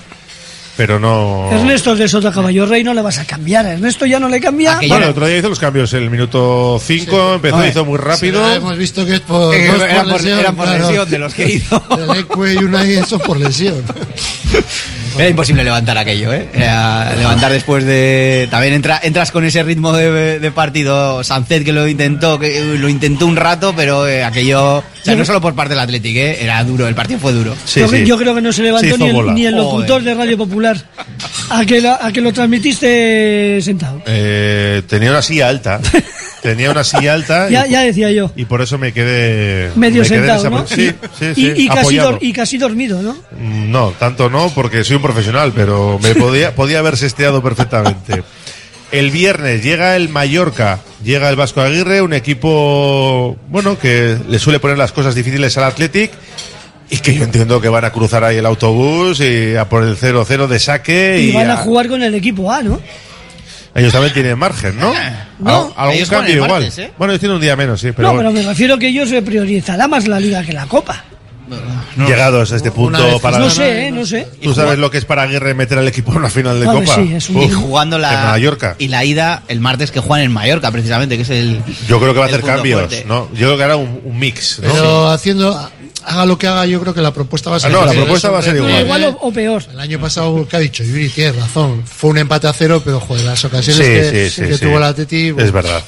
pero 0.78 0.99
no... 0.99 1.49
Ernesto 1.52 1.94
es 1.94 1.99
de 1.99 2.08
Sota 2.08 2.32
Caballo 2.32 2.66
Rey, 2.68 2.84
no 2.84 2.94
le 2.94 3.02
vas 3.02 3.18
a 3.18 3.26
cambiar. 3.26 3.66
Ernesto 3.66 4.06
ya 4.06 4.20
no 4.20 4.30
le 4.30 4.40
cambia. 4.40 4.78
Aquello 4.78 4.90
Bueno, 4.94 5.06
el 5.06 5.10
era- 5.10 5.12
otro 5.12 5.28
día 5.28 5.38
hizo 5.40 5.49
los 5.49 5.60
cambios 5.60 5.91
en 5.94 6.04
el 6.04 6.10
minuto 6.12 6.80
5, 6.82 7.34
empezó, 7.36 7.56
Hombre, 7.56 7.70
hizo 7.72 7.84
muy 7.86 7.98
rápido. 7.98 8.48
Sí, 8.48 8.56
hemos 8.56 8.78
visto 8.78 9.06
que 9.06 9.16
es 9.16 9.20
por, 9.22 9.54
Eh, 9.56 9.68
no 9.68 9.76
es 9.76 9.82
era 9.91 10.04
por- 10.04 10.12
lesión, 10.14 10.40
era 10.40 10.52
por 10.54 10.66
claro. 10.66 10.88
lesión 10.88 11.10
de 11.10 11.20
los 11.20 11.34
que 11.34 11.49
hizo. 11.52 11.84
El 11.98 12.20
Ecue 12.20 12.54
y 12.54 12.58
Unai, 12.58 12.94
eso 12.94 13.18
por 13.20 13.40
lesión. 13.40 13.84
Era 15.18 15.30
imposible 15.30 15.64
levantar 15.64 15.98
aquello, 15.98 16.34
¿eh? 16.34 16.48
Era 16.53 17.14
levantar 17.15 17.52
después 17.52 17.84
de... 17.85 18.48
También 18.52 18.73
entra, 18.73 18.99
entras 19.03 19.31
con 19.31 19.44
ese 19.45 19.64
ritmo 19.64 19.94
de, 19.94 20.39
de 20.39 20.52
partido. 20.52 21.23
Sancet 21.23 21.64
que 21.64 21.73
lo 21.73 21.88
intentó, 21.88 22.39
que 22.39 22.61
lo 22.77 22.89
intentó 22.89 23.26
un 23.26 23.35
rato, 23.35 23.73
pero 23.76 24.07
eh, 24.07 24.23
aquello... 24.23 24.77
O 24.80 24.84
sea, 25.03 25.15
no 25.15 25.23
solo 25.26 25.39
por 25.41 25.56
parte 25.56 25.73
del 25.73 25.80
Athletic, 25.80 26.15
¿eh? 26.18 26.38
Era 26.44 26.64
duro, 26.64 26.88
el 26.88 26.95
partido 26.95 27.19
fue 27.19 27.31
duro. 27.31 27.56
Sí, 27.65 27.80
yo, 27.80 27.88
sí. 27.88 28.06
yo 28.06 28.18
creo 28.18 28.35
que 28.35 28.41
no 28.41 28.52
se 28.52 28.64
levantó 28.64 28.98
ni, 28.98 29.06
el, 29.07 29.14
bola. 29.14 29.34
ni 29.34 29.45
el 29.45 29.56
locutor 29.56 30.02
Joder. 30.02 30.03
de 30.03 30.14
Radio 30.15 30.38
Popular 30.38 30.77
a 31.49 31.65
que, 31.65 31.80
la- 31.81 31.99
a 32.02 32.11
que 32.11 32.19
lo 32.22 32.34
transmitiste 32.34 33.60
sentado. 33.61 34.02
Eh, 34.06 34.81
tenía 34.88 35.11
una 35.11 35.22
silla 35.22 35.48
alta. 35.49 35.80
tenía 36.41 36.72
una 36.72 36.84
silla 36.84 37.14
alta. 37.14 37.49
Ya, 37.49 37.68
y, 37.68 37.72
ya 37.72 37.81
decía 37.81 38.11
yo. 38.11 38.31
y 38.35 38.45
por 38.45 38.61
eso 38.61 38.77
me 38.77 38.93
quedé... 38.93 39.72
Medio 39.76 40.01
me 40.03 40.07
quedé 40.07 40.18
en 40.18 40.26
sentado, 40.27 40.49
¿no? 40.49 40.68
Sí, 40.68 40.91
sí, 41.19 41.34
y, 41.35 41.68
casi 41.68 41.99
y 42.22 42.34
casi 42.34 42.57
dormido, 42.57 43.01
¿no? 43.01 43.14
Mm, 43.39 43.72
No, 43.72 43.93
tanto 43.99 44.30
no, 44.30 44.49
porque 44.53 44.84
soy 44.84 44.97
un 44.97 45.01
profesional, 45.01 45.51
pero 45.55 45.99
me 46.01 46.15
podía, 46.15 46.53
podía 46.55 46.80
haber 46.80 46.97
sesteado 46.97 47.41
perfectamente. 47.41 48.23
El 48.91 49.11
viernes 49.11 49.64
llega 49.64 49.95
el 49.97 50.07
Mallorca, 50.07 50.80
llega 51.03 51.27
el 51.30 51.35
Vasco 51.35 51.59
Aguirre, 51.61 52.01
un 52.01 52.14
equipo, 52.14 53.35
bueno, 53.49 53.77
que 53.77 54.18
le 54.30 54.39
suele 54.39 54.59
poner 54.59 54.77
las 54.77 54.93
cosas 54.93 55.14
difíciles 55.14 55.57
al 55.57 55.65
Athletic 55.65 56.11
Y 56.89 56.99
que 56.99 57.14
yo 57.14 57.26
entiendo 57.26 57.59
que 57.59 57.68
van 57.68 57.84
a 57.84 57.89
cruzar 57.91 58.23
ahí 58.23 58.38
el 58.38 58.45
autobús 58.45 59.19
y 59.19 59.55
a 59.57 59.65
por 59.68 59.84
el 59.84 59.97
0-0 59.97 60.47
de 60.47 60.59
saque. 60.59 61.18
Y, 61.19 61.31
Y, 61.31 61.34
van 61.34 61.49
a 61.49 61.55
a- 61.55 61.57
jugar 61.57 61.89
con 61.89 62.01
el 62.01 62.15
equipo 62.15 62.49
A, 62.49 62.61
¿no? 62.64 62.80
Ellos 63.78 63.94
también 63.94 64.14
tienen 64.14 64.38
margen, 64.38 64.78
¿no? 64.80 64.94
No, 65.40 65.72
Al- 65.76 65.84
algún 65.84 65.95
ellos 65.98 66.10
cambio 66.10 66.34
igual. 66.36 66.49
martes, 66.49 66.78
¿eh? 66.80 66.91
Bueno, 66.98 67.14
ellos 67.14 67.20
tienen 67.20 67.36
un 67.36 67.41
día 67.41 67.56
menos, 67.56 67.80
sí, 67.80 67.91
pero, 67.95 68.12
no, 68.12 68.18
pero 68.18 68.32
me 68.32 68.41
refiero 68.41 68.78
que 68.80 68.88
ellos 68.88 69.08
se 69.10 69.22
priorizará 69.22 69.88
más 69.88 70.08
la 70.08 70.20
liga 70.20 70.41
que 70.44 70.52
la 70.52 70.66
copa. 70.66 71.04
llegados 71.98 72.52
a 72.52 72.56
este 72.56 72.72
punto 72.72 73.20
para. 73.20 73.40
no 73.40 73.49
sé, 73.49 73.88
¿eh? 73.88 73.91
No 73.91 74.06
sé. 74.06 74.28
Tú 74.41 74.54
sabes 74.54 74.78
lo 74.80 74.91
que 74.91 74.98
es 74.98 75.06
para 75.06 75.24
Aguirre 75.24 75.54
meter 75.54 75.78
al 75.78 75.88
equipo 75.88 76.12
en 76.12 76.18
una 76.18 76.30
final 76.30 76.60
de 76.60 76.66
Copa. 76.66 76.95
sí, 76.95 77.14
es 77.14 77.30
un- 77.30 77.38
Uf, 77.38 77.45
y 77.45 77.49
jugando 77.52 77.98
la 77.98 78.14
en 78.14 78.26
Mallorca. 78.32 78.76
y 78.80 78.88
la 78.90 79.06
ida 79.06 79.44
el 79.48 79.60
martes 79.62 79.91
que 79.91 79.99
juegan 79.99 80.26
en 80.26 80.32
Mallorca 80.32 80.72
precisamente 80.72 81.16
que 81.16 81.22
es 81.24 81.30
el 81.30 81.62
Yo 81.88 81.99
creo 81.99 82.14
que 82.14 82.20
va 82.20 82.26
a 82.26 82.30
hacer 82.30 82.41
cambios, 82.41 82.80
fuerte. 82.82 83.06
¿no? 83.08 83.30
Yo 83.34 83.48
creo 83.48 83.58
que 83.58 83.64
hará 83.64 83.76
un, 83.78 84.02
un 84.04 84.20
mix, 84.20 84.60
¿no? 84.60 84.74
Pero 84.74 85.10
haciendo, 85.10 85.70
haga 86.07 86.25
lo 86.25 86.38
que 86.38 86.47
haga, 86.47 86.65
yo 86.65 86.79
creo 86.81 86.93
que 86.93 87.01
la 87.01 87.11
propuesta 87.13 87.49
va 87.49 87.57
a 87.57 87.57
Ah, 87.57 87.61
ser. 87.61 87.71
no, 87.71 87.85
la 87.85 87.91
propuesta 87.91 88.29
va 88.31 88.39
a 88.39 88.41
ser 88.41 88.55
igual. 88.55 88.79
Igual 88.81 89.03
o, 89.05 89.09
o 89.21 89.31
peor. 89.31 89.63
El 89.71 89.79
año 89.79 89.99
pasado, 89.99 90.47
que 90.47 90.55
ha 90.55 90.59
dicho 90.59 90.84
Yuri, 90.84 91.09
tienes 91.09 91.35
razón. 91.35 91.84
Fue 91.85 92.09
un 92.11 92.17
empate 92.17 92.47
a 92.47 92.53
cero, 92.53 92.81
pero 92.84 92.99
joder, 92.99 93.25
las 93.25 93.43
ocasiones 93.45 93.85
Sí, 93.85 93.91
que, 93.91 94.29
sí, 94.29 94.41
sí, 94.41 94.47
que 94.47 94.53
sí. 94.57 94.65
tuvo 94.65 94.77
el 94.77 94.84
Atleti. 94.84 95.34
Es 95.38 95.51
verdad. 95.51 95.84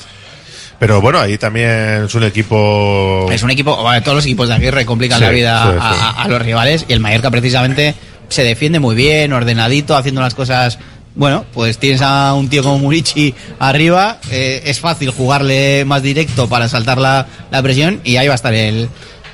Pero 0.80 1.02
bueno, 1.02 1.20
ahí 1.20 1.38
también 1.38 2.06
es 2.06 2.16
un 2.16 2.24
equipo. 2.24 3.28
Es 3.32 3.44
un 3.44 3.52
equipo, 3.52 3.76
bueno, 3.82 4.02
todos 4.02 4.16
los 4.18 4.26
equipos 4.26 4.48
de 4.48 4.54
Aguirre 4.56 4.86
complican 4.86 5.20
Sí, 5.20 5.26
la 5.26 5.30
vida 5.32 5.64
sí, 5.64 5.78
a, 5.80 5.94
sí. 5.94 5.98
a- 6.02 6.24
a 6.24 6.28
los 6.30 6.42
rivales 6.42 6.86
y 6.88 6.94
el 6.94 7.00
Mallorca 7.02 7.30
precisamente 7.32 7.96
se 8.30 8.44
defiende 8.44 8.80
muy 8.80 8.96
bien, 8.96 9.34
ordenadito, 9.34 9.96
haciendo 9.98 10.22
las 10.22 10.36
cosas. 10.36 10.80
Bueno, 11.16 11.44
pues 11.54 11.80
tienes 11.80 12.02
a 12.02 12.34
un 12.34 12.48
tío 12.48 12.64
como 12.64 12.78
Murici 12.80 13.34
arriba, 13.60 14.20
eh, 14.32 14.62
es 14.66 14.80
fácil 14.80 15.10
jugarle 15.10 15.84
más 15.84 16.02
directo 16.02 16.48
para 16.48 16.70
saltar 16.70 16.98
la, 16.98 17.26
la 17.52 17.62
presión 17.62 18.00
y 18.06 18.16
ahí 18.16 18.28
va 18.28 18.34
a 18.34 18.36
estar 18.36 18.54
el, 18.54 18.88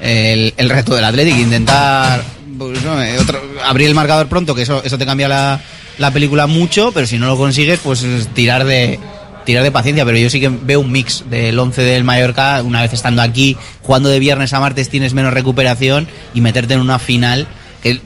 el, 0.06 0.54
el 0.58 0.70
reto 0.70 0.96
del 0.96 1.04
Athletic, 1.04 1.38
intentar 1.38 2.24
pues, 2.58 2.84
no, 2.84 3.02
eh, 3.02 3.18
abrir 3.66 3.88
el 3.88 3.96
marcador 3.96 4.28
pronto, 4.28 4.54
que 4.54 4.62
eso, 4.62 4.82
eso 4.84 4.98
te 4.98 5.06
cambia 5.06 5.28
la, 5.28 5.60
la 5.98 6.12
película 6.12 6.48
mucho, 6.48 6.92
pero 6.94 7.08
si 7.08 7.18
no 7.18 7.28
lo 7.28 7.38
consigues, 7.38 7.80
pues 7.80 8.04
es 8.04 8.28
tirar 8.28 8.66
de, 8.66 9.00
tirar 9.46 9.64
de 9.64 9.72
paciencia, 9.72 10.06
pero 10.06 10.18
yo 10.18 10.30
sí 10.30 10.40
que 10.40 10.50
veo 10.50 10.80
un 10.80 10.92
mix 10.92 11.24
del 11.30 11.58
11 11.58 11.82
del 11.82 12.04
Mallorca, 12.04 12.62
una 12.64 12.82
vez 12.82 12.94
estando 12.94 13.22
aquí, 13.22 13.58
jugando 13.82 14.10
de 14.10 14.20
viernes 14.20 14.54
a 14.54 14.60
martes 14.60 14.90
tienes 14.90 15.14
menos 15.14 15.34
recuperación 15.34 16.08
y 16.34 16.42
meterte 16.42 16.76
en 16.76 16.82
una 16.82 17.00
final 17.00 17.48
que, 17.82 18.02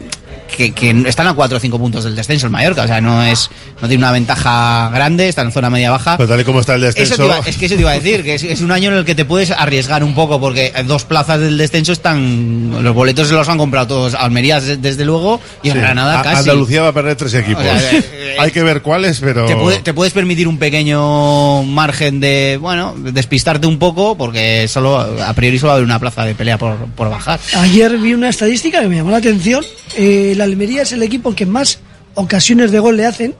que, 0.55 0.71
que 0.71 0.89
están 1.07 1.27
a 1.27 1.33
4 1.33 1.57
o 1.57 1.59
5 1.59 1.79
puntos 1.79 2.03
del 2.03 2.15
descenso 2.15 2.45
el 2.47 2.51
Mallorca, 2.51 2.83
o 2.83 2.87
sea, 2.87 2.99
no 3.01 3.23
es 3.23 3.49
no 3.81 3.87
tiene 3.87 4.03
una 4.03 4.11
ventaja 4.11 4.89
grande, 4.93 5.29
está 5.29 5.41
en 5.41 5.51
zona 5.51 5.69
media 5.69 5.91
baja. 5.91 6.17
Pero 6.17 6.27
tal 6.29 6.41
y 6.41 6.43
como 6.43 6.59
está 6.59 6.75
el 6.75 6.81
descenso. 6.81 7.23
iba- 7.25 7.39
es 7.45 7.57
que 7.57 7.65
eso 7.67 7.75
te 7.75 7.81
iba 7.81 7.91
a 7.91 7.93
decir, 7.93 8.23
que 8.23 8.35
es, 8.35 8.43
es 8.43 8.61
un 8.61 8.71
año 8.71 8.91
en 8.91 8.97
el 8.97 9.05
que 9.05 9.15
te 9.15 9.25
puedes 9.25 9.51
arriesgar 9.51 10.03
un 10.03 10.13
poco, 10.15 10.39
porque 10.39 10.73
dos 10.85 11.05
plazas 11.05 11.39
del 11.39 11.57
descenso 11.57 11.93
están. 11.93 12.83
Los 12.83 12.93
boletos 12.93 13.27
se 13.27 13.33
los 13.33 13.47
han 13.47 13.57
comprado 13.57 13.87
todos. 13.87 14.13
Almería, 14.15 14.59
des- 14.59 14.81
desde 14.81 15.05
luego, 15.05 15.39
y 15.63 15.69
en 15.69 15.75
Sí. 15.75 15.79
Granada 15.79 16.19
A- 16.19 16.23
casi. 16.23 16.39
Andalucía 16.39 16.81
va 16.81 16.89
a 16.89 16.93
perder 16.93 17.15
tres 17.15 17.33
equipos. 17.35 17.61
O 17.63 17.79
sea, 17.79 17.91
eh, 17.93 18.35
Hay 18.39 18.51
que 18.51 18.63
ver 18.63 18.81
cuáles, 18.81 19.19
pero. 19.19 19.45
Te, 19.45 19.55
puede- 19.55 19.79
te 19.79 19.93
puedes 19.93 20.13
permitir 20.13 20.47
un 20.47 20.57
pequeño 20.57 21.63
margen 21.63 22.19
de, 22.19 22.57
bueno, 22.59 22.95
despistarte 22.97 23.67
un 23.67 23.79
poco, 23.79 24.17
porque 24.17 24.67
solo 24.67 24.97
a 24.99 25.33
priori 25.33 25.57
solo 25.59 25.69
va 25.69 25.73
a 25.73 25.75
haber 25.77 25.85
una 25.85 25.99
plaza 25.99 26.25
de 26.25 26.35
pelea 26.35 26.57
por, 26.57 26.75
por 26.95 27.09
bajar. 27.09 27.39
Ayer 27.57 27.97
vi 27.97 28.13
una 28.13 28.29
estadística 28.29 28.81
que 28.81 28.87
me 28.87 28.97
llamó 28.97 29.11
la 29.11 29.17
atención. 29.17 29.63
Eh, 29.97 30.33
el 30.43 30.51
Almería 30.51 30.81
es 30.83 30.91
el 30.93 31.03
equipo 31.03 31.35
que 31.35 31.45
más 31.45 31.79
ocasiones 32.15 32.71
de 32.71 32.79
gol 32.79 32.97
le 32.97 33.05
hacen. 33.05 33.35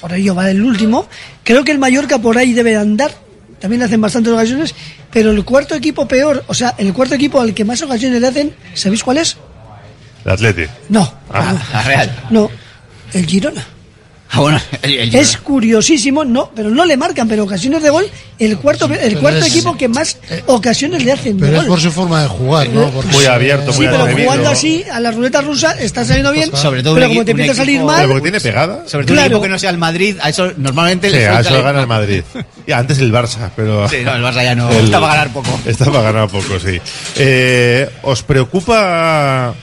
Por 0.00 0.12
ello 0.14 0.34
va 0.34 0.50
el 0.50 0.62
último. 0.62 1.06
Creo 1.44 1.64
que 1.64 1.72
el 1.72 1.78
Mallorca 1.78 2.18
por 2.18 2.36
ahí 2.38 2.52
debe 2.52 2.76
andar. 2.76 3.12
También 3.60 3.80
le 3.80 3.86
hacen 3.86 4.00
bastantes 4.00 4.32
ocasiones. 4.32 4.74
Pero 5.12 5.30
el 5.30 5.44
cuarto 5.44 5.74
equipo 5.74 6.06
peor, 6.06 6.44
o 6.46 6.54
sea, 6.54 6.74
el 6.78 6.92
cuarto 6.94 7.14
equipo 7.14 7.40
al 7.40 7.52
que 7.54 7.64
más 7.64 7.82
ocasiones 7.82 8.20
le 8.20 8.26
hacen, 8.28 8.54
¿sabéis 8.74 9.02
cuál 9.02 9.18
es? 9.18 9.36
El 10.24 10.30
Atleti. 10.32 10.64
No, 10.88 11.12
Ah. 11.32 11.54
La 11.72 11.82
Real. 11.82 12.24
no, 12.30 12.50
el 13.14 13.26
Girona. 13.26 13.64
Ah, 14.32 14.40
bueno, 14.40 14.60
el- 14.82 14.94
el- 14.98 15.14
Es 15.16 15.36
curiosísimo, 15.38 16.24
no, 16.24 16.52
pero 16.54 16.70
no 16.70 16.84
le 16.84 16.96
marcan, 16.96 17.26
pero 17.28 17.42
ocasiones 17.44 17.82
de 17.82 17.90
gol, 17.90 18.06
el 18.38 18.58
cuarto, 18.58 18.84
el 18.86 18.96
pero 18.96 19.20
cuarto 19.20 19.40
es- 19.40 19.48
equipo 19.48 19.76
que 19.76 19.88
más 19.88 20.18
ocasiones 20.46 21.04
le 21.04 21.10
hacen 21.12 21.36
de 21.36 21.46
Pero 21.46 21.56
es 21.56 21.62
gol. 21.62 21.68
por 21.68 21.80
su 21.80 21.90
forma 21.90 22.22
de 22.22 22.28
jugar, 22.28 22.68
¿no? 22.68 22.90
Porque 22.90 23.10
Muy 23.10 23.24
abierto, 23.26 23.72
Sí, 23.72 23.78
muy 23.78 23.86
pero 23.88 24.02
atrevido. 24.02 24.28
jugando 24.28 24.50
así, 24.50 24.84
a 24.92 25.00
la 25.00 25.10
ruleta 25.10 25.40
rusa, 25.40 25.72
está 25.80 26.04
saliendo 26.04 26.30
bien. 26.30 26.54
Sobre 26.56 26.82
todo 26.84 26.94
pero 26.94 27.06
un 27.08 27.12
como 27.14 27.24
te 27.24 27.32
un 27.32 27.40
empieza 27.40 27.52
a 27.60 27.64
salir 27.64 27.80
mal. 27.82 27.96
Pero 27.96 28.08
porque 28.10 28.22
tiene 28.22 28.40
pegada. 28.40 28.84
Sobre 28.86 29.04
todo 29.04 29.14
un 29.14 29.16
Claro. 29.18 29.26
equipo 29.26 29.42
que 29.42 29.48
no 29.48 29.58
sea 29.58 29.70
el 29.70 29.78
Madrid, 29.78 30.16
a 30.22 30.28
eso 30.28 30.52
normalmente 30.56 31.10
Sí, 31.10 31.16
le 31.16 31.28
a 31.28 31.40
eso 31.40 31.62
gana 31.62 31.80
el 31.80 31.86
Madrid. 31.88 32.22
Y 32.68 32.72
antes 32.72 32.98
el 33.00 33.12
Barça, 33.12 33.50
pero. 33.56 33.88
Sí, 33.88 33.96
no, 34.04 34.14
el 34.14 34.22
Barça 34.22 34.44
ya 34.44 34.54
no. 34.54 34.70
El- 34.70 34.84
Está 34.84 35.00
para 35.00 35.14
ganar 35.14 35.32
poco. 35.32 35.60
Está 35.66 35.84
para 35.86 36.02
ganar 36.02 36.28
poco, 36.28 36.58
sí. 36.60 36.80
Eh, 37.16 37.88
¿Os 38.02 38.22
preocupa 38.22 39.54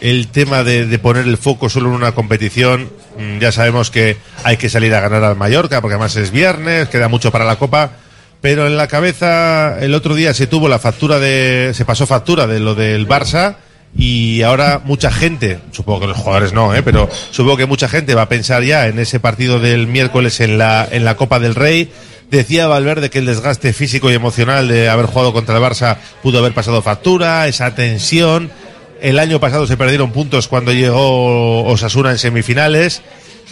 el 0.00 0.28
tema 0.28 0.64
de, 0.64 0.86
de 0.86 0.98
poner 0.98 1.26
el 1.26 1.36
foco 1.36 1.68
solo 1.68 1.88
en 1.88 1.94
una 1.96 2.12
competición? 2.12 2.90
Mm, 3.18 3.38
Ya 3.38 3.52
sabemos 3.52 3.90
que 3.90 4.16
hay 4.44 4.56
que 4.56 4.68
salir 4.68 4.94
a 4.94 5.00
ganar 5.00 5.24
al 5.24 5.36
Mallorca, 5.36 5.80
porque 5.80 5.94
además 5.94 6.16
es 6.16 6.30
viernes, 6.30 6.88
queda 6.88 7.08
mucho 7.08 7.30
para 7.30 7.44
la 7.44 7.56
Copa. 7.56 7.92
Pero 8.40 8.66
en 8.66 8.76
la 8.76 8.86
cabeza, 8.88 9.78
el 9.80 9.94
otro 9.94 10.14
día 10.14 10.32
se 10.32 10.46
tuvo 10.46 10.68
la 10.68 10.78
factura 10.78 11.18
de. 11.18 11.72
Se 11.74 11.84
pasó 11.84 12.06
factura 12.06 12.46
de 12.46 12.58
lo 12.60 12.74
del 12.74 13.06
Barça. 13.06 13.56
Y 13.96 14.42
ahora 14.42 14.80
mucha 14.84 15.10
gente, 15.10 15.58
supongo 15.72 16.00
que 16.02 16.06
los 16.06 16.16
jugadores 16.16 16.52
no, 16.52 16.72
¿eh? 16.76 16.82
pero 16.84 17.10
supongo 17.32 17.56
que 17.56 17.66
mucha 17.66 17.88
gente 17.88 18.14
va 18.14 18.22
a 18.22 18.28
pensar 18.28 18.62
ya 18.62 18.86
en 18.86 19.00
ese 19.00 19.18
partido 19.18 19.58
del 19.58 19.88
miércoles 19.88 20.38
en 20.40 20.58
la, 20.58 20.86
en 20.88 21.04
la 21.04 21.16
Copa 21.16 21.40
del 21.40 21.56
Rey. 21.56 21.90
Decía 22.30 22.68
Valverde 22.68 23.10
que 23.10 23.18
el 23.18 23.26
desgaste 23.26 23.72
físico 23.72 24.08
y 24.08 24.14
emocional 24.14 24.68
de 24.68 24.88
haber 24.88 25.06
jugado 25.06 25.32
contra 25.32 25.56
el 25.56 25.62
Barça 25.62 25.96
pudo 26.22 26.38
haber 26.38 26.54
pasado 26.54 26.80
factura, 26.82 27.48
esa 27.48 27.74
tensión. 27.74 28.52
El 29.00 29.18
año 29.18 29.40
pasado 29.40 29.66
se 29.66 29.76
perdieron 29.76 30.12
puntos 30.12 30.48
cuando 30.48 30.72
llegó 30.72 31.64
Osasuna 31.64 32.10
en 32.10 32.18
semifinales. 32.18 33.02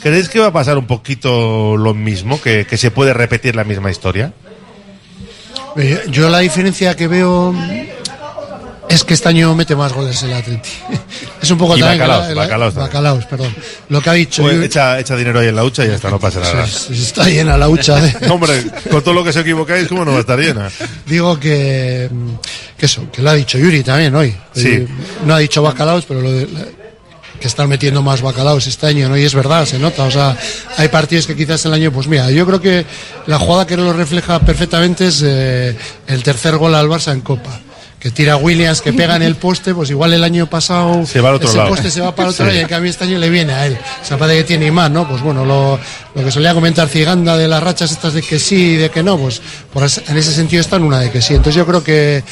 ¿Creéis 0.02 0.28
que 0.28 0.38
va 0.38 0.46
a 0.48 0.52
pasar 0.52 0.78
un 0.78 0.86
poquito 0.86 1.76
lo 1.76 1.94
mismo? 1.94 2.40
¿Que, 2.40 2.66
que 2.66 2.76
se 2.76 2.90
puede 2.90 3.12
repetir 3.14 3.56
la 3.56 3.64
misma 3.64 3.90
historia? 3.90 4.32
Eh, 5.76 6.02
Yo 6.08 6.28
la 6.28 6.38
diferencia 6.40 6.96
que 6.96 7.08
veo 7.08 7.54
es 8.89 9.05
que 9.05 9.15
este 9.15 9.28
año 9.28 9.55
mete 9.55 9.77
más 9.77 9.93
goles 9.93 10.23
el 10.23 10.32
Atleti. 10.32 10.69
Es 11.43 11.51
un 11.52 11.59
poco 11.59 11.77
Y 11.77 11.81
también 11.81 12.01
Bacalaos, 12.01 12.28
la- 12.28 12.35
la- 12.35 12.40
Bacalaos. 12.43 12.74
Bacalaos, 12.74 13.24
perdón. 13.27 13.55
Lo 13.90 14.01
que 14.01 14.10
ha 14.10 14.12
dicho. 14.15 14.43
Pues 14.43 14.56
yo- 14.56 14.62
echa, 14.62 14.98
echa 14.98 15.15
dinero 15.16 15.39
ahí 15.40 15.48
en 15.48 15.56
la 15.56 15.65
hucha 15.65 15.85
y 15.85 15.89
ya 15.89 15.94
está, 15.94 16.10
no 16.10 16.19
pasa 16.19 16.40
nada. 16.40 16.65
Está 16.65 17.28
llena 17.28 17.56
la 17.56 17.69
hucha. 17.69 18.05
¿eh? 18.05 18.16
Hombre, 18.31 18.65
con 18.90 19.02
todo 19.02 19.15
lo 19.15 19.23
que 19.23 19.31
os 19.31 19.36
equivocáis, 19.36 19.86
¿cómo 19.89 20.05
no 20.05 20.10
va 20.12 20.19
a 20.19 20.20
estar 20.20 20.39
llena? 20.39 20.69
Digo 21.06 21.39
que, 21.39 22.10
que 22.77 22.86
eso, 22.86 23.09
que 23.12 23.23
lo 23.23 23.31
ha 23.31 23.35
dicho 23.35 23.56
Yuri 23.56 23.82
también 23.85 24.15
hoy. 24.15 24.35
Sí. 24.55 24.69
Eh, 24.69 24.89
No 25.24 25.35
ha 25.35 25.39
dicho 25.39 25.62
bacalaos, 25.62 26.05
pero 26.06 26.20
lo 26.20 26.32
de, 26.32 26.47
la- 26.48 26.65
que 27.40 27.47
están 27.47 27.69
metiendo 27.69 28.02
más 28.02 28.20
bacalaos 28.20 28.66
este 28.66 28.86
año, 28.89 29.09
¿no? 29.09 29.16
Y 29.16 29.24
es 29.24 29.32
verdad, 29.32 29.65
se 29.65 29.78
nota. 29.78 30.02
O 30.05 30.10
sea, 30.10 30.36
hay 30.77 30.89
partidos 30.89 31.28
que 31.28 31.36
quizás 31.36 31.65
el 31.66 31.73
año, 31.73 31.93
pues 31.93 32.09
mira, 32.09 32.28
yo 32.32 32.44
creo 32.44 32.60
que 32.60 32.85
la 33.27 33.39
jugada 33.39 33.65
que 33.65 33.77
lo 33.77 33.93
refleja 33.93 34.40
perfectamente 34.40 35.06
es 35.06 35.23
eh, 35.24 35.77
el 36.09 36.23
tercer 36.24 36.56
gol 36.56 36.74
al 36.74 36.89
Barça 36.89 37.12
en 37.12 37.20
Copa. 37.20 37.60
Que 38.00 38.12
tira 38.12 38.36
Williams, 38.36 38.80
que 38.80 38.92
pega 38.92 39.16
en 39.16 39.22
el 39.22 39.34
poste, 39.34 39.74
pues 39.74 39.90
igual 39.90 40.12
el 40.12 40.22
año 40.22 40.46
pasado 40.48 41.04
Se 41.04 41.20
va 41.20 41.30
al 41.30 41.34
otro 41.34 41.48
ese 41.48 41.56
lado. 41.58 41.70
poste 41.70 41.90
se 41.90 42.00
va 42.00 42.14
para 42.14 42.28
el 42.28 42.32
otro 42.32 42.44
Sí. 42.44 42.48
lado 42.50 42.58
y 42.60 42.62
en 42.62 42.68
cambio 42.68 42.90
este 42.90 43.02
año 43.04 43.18
le 43.18 43.28
viene 43.28 43.52
a 43.52 43.66
él. 43.66 43.76
O 44.02 44.04
sea, 44.06 44.16
parece 44.16 44.38
que 44.38 44.44
tiene 44.44 44.66
imán, 44.66 44.92
¿no? 44.92 45.08
Pues 45.08 45.20
bueno, 45.20 45.44
lo, 45.44 45.80
lo 46.14 46.24
que 46.24 46.30
solía 46.30 46.54
comentar 46.54 46.86
Ciganda 46.88 47.36
de 47.36 47.48
las 47.48 47.60
rachas 47.60 47.90
estas 47.90 48.14
de 48.14 48.22
que 48.22 48.38
sí 48.38 48.54
y 48.54 48.76
de 48.76 48.90
que 48.90 49.02
no, 49.02 49.18
pues 49.18 49.42
por 49.72 49.82
ese- 49.82 50.04
en 50.06 50.16
ese 50.16 50.32
sentido 50.32 50.60
está 50.60 50.76
en 50.76 50.84
una 50.84 51.00
de 51.00 51.10
que 51.10 51.20
sí. 51.20 51.34
Entonces 51.34 51.56
yo 51.56 51.66
creo 51.66 51.82
que, 51.82 52.22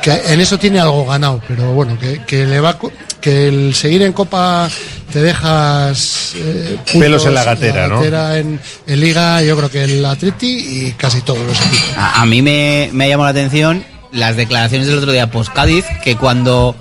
que 0.00 0.12
en 0.28 0.40
eso 0.40 0.58
tiene 0.60 0.78
algo 0.78 1.04
ganado, 1.04 1.42
pero 1.48 1.72
bueno, 1.72 1.98
que, 1.98 2.22
que 2.24 2.46
le 2.46 2.60
va 2.60 2.78
co- 2.78 2.92
que 3.20 3.48
el 3.48 3.74
seguir 3.74 4.02
en 4.02 4.12
Copa 4.12 4.70
te 5.12 5.20
dejas 5.20 6.34
eh, 6.36 6.76
puntos 6.76 6.92
Pelos 7.00 7.26
en 7.26 7.34
la 7.34 7.42
gatera, 7.44 7.88
¿no? 7.88 7.96
gatera 7.96 8.38
en, 8.38 8.60
en 8.86 9.00
Liga, 9.00 9.42
yo 9.42 9.56
creo 9.56 9.68
que 9.70 9.82
el 9.82 10.04
Atleti 10.06 10.86
y 10.86 10.92
casi 10.92 11.20
todos 11.22 11.44
los 11.44 11.60
equipos. 11.60 11.96
A, 11.96 12.22
a 12.22 12.26
mí 12.26 12.42
me, 12.42 12.90
me 12.92 13.06
ha 13.06 13.08
llamado 13.08 13.24
la 13.26 13.30
atención 13.40 13.84
las 14.12 14.36
declaraciones 14.36 14.86
del 14.88 14.98
otro 14.98 15.12
día 15.12 15.30
post 15.30 15.52
Cádiz, 15.52 15.84
que 16.04 16.16
cuando 16.16 16.74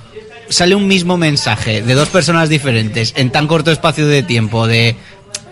sale 0.49 0.75
un 0.75 0.87
mismo 0.87 1.17
mensaje 1.17 1.81
de 1.81 1.93
dos 1.93 2.09
personas 2.09 2.49
diferentes 2.49 3.13
en 3.15 3.29
tan 3.29 3.47
corto 3.47 3.71
espacio 3.71 4.07
de 4.07 4.23
tiempo, 4.23 4.65
de 4.67 4.95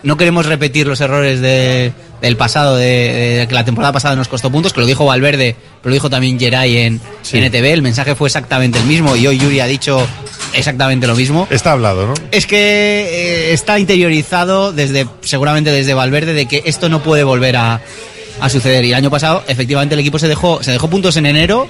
no 0.02 0.16
queremos 0.16 0.46
repetir 0.46 0.86
los 0.86 1.00
errores 1.00 1.40
de- 1.40 1.92
del 2.20 2.36
pasado, 2.36 2.74
de, 2.76 3.36
de 3.38 3.46
que 3.48 3.54
la 3.54 3.64
temporada 3.64 3.92
pasada 3.92 4.16
nos 4.16 4.26
costó 4.26 4.50
puntos, 4.50 4.72
que 4.72 4.80
lo 4.80 4.86
dijo 4.86 5.04
Valverde, 5.06 5.54
pero 5.80 5.90
lo 5.90 5.94
dijo 5.94 6.10
también 6.10 6.38
Geray 6.38 6.78
en 6.78 7.00
Sí. 7.22 7.38
NTV, 7.38 7.72
el 7.72 7.82
mensaje 7.82 8.16
fue 8.16 8.26
exactamente 8.28 8.78
el 8.80 8.86
mismo 8.86 9.14
y 9.14 9.24
hoy 9.28 9.38
Yuri 9.38 9.60
ha 9.60 9.66
dicho 9.66 10.04
exactamente 10.52 11.06
lo 11.06 11.14
mismo. 11.14 11.46
Está 11.50 11.72
hablado, 11.72 12.08
¿no? 12.08 12.14
Es 12.32 12.46
que 12.46 12.56
eh, 12.58 13.52
está 13.52 13.78
interiorizado 13.78 14.72
desde, 14.72 15.06
seguramente 15.20 15.70
desde 15.70 15.94
Valverde, 15.94 16.32
de 16.32 16.46
que 16.46 16.62
esto 16.66 16.88
no 16.88 17.02
puede 17.04 17.22
volver 17.22 17.56
a, 17.56 17.80
a 18.40 18.48
suceder. 18.48 18.84
Y 18.84 18.88
el 18.90 18.94
año 18.94 19.10
pasado, 19.10 19.44
efectivamente, 19.48 19.94
el 19.94 20.00
equipo 20.00 20.18
se 20.18 20.28
dejó, 20.28 20.62
se 20.62 20.70
dejó 20.72 20.88
puntos 20.88 21.16
en 21.16 21.26
enero, 21.26 21.68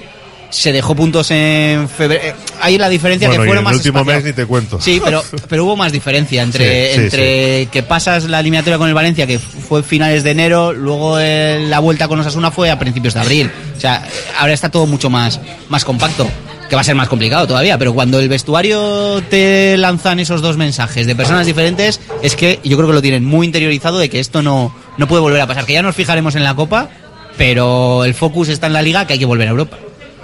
se 0.49 0.71
dejó 0.71 0.95
puntos 0.95 1.29
en 1.31 1.87
febrero. 1.89 2.21
Eh, 2.23 2.33
Hay 2.61 2.77
la 2.77 2.89
diferencia 2.89 3.27
Bueno, 3.27 3.43
que 3.43 3.45
y 3.45 3.49
fueron 3.49 3.61
el 3.61 3.65
más 3.65 3.75
último 3.75 3.99
espaciados. 3.99 4.23
mes 4.23 4.33
ni 4.33 4.35
te 4.35 4.45
cuento. 4.47 4.81
Sí, 4.81 5.01
pero, 5.03 5.23
pero 5.49 5.65
hubo 5.65 5.75
más 5.75 5.91
diferencia 5.91 6.41
entre, 6.41 6.89
Sí, 6.89 6.95
sí, 6.95 7.01
entre 7.03 7.67
que 7.71 7.83
pasas 7.83 8.23
la 8.25 8.39
eliminatoria 8.39 8.77
con 8.77 8.87
el 8.87 8.93
Valencia, 8.95 9.27
que 9.27 9.37
fue 9.39 9.83
finales 9.83 10.23
de 10.23 10.31
enero, 10.31 10.73
luego 10.73 11.19
eh, 11.19 11.65
la 11.67 11.79
vuelta 11.79 12.07
con 12.07 12.19
Osasuna 12.19 12.49
fue 12.51 12.71
a 12.71 12.79
principios 12.79 13.13
de 13.13 13.19
abril. 13.19 13.51
O 13.77 13.79
sea, 13.79 14.03
ahora 14.39 14.53
está 14.53 14.69
todo 14.69 14.87
mucho 14.87 15.09
más, 15.09 15.39
más 15.69 15.85
compacto. 15.85 16.27
que 16.67 16.75
va 16.75 16.81
a 16.81 16.83
ser 16.83 16.93
más 16.95 17.09
complicado 17.09 17.47
todavía, 17.47 17.77
pero 17.79 17.93
cuando 17.95 18.19
el 18.19 18.29
vestuario 18.29 19.23
te 19.29 19.75
lanzan 19.77 20.19
esos 20.19 20.41
dos 20.43 20.55
mensajes 20.57 21.07
de 21.07 21.15
personas 21.15 21.47
diferentes, 21.47 21.99
es 22.21 22.35
que 22.35 22.59
yo 22.63 22.77
creo 22.77 22.87
que 22.89 22.93
lo 22.93 23.01
tienen 23.01 23.23
muy 23.25 23.47
interiorizado 23.47 23.97
de 23.97 24.07
que 24.09 24.19
esto 24.19 24.43
no, 24.43 24.71
no 24.99 25.07
puede 25.07 25.21
volver 25.21 25.39
a 25.39 25.47
pasar, 25.47 25.65
que 25.65 25.73
ya 25.73 25.81
nos 25.81 25.95
fijaremos 25.95 26.35
en 26.35 26.43
la 26.43 26.53
Copa, 26.53 26.89
pero 27.37 28.03
el 28.03 28.13
focus 28.13 28.49
está 28.49 28.67
en 28.67 28.73
la 28.73 28.81
Liga, 28.81 29.07
que 29.07 29.13
hay 29.13 29.19
que 29.19 29.25
volver 29.25 29.47
a 29.47 29.51
Europa. 29.51 29.77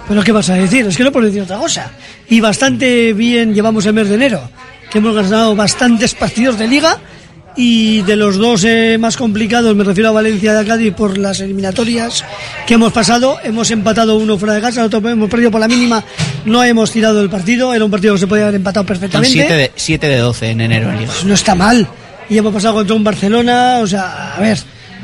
Pero 0.06 0.22
¿qué 0.22 0.32
vas 0.32 0.50
a 0.50 0.54
decir? 0.54 0.86
Es 0.86 0.96
que 0.96 1.02
no 1.02 1.10
puedo 1.10 1.26
decir 1.26 1.42
otra 1.42 1.56
cosa. 1.56 1.90
Y 2.28 2.40
bastante 2.40 3.14
bien 3.14 3.54
llevamos 3.54 3.86
el 3.86 3.94
mes 3.94 4.08
de 4.10 4.16
enero, 4.16 4.48
que 4.90 4.98
hemos 4.98 5.14
ganado 5.14 5.56
bastantes 5.56 6.14
partidos 6.14 6.58
de 6.58 6.68
liga 6.68 6.98
y 7.56 8.02
de 8.02 8.16
los 8.16 8.36
dos 8.36 8.64
eh, 8.64 8.98
más 9.00 9.16
complicados, 9.16 9.74
me 9.74 9.82
refiero 9.82 10.10
a 10.10 10.12
Valencia 10.12 10.52
y 10.52 10.56
a 10.56 10.64
Cádiz 10.66 10.92
por 10.92 11.16
las 11.16 11.40
eliminatorias 11.40 12.22
que 12.66 12.74
hemos 12.74 12.92
pasado, 12.92 13.38
hemos 13.42 13.70
empatado 13.70 14.18
uno 14.18 14.36
fuera 14.36 14.52
de 14.52 14.60
casa, 14.60 14.80
el 14.80 14.86
otro 14.88 15.08
hemos 15.08 15.30
perdido 15.30 15.50
por 15.50 15.62
la 15.62 15.68
mínima, 15.68 16.04
no 16.44 16.62
hemos 16.62 16.90
tirado 16.90 17.22
el 17.22 17.30
partido, 17.30 17.72
era 17.72 17.82
un 17.82 17.90
partido 17.90 18.12
que 18.12 18.20
se 18.20 18.26
podía 18.26 18.42
haber 18.42 18.56
empatado 18.56 18.84
perfectamente. 18.84 19.32
7 19.32 19.54
de, 19.54 19.72
siete 19.74 20.06
de 20.06 20.18
12 20.18 20.50
en 20.50 20.60
enero. 20.60 20.92
Pues 20.98 21.24
no 21.24 21.32
está 21.32 21.54
mal. 21.54 21.88
Y 22.28 22.38
hemos 22.38 22.52
pasado 22.52 22.74
contra 22.74 22.96
un 22.96 23.04
Barcelona, 23.04 23.78
o 23.80 23.86
sea, 23.86 24.34
a 24.34 24.40
ver. 24.40 24.58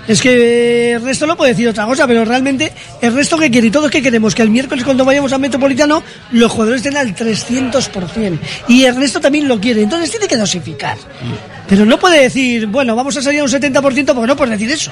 Es 0.09 0.21
que 0.21 0.95
el 0.95 1.03
resto 1.03 1.29
no 1.29 1.37
puede 1.37 1.53
decir 1.53 1.69
otra 1.69 1.87
cosa, 1.87 2.09
pero 2.09 2.25
realmente 2.25 2.73
el 3.01 3.15
resto 3.15 3.39
que 3.39 3.51
quiere 3.51 3.69
y 3.69 3.71
todos 3.71 3.89
que 3.89 4.03
queremos 4.03 4.35
que 4.35 4.43
el 4.43 4.51
miércoles 4.51 4.85
cuando 4.85 5.05
vayamos 5.05 5.33
al 5.33 5.41
Metropolitano 5.41 6.03
los 6.33 6.51
jugadores 6.51 6.81
estén 6.85 6.97
al 6.97 7.15
300%. 7.15 8.39
Y 8.67 8.85
el 8.85 8.97
resto 8.97 9.21
también 9.21 9.47
lo 9.47 9.61
quiere, 9.61 9.83
entonces 9.83 10.11
tiene 10.11 10.27
que 10.27 10.37
dosificar. 10.37 10.99
Pero 11.69 11.85
no 11.85 12.01
puede 12.01 12.21
decir, 12.21 12.67
bueno, 12.67 12.97
vamos 12.97 13.17
a 13.17 13.23
salir 13.23 13.41
a 13.41 13.45
un 13.45 13.51
70% 13.51 14.07
porque 14.07 14.27
no 14.27 14.37
puedes 14.37 14.59
decir 14.59 14.73
eso. 14.73 14.91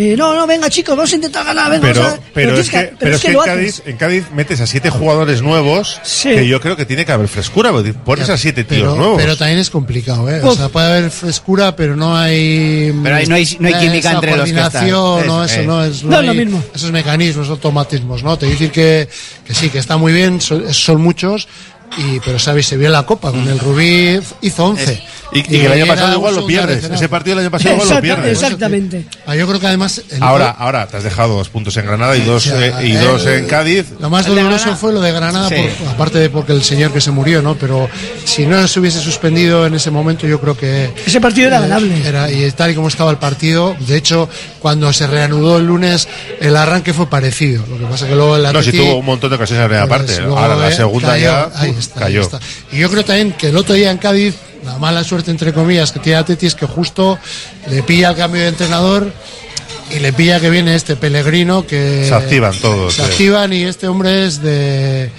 Eh, 0.00 0.14
no, 0.16 0.32
no, 0.32 0.46
venga 0.46 0.70
chicos, 0.70 0.96
vamos 0.96 1.10
a 1.12 1.16
intentar 1.16 1.44
ganar. 1.44 1.68
Venga, 1.72 1.82
Pero, 1.82 2.00
vamos 2.02 2.18
a- 2.18 2.22
pero, 2.32 2.48
tienes 2.50 2.66
es 2.66 2.70
que, 2.70 2.78
pero 2.78 2.96
pero 3.00 3.16
es 3.16 3.20
que 3.20 3.26
en 3.26 3.32
lo 3.34 3.42
Cádiz, 3.42 3.82
en 3.84 3.96
Cádiz 3.96 4.24
metes 4.32 4.60
a 4.60 4.66
siete 4.68 4.90
jugadores 4.90 5.42
nuevos 5.42 6.00
que 6.22 6.46
yo 6.46 6.60
creo 6.60 6.76
que 6.76 6.86
tiene 6.86 7.04
que 7.04 7.10
haber 7.10 7.26
frescura. 7.26 7.72
Pones 8.04 8.30
a 8.30 8.38
siete 8.38 8.62
tíos 8.62 8.82
Pero, 8.82 8.94
nuevos. 8.94 9.20
pero 9.20 9.36
también 9.36 9.58
es 9.58 9.70
complicado, 9.70 10.30
¿eh? 10.30 10.40
O 10.40 10.54
sea, 10.54 10.68
puede 10.68 10.86
haber 10.86 11.10
frescura, 11.10 11.74
pero 11.74 11.96
no 11.96 12.16
hay. 12.16 12.94
Pero 13.02 13.16
ahí 13.16 13.26
no 13.26 13.34
hay- 13.34 13.56
no 13.58 13.66
hay 13.66 13.74
eh, 13.74 13.78
química 13.80 14.12
entre 14.12 14.36
los 14.36 14.52
que 14.52 14.60
están. 14.60 14.88
No, 14.88 15.18
Eso, 15.20 15.44
eso, 15.44 15.60
eh. 15.62 15.66
no 15.66 15.84
es. 15.84 16.04
No 16.04 16.20
es 16.20 16.24
lo 16.26 16.30
hay 16.30 16.38
mismo. 16.38 16.62
Esos 16.72 16.92
mecanismos, 16.92 17.48
automatismos, 17.48 18.22
¿no? 18.22 18.38
Te 18.38 18.46
decir 18.46 18.70
que, 18.70 19.08
que 19.44 19.52
sí, 19.54 19.68
que 19.68 19.78
está 19.80 19.96
muy 19.96 20.12
bien, 20.12 20.40
son, 20.40 20.72
son 20.72 21.00
muchos. 21.02 21.48
Y, 21.96 22.20
pero 22.20 22.38
sabéis, 22.38 22.66
se 22.66 22.76
vio 22.76 22.86
en 22.86 22.92
la 22.92 23.04
Copa, 23.04 23.30
con 23.30 23.48
el 23.48 23.58
Rubí 23.58 24.20
hizo 24.42 24.64
11. 24.66 25.02
Y, 25.30 25.40
y 25.40 25.42
que 25.42 25.66
el 25.66 25.72
año 25.72 25.86
pasado 25.86 26.14
igual 26.14 26.36
lo 26.36 26.46
pierdes. 26.46 26.84
Ese 26.84 27.08
partido 27.08 27.36
del 27.36 27.44
año 27.46 27.50
pasado 27.50 27.74
igual 27.74 27.88
lo 27.88 28.00
pierdes. 28.00 28.32
Exactamente. 28.40 29.04
Ah, 29.26 29.34
yo 29.36 29.46
creo 29.48 29.60
que 29.60 29.66
además. 29.66 30.00
el- 30.10 30.22
Ahora, 30.22 30.50
ahora 30.50 30.86
te 30.86 30.96
has 30.96 31.02
dejado 31.04 31.36
dos 31.36 31.48
puntos 31.48 31.76
en 31.76 31.86
Granada 31.86 32.16
y 32.16 32.20
dos, 32.22 32.46
eh, 32.46 32.72
y 32.82 32.92
eh, 32.92 32.98
dos 32.98 33.26
en 33.26 33.46
Cádiz. 33.46 33.86
Lo 34.00 34.08
más 34.10 34.26
El 34.26 34.36
doloroso 34.36 34.74
fue 34.76 34.92
lo 34.92 35.00
de 35.00 35.12
Granada, 35.12 35.48
Sí. 35.48 35.56
por- 35.56 35.88
aparte 35.88 36.18
de 36.18 36.30
porque 36.30 36.52
el 36.52 36.62
señor 36.62 36.92
que 36.92 37.00
se 37.00 37.10
murió, 37.10 37.42
¿no? 37.42 37.56
Pero 37.56 37.90
si 38.24 38.46
no 38.46 38.66
se 38.68 38.80
hubiese 38.80 39.00
suspendido 39.00 39.66
en 39.66 39.74
ese 39.74 39.90
momento, 39.90 40.26
yo 40.26 40.40
creo 40.40 40.56
que. 40.56 40.90
Ese 41.04 41.20
partido 41.20 41.48
era 41.48 41.58
eh, 41.58 41.62
ganable. 41.62 42.06
Era, 42.08 42.30
y 42.30 42.50
tal 42.52 42.70
y 42.70 42.74
como 42.74 42.88
estaba 42.88 43.10
el 43.10 43.18
partido, 43.18 43.76
de 43.80 43.96
hecho, 43.96 44.28
cuando 44.60 44.90
se 44.92 45.06
reanudó 45.06 45.58
el 45.58 45.66
lunes, 45.66 46.08
el 46.40 46.56
arranque 46.56 46.94
fue 46.94 47.10
parecido. 47.10 47.64
Lo 47.68 47.76
que 47.76 47.84
pasa 47.84 48.06
que 48.06 48.14
luego 48.14 48.36
el 48.36 48.44
No, 48.44 48.52
si 48.62 48.70
Atleti, 48.70 48.78
tuvo 48.78 48.96
un 48.98 49.04
montón 49.06 49.28
de 49.30 49.36
ocasiones 49.36 49.58
en 49.58 49.62
la 49.64 49.68
primera 49.68 49.86
pues, 49.88 49.98
parte. 50.08 50.22
luego, 50.22 50.38
Ahora 50.38 50.56
la 50.56 50.68
eh, 50.70 50.72
segunda 50.74 51.08
cayó, 51.10 51.24
ya 51.24 51.50
está, 51.78 52.00
ahí 52.00 52.14
cayó. 52.14 52.20
está. 52.22 52.40
Y 52.72 52.78
yo 52.78 52.90
creo 52.90 53.04
también 53.04 53.32
que 53.32 53.48
el 53.48 53.56
otro 53.56 53.74
día 53.74 53.90
en 53.90 53.98
Cádiz, 53.98 54.34
la 54.64 54.78
mala 54.78 55.04
suerte, 55.04 55.30
entre 55.30 55.52
comillas, 55.52 55.92
que 55.92 56.00
tiene 56.00 56.18
Atleti 56.18 56.46
es 56.46 56.54
que 56.54 56.66
justo 56.66 57.18
le 57.70 57.82
pilla 57.82 58.10
el 58.10 58.16
cambio 58.16 58.42
de 58.42 58.48
entrenador 58.48 59.12
y 59.90 60.00
le 60.00 60.12
pilla 60.12 60.40
que 60.40 60.50
viene 60.50 60.74
este 60.74 60.96
Pellegrino 60.96 61.66
que 61.66 62.04
Se 62.06 62.14
activan 62.14 62.54
todos, 62.58 62.94
se 62.94 63.02
eh. 63.02 63.04
activan 63.06 63.52
y 63.52 63.62
este 63.64 63.88
hombre 63.88 64.26
es 64.26 64.42
de 64.42 65.10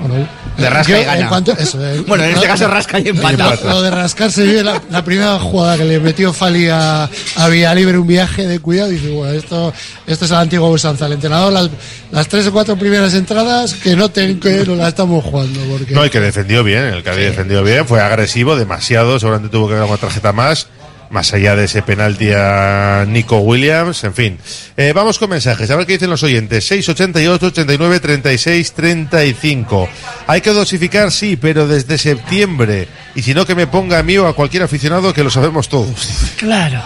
bueno, 0.00 0.28
De 0.56 0.70
rasca 0.70 0.92
yo, 0.92 0.98
y 1.00 1.04
gana. 1.04 1.20
en 1.20 1.28
cuanto- 1.28 1.52
eso, 1.58 1.84
eh, 1.86 2.02
Bueno, 2.06 2.24
en 2.24 2.30
este 2.30 2.46
lo- 2.46 2.52
caso 2.52 2.68
rasca 2.68 2.98
y 3.00 3.08
empata. 3.08 3.56
lo, 3.62 3.70
lo 3.70 3.82
de 3.82 3.90
rascar 3.90 4.30
se 4.32 4.44
vio 4.44 4.62
la, 4.62 4.80
la 4.90 5.04
primera 5.04 5.38
jugada 5.38 5.76
que 5.76 5.84
le 5.84 6.00
metió 6.00 6.32
Fali 6.32 6.68
a, 6.68 7.08
a 7.36 7.48
Villalibre 7.48 7.98
un 7.98 8.06
viaje 8.06 8.46
de 8.46 8.58
cuidado 8.60 8.90
y 8.92 8.96
dice 8.96 9.10
bueno 9.10 9.32
esto 9.32 9.72
esto 10.06 10.24
es 10.24 10.30
el 10.30 10.36
antiguo 10.36 10.68
usanza 10.70 11.06
el 11.06 11.12
entrenador 11.12 11.52
las, 11.52 11.70
las 12.10 12.28
tres 12.28 12.46
o 12.46 12.52
cuatro 12.52 12.76
primeras 12.76 13.14
entradas 13.14 13.74
que 13.74 13.96
no 13.96 14.08
ten, 14.10 14.38
que 14.40 14.64
no 14.66 14.74
la 14.76 14.88
estamos 14.88 15.24
jugando 15.24 15.60
porque 15.70 15.94
No, 15.94 16.04
y 16.04 16.10
que 16.10 16.20
defendió 16.20 16.62
bien, 16.64 16.84
el 16.84 17.02
Cádiz 17.02 17.24
defendió 17.26 17.62
bien, 17.62 17.86
fue 17.86 18.00
agresivo, 18.00 18.56
demasiado, 18.56 19.18
seguramente 19.18 19.50
tuvo 19.52 19.68
que 19.68 19.74
dar 19.74 19.84
una 19.84 19.96
tarjeta 19.96 20.32
más, 20.32 20.68
más 21.10 21.32
allá 21.32 21.56
de 21.56 21.64
ese 21.64 21.82
penalti 21.82 22.30
a 22.32 23.04
Nico 23.08 23.38
Williams, 23.38 24.04
en 24.04 24.14
fin. 24.14 24.38
Eh, 24.76 24.92
vamos 24.94 25.18
con 25.18 25.30
mensajes, 25.30 25.70
a 25.70 25.76
ver 25.76 25.86
qué 25.86 25.94
dicen 25.94 26.10
los 26.10 26.22
oyentes. 26.22 26.66
688, 26.66 27.46
89, 27.46 28.00
36, 28.00 28.72
35. 28.72 29.88
Hay 30.26 30.40
que 30.40 30.50
dosificar, 30.50 31.10
sí, 31.12 31.36
pero 31.36 31.66
desde 31.66 31.98
septiembre. 31.98 32.88
Y 33.14 33.22
si 33.22 33.34
no, 33.34 33.46
que 33.46 33.54
me 33.54 33.66
ponga 33.66 33.98
a 33.98 34.02
mí 34.02 34.16
o 34.18 34.26
a 34.26 34.34
cualquier 34.34 34.62
aficionado 34.62 35.12
que 35.14 35.24
lo 35.24 35.30
sabemos 35.30 35.68
todos. 35.68 36.08
Claro. 36.36 36.82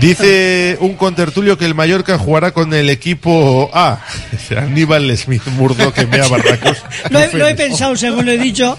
Dice 0.00 0.78
un 0.80 0.94
contertulio 0.94 1.58
que 1.58 1.66
el 1.66 1.74
Mallorca 1.74 2.16
jugará 2.18 2.52
con 2.52 2.72
el 2.72 2.88
equipo 2.88 3.70
A. 3.72 4.00
Aníbal 4.56 5.16
Smith 5.16 5.46
Murdo 5.48 5.92
que 5.92 6.06
mea 6.06 6.26
Barracos. 6.28 6.78
Lo 7.10 7.20
he, 7.20 7.32
lo 7.32 7.46
he 7.46 7.54
pensado 7.54 7.96
según 7.96 8.26
lo 8.26 8.32
he 8.32 8.38
dicho. 8.38 8.78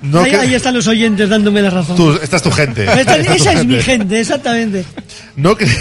No 0.00 0.20
ahí, 0.20 0.30
que- 0.30 0.36
ahí 0.36 0.54
están 0.54 0.74
los 0.74 0.86
oyentes 0.86 1.28
dándome 1.28 1.60
la 1.60 1.70
razón. 1.70 1.96
Tú- 1.96 2.18
esta 2.22 2.36
es 2.36 2.42
tu 2.42 2.50
gente. 2.52 2.84
Esta- 2.84 3.00
Esta 3.00 3.16
es 3.16 3.26
tu 3.26 3.32
esa 3.32 3.52
es 3.54 3.66
mi 3.66 3.82
gente. 3.82 4.20
exactamente. 4.20 4.84
No, 5.36 5.56
cree, 5.56 5.76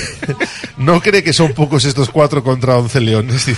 no 0.77 0.99
cree 1.02 1.23
que 1.23 1.34
son 1.34 1.53
pocos 1.53 1.85
estos 1.85 2.10
cuatro 2.10 2.44
contra 2.44 2.77
once 2.77 2.99
leones. 2.99 3.45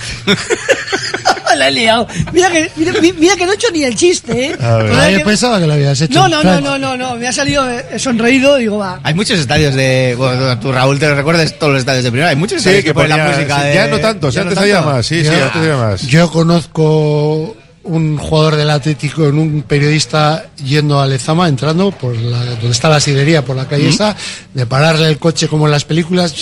La 1.56 1.66
he 1.68 1.72
liado. 1.72 2.06
Mira 2.32 2.48
que, 2.48 2.70
mira, 2.76 2.92
mira 3.18 3.36
que 3.36 3.44
no 3.44 3.52
he 3.52 3.54
hecho 3.56 3.66
ni 3.72 3.82
el 3.82 3.94
chiste, 3.96 4.46
¿eh? 4.52 4.56
Que- 4.56 5.20
pensaba 5.24 5.58
que 5.60 5.66
lo 5.66 5.72
habías 5.74 6.00
hecho 6.00 6.14
No, 6.14 6.28
no, 6.28 6.42
no, 6.44 6.60
no, 6.60 6.78
no, 6.78 6.96
no. 6.96 7.16
Me 7.16 7.26
ha 7.26 7.32
salido 7.32 7.68
eh, 7.68 7.98
sonreído 7.98 8.56
digo, 8.56 8.78
va. 8.78 9.00
Hay 9.02 9.14
muchos 9.14 9.38
estadios 9.38 9.74
de. 9.74 10.14
Bueno, 10.16 10.58
tú, 10.60 10.70
Raúl, 10.72 10.98
te 11.00 11.08
lo 11.08 11.16
recuerdas 11.16 11.58
todos 11.58 11.72
los 11.72 11.80
estadios 11.80 12.04
de 12.04 12.12
primera. 12.12 12.30
Hay 12.30 12.36
muchos 12.36 12.62
Sí, 12.62 12.68
estadios 12.68 12.84
que 12.84 12.90
que 12.90 12.94
ponen 12.94 13.10
la 13.18 13.28
música 13.28 13.60
sí, 13.62 13.66
de. 13.68 13.74
ya 13.74 13.86
no 13.88 13.98
tanto, 13.98 14.30
ya 14.30 14.42
antes 14.42 14.54
no 14.54 14.60
había 14.62 14.74
tanto. 14.76 14.90
más, 14.90 15.06
sí, 15.06 15.22
sí, 15.22 15.28
antes 15.28 15.56
había 15.56 15.76
más. 15.76 16.02
Yo 16.02 16.30
conozco 16.30 17.56
un 17.84 18.18
jugador 18.18 18.56
del 18.56 18.70
Atlético, 18.70 19.26
en 19.26 19.38
un 19.38 19.62
periodista 19.62 20.50
yendo 20.64 21.00
a 21.00 21.06
Lezama, 21.06 21.48
entrando 21.48 21.90
por 21.90 22.14
la, 22.16 22.44
donde 22.44 22.70
está 22.70 22.88
la 22.88 23.00
sidería, 23.00 23.44
por 23.44 23.56
la 23.56 23.66
calle 23.66 23.88
esa, 23.88 24.16
de 24.52 24.66
pararle 24.66 25.06
el 25.08 25.18
coche 25.18 25.48
como 25.48 25.66
en 25.66 25.72
las 25.72 25.84
películas. 25.84 26.34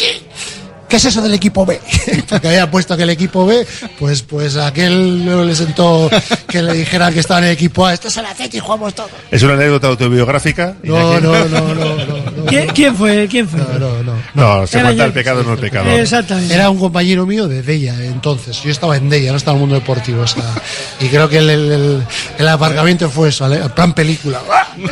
¿Qué 0.89 0.97
es 0.97 1.05
eso 1.05 1.21
del 1.23 1.35
equipo 1.35 1.67
B? 1.67 1.81
Porque 2.29 2.49
había 2.49 2.71
puesto 2.71 2.97
que 2.97 3.03
el 3.03 3.11
equipo 3.11 3.45
B, 3.47 3.67
pues, 3.99 4.23
pues 4.23 4.57
a 4.57 4.69
aquel 4.69 5.25
no 5.25 5.45
le 5.45 5.55
sentó 5.55 6.11
que 6.49 6.63
le 6.63 6.73
dijeran 6.73 7.13
que 7.13 7.21
estaba 7.21 7.41
en 7.41 7.47
el 7.47 7.53
equipo 7.53 7.85
A. 7.87 7.93
Esto 7.95 8.09
es 8.09 8.17
el 8.17 8.27
Atlético, 8.27 8.65
jugamos 8.67 8.95
todos. 8.95 9.11
¿Es 9.31 9.43
una 9.43 9.55
anécdota 9.55 9.89
autobiográfica? 9.89 10.75
No, 10.83 11.21
no, 11.21 11.45
no, 11.49 11.75
no, 11.75 11.75
no. 12.37 12.45
¿Quién, 12.47 12.69
quién 12.69 12.97
fue? 12.97 13.29
¿Quién 13.31 13.49
fue? 13.49 13.61
No, 13.79 14.03
no. 14.03 14.15
No, 14.35 14.67
se 14.67 14.79
Era 14.79 14.89
falta 14.89 15.05
el 15.05 15.13
pecado, 15.13 15.43
no 15.43 15.53
el 15.53 15.59
pecador. 15.59 15.93
Exactamente. 15.93 16.55
Era 16.55 16.71
un 16.71 16.79
compañero 16.79 17.27
mío 17.27 17.47
de 17.49 17.63
Della 17.63 17.95
entonces. 18.05 18.63
Yo 18.63 18.71
estaba 18.71 18.97
en 18.97 19.11
Della, 19.11 19.31
no 19.33 19.37
estaba 19.37 19.57
en 19.57 19.63
el 19.65 19.69
mundo 19.69 19.75
deportivo. 19.81 20.23
o 20.23 20.27
sea, 20.27 20.45
y 21.01 21.09
creo 21.09 21.29
que 21.29 21.39
el, 21.39 21.51
el, 21.51 21.73
el- 21.73 22.03
el 22.39 22.49
aparcamiento 22.49 23.11
fue 23.11 23.29
eso, 23.31 23.47
el 23.53 23.71
plan 23.73 23.93
película. 23.95 24.41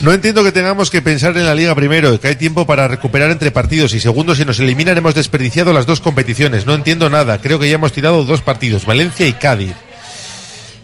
No 0.00 0.12
entiendo 0.12 0.42
que 0.42 0.50
tengamos 0.52 0.90
que 0.90 1.02
pensar 1.02 1.36
en 1.36 1.44
la 1.44 1.54
liga 1.54 1.74
primero, 1.74 2.18
que 2.18 2.28
hay 2.28 2.36
tiempo 2.36 2.66
para 2.66 2.88
recuperar 2.88 3.30
entre 3.30 3.50
partidos 3.50 3.92
y 3.92 4.00
segundo, 4.00 4.34
si 4.34 4.44
nos 4.46 4.58
hemos 4.98 5.14
desperdiciado 5.14 5.72
las 5.72 5.86
dos 5.86 6.00
competiciones. 6.00 6.66
No 6.66 6.74
entiendo 6.74 7.08
nada. 7.10 7.38
Creo 7.40 7.58
que 7.58 7.68
ya 7.68 7.74
hemos 7.76 7.92
tirado 7.92 8.24
dos 8.24 8.40
partidos, 8.42 8.84
Valencia 8.86 9.26
y 9.26 9.32
Cádiz. 9.34 9.74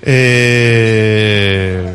Eh, 0.03 1.95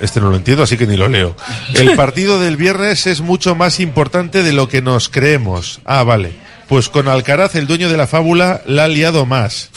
Este 0.00 0.20
no 0.20 0.30
lo 0.30 0.36
entiendo, 0.36 0.62
así 0.62 0.76
que 0.78 0.86
ni 0.86 0.96
lo 0.96 1.08
leo. 1.08 1.36
El 1.74 1.92
partido 1.96 2.40
del 2.40 2.56
viernes 2.56 3.06
es 3.06 3.20
mucho 3.20 3.54
más 3.54 3.80
importante 3.80 4.42
de 4.42 4.52
lo 4.52 4.68
que 4.68 4.80
nos 4.82 5.08
creemos. 5.08 5.80
Ah, 5.84 6.02
vale. 6.04 6.32
Pues 6.68 6.88
con 6.88 7.08
Alcaraz, 7.08 7.56
el 7.56 7.66
dueño 7.66 7.88
de 7.90 7.96
la 7.96 8.06
fábula, 8.06 8.62
la 8.64 8.84
ha 8.84 8.88
liado 8.88 9.26
más. 9.26 9.70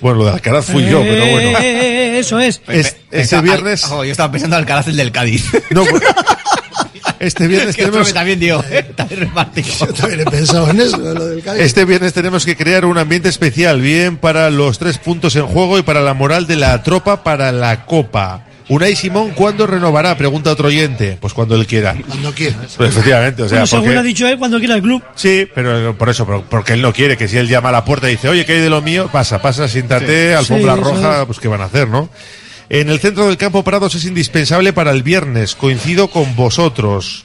Bueno, 0.00 0.18
lo 0.18 0.24
de 0.26 0.30
Alcaraz 0.32 0.66
fui 0.66 0.84
yo, 0.88 1.00
pero 1.02 1.26
bueno. 1.26 1.58
Eh, 1.58 2.18
eso 2.20 2.38
es. 2.38 2.62
Es- 2.68 2.86
este 2.86 3.00
Pensaba- 3.10 3.42
viernes. 3.42 3.84
al- 3.84 3.92
oh, 3.92 4.04
yo 4.04 4.12
estaba 4.12 4.30
pensando 4.30 4.54
en 4.56 4.60
Alcaraz, 4.62 4.86
el 4.88 4.96
del 4.96 5.10
Cádiz. 5.10 5.44
No, 5.70 5.84
pues, 5.84 6.02
este 7.20 7.46
viernes 7.48 7.76
que 7.76 7.84
tenemos. 7.84 8.08
que 8.08 8.14
también 8.14 8.38
dio. 8.40 8.62
También 8.96 9.20
repartió. 9.20 9.64
También 9.98 10.20
he 10.20 10.24
pensado 10.24 10.70
en 10.70 10.80
eso, 10.80 10.96
en 10.96 11.14
lo 11.14 11.26
del 11.26 11.42
Cádiz. 11.42 11.62
Este 11.62 11.84
viernes 11.84 12.12
tenemos 12.12 12.44
que 12.44 12.56
crear 12.56 12.84
un 12.84 12.98
ambiente 12.98 13.28
especial, 13.28 13.80
bien 13.80 14.16
para 14.16 14.50
los 14.50 14.78
tres 14.78 14.98
puntos 14.98 15.36
en 15.36 15.46
juego 15.46 15.78
y 15.78 15.82
para 15.82 16.00
la 16.00 16.14
moral 16.14 16.46
de 16.46 16.56
la 16.56 16.82
tropa 16.82 17.22
para 17.22 17.52
la 17.52 17.84
Copa. 17.86 18.42
Unai 18.68 18.96
Simón, 18.96 19.30
¿cuándo 19.30 19.64
renovará? 19.68 20.16
Pregunta 20.18 20.50
otro 20.50 20.66
oyente. 20.66 21.16
Pues 21.20 21.32
cuando 21.32 21.54
él 21.54 21.66
quiera. 21.68 21.94
Cuando 22.08 22.32
quieras. 22.32 22.74
Pues 22.76 22.90
efectivamente, 22.90 23.44
o 23.44 23.48
sea, 23.48 23.58
Bueno, 23.58 23.66
según 23.68 23.84
porque- 23.84 23.98
ha 23.98 24.02
dicho 24.02 24.26
él, 24.26 24.38
cuando 24.38 24.58
quiera 24.58 24.74
el 24.74 24.82
club. 24.82 25.04
Sí, 25.14 25.46
pero 25.54 25.96
por 25.96 26.08
eso, 26.08 26.26
porque 26.50 26.72
él 26.72 26.82
no 26.82 26.92
quiere 26.92 27.16
que 27.16 27.28
si 27.28 27.36
él 27.38 27.46
llama 27.48 27.68
a 27.68 27.72
la 27.72 27.84
puerta 27.84 28.08
y 28.08 28.12
dice, 28.16 28.28
oye, 28.28 28.44
¿qué 28.44 28.54
hay 28.54 28.60
de 28.60 28.68
lo 28.70 28.82
mío? 28.82 29.08
Pasa, 29.12 29.40
pasa, 29.40 29.68
siéntate, 29.68 30.30
Sí. 30.30 30.34
alfombra 30.34 30.74
Sí, 30.74 30.80
roja, 30.80 31.20
es. 31.20 31.26
pues 31.26 31.38
qué 31.38 31.46
van 31.46 31.60
a 31.60 31.66
hacer, 31.66 31.86
¿no? 31.86 32.08
En 32.68 32.90
el 32.90 32.98
centro 32.98 33.26
del 33.26 33.36
campo 33.36 33.62
Prados 33.62 33.94
es 33.94 34.04
indispensable 34.04 34.72
para 34.72 34.90
el 34.90 35.04
viernes, 35.04 35.54
coincido 35.54 36.08
con 36.08 36.34
vosotros. 36.34 37.24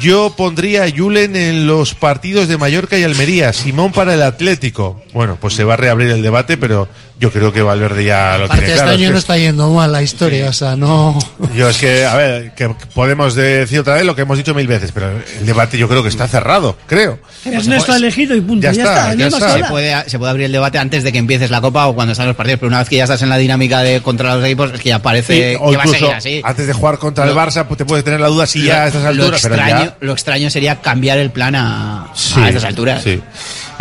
Yo 0.00 0.34
pondría 0.34 0.84
a 0.84 0.90
Julen 0.90 1.36
en 1.36 1.66
los 1.66 1.94
partidos 1.94 2.48
de 2.48 2.56
Mallorca 2.56 2.98
y 2.98 3.02
Almería, 3.02 3.52
Simón 3.52 3.92
para 3.92 4.14
el 4.14 4.22
Atlético. 4.22 5.02
Bueno, 5.12 5.36
pues 5.40 5.54
se 5.54 5.64
va 5.64 5.74
a 5.74 5.76
reabrir 5.76 6.08
el 6.10 6.22
debate, 6.22 6.56
pero 6.56 6.88
yo 7.18 7.30
creo 7.32 7.52
que 7.52 7.62
Valverde 7.62 8.04
ya 8.04 8.38
lo 8.38 8.44
Aparte, 8.44 8.64
tiene 8.64 8.66
este 8.74 8.74
claro. 8.84 8.90
año 8.90 9.02
Es 9.04 9.08
no 9.08 9.12
que- 9.14 9.18
está 9.18 9.36
yendo 9.38 9.70
mal 9.70 9.90
la 9.92 10.02
historia, 10.02 10.48
o 10.48 10.52
sea, 10.52 10.76
no. 10.76 11.18
Yo 11.54 11.68
es 11.68 11.76
que, 11.78 12.04
a 12.06 12.14
ver, 12.16 12.54
que 12.54 12.68
podemos 12.94 13.34
decir 13.34 13.80
otra 13.80 13.94
vez 13.94 14.04
lo 14.04 14.14
que 14.14 14.22
hemos 14.22 14.38
dicho 14.38 14.54
mil 14.54 14.66
veces, 14.66 14.92
pero 14.92 15.10
el 15.38 15.44
debate 15.46 15.76
yo 15.78 15.88
creo 15.88 16.02
que 16.02 16.08
está 16.08 16.28
cerrado, 16.28 16.76
creo. 16.86 17.18
Ernesto 17.44 17.92
ha 17.92 17.96
elegido 17.96 18.36
y 18.36 18.40
punto. 18.40 18.62
Ya 18.62 18.72
Ya, 18.72 18.82
está, 18.82 18.94
está, 19.10 19.14
ya 19.14 19.30
no 19.30 19.36
está. 19.36 19.52
Se 19.58 19.64
puede, 19.64 20.08
se 20.10 20.18
puede 20.18 20.30
abrir 20.30 20.46
el 20.46 20.52
debate 20.52 20.78
antes 20.78 21.02
de 21.02 21.12
que 21.12 21.18
empieces 21.18 21.50
la 21.50 21.60
Copa 21.60 21.86
o 21.88 21.94
cuando 21.94 22.12
están 22.12 22.26
los 22.28 22.36
partidos, 22.36 22.60
pero 22.60 22.68
una 22.68 22.78
vez 22.78 22.88
que 22.88 22.96
ya 22.96 23.04
estás 23.04 23.20
en 23.22 23.28
la 23.30 23.36
dinámica 23.36 23.80
de 23.80 24.00
contra 24.02 24.36
los 24.36 24.44
equipos, 24.44 24.72
es 24.72 24.80
que 24.80 24.88
ya 24.90 25.00
parece 25.02 25.50
Sí, 25.54 25.56
o 25.60 25.70
que 25.70 25.76
va 25.76 25.82
a 25.82 25.86
incluso 25.86 25.98
seguir 26.06 26.14
así. 26.16 26.40
antes 26.44 26.66
de 26.66 26.72
jugar 26.72 26.98
contra 26.98 27.24
el 27.24 27.34
Lo- 27.34 27.40
Barça, 27.40 27.66
pues 27.66 27.78
te 27.78 27.84
puedes 27.84 28.04
tener 28.04 28.20
la 28.20 28.28
duda 28.28 28.46
si 28.46 28.62
ya 28.62 28.84
a 28.84 28.86
estas 28.86 29.02
lo, 29.02 29.08
alturas, 29.08 29.42
pero 29.42 29.54
extraño, 29.56 29.84
ya... 29.86 29.96
lo 30.00 30.12
extraño 30.12 30.50
sería 30.50 30.76
cambiar 30.80 31.18
el 31.18 31.30
plan 31.30 31.54
a, 31.56 32.04
a 32.36 32.48
estas 32.48 32.64
alturas. 32.64 33.02
Sí. 33.02 33.20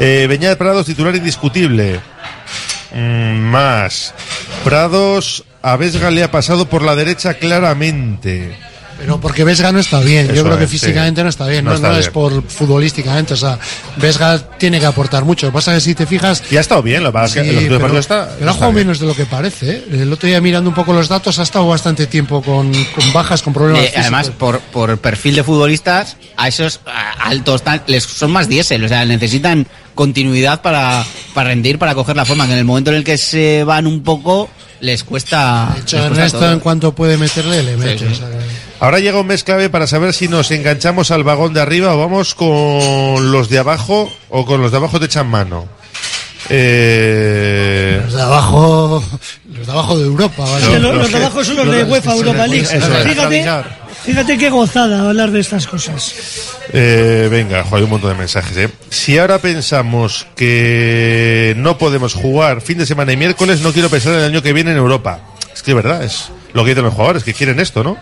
Eh, 0.02 0.56
Prados, 0.58 0.86
titular 0.86 1.14
indiscutible. 1.14 2.00
Mm, 2.94 3.36
más. 3.36 4.14
Prados, 4.64 5.44
a 5.62 5.76
Vesga 5.76 6.10
le 6.10 6.24
ha 6.24 6.32
pasado 6.32 6.70
por 6.70 6.84
la 6.84 6.96
derecha 6.96 7.34
claramente. 7.34 8.56
Pero 9.00 9.20
porque 9.22 9.44
Vesga 9.46 9.72
no 9.72 9.80
está 9.80 10.00
bien. 10.02 10.26
Eso 10.26 10.36
Yo 10.36 10.44
creo 10.44 10.58
que 10.60 10.68
físicamente 10.68 11.22
sí. 11.22 11.24
no 11.24 11.30
está 11.30 11.48
bien. 11.48 11.64
No 11.64 11.72
No, 11.72 11.76
está 11.78 11.88
no 11.88 11.94
bien. 11.94 12.04
es 12.06 12.10
por 12.12 12.44
futbolísticamente. 12.48 13.34
O 13.34 13.38
sea, 13.38 13.58
Vesga 13.96 14.38
tiene 14.58 14.80
que 14.80 14.86
aportar 14.86 15.24
mucho. 15.26 15.46
Lo 15.48 15.52
que 15.52 15.56
pasa 15.56 15.76
es 15.76 15.84
que 15.84 15.90
si 15.92 15.96
te 15.96 16.06
fijas. 16.06 16.44
Y 16.52 16.58
ha 16.58 16.60
estado 16.62 16.84
bien, 16.84 17.02
lo 17.04 17.10
que 17.10 17.14
pasa 17.14 17.26
es 17.28 17.34
que 17.48 17.60
Sí, 17.60 17.70
los 17.70 17.82
pero, 17.82 17.98
está- 17.98 18.30
pero 18.38 18.52
ha 18.52 18.54
jugado 18.54 18.74
bien. 18.74 18.88
menos 18.88 19.00
de 19.00 19.08
lo 19.08 19.16
que 19.16 19.26
parece. 19.26 19.70
¿eh? 19.72 19.86
El 19.92 20.12
otro 20.12 20.28
día 20.28 20.42
mirando 20.42 20.70
un 20.70 20.76
poco 20.76 20.94
los 20.94 21.08
datos 21.08 21.40
ha 21.40 21.44
estado 21.44 21.68
bastante 21.68 22.08
tiempo 22.08 22.42
con, 22.42 22.72
con 22.72 23.14
bajas, 23.14 23.42
con 23.42 23.54
problemas. 23.54 23.84
Eh, 23.86 23.94
además, 23.96 24.30
por, 24.32 24.60
por 24.60 24.98
perfil 24.98 25.36
de 25.36 25.44
futbolistas, 25.44 26.18
a 26.36 26.48
esos 26.50 26.82
altos 27.20 27.64
tan- 27.64 27.82
les 27.88 28.04
son 28.04 28.32
más 28.32 28.50
diésel, 28.50 28.84
o 28.84 28.88
sea, 28.90 29.06
necesitan 29.06 29.66
continuidad 29.96 30.62
para, 30.62 31.06
para 31.34 31.50
rendir, 31.50 31.78
para 31.80 31.96
coger 31.96 32.16
la 32.16 32.26
forma, 32.26 32.46
que 32.48 32.54
en 32.54 32.60
el 32.60 32.66
momento 32.66 32.92
en 32.92 32.98
el 32.98 33.04
que 33.04 33.18
se 33.18 33.64
van 33.64 33.88
un 33.88 34.02
poco, 34.04 34.50
les 34.82 35.04
cuesta. 35.04 35.72
De 35.76 35.82
hecho, 35.82 35.98
les 35.98 36.06
cuesta 36.08 36.16
Ernesto, 36.22 36.40
todo. 36.40 36.52
en 36.54 36.60
cuanto 36.62 36.94
puede 36.96 37.18
meterle, 37.18 37.64
le 37.64 37.76
mete. 37.78 38.00
sí. 38.00 38.06
o 38.06 38.16
sea, 38.16 38.28
que- 38.30 38.69
Ahora 38.82 39.00
llega 39.00 39.20
un 39.20 39.28
mes 39.28 39.44
clave 39.44 39.70
para 39.70 39.88
saber 39.88 40.14
si 40.14 40.30
nos 40.30 40.52
enganchamos 40.52 41.12
al 41.12 41.26
vagón 41.26 41.54
de 41.54 41.62
arriba 41.62 41.94
o 41.94 42.00
vamos 42.00 42.34
con 42.34 43.30
los 43.30 43.50
de 43.50 43.60
abajo 43.60 44.10
o 44.30 44.46
con 44.46 44.62
los 44.62 44.72
de 44.72 44.78
abajo 44.78 45.00
te 45.00 45.08
echan 45.08 45.28
mano. 45.28 45.68
Eh... 46.50 48.00
Los 48.06 48.14
de 48.14 48.22
abajo, 48.22 49.04
los 49.52 49.68
de 49.68 49.72
abajo 49.72 49.98
de 50.00 50.06
Europa. 50.06 50.46
los 50.80 51.12
de 51.12 51.18
abajo 51.18 51.44
son 51.44 51.58
los 51.58 51.68
de 51.70 51.84
UEFA 51.84 52.14
Europa 52.14 52.48
League. 52.48 52.66
Fíjate, 52.66 53.46
fíjate 54.06 54.38
qué 54.38 54.50
gozada 54.50 55.10
hablar 55.10 55.32
de 55.32 55.42
estas 55.42 55.68
cosas. 55.68 56.16
Eh, 56.72 57.28
venga, 57.30 57.66
hay 57.70 57.84
un 57.84 57.90
montón 57.90 58.12
de 58.12 58.18
mensajes. 58.18 58.56
¿eh? 58.56 58.70
Si 58.90 59.18
ahora 59.18 59.40
pensamos 59.40 60.26
que 60.38 61.54
no 61.58 61.78
podemos 61.78 62.14
jugar 62.14 62.62
fin 62.62 62.78
de 62.78 62.86
semana 62.86 63.12
y 63.12 63.18
miércoles, 63.18 63.60
no 63.60 63.74
quiero 63.74 63.90
pensar 63.90 64.14
en 64.14 64.20
el 64.20 64.26
año 64.26 64.42
que 64.42 64.54
viene 64.54 64.72
en 64.72 64.78
Europa. 64.78 65.20
Es 65.54 65.64
que 65.64 65.72
es 65.72 65.76
verdad, 65.76 66.02
es 66.02 66.30
lo 66.54 66.64
que 66.64 66.70
dicen 66.70 66.86
los 66.86 66.94
jugadores, 66.94 67.26
que 67.26 67.34
quieren 67.34 67.60
esto, 67.60 67.84
¿no? 67.84 67.98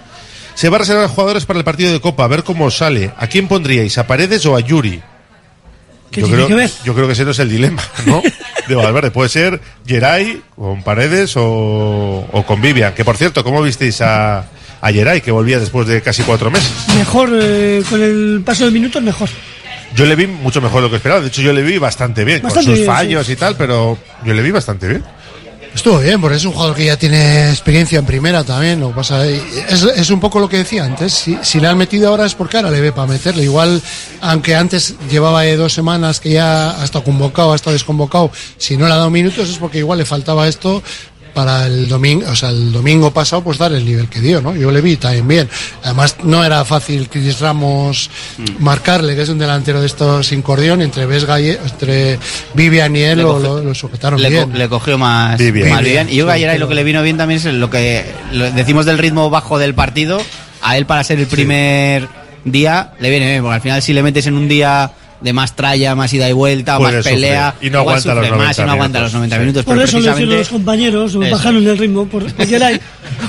Se 0.58 0.70
va 0.70 0.78
a 0.78 0.80
reservar 0.80 1.08
jugadores 1.08 1.46
para 1.46 1.60
el 1.60 1.64
partido 1.64 1.94
de 1.94 2.02
Copa, 2.02 2.24
a 2.24 2.28
ver 2.28 2.44
cómo 2.44 2.72
sale. 2.72 3.12
¿A 3.16 3.28
quién 3.28 3.48
pondríais? 3.48 3.96
¿A 4.00 4.08
Paredes 4.08 4.44
o 4.48 4.56
a 4.56 4.60
Yuri? 4.60 5.00
¿Qué 6.10 6.22
yo, 6.22 6.26
tiene 6.26 6.46
creo, 6.46 6.48
que 6.48 6.56
ver? 6.56 6.72
yo 6.84 6.96
creo 6.96 7.06
que 7.06 7.14
ese 7.14 7.26
no 7.26 7.30
es 7.30 7.38
el 7.38 7.50
dilema, 7.50 7.84
¿no? 8.08 8.24
de 8.68 8.74
Valverde. 8.74 9.12
Puede 9.12 9.30
ser 9.30 9.62
Geray 9.86 10.42
con 10.56 10.82
Paredes 10.82 11.38
o, 11.38 12.28
o 12.32 12.44
con 12.44 12.60
Vivian. 12.60 12.96
Que 12.96 13.06
por 13.06 13.18
cierto, 13.18 13.44
¿cómo 13.44 13.62
visteis 13.62 14.02
a, 14.02 14.46
a 14.82 14.92
Geray 14.92 15.22
que 15.22 15.30
volvía 15.30 15.60
después 15.60 15.86
de 15.86 16.02
casi 16.02 16.24
cuatro 16.24 16.50
meses? 16.50 16.74
Mejor, 16.96 17.30
eh, 17.40 17.84
con 17.88 18.02
el 18.02 18.42
paso 18.44 18.66
de 18.66 18.72
minutos, 18.72 19.04
mejor. 19.04 19.30
Yo 19.96 20.08
le 20.08 20.16
vi 20.16 20.26
mucho 20.26 20.60
mejor 20.60 20.78
de 20.78 20.88
lo 20.88 20.90
que 20.90 20.96
esperaba. 20.96 21.22
De 21.22 21.28
hecho, 21.28 21.44
yo 21.44 21.54
le 21.54 21.62
vi 21.62 21.78
bastante 21.78 22.26
bien, 22.26 22.42
Bastante 22.42 22.66
con 22.66 22.76
sus 22.76 22.80
bien, 22.84 22.96
fallos 22.96 23.30
y 23.30 23.36
tal, 23.36 23.56
pero 23.56 23.96
yo 24.26 24.34
le 24.34 24.42
vi 24.42 24.50
bastante 24.50 24.88
bien. 24.88 25.04
Estuvo 25.78 25.99
bien, 25.99 26.20
porque 26.20 26.38
es 26.38 26.44
un 26.44 26.54
jugador 26.54 26.76
que 26.76 26.86
ya 26.86 26.98
tiene 26.98 27.52
experiencia 27.52 27.99
en 27.99 28.06
primera 28.08 28.44
también. 28.44 28.80
Lo 28.80 28.90
pasa 28.94 29.28
es, 29.28 29.84
es 29.84 30.10
un 30.10 30.20
poco 30.20 30.40
lo 30.40 30.49
que 30.49 30.58
decía 30.58 30.84
antes. 30.84 31.14
Si, 31.14 31.38
si 31.44 31.60
le 31.60 31.68
han 31.68 31.78
metido 31.78 32.10
ahora 32.10 32.26
es 32.26 32.34
porque 32.34 32.58
ahora 32.58 32.72
le 32.72 32.82
ve 32.82 32.91
para 32.91 33.06
meterle. 33.06 33.44
Igual, 33.44 33.80
aunque 34.22 34.56
antes 34.56 34.95
llevaba 35.08 35.45
eh, 35.45 35.56
dos 35.56 35.74
semanas 35.74 36.20
que 36.20 36.32
ya 36.32 36.82
ha 36.82 36.84
estado 36.84 37.04
convocado, 37.04 37.54
ha 37.54 37.56
estado 37.56 37.74
desconvocado, 37.74 38.32
si 38.58 38.76
no 38.76 38.88
le 38.88 38.94
ha 38.94 38.98
dado 38.98 39.12
minutos 39.12 39.49
es 39.49 39.60
porque 39.60 39.78
igual 39.78 39.99
le 39.99 40.06
faltaba 40.06 40.48
esto 40.48 40.82
para 41.38 41.68
el 41.68 41.88
domingo, 41.88 42.26
o 42.31 42.35
sea, 42.35 42.49
el 42.49 42.72
domingo 42.72 43.11
pasado, 43.11 43.43
pues 43.43 43.59
dar 43.59 43.72
el 43.72 43.85
nivel 43.85 44.07
que 44.09 44.19
dio, 44.19 44.41
¿no? 44.41 44.55
Yo 44.55 44.72
le 44.72 44.81
vi 44.81 44.97
también 44.97 45.27
bien. 45.27 45.49
Además, 45.84 46.15
no 46.23 46.43
era 46.43 46.65
fácil 46.65 47.07
Chris 47.09 47.39
Ramos 47.39 48.09
marcarle, 48.57 49.15
que 49.15 49.22
es 49.22 49.30
un 49.30 49.38
delantero 49.38 49.80
de 49.80 49.85
estos 49.85 50.26
sin 50.26 50.41
cordión, 50.41 50.81
entre 50.81 51.05
Vesga 51.05 51.39
y, 51.39 51.49
entre 51.51 52.18
Vivian 52.55 52.95
y 52.95 53.01
él 53.01 53.19
lo, 53.22 53.35
coge- 53.38 53.43
lo- 53.43 53.64
lo 53.65 53.76
sujetaron 53.76 54.19
le, 54.19 54.30
bien. 54.31 54.49
co- 54.49 54.57
le 54.57 54.68
cogió 54.68 54.97
más, 54.97 55.38
Vivian. 55.38 55.69
más 55.69 55.84
bien. 55.84 56.07
Y 56.09 56.15
yo 56.15 56.30
ayer 56.31 56.51
sí, 56.53 56.57
lo 56.57 56.68
que 56.68 56.73
le 56.73 56.84
vino 56.84 57.03
bien 57.03 57.18
también 57.18 57.38
es 57.39 57.45
lo 57.45 57.69
que 57.69 58.03
lo 58.31 58.49
decimos 58.51 58.88
del 58.88 58.97
ritmo 58.97 59.30
bajo 59.30 59.59
del 59.59 59.76
partido. 59.76 60.19
A 60.64 60.76
él 60.76 60.88
para 60.88 61.03
ser 61.03 61.19
el 61.19 61.27
primer 61.27 62.07
día 62.45 62.93
le 62.99 63.11
viene 63.11 63.27
bien, 63.30 63.41
porque 63.43 63.55
al 63.55 63.61
final 63.61 63.81
si 63.84 63.93
le 63.93 64.01
metes 64.01 64.26
en 64.26 64.35
un 64.38 64.47
día 64.47 64.91
de 65.19 65.34
más 65.34 65.56
tralla, 65.56 65.95
más 65.95 66.14
ida 66.14 66.30
y 66.30 66.34
vuelta, 66.34 66.77
Puede 66.77 66.94
más 66.98 67.03
sufrir. 67.03 67.15
pelea, 67.22 67.56
Y 67.61 67.69
no 67.69 67.80
aguanta 67.80 68.14
los 68.14 68.26
sufre 68.27 68.38
más 68.38 68.57
90 68.57 68.61
y 68.61 68.65
no 68.65 68.72
aguanta 68.72 68.99
minutos. 68.99 69.02
los 69.02 69.14
90 69.14 69.39
minutos. 69.39 69.65
Por 69.65 69.81
eso 69.81 69.99
lo 69.99 70.11
hicieron 70.11 70.38
los 70.38 70.49
compañeros, 70.49 71.11
Eso. 71.11 71.19
bajaron 71.19 71.68
el 71.68 71.77
ritmo. 71.77 72.06
Por, 72.07 72.31
porque 72.34 72.56
era 72.57 72.69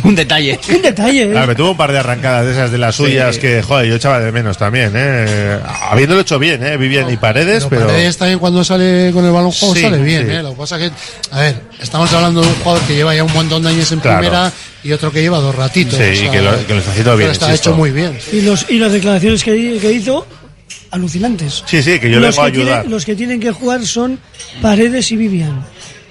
un 0.05 0.15
detalle. 0.15 0.61
un 0.69 0.83
detalle. 0.83 1.23
¿eh? 1.23 1.31
Claro, 1.31 1.47
me 1.47 1.55
tuvo 1.55 1.71
un 1.71 1.77
par 1.77 1.93
de 1.93 1.99
arrancadas 1.99 2.45
de 2.47 2.53
esas 2.53 2.71
de 2.71 2.79
las 2.79 2.95
suyas 2.95 3.39
que, 3.39 3.63
joder, 3.63 3.87
yo 3.87 3.95
echaba 3.95 4.21
de 4.21 4.31
menos 4.33 4.59
también, 4.59 4.93
¿eh? 4.95 5.59
Habiéndolo 5.91 6.21
hecho 6.21 6.39
bien, 6.39 6.63
¿eh? 6.65 6.77
Vivian 6.77 7.11
y 7.11 7.17
Paredes, 7.17 7.67
pero... 7.71 7.87
Paredes 7.87 8.17
también 8.19 8.39
cuando 8.39 8.63
sale 8.65 9.11
con 9.13 9.25
el 9.25 9.33
balón 9.33 9.51
juego 9.53 9.75
Sí, 9.75 9.81
sale 9.83 9.99
bien, 10.03 10.27
sí. 10.27 10.33
¿eh? 10.35 10.43
Lo 10.43 10.51
que 10.51 10.57
pasa 10.57 10.79
que, 10.79 10.91
a 11.31 11.41
ver, 11.41 11.61
estamos 11.81 12.13
hablando 12.13 12.43
de 12.43 12.49
un 12.49 12.55
jugador 12.57 12.83
que 12.87 12.95
lleva 12.95 13.15
ya 13.15 13.25
un 13.25 13.33
montón 13.33 13.63
de 13.63 13.71
años 13.71 13.91
en 13.93 14.01
Claro. 14.01 14.19
primera 14.19 14.53
y 14.85 14.93
otro 14.93 15.11
que 15.11 15.21
lleva 15.23 15.39
dos 15.39 15.55
ratitos. 15.55 15.95
Sí, 15.99 16.03
o 16.03 16.13
y 16.27 16.29
que 16.31 16.43
lo- 16.43 16.67
que 16.67 16.73
lo 16.75 16.79
está 16.81 16.91
haciendo 16.91 17.17
bien, 17.17 17.31
Está 17.31 17.47
insisto. 17.47 17.71
hecho 17.71 17.77
muy 17.77 17.91
bien. 17.91 18.17
Y, 18.33 18.43
los, 18.43 18.67
y 18.69 18.79
las 18.79 18.93
declaraciones 18.93 19.43
que, 19.43 19.79
que 19.81 19.93
hizo, 19.93 20.27
alucinantes. 20.91 21.63
Sí, 21.67 21.83
sí, 21.83 21.99
que 21.99 22.11
yo 22.11 22.21
los 22.21 22.35
vengo 22.37 22.47
a 22.47 22.51
tienen- 22.53 22.69
ayudar. 22.69 22.87
los 22.89 23.05
que 23.05 23.15
tienen 23.17 23.41
que 23.41 23.51
jugar 23.51 23.85
son 23.87 24.19
Paredes 24.63 25.11
y 25.13 25.17
Vivian. 25.17 25.65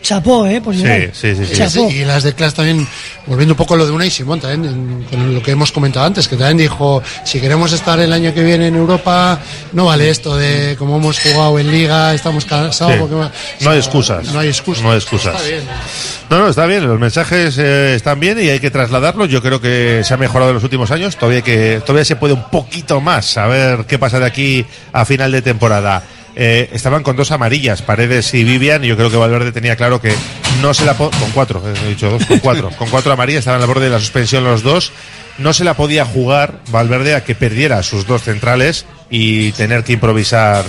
Chapó, 0.08 0.48
¿eh? 0.48 0.62
Por 0.62 0.74
Sí, 0.74 0.84
sí, 1.12 1.36
sí, 1.36 1.54
Chapó. 1.54 1.90
Y 1.92 2.06
las 2.06 2.24
de 2.24 2.32
Clash 2.34 2.54
también, 2.54 2.88
volviendo 3.26 3.56
un 3.56 3.58
poco 3.58 3.74
a 3.74 3.78
lo 3.78 3.86
de 3.86 3.92
Unai 3.92 4.10
Simón, 4.10 4.40
también, 4.40 4.74
en- 4.74 5.04
con 5.04 5.36
lo 5.36 5.44
que 5.44 5.52
hemos 5.52 5.74
comentado 5.74 6.06
antes, 6.06 6.30
que 6.30 6.38
también 6.38 6.56
dijo, 6.58 7.04
si 7.26 7.42
queremos 7.42 7.74
estar 7.74 8.00
el 8.00 8.14
año 8.14 8.34
que 8.34 8.42
viene 8.42 8.68
en 8.68 8.76
Europa, 8.78 9.38
no 9.74 9.86
vale 9.88 10.10
esto 10.10 10.38
de 10.38 10.78
como 10.80 10.96
hemos 10.96 11.20
jugado 11.20 11.60
en 11.60 11.70
Liga, 11.70 12.14
estamos 12.14 12.46
cansados. 12.46 12.94
Sí. 12.94 13.00
porque- 13.00 13.16
o 13.16 13.30
No 13.62 13.70
hay 13.72 13.78
excusas. 13.80 14.32
No 14.34 14.40
hay 14.40 14.48
excusas. 14.48 14.82
No 14.84 14.92
hay 14.92 14.98
excusas. 14.98 15.36
Está 15.36 15.46
bien. 15.50 15.64
No, 16.30 16.40
no, 16.40 16.48
está 16.48 16.66
bien, 16.66 16.88
los 16.88 17.00
mensajes 17.00 17.58
eh, 17.58 17.96
están 17.96 18.20
bien 18.22 18.42
y 18.42 18.48
hay 18.50 18.60
que 18.62 18.72
trasladarlos. 18.72 19.28
Yo 19.30 19.42
creo 19.42 19.60
que 19.60 20.02
se 20.06 20.14
ha 20.14 20.18
mejorado 20.18 20.52
en 20.52 20.56
los 20.56 20.64
últimos 20.64 20.90
años. 20.92 21.18
Todavía, 21.18 21.42
que, 21.42 21.82
todavía 21.86 22.06
se 22.06 22.16
puede 22.16 22.34
un 22.34 22.44
poquito 22.50 23.02
más 23.02 23.38
a 23.38 23.48
ver 23.48 23.86
qué 23.88 24.00
pasa 24.00 24.20
de 24.20 24.26
aquí 24.26 24.66
a 24.94 25.04
final 25.04 25.34
de 25.34 25.42
temporada. 25.42 26.02
Eh, 26.40 26.70
estaban 26.72 27.02
con 27.02 27.16
dos 27.16 27.32
amarillas, 27.32 27.82
Paredes 27.82 28.32
y 28.36 28.44
Vivian, 28.44 28.84
y 28.84 28.88
yo 28.90 28.96
creo 28.96 29.10
que 29.10 29.18
Valverde 29.18 29.52
tenía 29.52 29.76
claro 29.76 30.00
que 30.00 30.14
no 30.62 30.72
se 30.72 30.86
la 30.86 30.94
con 30.94 31.10
cuatro, 31.34 31.64
eh, 31.66 31.74
he 31.84 31.90
dicho 31.90 32.12
dos, 32.12 32.24
con 32.28 32.38
cuatro, 32.38 32.70
con 32.78 32.90
cuatro 32.92 33.12
amarillas, 33.12 33.40
estaban 33.40 33.60
al 33.60 33.66
borde 33.66 33.86
de 33.86 33.90
la 33.90 34.00
suspensión 34.00 34.44
los 34.44 34.62
dos. 34.62 34.92
No 35.40 35.52
se 35.54 35.64
la 35.64 35.74
podía 35.74 36.06
jugar 36.06 36.60
Valverde 36.70 37.16
a 37.16 37.24
que 37.24 37.34
perdiera 37.34 37.82
sus 37.82 38.06
dos 38.06 38.22
centrales 38.22 38.86
y 39.10 39.52
tener 39.54 39.84
que 39.84 39.94
improvisar 39.94 40.64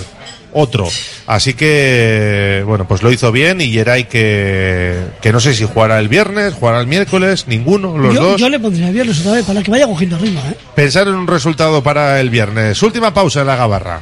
otro. 0.53 0.87
Así 1.27 1.53
que, 1.53 2.63
bueno, 2.65 2.87
pues 2.87 3.03
lo 3.03 3.11
hizo 3.11 3.31
bien 3.31 3.61
y 3.61 3.71
Geray 3.71 4.05
que, 4.05 4.97
que 5.21 5.31
no 5.31 5.39
sé 5.39 5.53
si 5.53 5.65
jugará 5.65 5.99
el 5.99 6.07
viernes, 6.07 6.55
jugará 6.55 6.81
el 6.81 6.87
miércoles, 6.87 7.45
ninguno, 7.47 7.95
los 7.95 8.15
yo, 8.15 8.23
dos. 8.23 8.41
yo 8.41 8.49
le 8.49 8.59
pondría 8.59 8.89
viernes 8.89 9.19
otra 9.19 9.33
vez 9.33 9.45
para 9.45 9.61
que 9.61 9.69
vaya 9.69 9.85
cogiendo 9.85 10.17
ritmo, 10.17 10.41
¿eh? 10.49 10.55
Pensar 10.73 11.07
en 11.07 11.13
un 11.13 11.27
resultado 11.27 11.83
para 11.83 12.19
el 12.19 12.31
viernes. 12.31 12.81
Última 12.81 13.13
pausa 13.13 13.41
en 13.41 13.47
la 13.47 13.55
gabarra. 13.55 14.01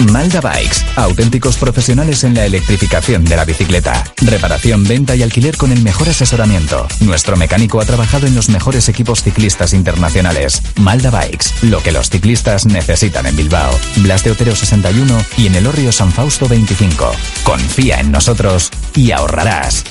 Malda 0.00 0.40
Bikes, 0.40 0.78
auténticos 0.96 1.58
profesionales 1.58 2.24
en 2.24 2.34
la 2.34 2.46
electrificación 2.46 3.24
de 3.24 3.36
la 3.36 3.44
bicicleta. 3.44 4.04
Reparación, 4.16 4.84
venta 4.84 5.14
y 5.14 5.22
alquiler 5.22 5.56
con 5.56 5.72
el 5.72 5.82
mejor 5.82 6.08
asesoramiento. 6.08 6.88
Nuestro 7.00 7.36
mecánico 7.36 7.80
ha 7.80 7.84
trabajado 7.84 8.26
en 8.26 8.34
los 8.34 8.48
mejores 8.48 8.88
equipos 8.88 9.22
ciclistas 9.22 9.74
internacionales. 9.74 10.62
Malda 10.76 11.10
Bikes, 11.10 11.50
lo 11.62 11.82
que 11.82 11.92
los 11.92 12.08
ciclistas 12.08 12.66
necesitan 12.66 13.26
en 13.26 13.36
Bilbao. 13.36 13.78
Blas 13.96 14.24
de 14.24 14.30
Otero 14.30 14.56
61 14.56 15.14
y 15.36 15.46
en 15.46 15.54
el 15.54 15.66
Orrio 15.66 15.92
San 15.92 16.10
Fausto 16.12 16.48
25. 16.48 17.12
Confía 17.44 18.00
en 18.00 18.10
nosotros 18.10 18.70
y 18.94 19.10
ahorrarás. 19.10 19.84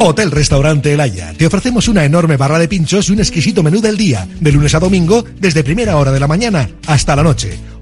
Hotel 0.00 0.30
Restaurante 0.30 0.92
El 0.92 1.00
Haya. 1.00 1.34
Te 1.34 1.46
ofrecemos 1.46 1.88
una 1.88 2.04
enorme 2.04 2.36
barra 2.36 2.58
de 2.58 2.68
pinchos 2.68 3.08
y 3.08 3.12
un 3.12 3.18
exquisito 3.18 3.62
menú 3.62 3.80
del 3.80 3.96
día, 3.96 4.26
de 4.40 4.52
lunes 4.52 4.74
a 4.74 4.80
domingo, 4.80 5.24
desde 5.40 5.64
primera 5.64 5.96
hora 5.96 6.12
de 6.12 6.20
la 6.20 6.28
mañana 6.28 6.70
hasta 6.86 7.16
la 7.16 7.22
noche. 7.22 7.58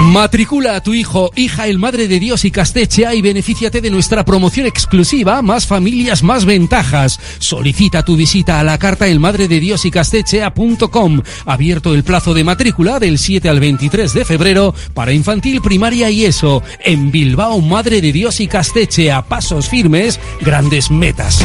Matricula 0.00 0.76
a 0.76 0.82
tu 0.82 0.94
hijo, 0.94 1.30
hija 1.34 1.66
el 1.66 1.78
Madre 1.78 2.08
de 2.08 2.20
Dios 2.20 2.44
y 2.44 2.50
Castechea 2.50 3.14
y 3.14 3.22
benefíciate 3.22 3.80
de 3.80 3.90
nuestra 3.90 4.24
promoción 4.24 4.66
exclusiva 4.66 5.42
Más 5.42 5.66
familias, 5.66 6.22
más 6.22 6.44
ventajas. 6.44 7.20
Solicita 7.38 8.04
tu 8.04 8.16
visita 8.16 8.60
a 8.60 8.64
la 8.64 8.78
carta 8.78 9.06
el 9.06 9.20
Madre 9.20 9.48
de 9.48 9.60
Dios 9.60 9.84
y 9.84 9.90
Castechea.com. 9.90 11.22
Abierto 11.46 11.94
el 11.94 12.04
plazo 12.04 12.34
de 12.34 12.44
matrícula 12.44 12.98
del 12.98 13.18
7 13.18 13.48
al 13.48 13.60
23 13.60 14.12
de 14.12 14.24
febrero 14.24 14.74
para 14.94 15.12
infantil, 15.12 15.60
primaria 15.62 16.10
y 16.10 16.24
eso. 16.24 16.62
En 16.80 17.10
Bilbao, 17.10 17.60
Madre 17.60 18.00
de 18.00 18.12
Dios 18.12 18.40
y 18.40 18.46
Castechea. 18.46 19.22
Pasos 19.22 19.68
firmes, 19.68 20.20
grandes 20.40 20.90
metas. 20.90 21.44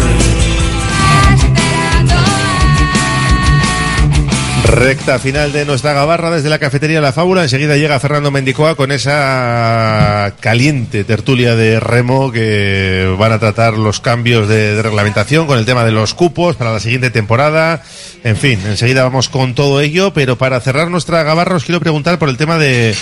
Recta 4.71 5.19
final 5.19 5.51
de 5.51 5.65
nuestra 5.65 5.91
gabarra 5.91 6.31
desde 6.31 6.47
la 6.47 6.57
cafetería 6.57 7.01
La 7.01 7.11
Fábula. 7.11 7.43
Enseguida 7.43 7.75
llega 7.75 7.99
Fernando 7.99 8.31
Mendicoa 8.31 8.75
con 8.75 8.93
esa 8.93 10.33
caliente 10.39 11.03
tertulia 11.03 11.57
de 11.57 11.81
remo 11.81 12.31
que 12.31 13.13
van 13.19 13.33
a 13.33 13.39
tratar 13.39 13.73
los 13.73 13.99
cambios 13.99 14.47
de, 14.47 14.81
reglamentación 14.81 15.45
con 15.45 15.59
el 15.59 15.65
tema 15.65 15.83
de 15.83 15.91
los 15.91 16.13
cupos 16.13 16.55
para 16.55 16.71
la 16.71 16.79
siguiente 16.79 17.09
temporada. 17.09 17.83
En 18.23 18.37
fin, 18.37 18.61
enseguida 18.65 19.03
vamos 19.03 19.27
con 19.27 19.55
todo 19.55 19.81
ello, 19.81 20.13
pero 20.13 20.37
para 20.37 20.61
cerrar 20.61 20.89
nuestra 20.89 21.21
gabarra 21.23 21.57
os 21.57 21.65
quiero 21.65 21.81
preguntar 21.81 22.17
por 22.17 22.29
el 22.29 22.37
tema 22.37 22.57
de 22.57 22.95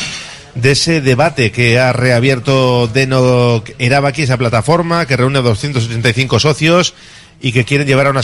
ese 0.64 1.02
debate 1.02 1.52
que 1.52 1.80
ha 1.80 1.94
reabierto 1.94 2.88
Deno 2.88 3.64
Erabaki, 3.78 4.24
esa 4.24 4.38
plataforma 4.38 5.06
que 5.06 5.18
reúne 5.18 5.38
a 5.38 5.44
285 5.44 6.40
socios 6.40 6.96
y 7.42 7.52
que 7.52 7.64
quieren 7.64 7.88
llevar 7.88 8.08
a 8.08 8.10
una 8.10 8.18